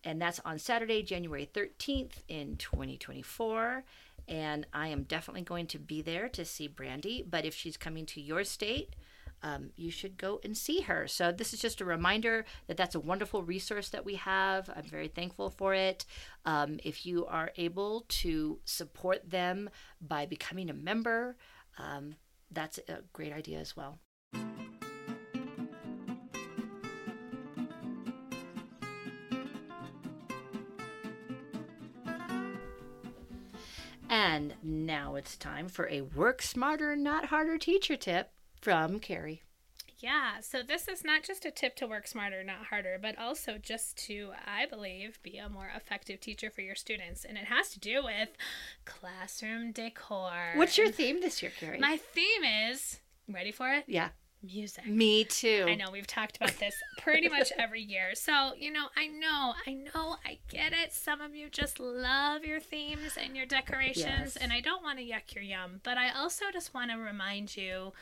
and 0.04 0.20
that's 0.20 0.40
on 0.44 0.58
Saturday, 0.58 1.02
January 1.02 1.48
13th 1.52 2.22
in 2.28 2.56
2024. 2.56 3.84
And 4.28 4.66
I 4.72 4.88
am 4.88 5.02
definitely 5.02 5.42
going 5.42 5.66
to 5.68 5.78
be 5.78 6.02
there 6.02 6.28
to 6.30 6.44
see 6.44 6.68
Brandi. 6.68 7.24
But 7.28 7.44
if 7.44 7.54
she's 7.54 7.76
coming 7.76 8.06
to 8.06 8.20
your 8.20 8.44
state, 8.44 8.94
um, 9.42 9.70
you 9.76 9.90
should 9.90 10.16
go 10.16 10.40
and 10.44 10.56
see 10.56 10.82
her. 10.82 11.08
So, 11.08 11.32
this 11.32 11.52
is 11.52 11.60
just 11.60 11.80
a 11.80 11.84
reminder 11.84 12.44
that 12.68 12.76
that's 12.76 12.94
a 12.94 13.00
wonderful 13.00 13.42
resource 13.42 13.88
that 13.88 14.04
we 14.04 14.14
have. 14.14 14.70
I'm 14.74 14.84
very 14.84 15.08
thankful 15.08 15.50
for 15.50 15.74
it. 15.74 16.04
Um, 16.44 16.78
if 16.84 17.04
you 17.04 17.26
are 17.26 17.50
able 17.56 18.04
to 18.08 18.60
support 18.64 19.28
them 19.28 19.68
by 20.00 20.26
becoming 20.26 20.70
a 20.70 20.74
member, 20.74 21.36
um, 21.76 22.14
that's 22.52 22.78
a 22.88 22.98
great 23.12 23.32
idea 23.32 23.58
as 23.58 23.76
well. 23.76 23.98
And 34.24 34.54
now 34.62 35.16
it's 35.16 35.36
time 35.36 35.68
for 35.68 35.88
a 35.88 36.02
work 36.02 36.42
smarter, 36.42 36.94
not 36.94 37.24
harder 37.24 37.58
teacher 37.58 37.96
tip 37.96 38.30
from 38.60 39.00
Carrie. 39.00 39.42
Yeah, 39.98 40.38
so 40.40 40.62
this 40.62 40.86
is 40.86 41.02
not 41.02 41.24
just 41.24 41.44
a 41.44 41.50
tip 41.50 41.74
to 41.76 41.88
work 41.88 42.06
smarter, 42.06 42.44
not 42.44 42.66
harder, 42.66 43.00
but 43.02 43.18
also 43.18 43.58
just 43.58 43.96
to, 44.06 44.30
I 44.46 44.66
believe, 44.66 45.18
be 45.24 45.38
a 45.38 45.48
more 45.48 45.72
effective 45.74 46.20
teacher 46.20 46.50
for 46.50 46.60
your 46.60 46.76
students. 46.76 47.24
And 47.24 47.36
it 47.36 47.46
has 47.46 47.70
to 47.70 47.80
do 47.80 48.04
with 48.04 48.28
classroom 48.84 49.72
decor. 49.72 50.52
What's 50.54 50.78
your 50.78 50.92
theme 50.92 51.20
this 51.20 51.42
year, 51.42 51.50
Carrie? 51.58 51.80
My 51.80 51.96
theme 51.96 52.44
is 52.70 53.00
ready 53.28 53.50
for 53.50 53.72
it? 53.72 53.86
yeah, 53.88 54.10
Music. 54.42 54.86
me 54.86 55.24
too. 55.24 55.66
I 55.68 55.74
know 55.76 55.90
we've 55.90 56.06
talked 56.06 56.36
about 56.36 56.58
this 56.58 56.74
pretty 56.98 57.28
much 57.28 57.52
every 57.58 57.80
year. 57.82 58.14
So, 58.14 58.52
you 58.58 58.72
know, 58.72 58.86
I 58.96 59.06
know, 59.06 59.54
I 59.66 59.74
know, 59.74 60.16
I 60.24 60.38
get 60.48 60.72
it. 60.72 60.92
Some 60.92 61.20
of 61.20 61.34
you 61.34 61.48
just 61.48 61.78
love 61.78 62.44
your 62.44 62.60
themes 62.60 63.16
and 63.22 63.36
your 63.36 63.46
decorations, 63.46 64.34
Yes. 64.34 64.36
and 64.36 64.52
I 64.52 64.60
don't 64.60 64.82
want 64.82 64.98
to 64.98 65.04
yuck 65.04 65.34
your 65.34 65.44
yum, 65.44 65.80
but 65.84 65.96
I 65.96 66.10
also 66.10 66.46
just 66.52 66.74
want 66.74 66.90
to 66.90 66.96
remind 66.96 67.56
you 67.56 67.92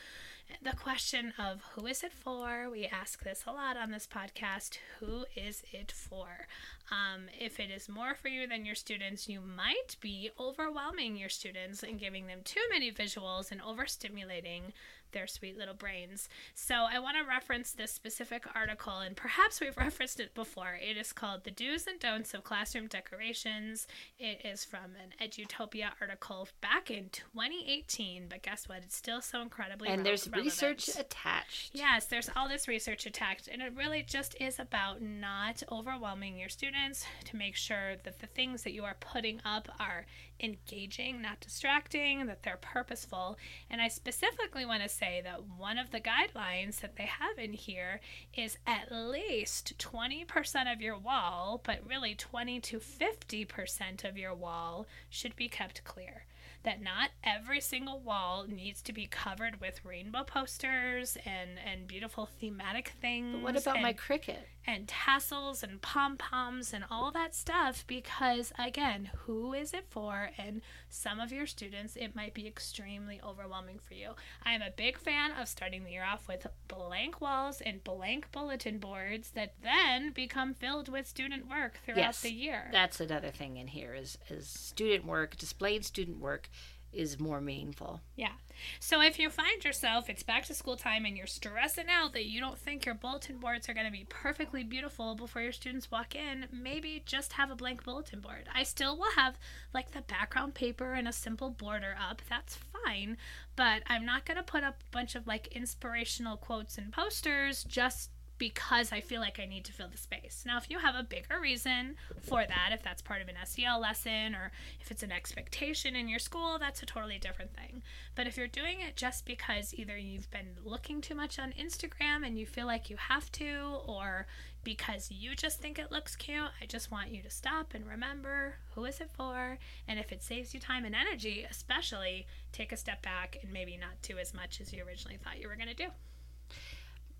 the 0.62 0.72
question 0.72 1.32
of 1.38 1.62
who 1.74 1.86
is 1.86 2.03
it 2.03 2.11
for? 2.12 2.68
We 2.68 2.84
ask 2.86 3.22
this 3.22 3.45
a 3.47 3.53
lot 3.53 3.76
on 3.76 3.93
this 3.93 4.09
podcast. 4.12 4.78
Who 4.99 5.24
is 5.36 5.62
it 5.72 5.93
for? 5.93 6.49
Um, 6.91 7.26
if 7.38 7.61
it 7.61 7.70
is 7.70 7.88
more 7.88 8.16
for 8.16 8.26
you 8.26 8.49
than 8.49 8.64
your 8.64 8.74
students, 8.74 9.28
you 9.28 9.41
might 9.41 9.95
be 10.01 10.30
overwhelming 10.41 11.16
your 11.16 11.28
students 11.28 11.84
and 11.84 12.01
giving 12.01 12.26
them 12.26 12.41
too 12.43 12.62
many 12.68 12.91
visuals 12.91 13.53
and 13.53 13.61
overstimulating 13.61 14.72
their 15.12 15.26
sweet 15.26 15.56
little 15.56 15.74
brains. 15.74 16.28
So 16.54 16.86
I 16.90 16.98
want 16.98 17.16
to 17.16 17.28
reference 17.28 17.72
this 17.72 17.92
specific 17.92 18.44
article, 18.54 18.98
and 18.98 19.16
perhaps 19.16 19.61
we've 19.61 19.76
referenced 19.76 20.20
it 20.20 20.34
before. 20.34 20.78
It 20.80 20.96
is 20.96 21.12
called 21.12 21.44
The 21.44 21.50
Do's 21.50 21.86
and 21.86 21.98
Don'ts 21.98 22.34
of 22.34 22.44
Classroom 22.44 22.86
Decorations. 22.86 23.86
It 24.18 24.40
is 24.44 24.64
from 24.64 24.92
an 25.02 25.14
Edutopia 25.20 25.90
article 26.00 26.48
back 26.61 26.90
in 26.90 27.11
2018, 27.11 28.26
but 28.28 28.42
guess 28.42 28.68
what? 28.68 28.78
It's 28.78 28.96
still 28.96 29.20
so 29.20 29.40
incredibly 29.42 29.88
and 29.88 30.04
there's 30.04 30.28
relevant. 30.28 30.44
research 30.44 30.88
attached. 30.98 31.70
Yes, 31.74 32.06
there's 32.06 32.30
all 32.36 32.48
this 32.48 32.68
research 32.68 33.06
attached, 33.06 33.48
and 33.48 33.62
it 33.62 33.72
really 33.76 34.02
just 34.02 34.36
is 34.40 34.58
about 34.58 35.02
not 35.02 35.62
overwhelming 35.70 36.38
your 36.38 36.48
students 36.48 37.04
to 37.24 37.36
make 37.36 37.56
sure 37.56 37.96
that 38.04 38.18
the 38.20 38.26
things 38.26 38.62
that 38.62 38.72
you 38.72 38.84
are 38.84 38.96
putting 39.00 39.40
up 39.44 39.68
are 39.78 40.06
engaging, 40.43 41.22
not 41.22 41.41
distracting, 41.41 42.26
that 42.26 42.43
they're 42.43 42.59
purposeful. 42.61 43.38
And 43.68 43.80
I 43.80 43.88
specifically 43.88 44.64
want 44.64 44.82
to 44.82 44.88
say 44.88 45.20
that 45.24 45.45
one 45.45 45.78
of 45.78 45.91
the 45.91 46.01
guidelines 46.01 46.80
that 46.80 46.97
they 46.97 47.07
have 47.07 47.38
in 47.38 47.53
here 47.53 48.01
is 48.34 48.59
at 48.66 48.91
least 48.91 49.78
20% 49.78 50.72
of 50.72 50.80
your 50.80 50.99
wall, 50.99 51.61
but 51.64 51.86
really 51.86 52.14
20 52.14 52.61
to 52.61 52.78
50% 52.78 54.09
of 54.09 54.16
your 54.16 54.34
wall 54.34 54.86
should 55.09 55.36
be 55.36 55.49
kept 55.49 55.84
clear 55.84 56.24
that 56.62 56.82
not 56.82 57.11
every 57.24 57.61
single 57.61 58.01
wall 58.01 58.45
needs 58.47 58.82
to 58.82 58.93
be 58.93 59.07
covered 59.07 59.61
with 59.61 59.84
rainbow 59.84 60.22
posters 60.22 61.16
and 61.24 61.51
and 61.64 61.86
beautiful 61.86 62.28
thematic 62.41 62.93
things. 63.01 63.34
But 63.34 63.43
what 63.43 63.57
about 63.57 63.76
and, 63.76 63.82
my 63.82 63.95
Cricut? 63.95 64.45
And 64.70 64.86
tassels 64.86 65.62
and 65.62 65.82
pom 65.82 66.16
poms 66.16 66.72
and 66.72 66.84
all 66.90 67.10
that 67.10 67.34
stuff? 67.34 67.84
Because 67.86 68.52
again, 68.58 69.10
who 69.24 69.52
is 69.52 69.74
it 69.74 69.86
for? 69.88 70.30
And 70.38 70.62
some 70.88 71.18
of 71.18 71.32
your 71.32 71.46
students, 71.46 71.96
it 71.96 72.14
might 72.14 72.34
be 72.34 72.46
extremely 72.46 73.20
overwhelming 73.24 73.78
for 73.78 73.94
you. 73.94 74.10
I 74.44 74.52
am 74.52 74.62
a 74.62 74.70
big 74.70 74.98
fan 74.98 75.32
of 75.32 75.48
starting 75.48 75.84
the 75.84 75.90
year 75.90 76.04
off 76.04 76.28
with 76.28 76.46
blank 76.68 77.20
walls 77.20 77.60
and 77.60 77.82
blank 77.82 78.30
bulletin 78.32 78.78
boards 78.78 79.30
that 79.32 79.54
then 79.62 80.12
become 80.12 80.54
filled 80.54 80.88
with 80.88 81.06
student 81.06 81.48
work 81.48 81.80
throughout 81.84 81.98
Yes, 81.98 82.22
the 82.22 82.32
year. 82.32 82.68
That's 82.72 83.00
another 83.00 83.30
thing 83.30 83.56
in 83.56 83.66
here 83.66 83.94
is 83.94 84.18
is 84.28 84.46
student 84.46 85.04
work, 85.04 85.36
displaying 85.36 85.82
student 85.82 86.20
work 86.20 86.48
is 86.93 87.20
more 87.20 87.41
meaningful. 87.41 88.01
Yeah. 88.16 88.32
So 88.78 89.01
if 89.01 89.18
you 89.18 89.30
find 89.30 89.64
yourself, 89.64 90.11
it's 90.11 90.22
back 90.22 90.45
to 90.47 90.55
school 90.55 90.76
time 90.76 91.05
and 91.05 91.16
you're 91.16 91.26
stressing 91.26 91.86
out 91.88 92.12
that 92.12 92.26
you 92.26 92.41
don't 92.41 92.59
think 92.59 92.84
your 92.84 92.95
bulletin 92.95 93.38
boards 93.38 93.68
are 93.68 93.74
going 93.74 93.86
to 93.86 93.93
be 93.93 94.07
perfectly 94.09 94.64
beautiful 94.64 95.14
before 95.14 95.43
your 95.43 95.53
students 95.53 95.91
walk 95.91 96.14
in, 96.14 96.47
maybe 96.53 97.03
just 97.07 97.34
have 97.34 97.51
a 97.51 97.57
blank 97.57 97.84
bulletin 97.84 98.20
board. 98.20 98.49
I 98.55 98.64
still 98.64 98.97
will 98.99 99.12
have 99.16 99.38
like 99.72 99.93
the 99.93 100.03
background 100.03 100.55
paper 100.55 100.93
and 100.93 101.09
a 101.09 101.12
simple 101.12 101.51
border 101.51 101.97
up. 101.99 102.22
That's 102.28 102.59
fine. 102.84 103.16
But 103.57 103.82
I'm 103.86 104.05
not 104.05 104.24
going 104.24 104.36
to 104.36 104.43
put 104.43 104.64
up 104.64 104.80
a 104.80 104.91
bunch 104.91 105.14
of 105.14 105.26
like 105.26 105.49
inspirational 105.49 106.36
quotes 106.36 106.76
and 106.76 106.93
posters 106.93 107.64
just 107.64 108.11
because 108.41 108.91
I 108.91 109.03
feel 109.03 109.20
like 109.20 109.38
I 109.38 109.45
need 109.45 109.66
to 109.66 109.72
fill 109.72 109.88
the 109.88 109.99
space. 109.99 110.45
Now, 110.47 110.57
if 110.57 110.70
you 110.70 110.78
have 110.78 110.95
a 110.95 111.03
bigger 111.03 111.38
reason 111.38 111.97
for 112.22 112.47
that, 112.47 112.70
if 112.72 112.82
that's 112.82 113.03
part 113.03 113.20
of 113.20 113.28
an 113.28 113.34
SEL 113.45 113.78
lesson 113.78 114.34
or 114.34 114.51
if 114.80 114.91
it's 114.91 115.03
an 115.03 115.12
expectation 115.12 115.95
in 115.95 116.09
your 116.09 116.18
school, 116.18 116.57
that's 116.59 116.82
a 116.82 116.86
totally 116.86 117.18
different 117.18 117.55
thing. 117.55 117.82
But 118.14 118.26
if 118.26 118.38
you're 118.38 118.49
doing 118.49 118.80
it 118.80 118.97
just 118.97 119.26
because 119.26 119.74
either 119.74 119.99
you've 119.99 120.30
been 120.30 120.57
looking 120.64 121.03
too 121.03 121.14
much 121.14 121.38
on 121.38 121.53
Instagram 121.53 122.26
and 122.26 122.38
you 122.38 122.47
feel 122.47 122.66
like 122.66 122.88
you 122.88 122.97
have 122.97 123.30
to, 123.32 123.78
or 123.86 124.26
because 124.64 125.11
you 125.11 125.36
just 125.36 125.61
think 125.61 125.78
it 125.78 125.93
looks 125.93 126.16
cute, 126.16 126.51
I 126.62 126.64
just 126.64 126.91
want 126.91 127.11
you 127.11 127.20
to 127.20 127.30
stop 127.30 127.74
and 127.74 127.86
remember 127.86 128.55
who 128.74 128.86
is 128.86 129.03
it 129.03 129.11
for? 129.12 129.59
And 129.86 129.99
if 129.99 130.12
it 130.12 130.22
saves 130.22 130.55
you 130.55 130.61
time 130.61 130.86
and 130.86 130.95
energy, 130.95 131.47
especially 131.49 132.26
take 132.53 132.72
a 132.72 132.78
step 132.78 133.03
back 133.03 133.36
and 133.43 133.53
maybe 133.53 133.76
not 133.76 134.01
do 134.01 134.16
as 134.16 134.32
much 134.32 134.62
as 134.62 134.72
you 134.72 134.82
originally 134.82 135.18
thought 135.22 135.38
you 135.38 135.47
were 135.47 135.57
going 135.57 135.68
to 135.68 135.74
do. 135.74 135.91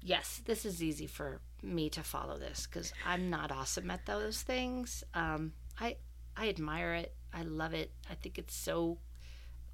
Yes, 0.03 0.41
this 0.45 0.65
is 0.65 0.83
easy 0.83 1.07
for 1.07 1.41
me 1.63 1.91
to 1.91 2.03
follow 2.03 2.39
this 2.39 2.67
because 2.67 2.93
I'm 3.05 3.29
not 3.29 3.53
awesome 3.53 3.91
at 3.91 4.07
those 4.07 4.43
things. 4.43 5.05
Um, 5.15 5.53
I 5.79 5.97
I 6.37 6.49
admire 6.49 6.95
it. 6.95 7.15
I 7.35 7.43
love 7.43 7.75
it. 7.75 7.93
I 8.11 8.15
think 8.15 8.39
it's 8.39 8.55
so 8.55 8.99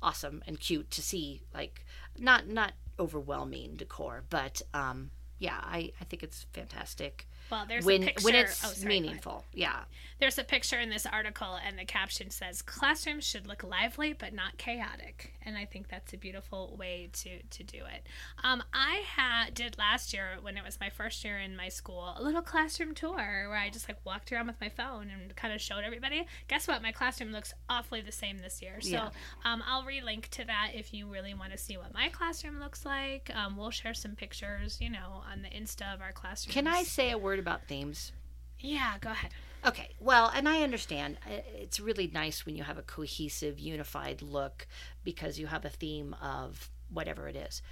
awesome 0.03 0.43
and 0.47 0.59
cute 0.61 0.91
to 0.93 1.03
see. 1.03 1.43
Like 1.55 1.85
not 2.19 2.49
not 2.49 2.73
overwhelming 2.99 3.77
decor, 3.77 4.25
but 4.31 4.63
um, 4.75 5.11
yeah, 5.39 5.59
I 5.63 5.93
I 6.01 6.05
think 6.05 6.23
it's 6.23 6.47
fantastic 6.53 7.29
Well, 7.51 7.65
there's 7.69 7.85
when 7.85 8.03
a 8.03 8.07
picture. 8.07 8.25
when 8.25 8.35
oh, 8.37 8.41
it's 8.41 8.57
sorry, 8.57 8.85
meaningful. 8.87 9.45
Yeah, 9.53 9.81
There's 10.19 10.39
a 10.39 10.45
picture 10.45 10.79
in 10.81 10.91
this 10.91 11.07
article, 11.07 11.59
and 11.65 11.79
the 11.79 11.85
caption 11.85 12.31
says, 12.31 12.63
"Classrooms 12.63 13.25
should 13.25 13.47
look 13.47 13.63
lively 13.63 14.13
but 14.13 14.33
not 14.33 14.57
chaotic," 14.59 15.33
and 15.45 15.57
I 15.57 15.65
think 15.65 15.89
that's 15.89 16.13
a 16.13 16.17
beautiful 16.17 16.75
way 16.79 17.11
to 17.13 17.43
to 17.43 17.63
do 17.65 17.79
it. 17.79 18.07
Um, 18.43 18.63
I 18.73 19.03
had 19.07 19.55
did 19.55 19.79
last 19.79 20.13
year 20.15 20.39
when 20.41 20.57
it 20.57 20.65
was 20.65 20.79
my 20.81 20.91
first 20.91 21.25
year 21.25 21.39
in 21.39 21.57
my 21.57 21.69
school 21.69 22.15
a 22.17 22.23
little 22.23 22.43
classroom 22.43 22.95
tour 22.95 23.15
where 23.49 23.57
I 23.57 23.69
just 23.71 23.89
like 23.89 23.99
walked 24.05 24.33
around 24.33 24.47
with 24.47 24.61
my 24.61 24.69
phone 24.69 25.09
and 25.11 25.35
kind 25.37 25.53
of 25.55 25.61
showed 25.61 25.85
everybody. 25.85 26.27
Guess 26.49 26.67
what? 26.69 26.83
My 26.83 26.93
classroom 26.93 27.33
looks 27.33 27.53
awfully 27.69 28.01
the 28.01 28.13
same 28.13 28.39
this 28.39 28.61
year. 28.63 28.81
So 28.81 28.91
Yeah. 28.91 29.09
um, 29.45 29.63
I'll 29.67 29.85
relink 29.85 30.29
to 30.31 30.45
that 30.45 30.71
if 30.75 30.93
you 30.95 31.07
really 31.07 31.35
want 31.35 31.53
to 31.53 31.59
see 31.59 31.77
what 31.77 31.93
my 31.95 32.09
classroom 32.09 32.59
looks 32.61 32.85
like. 32.85 33.31
Um, 33.35 33.57
we'll 33.57 33.71
share 33.71 33.95
some 33.95 34.17
pictures, 34.17 34.79
you 34.81 34.91
know, 34.91 35.23
on 35.31 35.43
the 35.43 35.49
Insta 35.49 35.93
of 35.95 36.01
our 36.01 36.13
classroom. 36.13 36.53
can 36.53 36.67
I 36.67 36.83
say 36.83 37.11
a 37.11 37.19
word 37.19 37.36
about 37.39 37.67
themes? 37.67 38.13
Yeah, 38.59 38.95
go 39.01 39.11
ahead. 39.11 39.33
Okay, 39.65 39.91
well, 39.99 40.31
and 40.35 40.49
I 40.49 40.63
understand 40.63 41.19
it's 41.27 41.81
really 41.81 42.09
nice 42.13 42.47
when 42.47 42.57
you 42.57 42.63
have 42.63 42.79
a 42.79 42.83
cohesive, 42.83 43.59
unified 43.59 44.23
look 44.23 44.67
because 45.03 45.39
you 45.39 45.49
have 45.49 45.65
a 45.65 45.71
theme 45.71 46.15
of 46.23 46.71
whatever 46.89 47.29
it 47.29 47.37
is. 47.37 47.63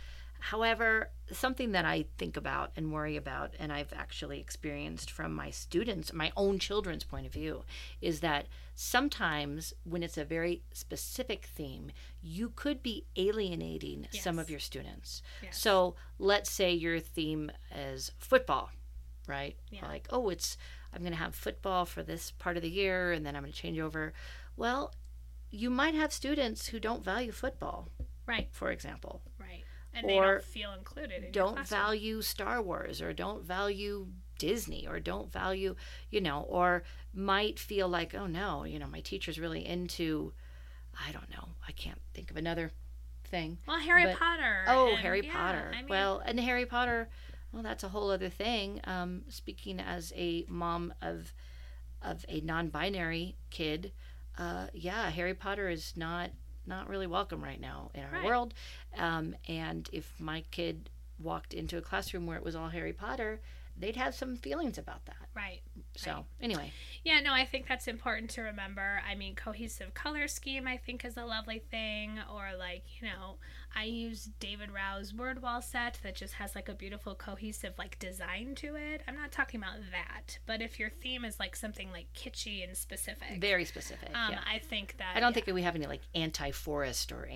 However, 0.41 1.11
something 1.33 1.73
that 1.73 1.87
I 1.87 2.05
think 2.19 2.37
about 2.37 2.73
and 2.77 2.93
worry 2.93 3.17
about, 3.17 3.55
and 3.59 3.73
I've 3.73 3.95
actually 3.95 4.41
experienced 4.41 5.11
from 5.11 5.33
my 5.33 5.51
students, 5.51 6.13
my 6.13 6.33
own 6.37 6.59
children's 6.59 7.05
point 7.05 7.25
of 7.25 7.33
view, 7.33 7.63
is 8.03 8.21
that 8.21 8.47
sometimes 8.75 9.73
when 9.85 10.03
it's 10.03 10.19
a 10.19 10.25
very 10.25 10.63
specific 10.73 11.47
theme, 11.47 11.93
you 12.21 12.51
could 12.55 12.83
be 12.83 13.07
alienating 13.17 14.07
some 14.11 14.39
of 14.39 14.51
your 14.51 14.61
students. 14.61 15.23
Yes. 15.43 15.59
So 15.59 15.95
let's 16.19 16.51
say 16.51 16.75
your 16.75 17.01
theme 17.01 17.51
is 17.75 18.13
football, 18.19 18.71
right? 19.27 19.57
Yeah. 19.71 19.87
Like, 19.87 20.07
oh, 20.11 20.29
it's 20.31 20.57
I'm 20.93 21.01
going 21.01 21.13
to 21.13 21.19
have 21.19 21.35
football 21.35 21.85
for 21.87 22.03
this 22.03 22.31
part 22.33 22.57
of 22.57 22.63
the 22.63 22.71
year 22.71 23.13
and 23.13 23.25
then 23.27 23.35
I'm 23.37 23.43
going 23.43 23.53
to 23.53 23.59
change 23.59 23.79
over. 23.79 24.13
Well, 24.57 24.95
you 25.51 25.71
might 25.71 25.95
have 25.95 26.13
students 26.13 26.69
who 26.69 26.79
don't 26.81 27.05
value 27.05 27.33
football, 27.33 27.89
Right, 28.27 28.49
for 28.53 28.71
example. 28.71 29.23
right. 29.41 29.65
And 29.97 30.09
they 30.09 30.17
don't 30.17 30.43
feel 30.43 30.73
included 30.73 31.23
in 31.25 31.31
Don't 31.33 31.67
value 31.69 32.21
Star 32.23 32.61
Wars 32.61 33.01
or 33.01 33.13
don't 33.13 33.45
value 33.45 34.09
Disney 34.39 34.87
or 34.89 34.99
don't 34.99 35.31
value, 35.33 35.77
you 36.11 36.21
know, 36.21 36.41
or 36.49 36.83
might 37.13 37.61
feel 37.61 37.89
like, 37.89 38.13
oh 38.15 38.27
no, 38.27 38.65
you 38.65 38.81
know, 38.81 38.89
my 38.89 39.01
teacher's 39.01 39.39
really 39.39 39.65
into 39.65 40.33
I 41.07 41.13
don't 41.13 41.31
know. 41.31 41.49
I 41.69 41.73
can't 41.73 42.01
think 42.13 42.31
of 42.33 42.37
another 42.37 42.73
thing. 43.25 43.59
Well, 43.67 43.79
Harry 43.79 44.05
But- 44.05 44.19
Potter. 44.19 44.65
Oh, 44.67 44.89
and- 44.89 44.99
Harry 44.99 45.23
yeah, 45.25 45.33
Potter. 45.33 45.71
I 45.73 45.77
mean, 45.79 45.87
well, 45.89 46.21
and 46.25 46.41
Harry 46.41 46.67
Potter, 46.67 47.09
well, 47.55 47.63
that's 47.63 47.85
a 47.85 47.89
whole 47.89 48.11
other 48.11 48.29
thing. 48.29 48.81
Um, 48.85 49.23
speaking 49.29 49.81
as 49.81 50.13
a 50.17 50.45
mom 50.49 50.93
of 51.01 51.33
of 52.03 52.25
a 52.29 52.41
non-binary 52.43 53.37
kid, 53.51 53.93
uh, 54.37 54.67
yeah, 54.75 55.09
Harry 55.11 55.33
Potter 55.35 55.69
is 55.71 55.97
not 55.97 56.31
not 56.67 56.89
really 56.89 57.07
welcome 57.07 57.43
right 57.43 57.61
now 57.61 57.91
in 57.95 58.03
our 58.05 58.11
Right. 58.13 58.25
world. 58.25 58.55
Um, 58.97 59.37
and 59.49 59.89
if 59.93 60.19
my 60.19 60.43
kid 60.51 60.91
walked 61.19 61.53
into 61.55 61.77
a 61.79 61.83
classroom 61.83 62.27
where 62.27 62.37
it 62.39 62.43
was 62.43 62.57
all 62.57 62.71
Harry 62.71 62.93
Potter, 62.95 63.41
they'd 63.77 63.97
have 63.97 64.15
some 64.15 64.35
feelings 64.37 64.79
about 64.79 65.05
that. 65.05 65.29
Right. 65.35 65.61
So 65.97 66.11
Right. 66.11 66.25
anyway, 66.41 66.73
Yeah, 67.05 67.21
no, 67.21 67.35
I 67.35 67.45
think 67.45 67.67
that's 67.69 67.87
important 67.87 68.31
to 68.31 68.41
remember. 68.43 69.03
I 69.07 69.15
mean, 69.15 69.35
cohesive 69.35 69.93
color 69.93 70.27
scheme, 70.27 70.67
I 70.67 70.79
think, 70.79 71.05
is 71.05 71.19
a 71.19 71.25
lovely 71.27 71.59
thing. 71.59 72.19
Or, 72.33 72.57
like, 72.57 72.85
you 73.01 73.09
know, 73.09 73.37
I 73.75 73.85
use 73.85 74.31
David 74.39 74.71
Rowe's 74.71 75.13
word 75.13 75.43
wall 75.43 75.61
set 75.61 75.99
that 76.03 76.15
just 76.15 76.35
has 76.35 76.55
like 76.55 76.69
a 76.69 76.75
beautiful, 76.75 77.15
cohesive, 77.15 77.75
like, 77.79 77.99
design 77.99 78.55
to 78.57 78.77
it. 78.77 79.03
I'm 79.09 79.17
not 79.17 79.33
talking 79.33 79.61
about 79.61 79.77
that. 79.91 80.39
But 80.47 80.63
if 80.63 80.79
your 80.79 80.91
theme 80.91 81.25
is 81.25 81.41
like 81.41 81.57
something 81.57 81.91
like 81.91 82.07
kitschy 82.15 82.67
and 82.67 82.77
specific, 82.77 83.41
very 83.41 83.65
specific. 83.65 84.11
um, 84.15 84.33
yeah. 84.33 84.41
I 84.51 84.59
think 84.59 84.97
that. 84.99 85.17
I 85.17 85.21
don't 85.21 85.31
yeah. 85.31 85.35
think 85.35 85.47
that 85.47 85.55
we 85.55 85.63
have 85.63 85.75
any 85.75 85.87
like 85.87 86.03
anti-forest 86.15 87.13
or 87.13 87.27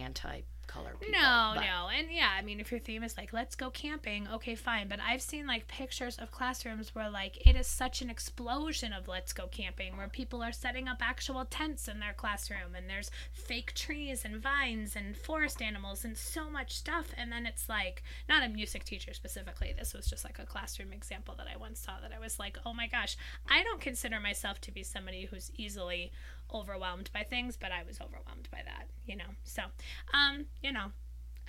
anti-color 0.68 0.96
people. 1.00 1.12
No, 1.12 1.52
but- 1.54 1.62
no. 1.62 1.88
And 1.88 2.08
yeah, 2.10 2.30
I 2.36 2.42
mean, 2.42 2.60
if 2.60 2.70
your 2.70 2.80
theme 2.80 3.02
is 3.02 3.16
like, 3.16 3.32
let's 3.32 3.54
go 3.54 3.70
camping, 3.70 4.28
okay, 4.28 4.54
fine. 4.54 4.88
But 4.88 5.00
I've 5.00 5.22
seen 5.22 5.46
like 5.46 5.68
pictures 5.68 6.16
of 6.18 6.30
classrooms 6.30 6.94
where 6.94 7.10
like 7.10 7.46
it 7.46 7.56
is 7.56 7.66
such 7.66 8.02
an 8.02 8.10
explosion 8.10 8.92
of 8.92 9.08
let's 9.08 9.32
go 9.32 9.46
camping, 9.46 9.96
where 9.96 10.08
people 10.08 10.42
are 10.42 10.52
setting 10.52 10.88
up 10.88 10.98
actual 11.00 11.44
tents 11.44 11.88
in 11.88 12.00
their 12.00 12.12
classroom 12.12 12.74
and 12.76 12.88
there's 12.88 13.10
fake 13.32 13.74
trees 13.74 14.24
and 14.24 14.36
vines 14.36 14.94
and 14.96 15.16
forest 15.16 15.62
animals 15.62 16.04
and 16.04 16.16
so 16.16 16.48
much 16.50 16.74
stuff. 16.74 17.08
And 17.16 17.32
then 17.32 17.46
it's 17.46 17.68
like, 17.68 18.02
not 18.28 18.44
a 18.44 18.48
music 18.48 18.84
teacher 18.84 19.14
specifically, 19.14 19.74
this 19.76 19.94
was 19.94 20.06
just 20.06 20.24
like 20.24 20.38
a 20.38 20.46
classroom 20.46 20.92
example 20.92 21.34
that 21.38 21.46
I 21.52 21.56
once 21.56 21.80
saw 21.80 22.00
that 22.00 22.12
I 22.14 22.20
was 22.20 22.38
like, 22.38 22.58
oh 22.64 22.74
my 22.74 22.86
gosh, 22.86 23.16
I 23.48 23.62
don't 23.62 23.80
consider 23.80 24.20
myself 24.20 24.60
to 24.62 24.72
be 24.72 24.82
somebody 24.82 25.26
who's 25.26 25.50
easily 25.56 26.12
overwhelmed 26.53 27.11
by 27.12 27.22
things, 27.22 27.57
but 27.57 27.72
I 27.72 27.82
was 27.82 28.01
overwhelmed 28.01 28.49
by 28.51 28.62
that, 28.64 28.88
you 29.07 29.16
know? 29.16 29.24
So, 29.44 29.62
um, 30.14 30.46
you 30.62 30.72
know, 30.72 30.92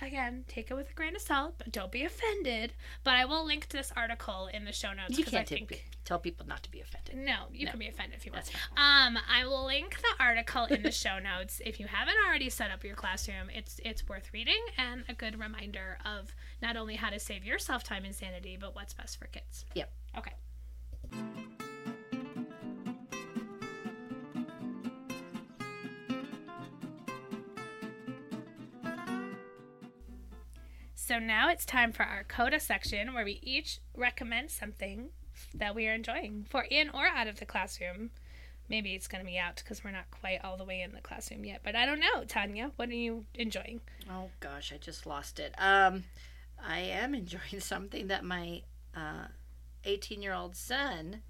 again, 0.02 0.44
take 0.48 0.70
it 0.70 0.74
with 0.74 0.90
a 0.90 0.94
grain 0.94 1.14
of 1.16 1.22
salt, 1.22 1.54
but 1.58 1.72
don't 1.72 1.92
be 1.92 2.04
offended. 2.04 2.72
But 3.04 3.14
I 3.14 3.24
will 3.26 3.44
link 3.44 3.66
to 3.68 3.76
this 3.76 3.92
article 3.96 4.48
in 4.52 4.64
the 4.64 4.72
show 4.72 4.92
notes 4.92 5.10
You 5.18 5.24
because 5.24 5.34
I 5.34 5.36
can't 5.38 5.48
think. 5.48 5.68
take- 5.70 5.86
tell 6.04 6.18
people 6.18 6.44
not 6.46 6.62
to 6.64 6.70
be 6.70 6.80
offended. 6.80 7.14
no, 7.16 7.44
you 7.52 7.66
No. 7.66 7.70
can 7.72 7.78
be 7.78 7.86
offended 7.88 8.18
if 8.18 8.26
you 8.26 8.32
want. 8.32 8.50
Um, 8.76 9.16
I 9.30 9.44
will 9.46 9.64
link 9.66 10.00
the 10.00 10.14
article 10.24 10.64
in 10.64 10.82
the 10.82 10.90
show 11.04 11.18
notes. 11.20 11.60
If 11.64 11.78
you 11.78 11.86
haven't 11.86 12.16
already 12.26 12.50
set 12.50 12.70
up 12.72 12.82
your 12.82 12.96
classroom, 12.96 13.48
it's 13.54 13.78
it's 13.84 14.08
worth 14.08 14.32
reading 14.32 14.60
and 14.76 15.04
a 15.08 15.14
good 15.14 15.38
reminder 15.38 15.98
of 16.04 16.34
not 16.60 16.76
only 16.76 16.96
how 16.96 17.10
to 17.10 17.20
save 17.20 17.44
yourself 17.44 17.84
time 17.84 18.04
and 18.04 18.14
sanity, 18.14 18.56
but 18.60 18.74
what's 18.74 18.92
best 18.94 19.18
for 19.18 19.26
kids. 19.26 19.64
Yep. 19.74 19.92
Okay. 20.18 20.32
So 31.10 31.18
now 31.18 31.50
it's 31.50 31.64
time 31.64 31.90
for 31.90 32.04
our 32.04 32.22
CODA 32.22 32.60
section 32.60 33.12
where 33.12 33.24
we 33.24 33.40
each 33.42 33.80
recommend 33.96 34.48
something 34.48 35.08
that 35.52 35.74
we 35.74 35.88
are 35.88 35.92
enjoying 35.92 36.46
for 36.48 36.62
in 36.70 36.88
or 36.90 37.04
out 37.04 37.26
of 37.26 37.40
the 37.40 37.44
classroom. 37.44 38.10
Maybe 38.68 38.94
it's 38.94 39.08
going 39.08 39.20
to 39.20 39.28
be 39.28 39.36
out 39.36 39.56
because 39.56 39.82
we're 39.82 39.90
not 39.90 40.08
quite 40.12 40.38
all 40.44 40.56
the 40.56 40.62
way 40.62 40.82
in 40.82 40.92
the 40.92 41.00
classroom 41.00 41.44
yet, 41.44 41.62
but 41.64 41.74
I 41.74 41.84
don't 41.84 41.98
know. 41.98 42.22
Tanya, 42.28 42.70
what 42.76 42.90
are 42.90 42.94
you 42.94 43.24
enjoying? 43.34 43.80
Oh 44.08 44.30
gosh, 44.38 44.72
I 44.72 44.76
just 44.76 45.04
lost 45.04 45.40
it. 45.40 45.52
Um, 45.58 46.04
I 46.64 46.78
am 46.78 47.12
enjoying 47.16 47.58
something 47.58 48.06
that 48.06 48.24
my 48.24 48.62
uh, 48.96 49.26
18-year-old 49.84 50.54
son, 50.54 51.22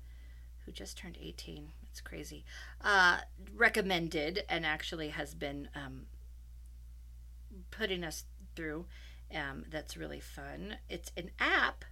who 0.66 0.72
just 0.72 0.99
turned 0.99 1.16
18, 1.18 1.68
it's 1.91 2.03
crazy, 2.03 2.45
uh, 2.83 3.20
recommended 3.57 4.45
and 4.47 4.66
actually 4.66 5.09
has 5.09 5.33
been 5.33 5.70
um, 5.74 6.03
putting 7.70 8.05
us 8.05 8.24
through. 8.55 8.85
Um, 9.35 9.64
that's 9.70 9.97
really 9.97 10.20
fun. 10.20 10.76
It's 10.89 11.12
an 11.16 11.31
app, 11.39 11.85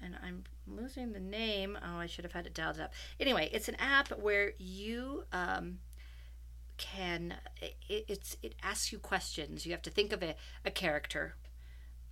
and 0.00 0.16
I'm 0.22 0.44
losing 0.66 1.12
the 1.12 1.20
name. 1.20 1.76
Oh, 1.82 1.98
I 1.98 2.06
should 2.06 2.24
have 2.24 2.32
had 2.32 2.46
it 2.46 2.54
dialed 2.54 2.80
up. 2.80 2.92
Anyway, 3.18 3.48
it's 3.52 3.68
an 3.68 3.74
app 3.76 4.10
where 4.10 4.52
you 4.58 5.24
um, 5.32 5.78
can 6.76 7.34
it, 7.60 8.04
it's 8.08 8.36
it 8.42 8.54
asks 8.62 8.92
you 8.92 8.98
questions. 8.98 9.66
You 9.66 9.72
have 9.72 9.82
to 9.82 9.90
think 9.90 10.12
of 10.12 10.22
a, 10.22 10.36
a 10.64 10.70
character. 10.70 11.34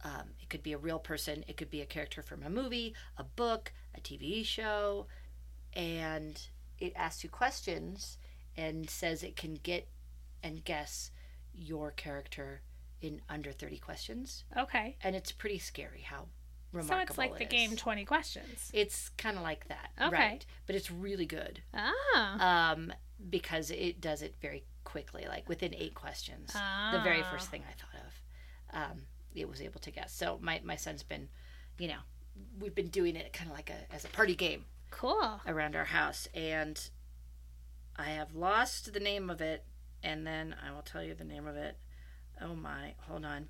Um, 0.04 0.34
it 0.40 0.50
could 0.50 0.62
be 0.62 0.72
a 0.72 0.78
real 0.78 0.98
person. 0.98 1.44
It 1.48 1.56
could 1.56 1.70
be 1.70 1.80
a 1.80 1.86
character 1.86 2.22
from 2.22 2.42
a 2.42 2.50
movie, 2.50 2.94
a 3.16 3.24
book, 3.24 3.72
a 3.96 4.00
TV 4.00 4.44
show, 4.44 5.06
and 5.72 6.40
it 6.78 6.92
asks 6.96 7.24
you 7.24 7.30
questions 7.30 8.18
and 8.56 8.90
says 8.90 9.22
it 9.22 9.36
can 9.36 9.54
get 9.54 9.88
and 10.42 10.64
guess 10.64 11.10
your 11.54 11.90
character 11.90 12.60
in 13.00 13.20
under 13.28 13.52
30 13.52 13.78
questions 13.78 14.44
Okay. 14.56 14.96
and 15.02 15.14
it's 15.16 15.32
pretty 15.32 15.58
scary 15.58 16.00
how 16.02 16.26
remarkable 16.72 16.96
So 16.96 17.02
it's 17.10 17.18
like 17.18 17.30
it 17.40 17.48
the 17.50 17.56
is. 17.56 17.68
game 17.68 17.76
20 17.76 18.04
questions. 18.04 18.70
it's 18.74 19.08
kind 19.10 19.36
of 19.36 19.42
like 19.42 19.68
that 19.68 19.90
Okay. 20.00 20.16
right 20.16 20.46
but 20.66 20.74
it's 20.76 20.90
really 20.90 21.26
good 21.26 21.62
Ah. 21.74 22.72
um 22.72 22.92
because 23.30 23.70
it 23.70 24.00
does 24.00 24.22
it 24.22 24.34
very 24.40 24.64
quickly 24.84 25.26
like 25.28 25.48
within 25.48 25.74
eight 25.74 25.94
questions 25.94 26.50
Ah. 26.54 26.90
the 26.92 27.00
very 27.00 27.22
Ah. 27.22 27.30
first 27.30 27.50
thing 27.50 27.62
i 27.68 27.72
thought 27.72 28.02
of 28.06 28.92
um 28.92 29.02
it 29.34 29.48
was 29.48 29.60
able 29.60 29.80
to 29.80 29.90
guess 29.90 30.12
so 30.12 30.38
my 30.40 30.60
my 30.64 30.76
son's 30.76 31.02
been 31.02 31.28
you 31.78 31.88
know 31.88 32.00
we've 32.58 32.74
been 32.74 32.88
doing 32.88 33.16
it 33.16 33.32
kind 33.32 33.50
of 33.50 33.56
like 33.56 33.70
a 33.70 33.94
as 33.94 34.04
a 34.04 34.08
party 34.08 34.34
game 34.34 34.64
Cool. 34.90 35.40
around 35.46 35.74
our 35.76 35.84
house 35.86 36.28
and 36.34 36.90
i 37.96 38.10
have 38.10 38.34
lost 38.34 38.92
the 38.92 39.00
name 39.00 39.30
of 39.30 39.40
it 39.40 39.64
and 40.02 40.26
then 40.26 40.54
i 40.66 40.70
will 40.72 40.82
tell 40.82 41.02
you 41.02 41.14
the 41.14 41.24
name 41.24 41.46
of 41.46 41.56
it 41.56 41.78
oh 42.40 42.54
my 42.54 42.94
hold 43.08 43.24
on 43.24 43.48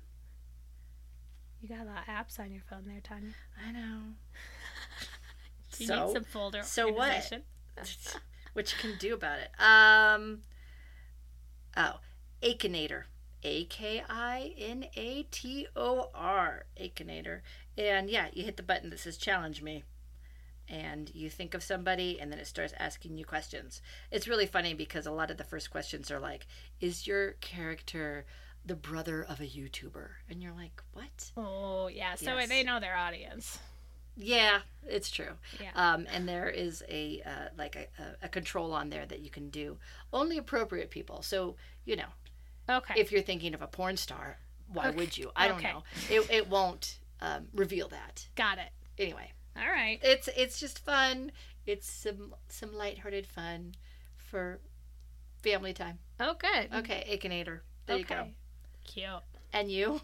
You 1.61 1.69
got 1.69 1.81
a 1.81 1.89
lot 1.89 2.07
of 2.07 2.13
apps 2.13 2.39
on 2.39 2.51
your 2.51 2.63
phone 2.69 2.83
there, 2.85 3.01
Tanya. 3.01 3.33
i 3.65 3.71
know 3.71 3.99
You 5.79 5.87
so 5.87 6.05
need 6.05 6.13
some 6.13 6.23
folder 6.23 6.63
so 6.63 6.87
what? 6.91 7.07
organization. 7.09 7.43
what 8.53 8.71
you 8.73 8.79
can 8.79 8.97
do 8.97 9.13
about 9.13 9.37
it. 9.39 9.49
Um, 9.61 10.39
oh, 11.75 11.99
Akinator. 12.41 13.03
A 13.43 13.65
K 13.65 14.03
I 14.09 14.53
N 14.57 14.85
A 14.95 15.23
T 15.29 15.67
O 15.75 16.09
R. 16.15 16.65
Akinator. 16.81 17.41
And 17.77 18.09
yeah, 18.09 18.27
you 18.33 18.43
hit 18.43 18.57
the 18.57 18.63
button 18.63 18.89
that 18.89 18.99
says 18.99 19.17
challenge 19.17 19.61
me. 19.61 19.83
And 20.67 21.13
you 21.13 21.29
think 21.29 21.53
of 21.53 21.63
somebody, 21.63 22.19
and 22.19 22.29
then 22.31 22.39
it 22.39 22.47
starts 22.47 22.73
asking 22.77 23.17
you 23.17 23.23
questions. 23.23 23.81
It's 24.11 24.27
really 24.27 24.47
funny 24.47 24.73
because 24.73 25.05
a 25.05 25.11
lot 25.11 25.31
of 25.31 25.37
the 25.37 25.43
first 25.45 25.69
questions 25.69 26.09
are 26.09 26.19
like, 26.19 26.47
Is 26.81 27.05
your 27.05 27.33
character 27.33 28.25
the 28.67 28.75
brother 28.75 29.23
of 29.23 29.39
a 29.39 29.45
YouTuber? 29.45 30.09
And 30.29 30.41
you're 30.41 30.53
like, 30.53 30.81
What? 30.93 31.31
Oh, 31.35 31.87
yeah. 31.87 32.15
So 32.15 32.37
Yes. 32.37 32.49
they 32.49 32.63
know 32.63 32.79
their 32.79 32.95
audience. 32.95 33.59
Yeah, 34.19 34.61
it's 34.87 35.11
true. 35.11 35.33
Yeah. 35.61 35.69
Um, 35.75 36.07
and 36.11 36.27
there 36.27 36.49
is 36.49 36.83
a 36.89 37.21
uh, 37.23 37.49
like 37.55 37.75
a, 37.75 38.25
a, 38.25 38.27
control 38.29 38.73
on 38.73 38.89
there 38.89 39.05
that 39.05 39.19
you 39.19 39.29
can 39.29 39.49
do 39.51 39.77
only 40.11 40.39
appropriate 40.39 40.89
people. 40.89 41.21
So 41.21 41.55
you 41.85 41.95
know, 41.97 42.07
Okay. 42.67 42.95
if 42.97 43.11
you're 43.11 43.21
thinking 43.21 43.53
of 43.53 43.61
a 43.61 43.67
porn 43.67 43.95
star, 43.95 44.37
why 44.73 44.87
Okay. 44.87 44.97
would 44.97 45.17
you? 45.17 45.31
I 45.35 45.47
don't 45.47 45.59
Okay. 45.59 45.71
know. 45.71 45.83
It, 46.09 46.27
it 46.31 46.49
won't 46.49 46.97
um, 47.21 47.47
reveal 47.53 47.87
that. 47.89 48.27
got 48.35 48.57
it. 48.57 48.69
Anyway, 48.97 49.31
All 49.55 49.67
right. 49.69 49.99
it's 50.01 50.27
it's 50.35 50.59
just 50.59 50.83
fun. 50.83 51.31
It's 51.67 51.87
some 51.87 52.33
some 52.49 52.75
lighthearted 52.75 53.27
fun 53.27 53.75
for 54.17 54.59
family 55.43 55.73
time. 55.73 55.99
Oh, 56.19 56.33
good. 56.33 56.73
Okay, 56.73 57.05
Akinator. 57.07 57.59
There 57.85 57.97
you 57.97 58.03
go. 58.03 58.29
Cute. 58.87 59.21
And 59.53 59.71
you? 59.71 60.01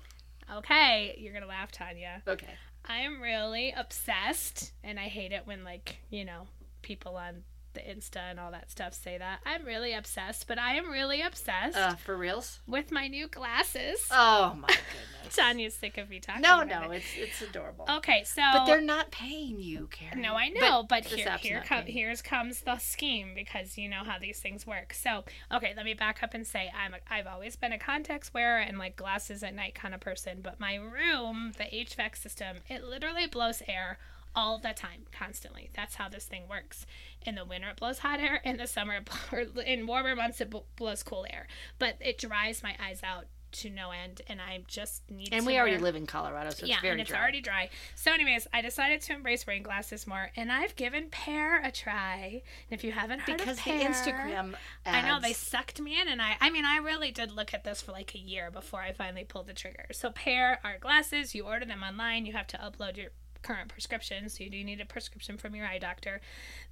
Okay. 0.53 1.15
You're 1.17 1.33
going 1.33 1.43
to 1.43 1.49
laugh, 1.49 1.71
Tanya. 1.71 2.21
Okay. 2.27 2.53
I 2.85 2.99
am 2.99 3.21
really 3.21 3.73
obsessed, 3.75 4.73
and 4.83 4.99
I 4.99 5.03
hate 5.03 5.31
it 5.31 5.41
when, 5.45 5.63
like, 5.63 5.97
you 6.09 6.25
know, 6.25 6.47
people 6.81 7.15
on 7.15 7.43
the 7.73 7.81
Insta 7.81 8.17
and 8.29 8.39
all 8.39 8.51
that 8.51 8.69
stuff 8.71 8.93
say 8.93 9.17
that. 9.17 9.39
I'm 9.45 9.65
really 9.65 9.93
obsessed, 9.93 10.47
but 10.47 10.57
I 10.59 10.75
am 10.75 10.89
really 10.89 11.21
obsessed 11.21 11.77
Uh, 11.77 11.95
for 11.95 12.15
reals? 12.17 12.59
with 12.67 12.91
my 12.91 13.07
new 13.07 13.27
glasses. 13.27 14.05
Oh 14.11 14.55
my 14.59 14.67
goodness. 14.67 15.35
Tanya's 15.35 15.73
sick 15.73 15.97
of 15.97 16.09
me 16.09 16.19
talking 16.19 16.41
no, 16.41 16.61
no, 16.63 16.91
it. 16.91 16.97
it's 16.97 17.05
it's 17.17 17.41
adorable. 17.41 17.85
Okay, 17.89 18.23
so 18.23 18.41
But 18.53 18.65
they're 18.65 18.81
not 18.81 19.09
paying 19.11 19.59
you, 19.59 19.87
Carrie. 19.91 20.21
No, 20.21 20.35
I 20.35 20.49
know, 20.49 20.83
but, 20.87 21.03
this 21.05 21.13
here, 21.13 21.37
here 21.61 21.63
here's 21.85 22.21
comes 22.21 22.61
the 22.61 22.77
scheme 22.77 23.31
because 23.33 23.77
you 23.77 23.89
know 23.89 24.03
how 24.05 24.19
these 24.19 24.39
things 24.39 24.67
work. 24.67 24.93
So, 24.93 25.23
okay, 25.51 25.73
let 25.75 25.85
me 25.85 25.93
back 25.93 26.21
up 26.21 26.33
and 26.33 26.45
say 26.45 26.71
I'm 26.77 26.93
a, 26.93 26.97
I've 27.11 27.27
always 27.27 27.55
been 27.55 27.71
a 27.71 27.79
contacts 27.79 28.33
wearer 28.33 28.59
and 28.59 28.77
like 28.77 28.95
glasses 28.95 29.43
at 29.43 29.55
night 29.55 29.73
kind 29.75 29.93
of 29.95 30.01
person, 30.01 30.39
but 30.43 30.59
my 30.59 30.75
room, 30.75 31.53
the 31.57 31.63
HVAC 31.65 32.15
system, 32.17 32.57
it 32.69 32.83
literally 32.83 33.25
blows 33.25 33.61
air 33.67 33.97
all 34.35 34.57
the 34.57 34.73
time, 34.73 35.03
constantly. 35.11 35.69
That's 35.75 35.95
how 35.95 36.09
this 36.09 36.25
thing 36.25 36.43
works. 36.49 36.85
In 37.25 37.35
the 37.35 37.45
winter, 37.45 37.69
it 37.69 37.77
blows 37.77 37.99
hot 37.99 38.19
air. 38.19 38.41
In 38.43 38.57
the 38.57 38.67
summer, 38.67 38.95
it 38.95 39.05
blow- 39.31 39.39
or 39.39 39.61
in 39.63 39.87
warmer 39.87 40.15
months, 40.15 40.41
it 40.41 40.53
blows 40.75 41.03
cool 41.03 41.25
air. 41.31 41.47
But 41.79 41.97
it 41.99 42.17
dries 42.17 42.63
my 42.63 42.75
eyes 42.83 43.01
out 43.03 43.25
to 43.53 43.69
no 43.69 43.91
end, 43.91 44.21
and 44.27 44.41
I 44.41 44.63
just 44.67 45.09
need. 45.11 45.29
And 45.31 45.45
we 45.45 45.57
already 45.57 45.73
wear- 45.73 45.83
live 45.83 45.95
in 45.95 46.07
Colorado, 46.07 46.49
so 46.49 46.61
it's 46.61 46.69
yeah, 46.69 46.81
very 46.81 46.93
and 46.93 47.01
it's 47.01 47.09
dry. 47.11 47.19
already 47.19 47.41
dry. 47.41 47.69
So, 47.95 48.11
anyways, 48.11 48.47
I 48.51 48.61
decided 48.61 49.01
to 49.01 49.13
embrace 49.13 49.45
wearing 49.45 49.63
glasses 49.63 50.07
more, 50.07 50.31
and 50.35 50.51
I've 50.51 50.75
given 50.75 51.09
Pair 51.09 51.61
a 51.63 51.71
try. 51.71 52.41
And 52.69 52.71
if 52.71 52.83
you 52.83 52.91
haven't 52.91 53.19
heard 53.19 53.37
because 53.37 53.59
of 53.59 53.63
the 53.63 53.71
Pair, 53.71 53.91
Instagram 53.91 54.55
I 54.85 55.07
know 55.07 55.19
they 55.19 55.33
sucked 55.33 55.79
me 55.79 56.01
in, 56.01 56.07
and 56.07 56.21
I, 56.21 56.35
I 56.41 56.49
mean, 56.49 56.65
I 56.65 56.77
really 56.77 57.11
did 57.11 57.31
look 57.31 57.53
at 57.53 57.63
this 57.63 57.81
for 57.81 57.91
like 57.91 58.15
a 58.15 58.19
year 58.19 58.49
before 58.49 58.81
I 58.81 58.91
finally 58.91 59.23
pulled 59.23 59.47
the 59.47 59.53
trigger. 59.53 59.85
So, 59.91 60.09
Pair 60.09 60.59
are 60.63 60.77
glasses. 60.79 61.35
You 61.35 61.45
order 61.45 61.65
them 61.65 61.83
online. 61.83 62.25
You 62.25 62.33
have 62.33 62.47
to 62.47 62.57
upload 62.57 62.97
your 62.97 63.09
current 63.43 63.67
prescription, 63.69 64.29
so 64.29 64.43
you 64.43 64.49
do 64.49 64.63
need 64.63 64.81
a 64.81 64.85
prescription 64.85 65.37
from 65.37 65.53
your 65.55 65.65
eye 65.67 65.77
doctor. 65.77 66.21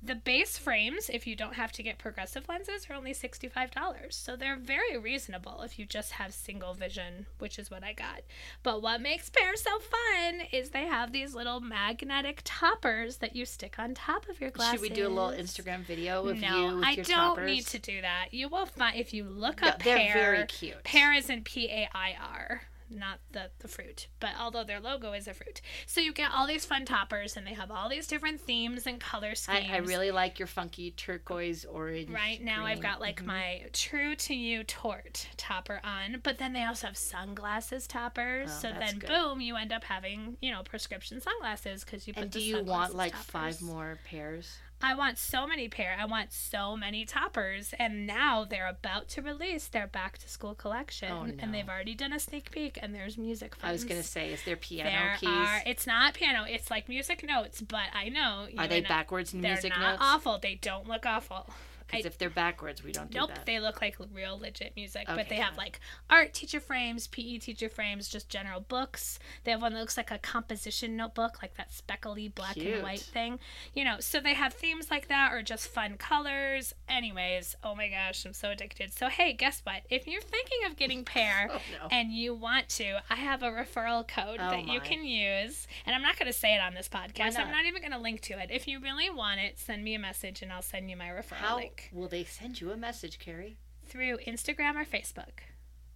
The 0.01 0.15
base 0.15 0.57
frames, 0.57 1.09
if 1.09 1.27
you 1.27 1.35
don't 1.35 1.53
have 1.55 1.71
to 1.73 1.83
get 1.83 1.97
progressive 1.99 2.47
lenses, 2.49 2.87
are 2.89 2.95
only 2.95 3.13
$65. 3.13 3.69
So 4.11 4.35
they're 4.35 4.55
very 4.57 4.97
reasonable 4.97 5.61
if 5.61 5.77
you 5.77 5.85
just 5.85 6.13
have 6.13 6.33
single 6.33 6.73
vision, 6.73 7.27
which 7.39 7.59
is 7.59 7.69
what 7.69 7.83
I 7.83 7.93
got. 7.93 8.21
But 8.63 8.81
what 8.81 9.01
makes 9.01 9.29
pairs 9.29 9.61
so 9.61 9.79
fun 9.79 10.41
is 10.51 10.69
they 10.69 10.87
have 10.87 11.11
these 11.11 11.35
little 11.35 11.59
magnetic 11.59 12.41
toppers 12.43 13.17
that 13.17 13.35
you 13.35 13.45
stick 13.45 13.75
on 13.77 13.93
top 13.93 14.27
of 14.29 14.39
your 14.41 14.49
glasses. 14.49 14.79
Should 14.79 14.89
we 14.89 14.95
do 14.95 15.07
a 15.07 15.09
little 15.09 15.31
Instagram 15.31 15.81
video 15.81 16.25
of 16.27 16.39
no, 16.39 16.69
you 16.71 16.75
with 16.77 16.85
I 16.85 16.95
don't 16.95 17.05
toppers? 17.05 17.45
need 17.49 17.65
to 17.67 17.79
do 17.79 18.01
that. 18.01 18.27
You 18.31 18.47
will 18.49 18.65
find 18.65 18.95
if 18.97 19.13
you 19.13 19.23
look 19.25 19.61
No, 19.61 19.67
up 19.69 19.83
they're 19.83 19.97
Pair. 19.97 20.13
very 20.13 20.45
cute. 20.47 20.83
Pair 20.83 21.13
is 21.13 21.29
in 21.29 21.43
P 21.43 21.67
A 21.69 21.89
I 21.93 22.15
R, 22.19 22.61
not 22.91 23.19
the 23.31 23.49
the 23.59 23.67
fruit, 23.67 24.07
but 24.19 24.31
although 24.39 24.63
their 24.63 24.79
logo 24.79 25.13
is 25.13 25.27
a 25.27 25.33
fruit. 25.33 25.61
So 25.87 26.01
you 26.01 26.13
get 26.13 26.31
all 26.33 26.45
these 26.47 26.65
fun 26.65 26.85
toppers, 26.85 27.37
and 27.37 27.47
they 27.47 27.53
have 27.53 27.71
all 27.71 27.89
these 27.89 28.07
different 28.07 28.41
themes 28.41 28.85
and 28.87 28.99
color 28.99 29.33
schemes. 29.35 29.67
I, 29.71 29.75
I 29.75 29.77
really 29.77 30.11
like 30.11 30.39
your 30.39 30.47
funky 30.47 30.91
turquoise 30.91 31.65
orange. 31.65 32.09
Right 32.09 32.41
now, 32.41 32.65
I've 32.65 32.81
got 32.81 32.99
like 32.99 33.21
Mhm. 33.23 33.25
my 33.27 33.63
True 33.73 34.15
to 34.15 34.33
You 34.35 34.63
Tort 34.63 35.27
topper 35.37 35.79
on, 35.83 36.19
but 36.23 36.37
then 36.37 36.53
they 36.53 36.63
also 36.63 36.87
have 36.87 36.97
sunglasses 36.97 37.87
toppers. 37.87 38.49
Oh, 38.51 38.59
so 38.61 38.71
then, 38.77 38.99
good. 38.99 39.07
boom, 39.09 39.41
you 39.41 39.55
end 39.55 39.71
up 39.71 39.83
having 39.83 40.37
you 40.41 40.51
know 40.51 40.63
prescription 40.63 41.21
sunglasses 41.21 41.83
because 41.83 42.07
you 42.07 42.13
put 42.13 42.23
And 42.23 42.31
do 42.31 42.39
you 42.41 42.63
want 42.63 42.95
like 42.95 43.13
toppers. 43.13 43.25
five 43.27 43.61
more 43.61 43.97
pairs? 44.05 44.57
I 44.83 44.95
want 44.95 45.17
so 45.17 45.45
many 45.47 45.67
pair. 45.67 45.95
I 45.99 46.05
want 46.05 46.31
so 46.33 46.75
many 46.75 47.05
toppers. 47.05 47.73
And 47.79 48.05
now 48.07 48.43
they're 48.43 48.67
about 48.67 49.07
to 49.09 49.21
release 49.21 49.67
their 49.67 49.87
back 49.87 50.17
to 50.19 50.29
school 50.29 50.55
collection. 50.55 51.11
Oh, 51.11 51.23
no. 51.25 51.33
And 51.39 51.53
they've 51.53 51.67
already 51.69 51.93
done 51.95 52.13
a 52.13 52.19
sneak 52.19 52.51
peek 52.51 52.77
and 52.81 52.93
there's 52.93 53.17
music 53.17 53.55
I 53.63 53.71
was 53.71 53.83
gonna 53.83 54.03
say, 54.03 54.31
is 54.31 54.43
there 54.43 54.55
piano 54.55 54.89
there 54.89 55.17
keys? 55.19 55.29
are 55.29 55.61
it's 55.65 55.85
not 55.87 56.13
piano, 56.13 56.45
it's 56.47 56.69
like 56.71 56.87
music 56.89 57.23
notes, 57.23 57.61
but 57.61 57.85
I 57.93 58.09
know 58.09 58.47
Are 58.57 58.67
they 58.67 58.83
I- 58.83 58.87
backwards 58.87 59.31
They're 59.31 59.41
music 59.41 59.71
not 59.71 59.79
notes? 59.91 59.97
awful. 60.01 60.39
They 60.41 60.55
don't 60.55 60.87
look 60.87 61.05
awful. 61.05 61.49
Because 61.91 62.05
if 62.05 62.17
they're 62.17 62.29
backwards, 62.29 62.83
we 62.83 62.91
don't 62.91 63.11
do 63.11 63.19
Nope, 63.19 63.29
that. 63.35 63.45
they 63.45 63.59
look 63.59 63.81
like 63.81 63.97
real 64.13 64.37
legit 64.39 64.73
music, 64.75 65.05
but 65.07 65.29
they 65.29 65.35
have 65.35 65.57
like 65.57 65.79
art 66.09 66.33
teacher 66.33 66.59
frames, 66.59 67.07
PE 67.07 67.37
teacher 67.39 67.69
frames, 67.69 68.07
just 68.09 68.29
general 68.29 68.61
books. 68.61 69.19
They 69.43 69.51
have 69.51 69.61
one 69.61 69.73
that 69.73 69.79
looks 69.79 69.97
like 69.97 70.11
a 70.11 70.17
composition 70.17 70.95
notebook, 70.97 71.41
like 71.41 71.55
that 71.55 71.71
speckly 71.73 72.27
black 72.29 72.53
Cute. 72.55 72.73
and 72.75 72.83
white 72.83 72.99
thing. 72.99 73.39
You 73.73 73.83
know, 73.83 73.97
so 73.99 74.19
they 74.19 74.33
have 74.33 74.53
themes 74.53 74.89
like 74.91 75.07
that 75.09 75.33
or 75.33 75.41
just 75.43 75.67
fun 75.67 75.97
colors. 75.97 76.73
Anyways, 76.89 77.55
oh 77.63 77.75
my 77.75 77.89
gosh, 77.89 78.25
I'm 78.25 78.33
so 78.33 78.51
addicted. 78.51 78.93
So 78.93 79.07
hey, 79.07 79.33
guess 79.33 79.61
what? 79.63 79.81
If 79.89 80.07
you're 80.07 80.21
thinking 80.21 80.59
of 80.67 80.75
getting 80.77 81.03
Pair 81.03 81.49
Oh 81.53 81.59
no. 81.81 81.87
and 81.91 82.11
you 82.11 82.33
want 82.33 82.69
to, 82.69 82.99
I 83.09 83.15
have 83.15 83.43
a 83.43 83.49
referral 83.49 84.07
code 84.07 84.39
Oh, 84.41 84.49
that 84.51 84.67
you 84.67 84.79
can 84.79 85.03
use. 85.05 85.67
And 85.85 85.95
I'm 85.95 86.01
not 86.01 86.17
going 86.17 86.31
to 86.31 86.37
say 86.37 86.53
it 86.55 86.61
on 86.61 86.73
this 86.73 86.87
podcast. 86.89 87.37
I'm 87.39 87.47
not? 87.47 87.51
not 87.51 87.65
even 87.65 87.81
going 87.81 87.91
to 87.91 87.99
link 87.99 88.21
to 88.21 88.33
it. 88.41 88.49
If 88.51 88.67
you 88.67 88.79
really 88.79 89.09
want 89.09 89.39
it, 89.39 89.57
send 89.59 89.83
me 89.83 89.95
a 89.95 89.99
message 89.99 90.41
and 90.41 90.51
I'll 90.51 90.61
send 90.61 90.89
you 90.89 90.97
my 90.97 91.07
referral 91.07 91.33
How 91.35 91.55
link 91.57 91.80
will 91.91 92.07
they 92.07 92.23
send 92.23 92.61
you 92.61 92.71
a 92.71 92.77
message, 92.77 93.19
Carrie? 93.19 93.57
through 93.91 94.17
Instagram 94.25 94.75
or 94.75 94.85
Facebook. 94.85 95.43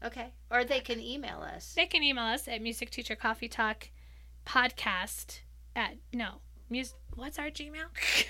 Okay. 0.03 0.27
Or 0.51 0.65
they 0.65 0.81
can 0.81 0.99
email 0.99 1.39
us. 1.39 1.73
They 1.75 1.85
can 1.85 2.03
email 2.03 2.25
us 2.25 2.47
at 2.47 2.61
Music 2.61 2.89
Teacher 2.89 3.15
Coffee 3.15 3.47
Talk 3.47 3.89
podcast 4.45 5.39
at 5.75 5.95
no 6.13 6.35
music 6.69 6.95
what's 7.15 7.39
our 7.39 7.49
Gmail? 7.49 7.87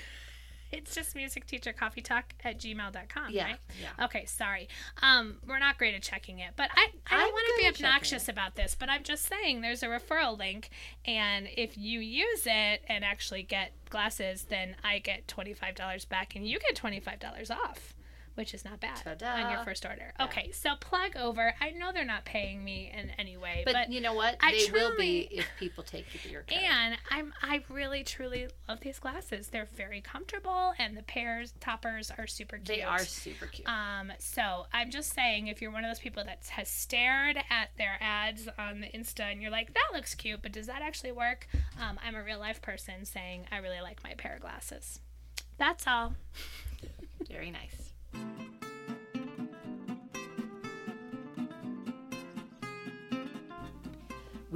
it's 0.76 0.94
just 0.94 1.16
Music 1.16 1.46
Teacher 1.46 1.72
Coffee 1.72 2.02
Talk 2.02 2.34
at 2.44 2.58
gmail.com, 2.58 3.30
Yeah. 3.30 3.44
right? 3.44 3.58
Yeah. 3.80 4.04
Okay, 4.04 4.24
sorry. 4.26 4.68
Um, 5.02 5.36
we're 5.46 5.58
not 5.58 5.78
great 5.78 5.94
at 5.94 6.02
checking 6.02 6.38
it, 6.38 6.50
but 6.56 6.70
I, 6.76 6.88
I 7.10 7.20
don't 7.20 7.32
want 7.32 7.46
to 7.46 7.62
be 7.62 7.68
obnoxious 7.68 8.28
about 8.28 8.54
this, 8.56 8.76
but 8.78 8.88
I'm 8.90 9.02
just 9.02 9.24
saying 9.26 9.60
there's 9.62 9.82
a 9.82 9.86
referral 9.88 10.38
link, 10.38 10.70
and 11.04 11.48
if 11.56 11.76
you 11.78 12.00
use 12.00 12.42
it 12.46 12.82
and 12.88 13.04
actually 13.04 13.42
get 13.42 13.72
glasses, 13.90 14.44
then 14.50 14.76
I 14.84 14.98
get 14.98 15.26
$25 15.26 16.08
back 16.08 16.36
and 16.36 16.46
you 16.46 16.58
get 16.58 16.74
$25 16.76 17.50
off, 17.50 17.94
which 18.36 18.54
is 18.54 18.64
not 18.64 18.80
bad 18.80 19.02
on 19.06 19.18
Ta-da. 19.18 19.50
your 19.50 19.64
first 19.64 19.84
order. 19.84 20.12
Yeah. 20.18 20.24
Okay, 20.26 20.50
so 20.52 20.74
plug 20.80 21.16
over. 21.16 21.52
I 21.60 21.70
know 21.70 21.90
they're 21.92 22.04
not 22.04 22.24
paying 22.24 22.62
me 22.64 22.92
in 22.96 23.10
any 23.18 23.36
way, 23.36 23.62
But, 23.66 23.74
but 23.74 23.90
you 23.92 24.00
know 24.00 24.14
what? 24.14 24.36
I 24.40 24.52
they 24.52 24.72
will 24.72 24.96
be 24.96 25.28
if 25.30 25.46
people 25.58 25.82
take 25.82 26.06
you 26.14 26.20
to 26.20 26.28
your 26.30 26.42
card. 26.42 26.62
and 26.62 26.96
I'm 27.10 27.34
I 27.42 27.64
really 27.68 28.04
truly 28.04 28.46
love 28.68 28.80
these 28.80 28.98
glasses. 28.98 29.48
They're 29.48 29.68
very 29.76 30.00
comfortable, 30.00 30.72
and 30.78 30.96
the 30.96 31.02
pairs 31.02 31.52
toppers 31.60 32.12
are 32.16 32.26
super 32.26 32.56
cute. 32.56 32.68
they 32.68 32.82
are 32.82 33.00
super 33.00 33.46
cute. 33.46 33.68
Um, 33.68 34.12
so 34.18 34.66
I'm 34.72 34.90
just 34.90 35.12
saying, 35.14 35.48
if 35.48 35.60
you're 35.60 35.72
one 35.72 35.84
of 35.84 35.90
those 35.90 35.98
people 35.98 36.22
that 36.24 36.44
has 36.50 36.68
stared 36.68 37.36
at 37.50 37.70
their 37.76 37.96
ads 38.00 38.48
on 38.58 38.80
the 38.80 38.86
Insta 38.88 39.20
and 39.32 39.42
you're 39.42 39.50
like, 39.50 39.74
that 39.74 39.88
looks 39.92 40.14
cute, 40.14 40.40
but 40.42 40.52
does 40.52 40.66
that 40.66 40.82
actually 40.82 41.12
work? 41.12 41.48
Um, 41.80 41.98
I'm 42.06 42.14
a 42.14 42.22
real 42.22 42.38
life 42.38 42.62
person 42.62 43.04
saying 43.04 43.46
I 43.50 43.58
really 43.58 43.80
like 43.80 44.04
my 44.04 44.14
pair 44.14 44.34
of 44.36 44.40
glasses. 44.42 45.00
That's 45.58 45.86
all. 45.86 46.14
Very 47.30 47.50
nice. 47.50 47.85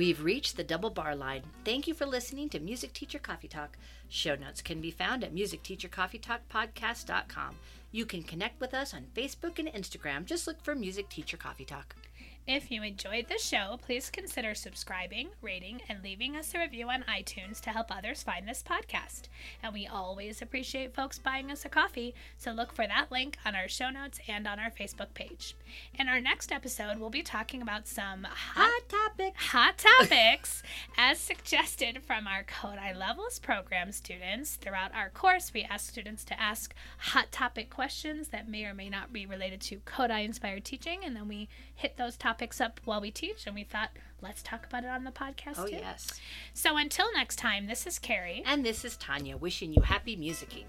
We've 0.00 0.24
reached 0.24 0.56
the 0.56 0.64
double 0.64 0.88
bar 0.88 1.14
line. 1.14 1.42
Thank 1.62 1.86
you 1.86 1.92
for 1.92 2.06
listening 2.06 2.48
to 2.50 2.58
Music 2.58 2.94
Teacher 2.94 3.18
Coffee 3.18 3.48
Talk. 3.48 3.76
Show 4.08 4.34
notes 4.34 4.62
can 4.62 4.80
be 4.80 4.90
found 4.90 5.22
at 5.22 5.34
musicteachercoffeetalkpodcast.com. 5.34 7.56
You 7.92 8.06
can 8.06 8.22
connect 8.22 8.60
with 8.60 8.72
us 8.72 8.94
on 8.94 9.08
Facebook 9.14 9.58
and 9.58 9.68
Instagram. 9.68 10.24
Just 10.24 10.46
look 10.46 10.62
for 10.62 10.74
Music 10.74 11.10
Teacher 11.10 11.36
Coffee 11.36 11.66
Talk. 11.66 11.94
If 12.52 12.68
you 12.68 12.82
enjoyed 12.82 13.28
the 13.28 13.38
show, 13.38 13.78
please 13.80 14.10
consider 14.10 14.56
subscribing, 14.56 15.28
rating, 15.40 15.82
and 15.88 16.02
leaving 16.02 16.34
us 16.36 16.52
a 16.52 16.58
review 16.58 16.88
on 16.90 17.04
iTunes 17.04 17.60
to 17.60 17.70
help 17.70 17.96
others 17.96 18.24
find 18.24 18.48
this 18.48 18.60
podcast. 18.60 19.28
And 19.62 19.72
we 19.72 19.86
always 19.86 20.42
appreciate 20.42 20.92
folks 20.92 21.16
buying 21.16 21.52
us 21.52 21.64
a 21.64 21.68
coffee, 21.68 22.12
so 22.38 22.50
look 22.50 22.72
for 22.72 22.88
that 22.88 23.12
link 23.12 23.36
on 23.46 23.54
our 23.54 23.68
show 23.68 23.88
notes 23.90 24.18
and 24.26 24.48
on 24.48 24.58
our 24.58 24.68
Facebook 24.68 25.14
page. 25.14 25.54
In 25.94 26.08
our 26.08 26.20
next 26.20 26.50
episode, 26.50 26.98
we'll 26.98 27.08
be 27.08 27.22
talking 27.22 27.62
about 27.62 27.86
some 27.86 28.24
hot 28.24 28.68
Hot 28.68 28.88
topic. 28.88 29.34
hot 29.36 29.78
topics 29.78 30.64
as 30.98 31.20
suggested 31.20 32.02
from 32.04 32.26
our 32.26 32.42
Kodály 32.42 32.98
Levels 32.98 33.38
program 33.38 33.92
students. 33.92 34.56
Throughout 34.56 34.92
our 34.92 35.08
course, 35.08 35.52
we 35.54 35.62
ask 35.62 35.88
students 35.88 36.24
to 36.24 36.40
ask 36.40 36.74
hot 36.98 37.30
topic 37.30 37.70
questions 37.70 38.30
that 38.30 38.48
may 38.48 38.64
or 38.64 38.74
may 38.74 38.88
not 38.88 39.12
be 39.12 39.24
related 39.24 39.60
to 39.60 39.78
Kodály 39.86 40.24
inspired 40.24 40.64
teaching, 40.64 41.04
and 41.04 41.14
then 41.14 41.28
we 41.28 41.48
hit 41.76 41.96
those 41.96 42.16
topics 42.40 42.60
up 42.60 42.80
while 42.86 43.00
we 43.02 43.10
teach. 43.10 43.46
And 43.46 43.54
we 43.54 43.64
thought, 43.64 43.90
let's 44.22 44.42
talk 44.42 44.64
about 44.66 44.84
it 44.84 44.88
on 44.88 45.04
the 45.04 45.10
podcast 45.10 45.58
Oh, 45.58 45.66
too. 45.66 45.76
yes. 45.76 46.18
So 46.54 46.78
until 46.78 47.06
next 47.12 47.36
time, 47.36 47.66
this 47.66 47.86
is 47.86 47.98
Carrie. 47.98 48.42
And 48.46 48.64
this 48.64 48.82
is 48.84 48.96
Tanya 48.96 49.36
wishing 49.36 49.74
you 49.74 49.82
happy 49.82 50.16
musicking. 50.16 50.64